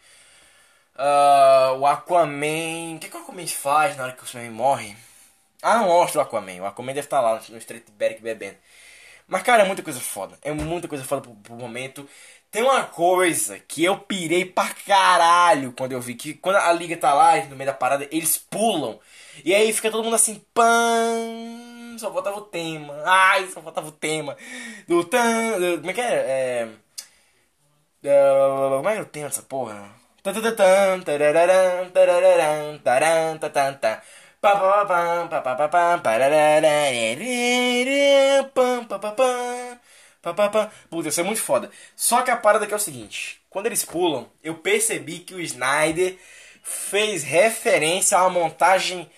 Uh, 0.95 1.79
o 1.79 1.85
Aquaman. 1.85 2.95
O 2.95 2.99
que, 2.99 3.09
que 3.09 3.15
o 3.15 3.19
Aquaman 3.19 3.47
faz 3.47 3.95
na 3.95 4.03
hora 4.03 4.13
que 4.13 4.23
o 4.23 4.25
Superman 4.25 4.51
morre? 4.51 4.97
Ah, 5.61 5.77
não 5.77 5.87
mostra 5.87 6.19
o 6.19 6.23
Aquaman. 6.23 6.61
O 6.61 6.65
Aquaman 6.65 6.93
deve 6.93 7.07
estar 7.07 7.21
lá 7.21 7.41
no 7.49 7.57
Street 7.57 7.83
Beric 7.91 8.21
bebendo. 8.21 8.57
Mas, 9.27 9.43
cara, 9.43 9.63
é 9.63 9.65
muita 9.65 9.83
coisa 9.83 9.99
foda. 9.99 10.37
É 10.41 10.51
muita 10.51 10.87
coisa 10.87 11.03
foda 11.03 11.21
pro, 11.21 11.33
pro 11.35 11.55
momento. 11.55 12.09
Tem 12.51 12.63
uma 12.63 12.83
coisa 12.83 13.59
que 13.59 13.83
eu 13.83 13.97
pirei 13.99 14.43
pra 14.43 14.69
caralho 14.85 15.71
quando 15.73 15.91
eu 15.91 16.01
vi 16.01 16.15
que 16.15 16.33
quando 16.33 16.55
a 16.55 16.73
liga 16.73 16.97
tá 16.97 17.13
lá 17.13 17.35
no 17.45 17.55
meio 17.55 17.67
da 17.67 17.73
parada, 17.73 18.07
eles 18.11 18.37
pulam. 18.39 18.99
E 19.45 19.53
aí 19.53 19.71
fica 19.71 19.91
todo 19.91 20.03
mundo 20.03 20.15
assim, 20.15 20.43
pam 20.53 21.68
só 21.99 22.11
faltava 22.11 22.37
o 22.37 22.41
tema. 22.41 23.01
Ai, 23.05 23.47
só 23.47 23.61
faltava 23.61 23.87
o 23.87 23.91
tema. 23.91 24.35
Do 24.87 25.03
tan. 25.03 25.77
Como 25.77 25.91
é 25.91 25.93
que 25.93 26.01
é? 26.01 26.05
é 26.05 26.69
como 28.01 28.89
é 28.89 28.93
que 28.93 28.99
é 28.99 29.01
o 29.01 29.05
tema 29.05 29.27
dessa 29.27 29.41
porra? 29.41 29.89
Puta, 40.89 41.09
isso 41.09 41.19
é 41.19 41.23
muito 41.23 41.41
foda. 41.41 41.69
Só 41.95 42.21
que 42.21 42.31
a 42.31 42.37
parada 42.37 42.65
aqui 42.65 42.73
é 42.73 42.77
o 42.77 42.79
seguinte: 42.79 43.41
quando 43.49 43.65
eles 43.65 43.83
pulam, 43.83 44.29
eu 44.43 44.55
percebi 44.55 45.19
que 45.19 45.33
o 45.33 45.41
Snyder 45.41 46.17
fez 46.63 47.23
referência 47.23 48.17
a 48.17 48.23
uma 48.23 48.29
montagem 48.29 49.09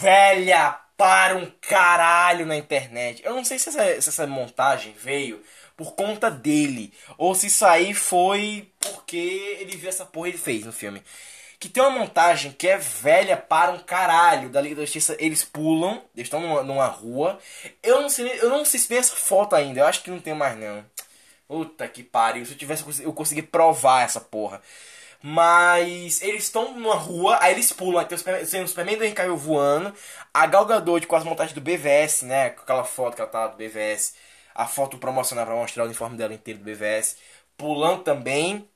velha 0.00 0.78
para 0.96 1.36
um 1.36 1.50
caralho 1.60 2.46
na 2.46 2.56
internet. 2.56 3.22
Eu 3.24 3.34
não 3.34 3.44
sei 3.44 3.58
se 3.58 3.68
essa, 3.68 4.00
se 4.00 4.08
essa 4.08 4.26
montagem 4.26 4.94
veio 4.94 5.42
por 5.76 5.94
conta 5.94 6.30
dele. 6.30 6.92
Ou 7.18 7.34
se 7.34 7.46
isso 7.48 7.64
aí 7.64 7.94
foi 7.94 8.70
porque 8.80 9.56
ele 9.60 9.76
viu 9.76 9.88
essa 9.88 10.06
porra 10.06 10.28
e 10.28 10.38
fez 10.38 10.64
no 10.64 10.72
filme. 10.72 11.02
Que 11.58 11.68
tem 11.68 11.82
uma 11.82 11.90
montagem 11.90 12.52
que 12.52 12.66
é 12.66 12.76
velha 12.76 13.36
para 13.36 13.70
um 13.70 13.78
caralho 13.78 14.48
da 14.48 14.60
Liga 14.60 14.76
da 14.76 14.82
Justiça. 14.82 15.16
Eles 15.18 15.44
pulam, 15.44 16.02
eles 16.14 16.26
estão 16.26 16.40
numa, 16.40 16.62
numa 16.62 16.86
rua. 16.86 17.38
Eu 17.82 18.00
não 18.00 18.08
sei, 18.08 18.40
eu 18.40 18.50
não 18.50 18.64
sei 18.64 18.80
se 18.80 18.88
tem 18.88 18.98
essa 18.98 19.14
foto 19.14 19.54
ainda. 19.54 19.80
Eu 19.80 19.86
acho 19.86 20.02
que 20.02 20.10
não 20.10 20.20
tem 20.20 20.34
mais 20.34 20.58
não. 20.58 20.84
Puta 21.46 21.86
que 21.88 22.02
pariu. 22.02 22.44
Se 22.44 22.52
eu 22.52 22.58
tivesse 22.58 22.84
eu 23.02 23.12
conseguir 23.12 23.42
provar 23.42 24.02
essa 24.02 24.20
porra. 24.20 24.60
Mas 25.22 26.20
eles 26.20 26.44
estão 26.44 26.74
numa 26.74 26.96
rua, 26.96 27.38
aí 27.40 27.52
eles 27.52 27.72
pulam, 27.72 28.00
aí 28.00 28.06
tem 28.06 28.16
o 28.16 28.18
Superman, 28.18 28.64
o 28.64 28.68
Superman 28.68 28.98
do 28.98 29.14
Cavill 29.14 29.36
voando, 29.36 29.94
a 30.34 30.46
Gal 30.46 30.66
Gadot 30.66 31.06
com 31.06 31.14
as 31.16 31.24
montagens 31.24 31.54
do 31.54 31.60
BVS, 31.60 32.22
né, 32.22 32.50
com 32.50 32.62
aquela 32.62 32.82
foto 32.84 33.14
que 33.14 33.20
ela 33.22 33.30
tá 33.30 33.46
do 33.46 33.56
BVS, 33.56 34.14
a 34.54 34.66
foto 34.66 34.98
promocional 34.98 35.46
pra 35.46 35.54
mostrar 35.54 35.84
o 35.84 35.86
uniforme 35.86 36.16
dela 36.16 36.34
inteiro 36.34 36.58
do 36.58 36.64
BVS, 36.64 37.16
pulando 37.56 38.02
também, 38.02 38.68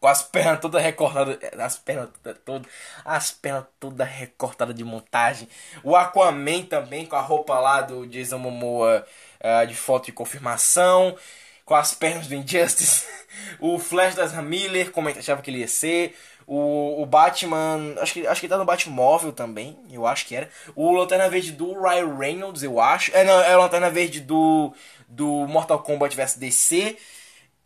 com 0.00 0.08
as 0.08 0.22
pernas 0.22 0.60
todas 0.60 0.82
recortadas, 0.82 1.38
as 1.58 1.78
pernas 1.78 2.10
todas, 2.44 2.70
as 3.04 3.30
pernas 3.30 3.64
todas 3.80 4.06
recortadas 4.08 4.74
de 4.74 4.84
montagem, 4.84 5.48
o 5.82 5.96
Aquaman 5.96 6.62
também 6.62 7.06
com 7.06 7.16
a 7.16 7.20
roupa 7.20 7.58
lá 7.58 7.80
do 7.80 8.06
Jason 8.06 8.38
Momoa 8.38 9.04
uh, 9.40 9.66
de 9.66 9.74
foto 9.74 10.06
de 10.06 10.12
confirmação, 10.12 11.16
com 11.64 11.74
as 11.74 11.94
pernas 11.94 12.26
do 12.26 12.34
Injustice, 12.34 13.06
o 13.58 13.78
Flash 13.78 14.14
das 14.14 14.32
Miller, 14.42 14.90
como 14.90 15.08
achava 15.08 15.42
que 15.42 15.50
ele 15.50 15.58
ia 15.58 15.68
ser, 15.68 16.16
o, 16.46 17.02
o 17.02 17.06
Batman, 17.06 17.94
acho 18.00 18.12
que, 18.12 18.26
acho 18.26 18.40
que 18.40 18.48
tá 18.48 18.58
no 18.58 18.64
Batmóvel 18.64 19.32
também, 19.32 19.78
eu 19.90 20.06
acho 20.06 20.26
que 20.26 20.36
era, 20.36 20.50
o 20.76 20.92
Lanterna 20.92 21.28
Verde 21.28 21.52
do 21.52 21.80
Ryan 21.80 22.16
Reynolds, 22.16 22.62
eu 22.62 22.80
acho, 22.80 23.10
é, 23.14 23.24
não, 23.24 23.40
é 23.42 23.56
o 23.56 23.60
Lanterna 23.60 23.90
Verde 23.90 24.20
do, 24.20 24.74
do 25.08 25.46
Mortal 25.46 25.82
Kombat 25.82 26.14
vs 26.14 26.36
DC, 26.36 26.96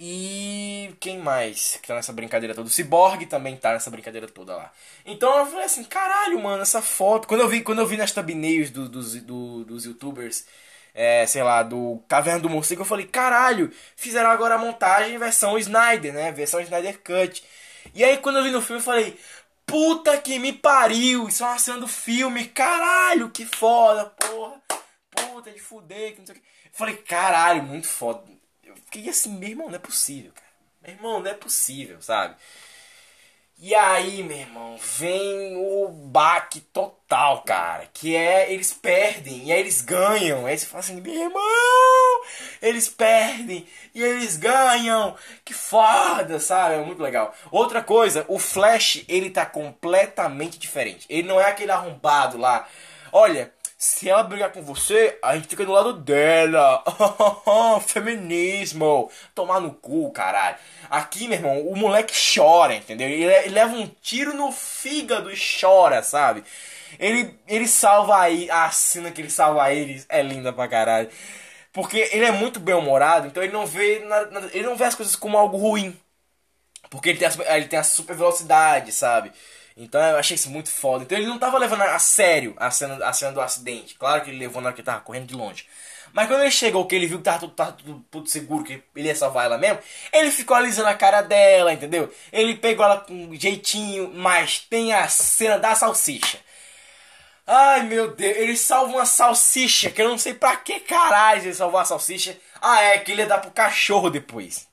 e 0.00 0.94
quem 1.00 1.18
mais 1.18 1.76
que 1.82 1.88
tá 1.88 1.94
nessa 1.96 2.12
brincadeira 2.12 2.54
toda? 2.54 2.68
O 2.68 2.70
Cyborg 2.70 3.26
também 3.26 3.56
tá 3.56 3.72
nessa 3.72 3.90
brincadeira 3.90 4.28
toda 4.28 4.54
lá. 4.54 4.72
Então 5.04 5.40
eu 5.40 5.46
falei 5.46 5.64
assim, 5.64 5.82
caralho, 5.82 6.40
mano, 6.40 6.62
essa 6.62 6.80
foto. 6.80 7.26
Quando 7.26 7.40
eu 7.40 7.48
vi, 7.48 7.62
quando 7.62 7.80
eu 7.80 7.86
vi 7.86 7.96
nas 7.96 8.12
thumbnails 8.12 8.70
do, 8.70 8.88
dos, 8.88 9.20
do, 9.22 9.64
dos 9.64 9.86
youtubers 9.86 10.46
é, 10.98 11.24
sei 11.26 11.44
lá, 11.44 11.62
do 11.62 12.02
Caverna 12.08 12.40
do 12.40 12.50
Morcego, 12.50 12.82
eu 12.82 12.84
falei, 12.84 13.06
caralho, 13.06 13.72
fizeram 13.94 14.30
agora 14.30 14.56
a 14.56 14.58
montagem 14.58 15.16
versão 15.16 15.56
Snyder, 15.56 16.12
né? 16.12 16.32
Versão 16.32 16.60
Snyder 16.60 17.00
Cut. 17.02 17.44
E 17.94 18.02
aí 18.02 18.18
quando 18.18 18.38
eu 18.38 18.42
vi 18.42 18.50
no 18.50 18.60
filme, 18.60 18.80
eu 18.80 18.84
falei, 18.84 19.16
puta 19.64 20.18
que 20.18 20.40
me 20.40 20.52
pariu, 20.52 21.28
isso 21.28 21.44
é 21.44 21.46
uma 21.46 21.58
cena 21.58 21.78
do 21.78 21.86
filme, 21.86 22.48
caralho, 22.48 23.30
que 23.30 23.46
foda, 23.46 24.06
porra. 24.06 24.60
Puta 25.12 25.52
de 25.52 25.60
fuder, 25.60 26.14
que 26.14 26.18
não 26.18 26.26
sei 26.26 26.34
o 26.34 26.38
que. 26.40 26.44
Eu 26.44 26.72
falei, 26.72 26.96
caralho, 26.96 27.62
muito 27.62 27.86
foda. 27.86 28.24
Eu 28.64 28.74
fiquei 28.74 29.08
assim, 29.08 29.38
meu 29.38 29.50
irmão, 29.50 29.68
não 29.68 29.76
é 29.76 29.78
possível, 29.78 30.32
cara. 30.32 30.48
Meu 30.82 30.92
irmão, 30.94 31.20
não 31.20 31.30
é 31.30 31.34
possível, 31.34 32.02
sabe? 32.02 32.34
E 33.60 33.74
aí, 33.74 34.22
meu 34.22 34.36
irmão, 34.36 34.78
vem 34.78 35.56
o 35.56 35.88
baque 35.88 36.60
total, 36.60 37.42
cara. 37.42 37.88
Que 37.92 38.14
é, 38.14 38.52
eles 38.52 38.72
perdem 38.72 39.46
e 39.46 39.52
aí 39.52 39.58
eles 39.58 39.80
ganham. 39.80 40.46
Aí 40.46 40.56
você 40.56 40.64
fala 40.64 40.78
assim, 40.78 41.00
meu 41.00 41.12
irmão, 41.12 42.22
eles 42.62 42.88
perdem 42.88 43.66
e 43.92 44.00
eles 44.00 44.36
ganham. 44.36 45.16
Que 45.44 45.52
foda, 45.52 46.38
sabe? 46.38 46.76
É 46.76 46.78
muito 46.78 47.02
legal. 47.02 47.34
Outra 47.50 47.82
coisa, 47.82 48.24
o 48.28 48.38
Flash, 48.38 49.04
ele 49.08 49.28
tá 49.28 49.44
completamente 49.44 50.56
diferente. 50.56 51.04
Ele 51.10 51.26
não 51.26 51.40
é 51.40 51.46
aquele 51.46 51.72
arrombado 51.72 52.38
lá. 52.38 52.68
Olha, 53.12 53.52
Se 53.78 54.10
ela 54.10 54.24
brigar 54.24 54.50
com 54.50 54.60
você, 54.60 55.16
a 55.22 55.36
gente 55.36 55.46
fica 55.46 55.64
do 55.64 55.70
lado 55.70 55.92
dela. 55.92 56.82
Feminismo. 57.86 59.08
Tomar 59.36 59.60
no 59.60 59.72
cu, 59.72 60.10
caralho. 60.10 60.56
Aqui, 60.90 61.28
meu 61.28 61.38
irmão, 61.38 61.60
o 61.68 61.76
moleque 61.76 62.12
chora, 62.34 62.74
entendeu? 62.74 63.08
Ele, 63.08 63.50
leva 63.50 63.72
um 63.72 63.86
tiro 64.02 64.34
no 64.34 64.50
fígado 64.50 65.30
e 65.30 65.36
chora, 65.60 66.02
sabe? 66.02 66.42
Ele, 66.98 67.38
ele 67.46 67.68
salva 67.68 68.20
aí. 68.20 68.50
A 68.50 68.68
cena 68.72 69.12
que 69.12 69.20
ele 69.20 69.30
salva 69.30 69.62
a 69.62 69.72
é 69.72 70.22
linda 70.22 70.52
pra 70.52 70.66
caralho. 70.66 71.08
Porque 71.72 72.08
ele 72.12 72.24
é 72.24 72.32
muito 72.32 72.58
bem-humorado, 72.58 73.28
então 73.28 73.42
ele 73.42 73.52
não 73.52 73.66
vê 73.66 74.02
ele 74.52 74.66
não 74.66 74.76
vê 74.76 74.84
as 74.84 74.94
coisas 74.96 75.14
como 75.14 75.38
algo 75.38 75.56
ruim. 75.56 75.96
Porque 76.90 77.10
ele 77.10 77.18
tem, 77.18 77.28
a, 77.28 77.56
ele 77.56 77.68
tem 77.68 77.78
a 77.78 77.84
super 77.84 78.16
velocidade, 78.16 78.92
sabe? 78.92 79.32
Então 79.78 80.00
eu 80.00 80.16
achei 80.16 80.34
isso 80.34 80.50
muito 80.50 80.70
foda. 80.70 81.04
Então 81.04 81.16
ele 81.16 81.26
não 81.26 81.38
tava 81.38 81.56
levando 81.58 81.82
a 81.82 81.98
sério 81.98 82.54
a 82.58 82.70
cena, 82.70 83.04
a 83.06 83.12
cena 83.12 83.32
do 83.32 83.40
acidente. 83.40 83.94
Claro 83.94 84.22
que 84.22 84.30
ele 84.30 84.38
levou 84.38 84.60
na 84.60 84.68
hora 84.68 84.74
que 84.74 84.80
ele 84.80 84.86
tava 84.86 85.00
correndo 85.00 85.26
de 85.26 85.34
longe. 85.34 85.66
Mas 86.12 86.26
quando 86.26 86.40
ele 86.40 86.50
chegou, 86.50 86.86
que 86.86 86.94
ele 86.96 87.06
viu 87.06 87.18
que 87.18 87.24
tava 87.24 87.38
tudo, 87.38 87.52
tava 87.52 87.72
tudo, 87.72 88.04
tudo, 88.10 88.28
seguro, 88.28 88.64
que 88.64 88.82
ele 88.96 89.08
ia 89.08 89.14
salvar 89.14 89.44
ela 89.44 89.58
mesmo, 89.58 89.78
ele 90.12 90.30
ficou 90.30 90.56
alisando 90.56 90.88
a 90.88 90.94
cara 90.94 91.22
dela, 91.22 91.72
entendeu? 91.72 92.12
Ele 92.32 92.56
pegou 92.56 92.84
ela 92.84 92.98
com 93.00 93.34
jeitinho, 93.34 94.10
mas 94.14 94.60
tem 94.60 94.92
a 94.92 95.06
cena 95.08 95.58
da 95.58 95.74
salsicha. 95.74 96.38
Ai 97.46 97.82
meu 97.84 98.14
Deus, 98.14 98.36
ele 98.36 98.56
salva 98.56 98.92
uma 98.92 99.06
salsicha, 99.06 99.90
que 99.90 100.02
eu 100.02 100.08
não 100.08 100.18
sei 100.18 100.34
pra 100.34 100.56
que 100.56 100.80
caralho 100.80 101.42
ele 101.42 101.54
salvou 101.54 101.80
a 101.80 101.84
salsicha. 101.84 102.36
Ah, 102.60 102.82
é, 102.82 102.98
que 102.98 103.12
ele 103.12 103.22
ia 103.22 103.28
dar 103.28 103.38
pro 103.38 103.50
cachorro 103.50 104.10
depois. 104.10 104.67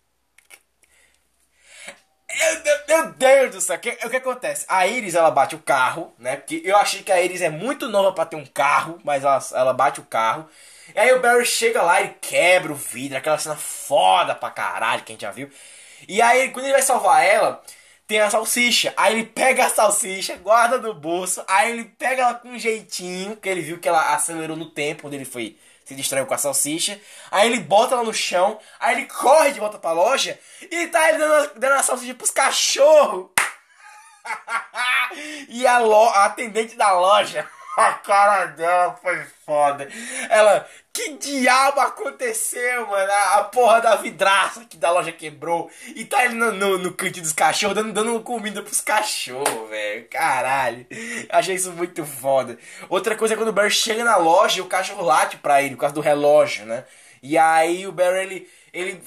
Meu 2.88 3.12
Deus 3.14 3.52
do 3.52 3.62
céu, 3.62 3.78
o 3.78 3.80
que, 3.80 4.18
acontece? 4.18 4.66
A 4.68 4.86
Iris 4.88 5.16
ela 5.16 5.32
bate 5.32 5.56
o 5.56 5.60
carro, 5.60 6.14
né? 6.20 6.36
Porque 6.36 6.62
eu 6.64 6.76
achei 6.78 7.02
que 7.02 7.12
a 7.12 7.22
Iris 7.22 7.42
é 7.42 7.50
muito 7.50 7.90
nova 7.90 8.12
para 8.12 8.26
ter 8.26 8.36
um 8.36 8.46
carro, 8.46 9.00
mas 9.04 9.24
ela, 9.24 9.40
ela 9.54 9.74
bate 9.74 10.00
o 10.00 10.06
carro. 10.06 10.48
E 10.94 11.00
aí 11.00 11.14
o 11.14 11.20
Barry 11.20 11.46
chega 11.46 11.82
lá 11.82 12.02
e 12.02 12.10
quebra 12.22 12.72
o 12.72 12.76
vidro, 12.76 13.18
aquela 13.18 13.38
cena 13.38 13.56
foda 13.56 14.36
pra 14.36 14.52
caralho 14.52 15.04
que 15.04 15.12
a 15.12 15.16
gente 15.16 15.22
já 15.22 15.32
viu. 15.32 15.50
E 16.08 16.22
aí, 16.22 16.50
quando 16.52 16.66
ele 16.66 16.74
vai 16.74 16.82
salvar 16.82 17.24
ela, 17.26 17.62
tem 18.08 18.20
a 18.20 18.30
salsicha. 18.30 18.94
Aí 18.96 19.14
ele 19.14 19.26
pega 19.26 19.66
a 19.66 19.70
salsicha, 19.70 20.36
guarda 20.38 20.78
no 20.78 20.94
bolso. 20.94 21.44
Aí 21.48 21.72
ele 21.72 21.86
pega 21.86 22.22
ela 22.24 22.34
com 22.36 22.50
um 22.50 22.60
jeitinho, 22.60 23.36
que 23.38 23.50
ele 23.50 23.62
viu 23.62 23.80
que 23.80 23.88
ela 23.88 24.14
acelerou 24.14 24.56
no 24.56 24.70
tempo, 24.70 25.04
quando 25.04 25.16
ele 25.16 25.26
foi 25.26 25.58
se 25.86 25.96
distraiu 25.96 26.26
com 26.26 26.34
a 26.34 26.38
salsicha. 26.38 27.00
Aí 27.32 27.48
ele 27.48 27.60
bota 27.60 27.94
ela 27.94 28.04
no 28.04 28.14
chão. 28.14 28.60
Aí 28.80 28.96
ele 28.96 29.06
corre 29.06 29.52
de 29.52 29.60
volta 29.60 29.78
pra 29.78 29.92
loja. 29.92 30.38
E 30.62 30.88
tá 30.88 31.10
ele 31.10 31.20
dando, 31.20 31.60
dando 31.60 31.74
a 31.76 31.84
salsicha 31.84 32.16
pros 32.16 32.32
cachorros. 32.32 33.30
e 35.48 35.66
a, 35.68 35.78
lo, 35.80 36.10
a 36.10 36.26
atendente 36.26 36.76
da 36.76 36.92
loja 36.92 37.48
a 37.78 37.94
cara 37.94 38.46
dela 38.48 38.96
foi 39.02 39.24
foda. 39.46 39.88
Ela, 40.30 40.68
que 40.96 41.18
diabo 41.18 41.82
aconteceu, 41.82 42.88
mano? 42.88 43.12
A, 43.12 43.40
a 43.40 43.44
porra 43.44 43.82
da 43.82 43.96
vidraça 43.98 44.64
que 44.64 44.78
da 44.78 44.90
loja 44.92 45.12
quebrou. 45.12 45.70
E 45.94 46.06
tá 46.06 46.24
ele 46.24 46.36
no, 46.36 46.54
no, 46.54 46.78
no 46.78 46.94
cantinho 46.94 47.24
dos 47.24 47.34
cachorros, 47.34 47.76
dando, 47.76 47.92
dando 47.92 48.22
comida 48.22 48.62
pros 48.62 48.80
cachorros, 48.80 49.70
velho. 49.70 50.08
Caralho. 50.08 50.88
Achei 51.30 51.56
isso 51.56 51.74
muito 51.74 52.06
foda. 52.06 52.58
Outra 52.88 53.16
coisa 53.16 53.34
é 53.34 53.38
quando 53.38 53.50
o 53.50 53.54
Barry 53.54 53.72
chega 53.72 54.06
na 54.06 54.16
loja 54.16 54.60
e 54.60 54.62
o 54.62 54.68
cachorro 54.68 55.04
late 55.04 55.36
pra 55.38 55.62
ele, 55.62 55.76
por 55.76 55.82
causa 55.82 55.96
do 55.96 56.02
relógio, 56.02 56.66
né? 56.66 56.86
E 57.22 57.38
aí 57.38 57.86
o 57.86 57.92
Barry, 57.92 58.22
ele, 58.22 58.50
ele 58.72 59.04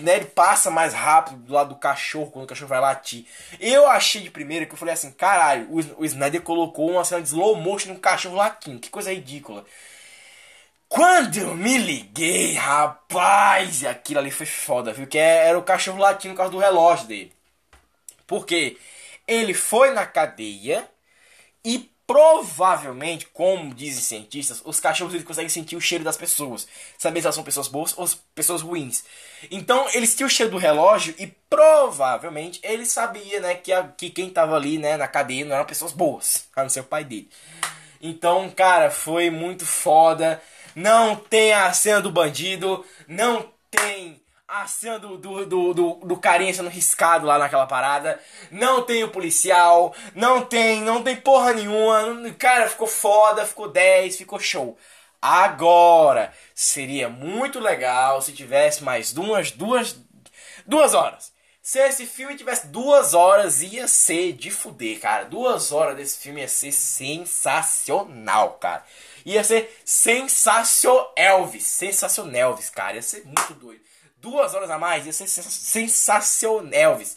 né, 0.00 0.16
ele 0.16 0.26
passa 0.26 0.70
mais 0.70 0.94
rápido 0.94 1.38
do 1.38 1.52
lado 1.52 1.70
do 1.70 1.80
cachorro 1.80 2.30
quando 2.30 2.44
o 2.44 2.48
cachorro 2.48 2.68
vai 2.68 2.80
latir. 2.80 3.26
Eu 3.58 3.88
achei 3.88 4.22
de 4.22 4.30
primeira 4.30 4.66
que 4.66 4.72
eu 4.72 4.78
falei 4.78 4.94
assim, 4.94 5.10
caralho, 5.10 5.66
o, 5.68 6.02
o 6.02 6.04
Snyder 6.04 6.42
colocou 6.42 6.92
uma 6.92 7.04
cena 7.04 7.20
de 7.20 7.28
slow 7.28 7.56
motion 7.56 7.92
no 7.92 7.98
cachorro 7.98 8.36
latindo, 8.36 8.78
que 8.78 8.88
coisa 8.88 9.12
ridícula. 9.12 9.64
Quando 10.88 11.36
eu 11.36 11.54
me 11.54 11.76
liguei, 11.76 12.54
rapaz, 12.54 13.84
aquilo 13.84 14.20
ali 14.20 14.30
foi 14.30 14.46
foda, 14.46 14.92
viu? 14.92 15.06
Que 15.06 15.18
é, 15.18 15.48
era 15.48 15.58
o 15.58 15.62
cachorro 15.62 15.98
latindo 15.98 16.34
por 16.34 16.38
causa 16.38 16.52
do 16.52 16.58
relógio 16.58 17.06
dele. 17.06 17.32
Porque 18.26 18.78
ele 19.26 19.54
foi 19.54 19.90
na 19.90 20.06
cadeia 20.06 20.88
e 21.64 21.90
Provavelmente, 22.08 23.26
como 23.26 23.74
dizem 23.74 24.00
cientistas, 24.00 24.62
os 24.64 24.80
cachorros 24.80 25.12
eles 25.12 25.26
conseguem 25.26 25.50
sentir 25.50 25.76
o 25.76 25.80
cheiro 25.80 26.02
das 26.02 26.16
pessoas, 26.16 26.66
saber 26.96 27.20
se 27.20 27.26
elas 27.26 27.34
são 27.34 27.44
pessoas 27.44 27.68
boas 27.68 27.92
ou 27.98 28.08
pessoas 28.34 28.62
ruins. 28.62 29.04
Então, 29.50 29.86
eles 29.92 30.16
tinham 30.16 30.26
o 30.26 30.30
cheiro 30.30 30.52
do 30.52 30.56
relógio 30.56 31.14
e 31.18 31.26
provavelmente 31.26 32.60
ele 32.62 32.86
sabia, 32.86 33.40
né, 33.40 33.56
que, 33.56 33.70
a, 33.70 33.86
que 33.88 34.08
quem 34.08 34.30
tava 34.30 34.56
ali, 34.56 34.78
né, 34.78 34.96
na 34.96 35.06
cadeia 35.06 35.44
não 35.44 35.54
eram 35.54 35.66
pessoas 35.66 35.92
boas, 35.92 36.48
a 36.56 36.62
não 36.62 36.70
ser 36.70 36.80
o 36.80 36.84
pai 36.84 37.04
dele. 37.04 37.28
Então, 38.00 38.48
cara, 38.52 38.90
foi 38.90 39.28
muito 39.28 39.66
foda. 39.66 40.40
Não 40.78 41.16
tem 41.16 41.52
a 41.52 41.72
cena 41.72 42.00
do 42.00 42.12
bandido, 42.12 42.86
não 43.08 43.52
tem 43.68 44.22
a 44.46 44.64
cena 44.68 44.96
do, 44.96 45.18
do, 45.18 45.44
do, 45.44 45.74
do, 45.74 45.94
do 46.04 46.16
carinha 46.16 46.54
sendo 46.54 46.68
riscado 46.68 47.26
lá 47.26 47.36
naquela 47.36 47.66
parada. 47.66 48.20
Não 48.48 48.82
tem 48.82 49.02
o 49.02 49.10
policial. 49.10 49.92
Não 50.14 50.44
tem, 50.44 50.80
não 50.80 51.02
tem 51.02 51.16
porra 51.16 51.52
nenhuma. 51.52 52.30
Cara, 52.38 52.68
ficou 52.68 52.86
foda, 52.86 53.44
ficou 53.44 53.68
10, 53.68 54.18
ficou 54.18 54.38
show. 54.38 54.78
Agora, 55.20 56.32
seria 56.54 57.08
muito 57.08 57.58
legal 57.58 58.22
se 58.22 58.30
tivesse 58.32 58.84
mais 58.84 59.12
duas, 59.12 59.50
duas, 59.50 59.96
duas 60.64 60.94
horas. 60.94 61.32
Se 61.60 61.80
esse 61.80 62.06
filme 62.06 62.36
tivesse 62.36 62.68
duas 62.68 63.14
horas, 63.14 63.62
ia 63.62 63.88
ser 63.88 64.32
de 64.32 64.48
fuder, 64.48 65.00
cara. 65.00 65.24
Duas 65.24 65.72
horas 65.72 65.96
desse 65.96 66.18
filme 66.18 66.40
ia 66.40 66.48
ser 66.48 66.70
sensacional, 66.70 68.52
cara. 68.52 68.84
Ia 69.30 69.44
ser 69.44 69.80
sensacional 69.84 71.12
Elvis. 71.16 71.64
Sensacional 71.64 72.50
Elvis, 72.50 72.70
cara. 72.70 72.96
Ia 72.96 73.02
ser 73.02 73.24
muito 73.24 73.54
doido 73.54 73.88
duas 74.20 74.54
horas 74.54 74.70
a 74.70 74.78
mais 74.78 75.06
ia 75.06 75.12
ser 75.12 75.26
sensacional, 75.26 76.72
Elvis. 76.72 77.16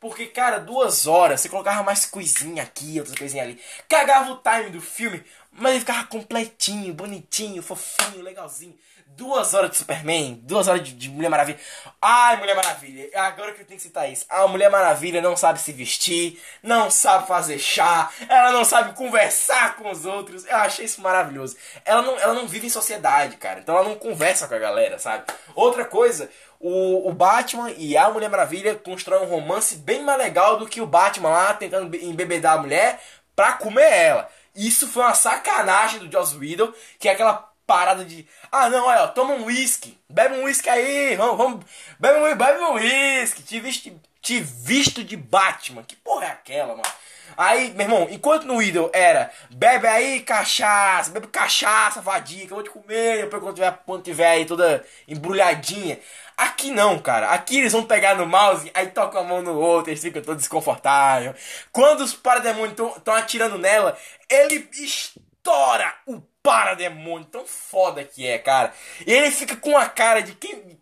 Porque, 0.00 0.26
cara, 0.26 0.58
duas 0.58 1.06
horas, 1.06 1.40
você 1.40 1.48
colocava 1.48 1.82
mais 1.82 2.06
coisinha 2.06 2.62
aqui, 2.62 2.98
outras 2.98 3.18
coisinhas 3.18 3.48
ali. 3.48 3.60
Cagava 3.88 4.30
o 4.30 4.36
time 4.36 4.70
do 4.70 4.80
filme, 4.80 5.24
mas 5.50 5.72
ele 5.72 5.80
ficava 5.80 6.06
completinho, 6.06 6.94
bonitinho, 6.94 7.62
fofinho, 7.62 8.22
legalzinho. 8.22 8.78
Duas 9.16 9.52
horas 9.52 9.70
de 9.70 9.76
Superman, 9.76 10.40
duas 10.44 10.68
horas 10.68 10.82
de, 10.82 10.92
de, 10.92 11.08
Mulher 11.10 11.28
Maravilha. 11.28 11.58
Ai, 12.00 12.36
Mulher 12.36 12.54
Maravilha, 12.54 13.10
agora 13.14 13.52
que 13.52 13.62
eu 13.62 13.66
tenho 13.66 13.78
que 13.78 13.82
citar 13.82 14.10
isso. 14.10 14.24
A 14.28 14.46
Mulher 14.46 14.70
Maravilha 14.70 15.20
não 15.20 15.36
sabe 15.36 15.60
se 15.60 15.72
vestir, 15.72 16.40
não 16.62 16.88
sabe 16.88 17.26
fazer 17.26 17.58
chá, 17.58 18.10
ela 18.28 18.52
não 18.52 18.64
sabe 18.64 18.94
conversar 18.94 19.74
com 19.76 19.90
os 19.90 20.04
outros. 20.04 20.46
Eu 20.46 20.56
achei 20.58 20.84
isso 20.84 21.00
maravilhoso. 21.00 21.56
Ela 21.84 22.02
não, 22.02 22.18
ela 22.18 22.34
não 22.34 22.46
vive 22.46 22.68
em 22.68 22.70
sociedade, 22.70 23.36
cara, 23.36 23.58
então 23.58 23.76
ela 23.76 23.88
não 23.88 23.96
conversa 23.96 24.46
com 24.46 24.54
a 24.54 24.58
galera, 24.58 24.98
sabe? 25.00 25.24
Outra 25.54 25.84
coisa, 25.84 26.30
o, 26.60 27.08
o 27.08 27.12
Batman 27.12 27.70
e 27.76 27.96
a 27.96 28.10
Mulher 28.10 28.30
Maravilha 28.30 28.74
constroem 28.76 29.22
um 29.22 29.30
romance 29.30 29.76
bem 29.76 30.02
mais 30.02 30.18
legal 30.18 30.58
do 30.58 30.68
que 30.68 30.80
o 30.80 30.86
Batman 30.86 31.30
lá 31.30 31.54
tentando 31.54 31.96
embebedar 31.96 32.56
a 32.56 32.62
mulher 32.62 33.00
pra 33.34 33.52
comer 33.52 33.92
ela. 33.92 34.28
Isso 34.54 34.88
foi 34.88 35.04
uma 35.04 35.14
sacanagem 35.14 36.00
do 36.00 36.10
Joss 36.10 36.36
Whedon, 36.36 36.72
que 36.98 37.08
é 37.08 37.12
aquela 37.12 37.47
parada 37.68 38.02
de. 38.02 38.26
Ah, 38.50 38.70
não, 38.70 38.86
olha, 38.86 39.06
toma 39.08 39.34
um 39.34 39.44
whisky. 39.44 39.96
Bebe 40.08 40.36
um 40.36 40.44
whisky 40.44 40.70
aí, 40.70 41.14
vamos, 41.14 41.36
vamos. 41.36 41.64
Bebe 42.00 42.18
um, 42.18 42.34
bebe 42.34 42.60
um 42.60 42.72
whisky. 42.72 43.42
Te 43.42 43.60
visto, 43.60 44.00
te 44.22 44.40
visto 44.40 45.04
de 45.04 45.16
Batman. 45.16 45.84
Que 45.84 45.94
porra 45.94 46.24
é 46.24 46.30
aquela, 46.30 46.74
mano? 46.74 46.88
Aí, 47.36 47.70
meu 47.74 47.84
irmão, 47.84 48.08
enquanto 48.10 48.46
no 48.46 48.60
Idol 48.60 48.90
era 48.92 49.30
bebe 49.50 49.86
aí 49.86 50.20
cachaça, 50.20 51.10
bebe 51.10 51.26
cachaça, 51.28 52.00
vadia, 52.00 52.44
eu 52.44 52.48
vou 52.48 52.62
te 52.62 52.70
comer, 52.70 53.22
depois 53.22 53.42
quando 53.42 53.54
tiver, 53.54 53.78
quando 53.84 54.02
tiver 54.02 54.28
aí 54.28 54.44
toda 54.46 54.84
embrulhadinha. 55.06 56.00
Aqui 56.36 56.70
não, 56.70 56.98
cara. 56.98 57.28
Aqui 57.28 57.58
eles 57.58 57.72
vão 57.72 57.84
pegar 57.84 58.14
no 58.16 58.26
mouse, 58.26 58.70
aí 58.74 58.86
tocam 58.88 59.20
a 59.20 59.24
mão 59.24 59.42
no 59.42 59.56
outro, 59.58 59.90
eles 59.90 60.02
ficam 60.02 60.22
todos 60.22 60.42
desconfortáveis. 60.42 61.36
Quando 61.70 62.00
os 62.00 62.14
parademônios 62.14 62.72
estão 62.96 63.14
atirando 63.14 63.58
nela, 63.58 63.96
ele 64.28 64.68
estoura 64.72 65.94
o 66.06 66.20
parademônio. 66.48 67.26
Tão 67.26 67.46
foda 67.46 68.02
que 68.02 68.26
é, 68.26 68.38
cara. 68.38 68.72
E 69.06 69.12
ele 69.12 69.30
fica 69.30 69.54
com 69.54 69.76
a 69.76 69.86
cara 69.86 70.22
de 70.22 70.34
quem. 70.34 70.80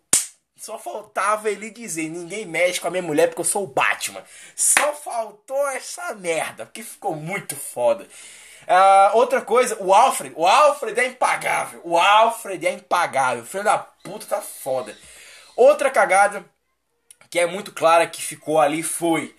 Só 0.55 0.79
faltava 0.79 1.49
ele 1.49 1.69
dizer: 1.69 2.09
ninguém 2.09 2.45
mexe 2.45 2.79
com 2.79 2.87
a 2.87 2.91
minha 2.91 3.03
mulher 3.03 3.27
porque 3.27 3.41
eu 3.41 3.45
sou 3.45 3.65
o 3.65 3.67
Batman. 3.67 4.23
Só 4.55 4.93
faltou 4.93 5.67
essa 5.69 6.15
merda, 6.15 6.65
porque 6.65 6.81
ficou 6.81 7.15
muito 7.15 7.55
foda. 7.55 8.07
Uh, 8.63 9.17
outra 9.17 9.41
coisa, 9.41 9.77
o 9.81 9.93
Alfred. 9.93 10.33
O 10.37 10.47
Alfred 10.47 10.97
é 10.99 11.07
impagável. 11.07 11.81
O 11.83 11.97
Alfred 11.97 12.65
é 12.65 12.71
impagável. 12.71 13.43
O 13.43 13.45
filho 13.45 13.63
da 13.65 13.77
puta 13.77 14.25
tá 14.25 14.41
foda. 14.41 14.97
Outra 15.55 15.91
cagada 15.91 16.45
que 17.29 17.39
é 17.39 17.45
muito 17.45 17.73
clara 17.73 18.07
que 18.07 18.21
ficou 18.21 18.59
ali 18.59 18.81
foi: 18.83 19.35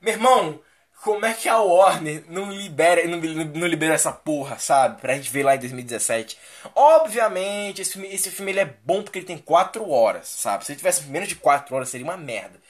Meu 0.00 0.14
irmão, 0.14 0.60
como 1.06 1.24
é 1.24 1.32
que 1.32 1.48
a 1.48 1.60
Warner 1.60 2.24
não 2.28 2.50
libera, 2.50 3.06
não, 3.06 3.18
não 3.20 3.66
libera 3.68 3.94
essa 3.94 4.10
porra, 4.10 4.58
sabe? 4.58 5.00
Pra 5.00 5.14
gente 5.14 5.30
ver 5.30 5.44
lá 5.44 5.54
em 5.54 5.60
2017. 5.60 6.36
Obviamente, 6.74 7.80
esse 7.80 7.92
filme, 7.92 8.08
esse 8.12 8.28
filme 8.28 8.50
ele 8.50 8.58
é 8.58 8.74
bom 8.84 9.04
porque 9.04 9.20
ele 9.20 9.26
tem 9.26 9.38
4 9.38 9.88
horas, 9.88 10.26
sabe? 10.26 10.66
Se 10.66 10.72
ele 10.72 10.78
tivesse 10.78 11.04
menos 11.04 11.28
de 11.28 11.36
4 11.36 11.72
horas, 11.76 11.90
seria 11.90 12.04
uma 12.04 12.16
merda. 12.16 12.60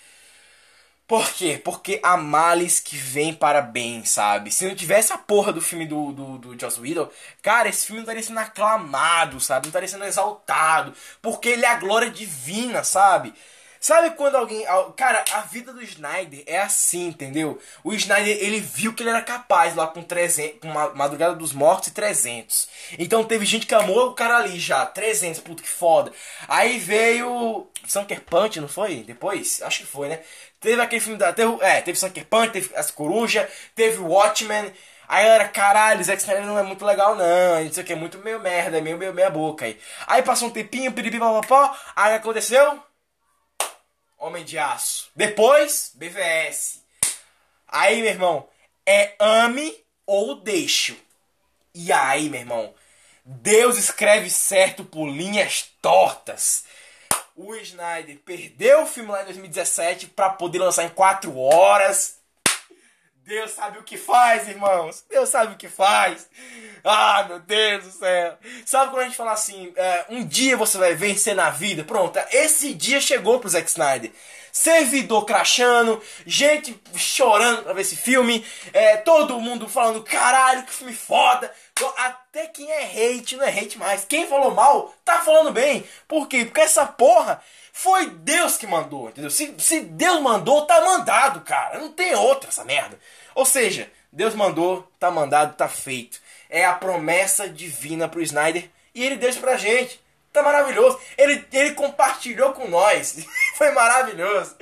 Por 1.06 1.32
quê? 1.32 1.58
Porque 1.64 1.98
há 2.02 2.18
males 2.18 2.78
que 2.78 2.98
vêm 2.98 3.32
para 3.32 3.62
bem, 3.62 4.04
sabe? 4.04 4.50
Se 4.52 4.66
não 4.66 4.74
tivesse 4.74 5.14
a 5.14 5.18
porra 5.18 5.50
do 5.50 5.62
filme 5.62 5.86
do, 5.86 6.12
do, 6.12 6.36
do 6.36 6.60
Joss 6.60 6.78
Whedon, 6.78 7.08
cara, 7.40 7.70
esse 7.70 7.86
filme 7.86 8.00
não 8.00 8.04
estaria 8.04 8.22
sendo 8.22 8.40
aclamado, 8.40 9.40
sabe? 9.40 9.64
Não 9.64 9.70
estaria 9.70 9.88
sendo 9.88 10.04
exaltado. 10.04 10.92
Porque 11.22 11.48
ele 11.48 11.64
é 11.64 11.68
a 11.68 11.76
glória 11.76 12.10
divina, 12.10 12.84
sabe? 12.84 13.32
Sabe 13.80 14.10
quando 14.16 14.36
alguém. 14.36 14.64
Cara, 14.96 15.24
a 15.32 15.40
vida 15.42 15.72
do 15.72 15.82
Snyder 15.82 16.42
é 16.46 16.58
assim, 16.58 17.08
entendeu? 17.08 17.60
O 17.84 17.92
Snyder, 17.92 18.36
ele 18.40 18.60
viu 18.60 18.92
que 18.92 19.02
ele 19.02 19.10
era 19.10 19.22
capaz 19.22 19.74
lá 19.74 19.86
com 19.86 20.02
300, 20.02 20.60
com 20.60 20.68
Madrugada 20.68 21.34
dos 21.34 21.52
Mortos 21.52 21.88
e 21.88 21.92
300. 21.92 22.68
Então 22.98 23.24
teve 23.24 23.44
gente 23.44 23.66
que 23.66 23.74
amou 23.74 24.08
o 24.08 24.14
cara 24.14 24.38
ali 24.38 24.58
já, 24.58 24.84
300, 24.86 25.40
puto 25.40 25.62
que 25.62 25.68
foda. 25.68 26.12
Aí 26.48 26.78
veio 26.78 27.66
Sunker 27.86 28.22
Punch, 28.22 28.60
não 28.60 28.68
foi? 28.68 29.02
Depois? 29.02 29.62
Acho 29.62 29.80
que 29.80 29.86
foi, 29.86 30.08
né? 30.08 30.20
Teve 30.60 30.80
aquele 30.80 31.00
filme 31.00 31.18
da. 31.18 31.32
Teve, 31.32 31.56
é, 31.60 31.80
teve 31.80 31.98
Sunker 31.98 32.26
Punch, 32.26 32.50
teve 32.52 32.74
As 32.74 32.90
Corujas, 32.90 33.48
teve 33.74 33.98
Watchmen. 33.98 34.72
Aí 35.08 35.24
era, 35.24 35.46
caralho, 35.48 36.02
Zack 36.02 36.20
Snyder 36.20 36.44
não 36.44 36.58
é 36.58 36.62
muito 36.62 36.84
legal, 36.84 37.14
não. 37.14 37.60
Isso 37.64 37.80
aqui 37.80 37.92
é 37.92 37.96
muito 37.96 38.18
meio 38.18 38.40
merda, 38.40 38.80
meio, 38.80 38.98
meio 38.98 39.14
meia 39.14 39.30
boca 39.30 39.64
aí. 39.64 39.78
Aí 40.06 40.22
passou 40.22 40.48
um 40.48 40.50
tempinho, 40.50 40.92
piripi, 40.92 41.18
papapó. 41.18 41.76
Aí 41.94 42.14
aconteceu? 42.14 42.82
Homem 44.18 44.44
de 44.44 44.58
Aço. 44.58 45.10
Depois, 45.14 45.92
BVS. 45.94 46.80
Aí, 47.68 48.00
meu 48.00 48.10
irmão, 48.10 48.48
é 48.84 49.14
ame 49.18 49.76
ou 50.06 50.36
deixo. 50.36 50.96
E 51.74 51.92
aí, 51.92 52.30
meu 52.30 52.40
irmão, 52.40 52.74
Deus 53.24 53.76
escreve 53.76 54.30
certo 54.30 54.84
por 54.84 55.08
linhas 55.08 55.70
tortas. 55.82 56.64
O 57.34 57.54
Snyder 57.56 58.18
perdeu 58.24 58.82
o 58.82 58.86
filme 58.86 59.10
lá 59.10 59.22
em 59.22 59.26
2017 59.26 60.06
para 60.06 60.30
poder 60.30 60.58
lançar 60.58 60.84
em 60.84 60.88
4 60.88 61.36
horas. 61.38 62.15
Deus 63.26 63.50
sabe 63.50 63.78
o 63.78 63.82
que 63.82 63.96
faz, 63.96 64.48
irmãos. 64.48 65.04
Deus 65.10 65.28
sabe 65.28 65.54
o 65.54 65.56
que 65.56 65.68
faz. 65.68 66.28
Ah, 66.84 67.24
meu 67.28 67.40
Deus 67.40 67.84
do 67.84 67.90
céu. 67.90 68.38
Sabe 68.64 68.92
quando 68.92 69.02
a 69.02 69.04
gente 69.06 69.16
fala 69.16 69.32
assim, 69.32 69.72
é, 69.74 70.04
um 70.10 70.24
dia 70.24 70.56
você 70.56 70.78
vai 70.78 70.94
vencer 70.94 71.34
na 71.34 71.50
vida? 71.50 71.82
Pronto, 71.82 72.16
esse 72.30 72.72
dia 72.72 73.00
chegou 73.00 73.40
pro 73.40 73.48
Zack 73.48 73.68
Snyder. 73.68 74.12
Servidor 74.52 75.26
crachando, 75.26 76.00
gente 76.24 76.80
chorando 76.94 77.64
pra 77.64 77.72
ver 77.74 77.82
esse 77.82 77.96
filme, 77.96 78.46
é, 78.72 78.96
todo 78.96 79.40
mundo 79.40 79.68
falando, 79.68 80.02
caralho, 80.02 80.62
que 80.62 80.72
filme 80.72 80.94
foda. 80.94 81.52
Até 81.98 82.46
quem 82.46 82.70
é 82.70 82.84
hate 82.84 83.36
não 83.36 83.44
é 83.44 83.50
hate 83.50 83.76
mais. 83.76 84.04
Quem 84.04 84.26
falou 84.26 84.52
mal, 84.52 84.94
tá 85.04 85.18
falando 85.18 85.52
bem. 85.52 85.84
Por 86.08 86.26
quê? 86.28 86.44
Porque 86.44 86.60
essa 86.60 86.86
porra 86.86 87.42
foi 87.78 88.08
Deus 88.08 88.56
que 88.56 88.66
mandou, 88.66 89.10
entendeu? 89.10 89.30
Se, 89.30 89.54
se 89.58 89.80
Deus 89.80 90.22
mandou, 90.22 90.64
tá 90.64 90.80
mandado, 90.80 91.42
cara. 91.42 91.78
Não 91.78 91.92
tem 91.92 92.14
outra 92.14 92.48
essa 92.48 92.64
merda. 92.64 92.98
Ou 93.34 93.44
seja, 93.44 93.92
Deus 94.10 94.34
mandou, 94.34 94.90
tá 94.98 95.10
mandado, 95.10 95.54
tá 95.56 95.68
feito. 95.68 96.18
É 96.48 96.64
a 96.64 96.72
promessa 96.72 97.46
divina 97.46 98.08
pro 98.08 98.22
Snyder 98.22 98.70
e 98.94 99.04
ele 99.04 99.16
deixa 99.16 99.40
pra 99.40 99.58
gente. 99.58 100.00
Tá 100.32 100.42
maravilhoso. 100.42 100.98
Ele, 101.18 101.46
ele 101.52 101.74
compartilhou 101.74 102.54
com 102.54 102.66
nós. 102.66 103.18
Foi 103.58 103.70
maravilhoso. 103.72 104.56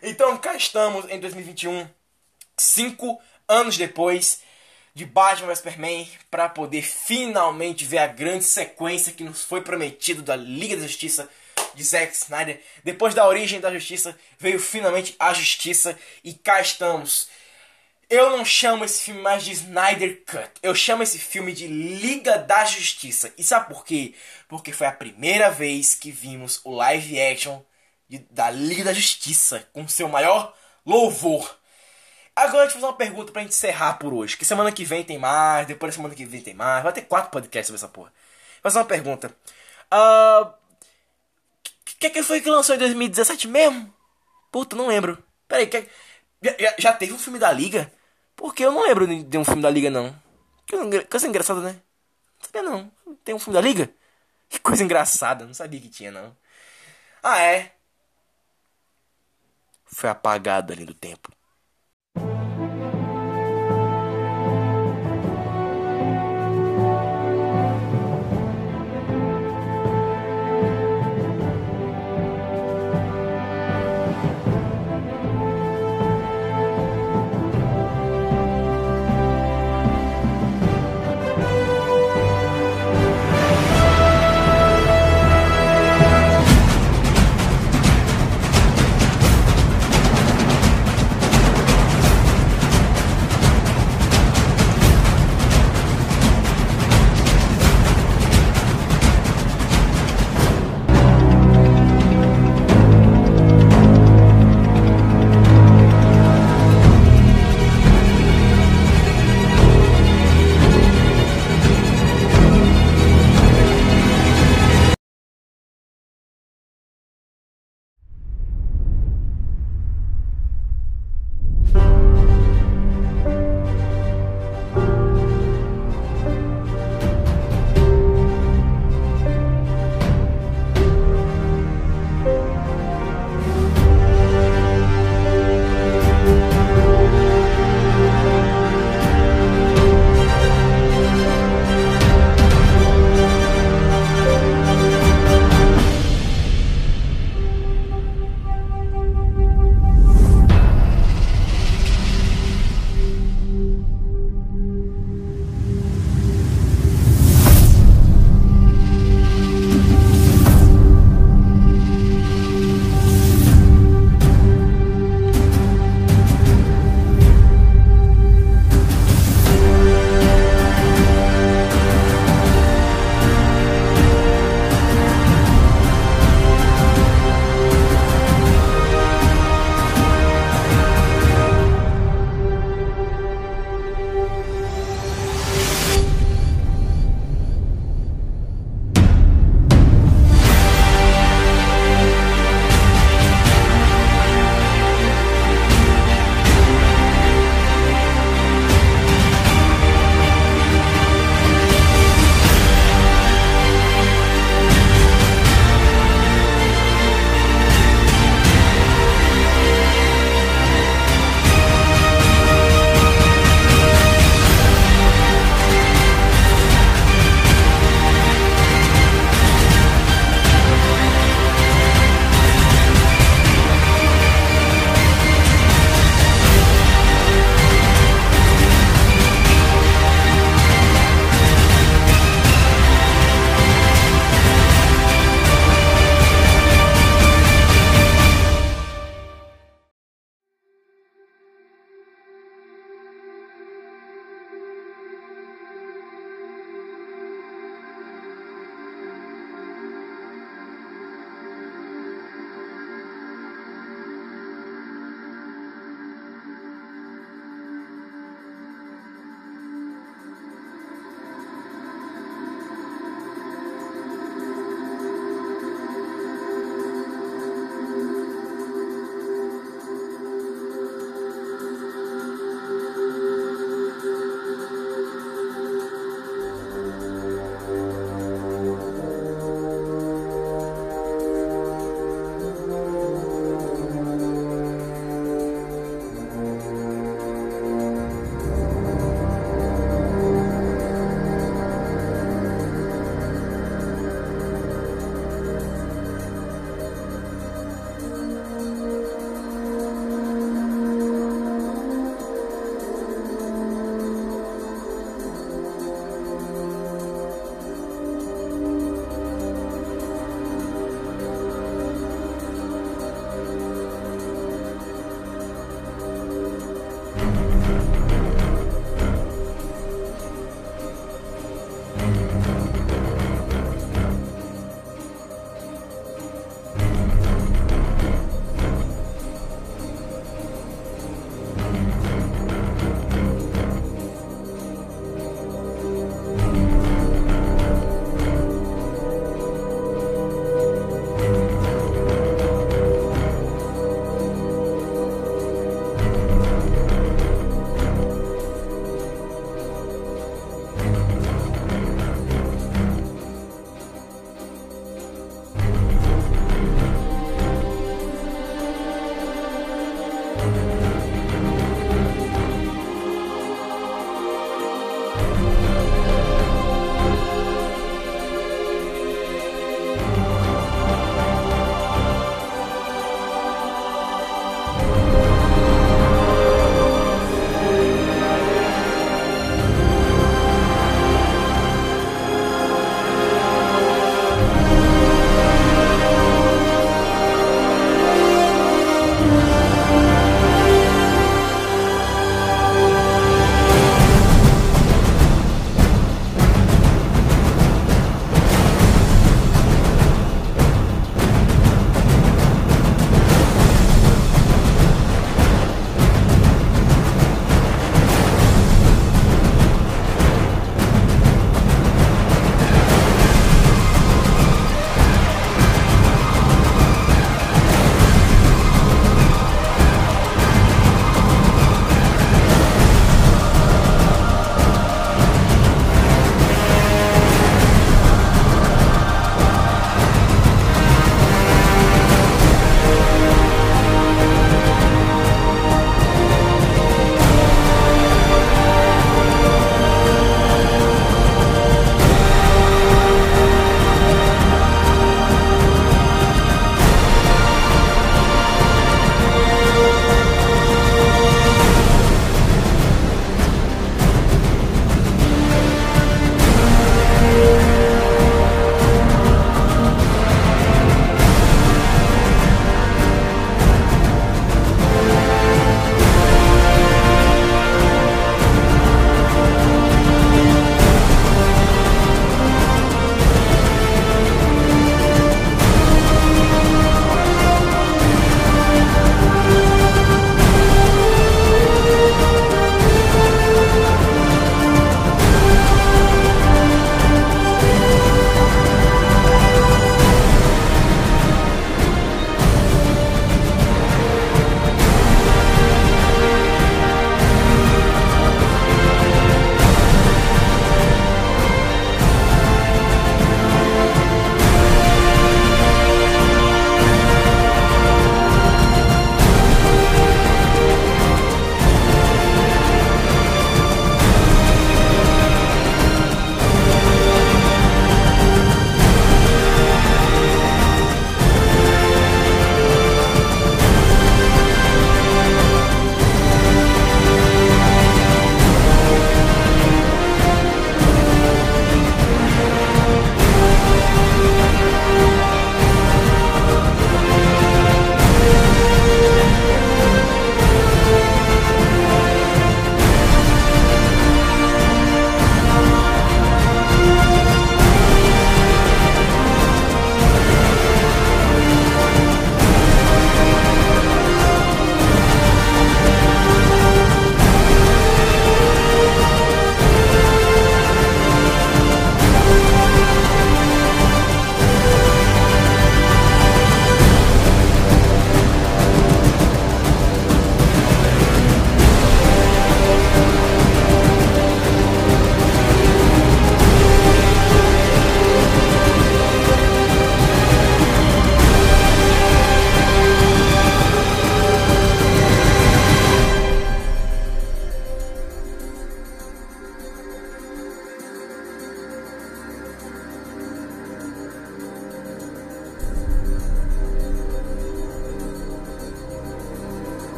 Então 0.00 0.38
cá 0.38 0.54
estamos 0.54 1.04
em 1.10 1.18
2021, 1.18 1.88
cinco 2.56 3.20
anos 3.48 3.76
depois 3.76 4.40
de 4.94 5.04
Batman 5.04 5.48
vs 5.48 5.58
Superman, 5.58 6.08
para 6.30 6.48
poder 6.48 6.82
finalmente 6.82 7.84
ver 7.84 7.98
a 7.98 8.06
grande 8.06 8.44
sequência 8.44 9.12
que 9.12 9.24
nos 9.24 9.44
foi 9.44 9.60
prometido 9.60 10.22
da 10.22 10.36
Liga 10.36 10.76
da 10.76 10.86
Justiça 10.86 11.28
de 11.76 11.84
Zack 11.84 12.12
Snyder. 12.16 12.60
Depois 12.82 13.14
da 13.14 13.26
origem 13.26 13.60
da 13.60 13.72
justiça, 13.72 14.18
veio 14.38 14.58
finalmente 14.58 15.14
a 15.18 15.32
justiça 15.32 15.96
e 16.24 16.34
cá 16.34 16.60
estamos. 16.60 17.28
Eu 18.08 18.30
não 18.30 18.44
chamo 18.44 18.84
esse 18.84 19.02
filme 19.02 19.20
mais 19.20 19.44
de 19.44 19.52
Snyder 19.52 20.22
Cut. 20.24 20.50
Eu 20.62 20.74
chamo 20.74 21.02
esse 21.02 21.18
filme 21.18 21.52
de 21.52 21.66
Liga 21.66 22.38
da 22.38 22.64
Justiça. 22.64 23.32
E 23.36 23.42
sabe 23.42 23.68
por 23.68 23.84
quê? 23.84 24.14
Porque 24.48 24.72
foi 24.72 24.86
a 24.86 24.92
primeira 24.92 25.50
vez 25.50 25.96
que 25.96 26.12
vimos 26.12 26.60
o 26.64 26.70
live 26.70 27.20
action 27.20 27.60
de, 28.08 28.18
da 28.30 28.48
Liga 28.48 28.84
da 28.84 28.92
Justiça 28.92 29.68
com 29.72 29.88
seu 29.88 30.08
maior 30.08 30.54
louvor. 30.84 31.58
Agora 32.36 32.66
eu 32.66 32.70
fazer 32.70 32.84
uma 32.86 32.92
pergunta 32.92 33.32
pra 33.32 33.42
gente 33.42 33.52
encerrar 33.52 33.94
por 33.94 34.14
hoje. 34.14 34.36
Que 34.36 34.44
semana 34.44 34.70
que 34.70 34.84
vem 34.84 35.02
tem 35.02 35.18
mais, 35.18 35.66
depois 35.66 35.92
da 35.92 35.96
semana 35.96 36.14
que 36.14 36.24
vem 36.24 36.40
tem 36.40 36.54
mais. 36.54 36.84
Vai 36.84 36.92
ter 36.92 37.02
quatro 37.02 37.32
podcasts 37.32 37.66
sobre 37.66 37.78
essa 37.78 37.88
porra. 37.88 38.12
Vou 38.62 38.70
fazer 38.70 38.78
uma 38.78 38.84
pergunta. 38.84 39.34
Uh, 39.92 40.52
que, 41.98 42.10
que 42.10 42.22
foi 42.22 42.40
que 42.40 42.50
lançou 42.50 42.74
em 42.74 42.78
2017 42.78 43.48
mesmo? 43.48 43.92
Puta, 44.50 44.76
não 44.76 44.88
lembro. 44.88 45.22
Peraí, 45.48 45.66
que, 45.66 45.88
já, 46.42 46.74
já, 46.78 46.92
teve 46.92 47.12
um 47.12 47.18
filme 47.18 47.38
da 47.38 47.52
Liga? 47.52 47.92
Porque 48.34 48.64
eu 48.64 48.72
não 48.72 48.82
lembro 48.82 49.06
de 49.06 49.38
um 49.38 49.44
filme 49.44 49.62
da 49.62 49.70
Liga, 49.70 49.90
não. 49.90 50.14
Que 50.66 51.04
coisa 51.04 51.26
engraçada, 51.26 51.60
né? 51.60 51.80
Não 52.38 52.46
sabia, 52.46 52.62
não. 52.62 52.92
Tem 53.24 53.34
um 53.34 53.38
filme 53.38 53.54
da 53.54 53.66
Liga? 53.66 53.90
Que 54.48 54.60
coisa 54.60 54.84
engraçada. 54.84 55.44
Não 55.44 55.52
sabia 55.52 55.80
que 55.80 55.88
tinha, 55.88 56.12
não. 56.12 56.36
Ah, 57.20 57.42
é? 57.42 57.72
Foi 59.86 60.08
apagado 60.08 60.72
ali 60.72 60.84
do 60.84 60.94
tempo. 60.94 61.35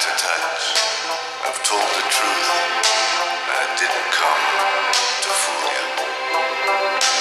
to 0.00 0.10
touch. 0.10 0.78
I've 1.42 1.60
told 1.64 1.82
the 1.82 2.04
truth. 2.06 2.46
I 3.50 3.64
didn't 3.80 4.10
come 4.14 4.44
to 5.22 5.30
fool 5.42 5.70
you. 5.74 7.17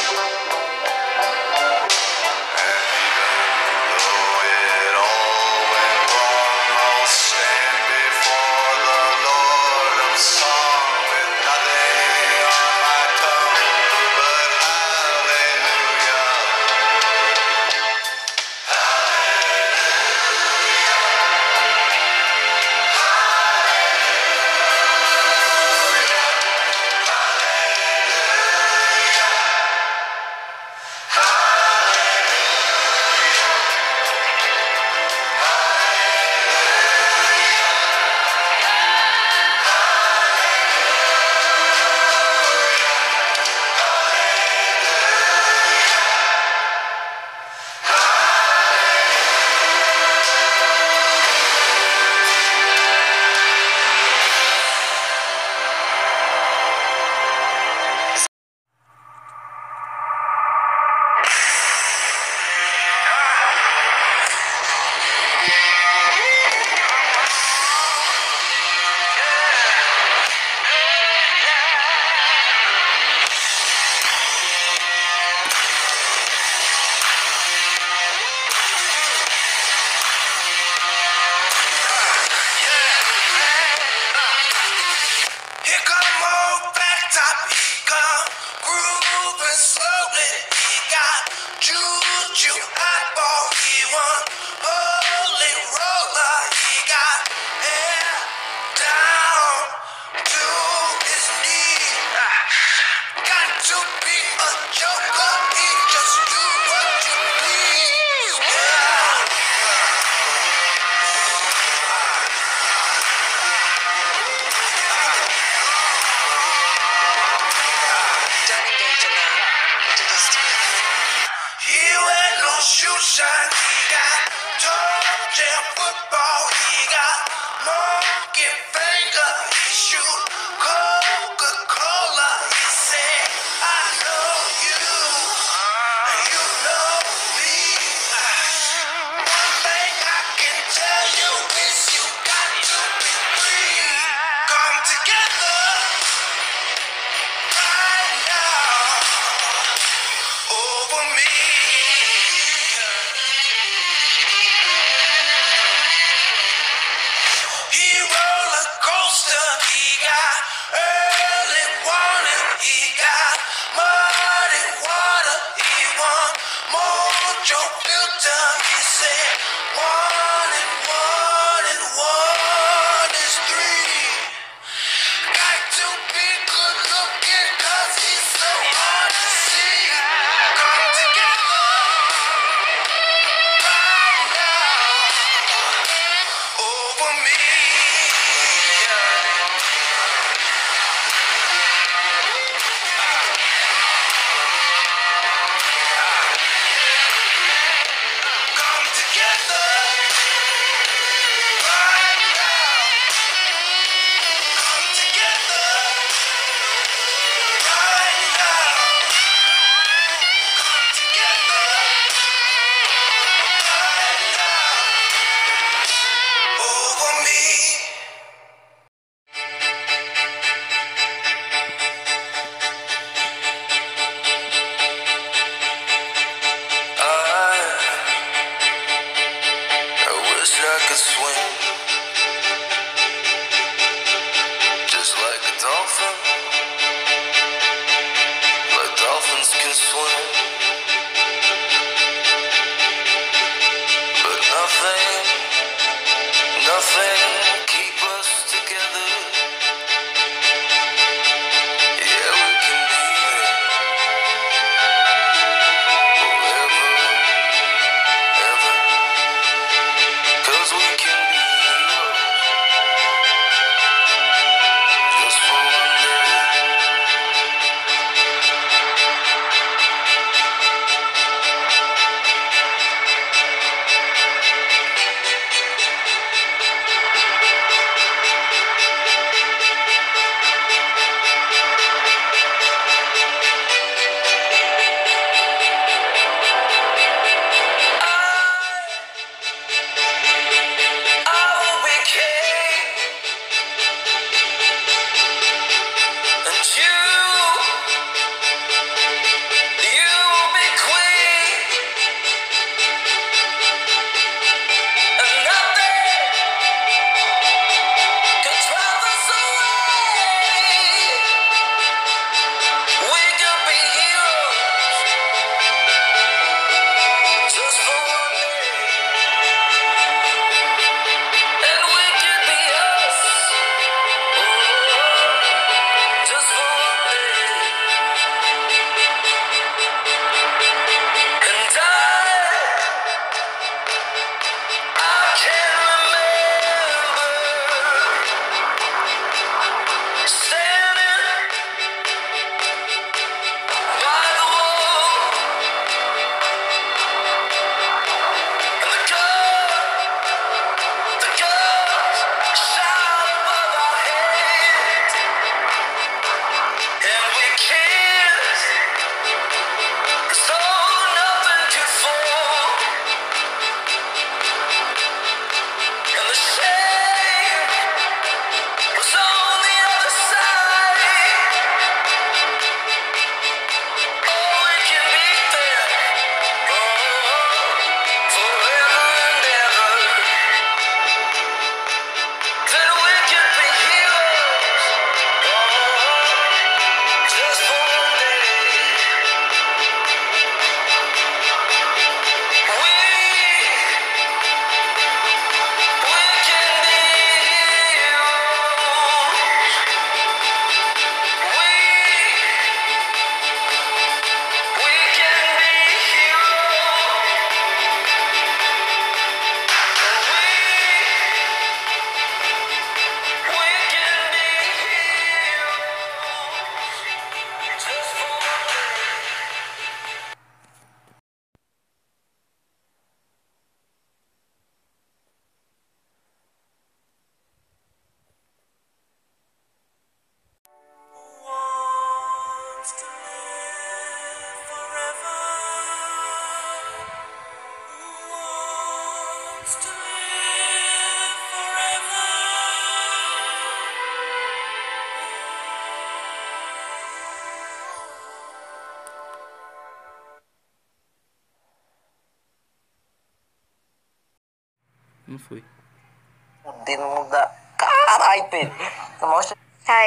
swing. 230.97 231.56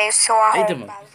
Eu 0.06 0.12
sou 0.12 0.36
Eita, 0.36 0.46
arrombado. 0.46 0.72
Eita, 0.72 0.74
mano. 0.76 1.09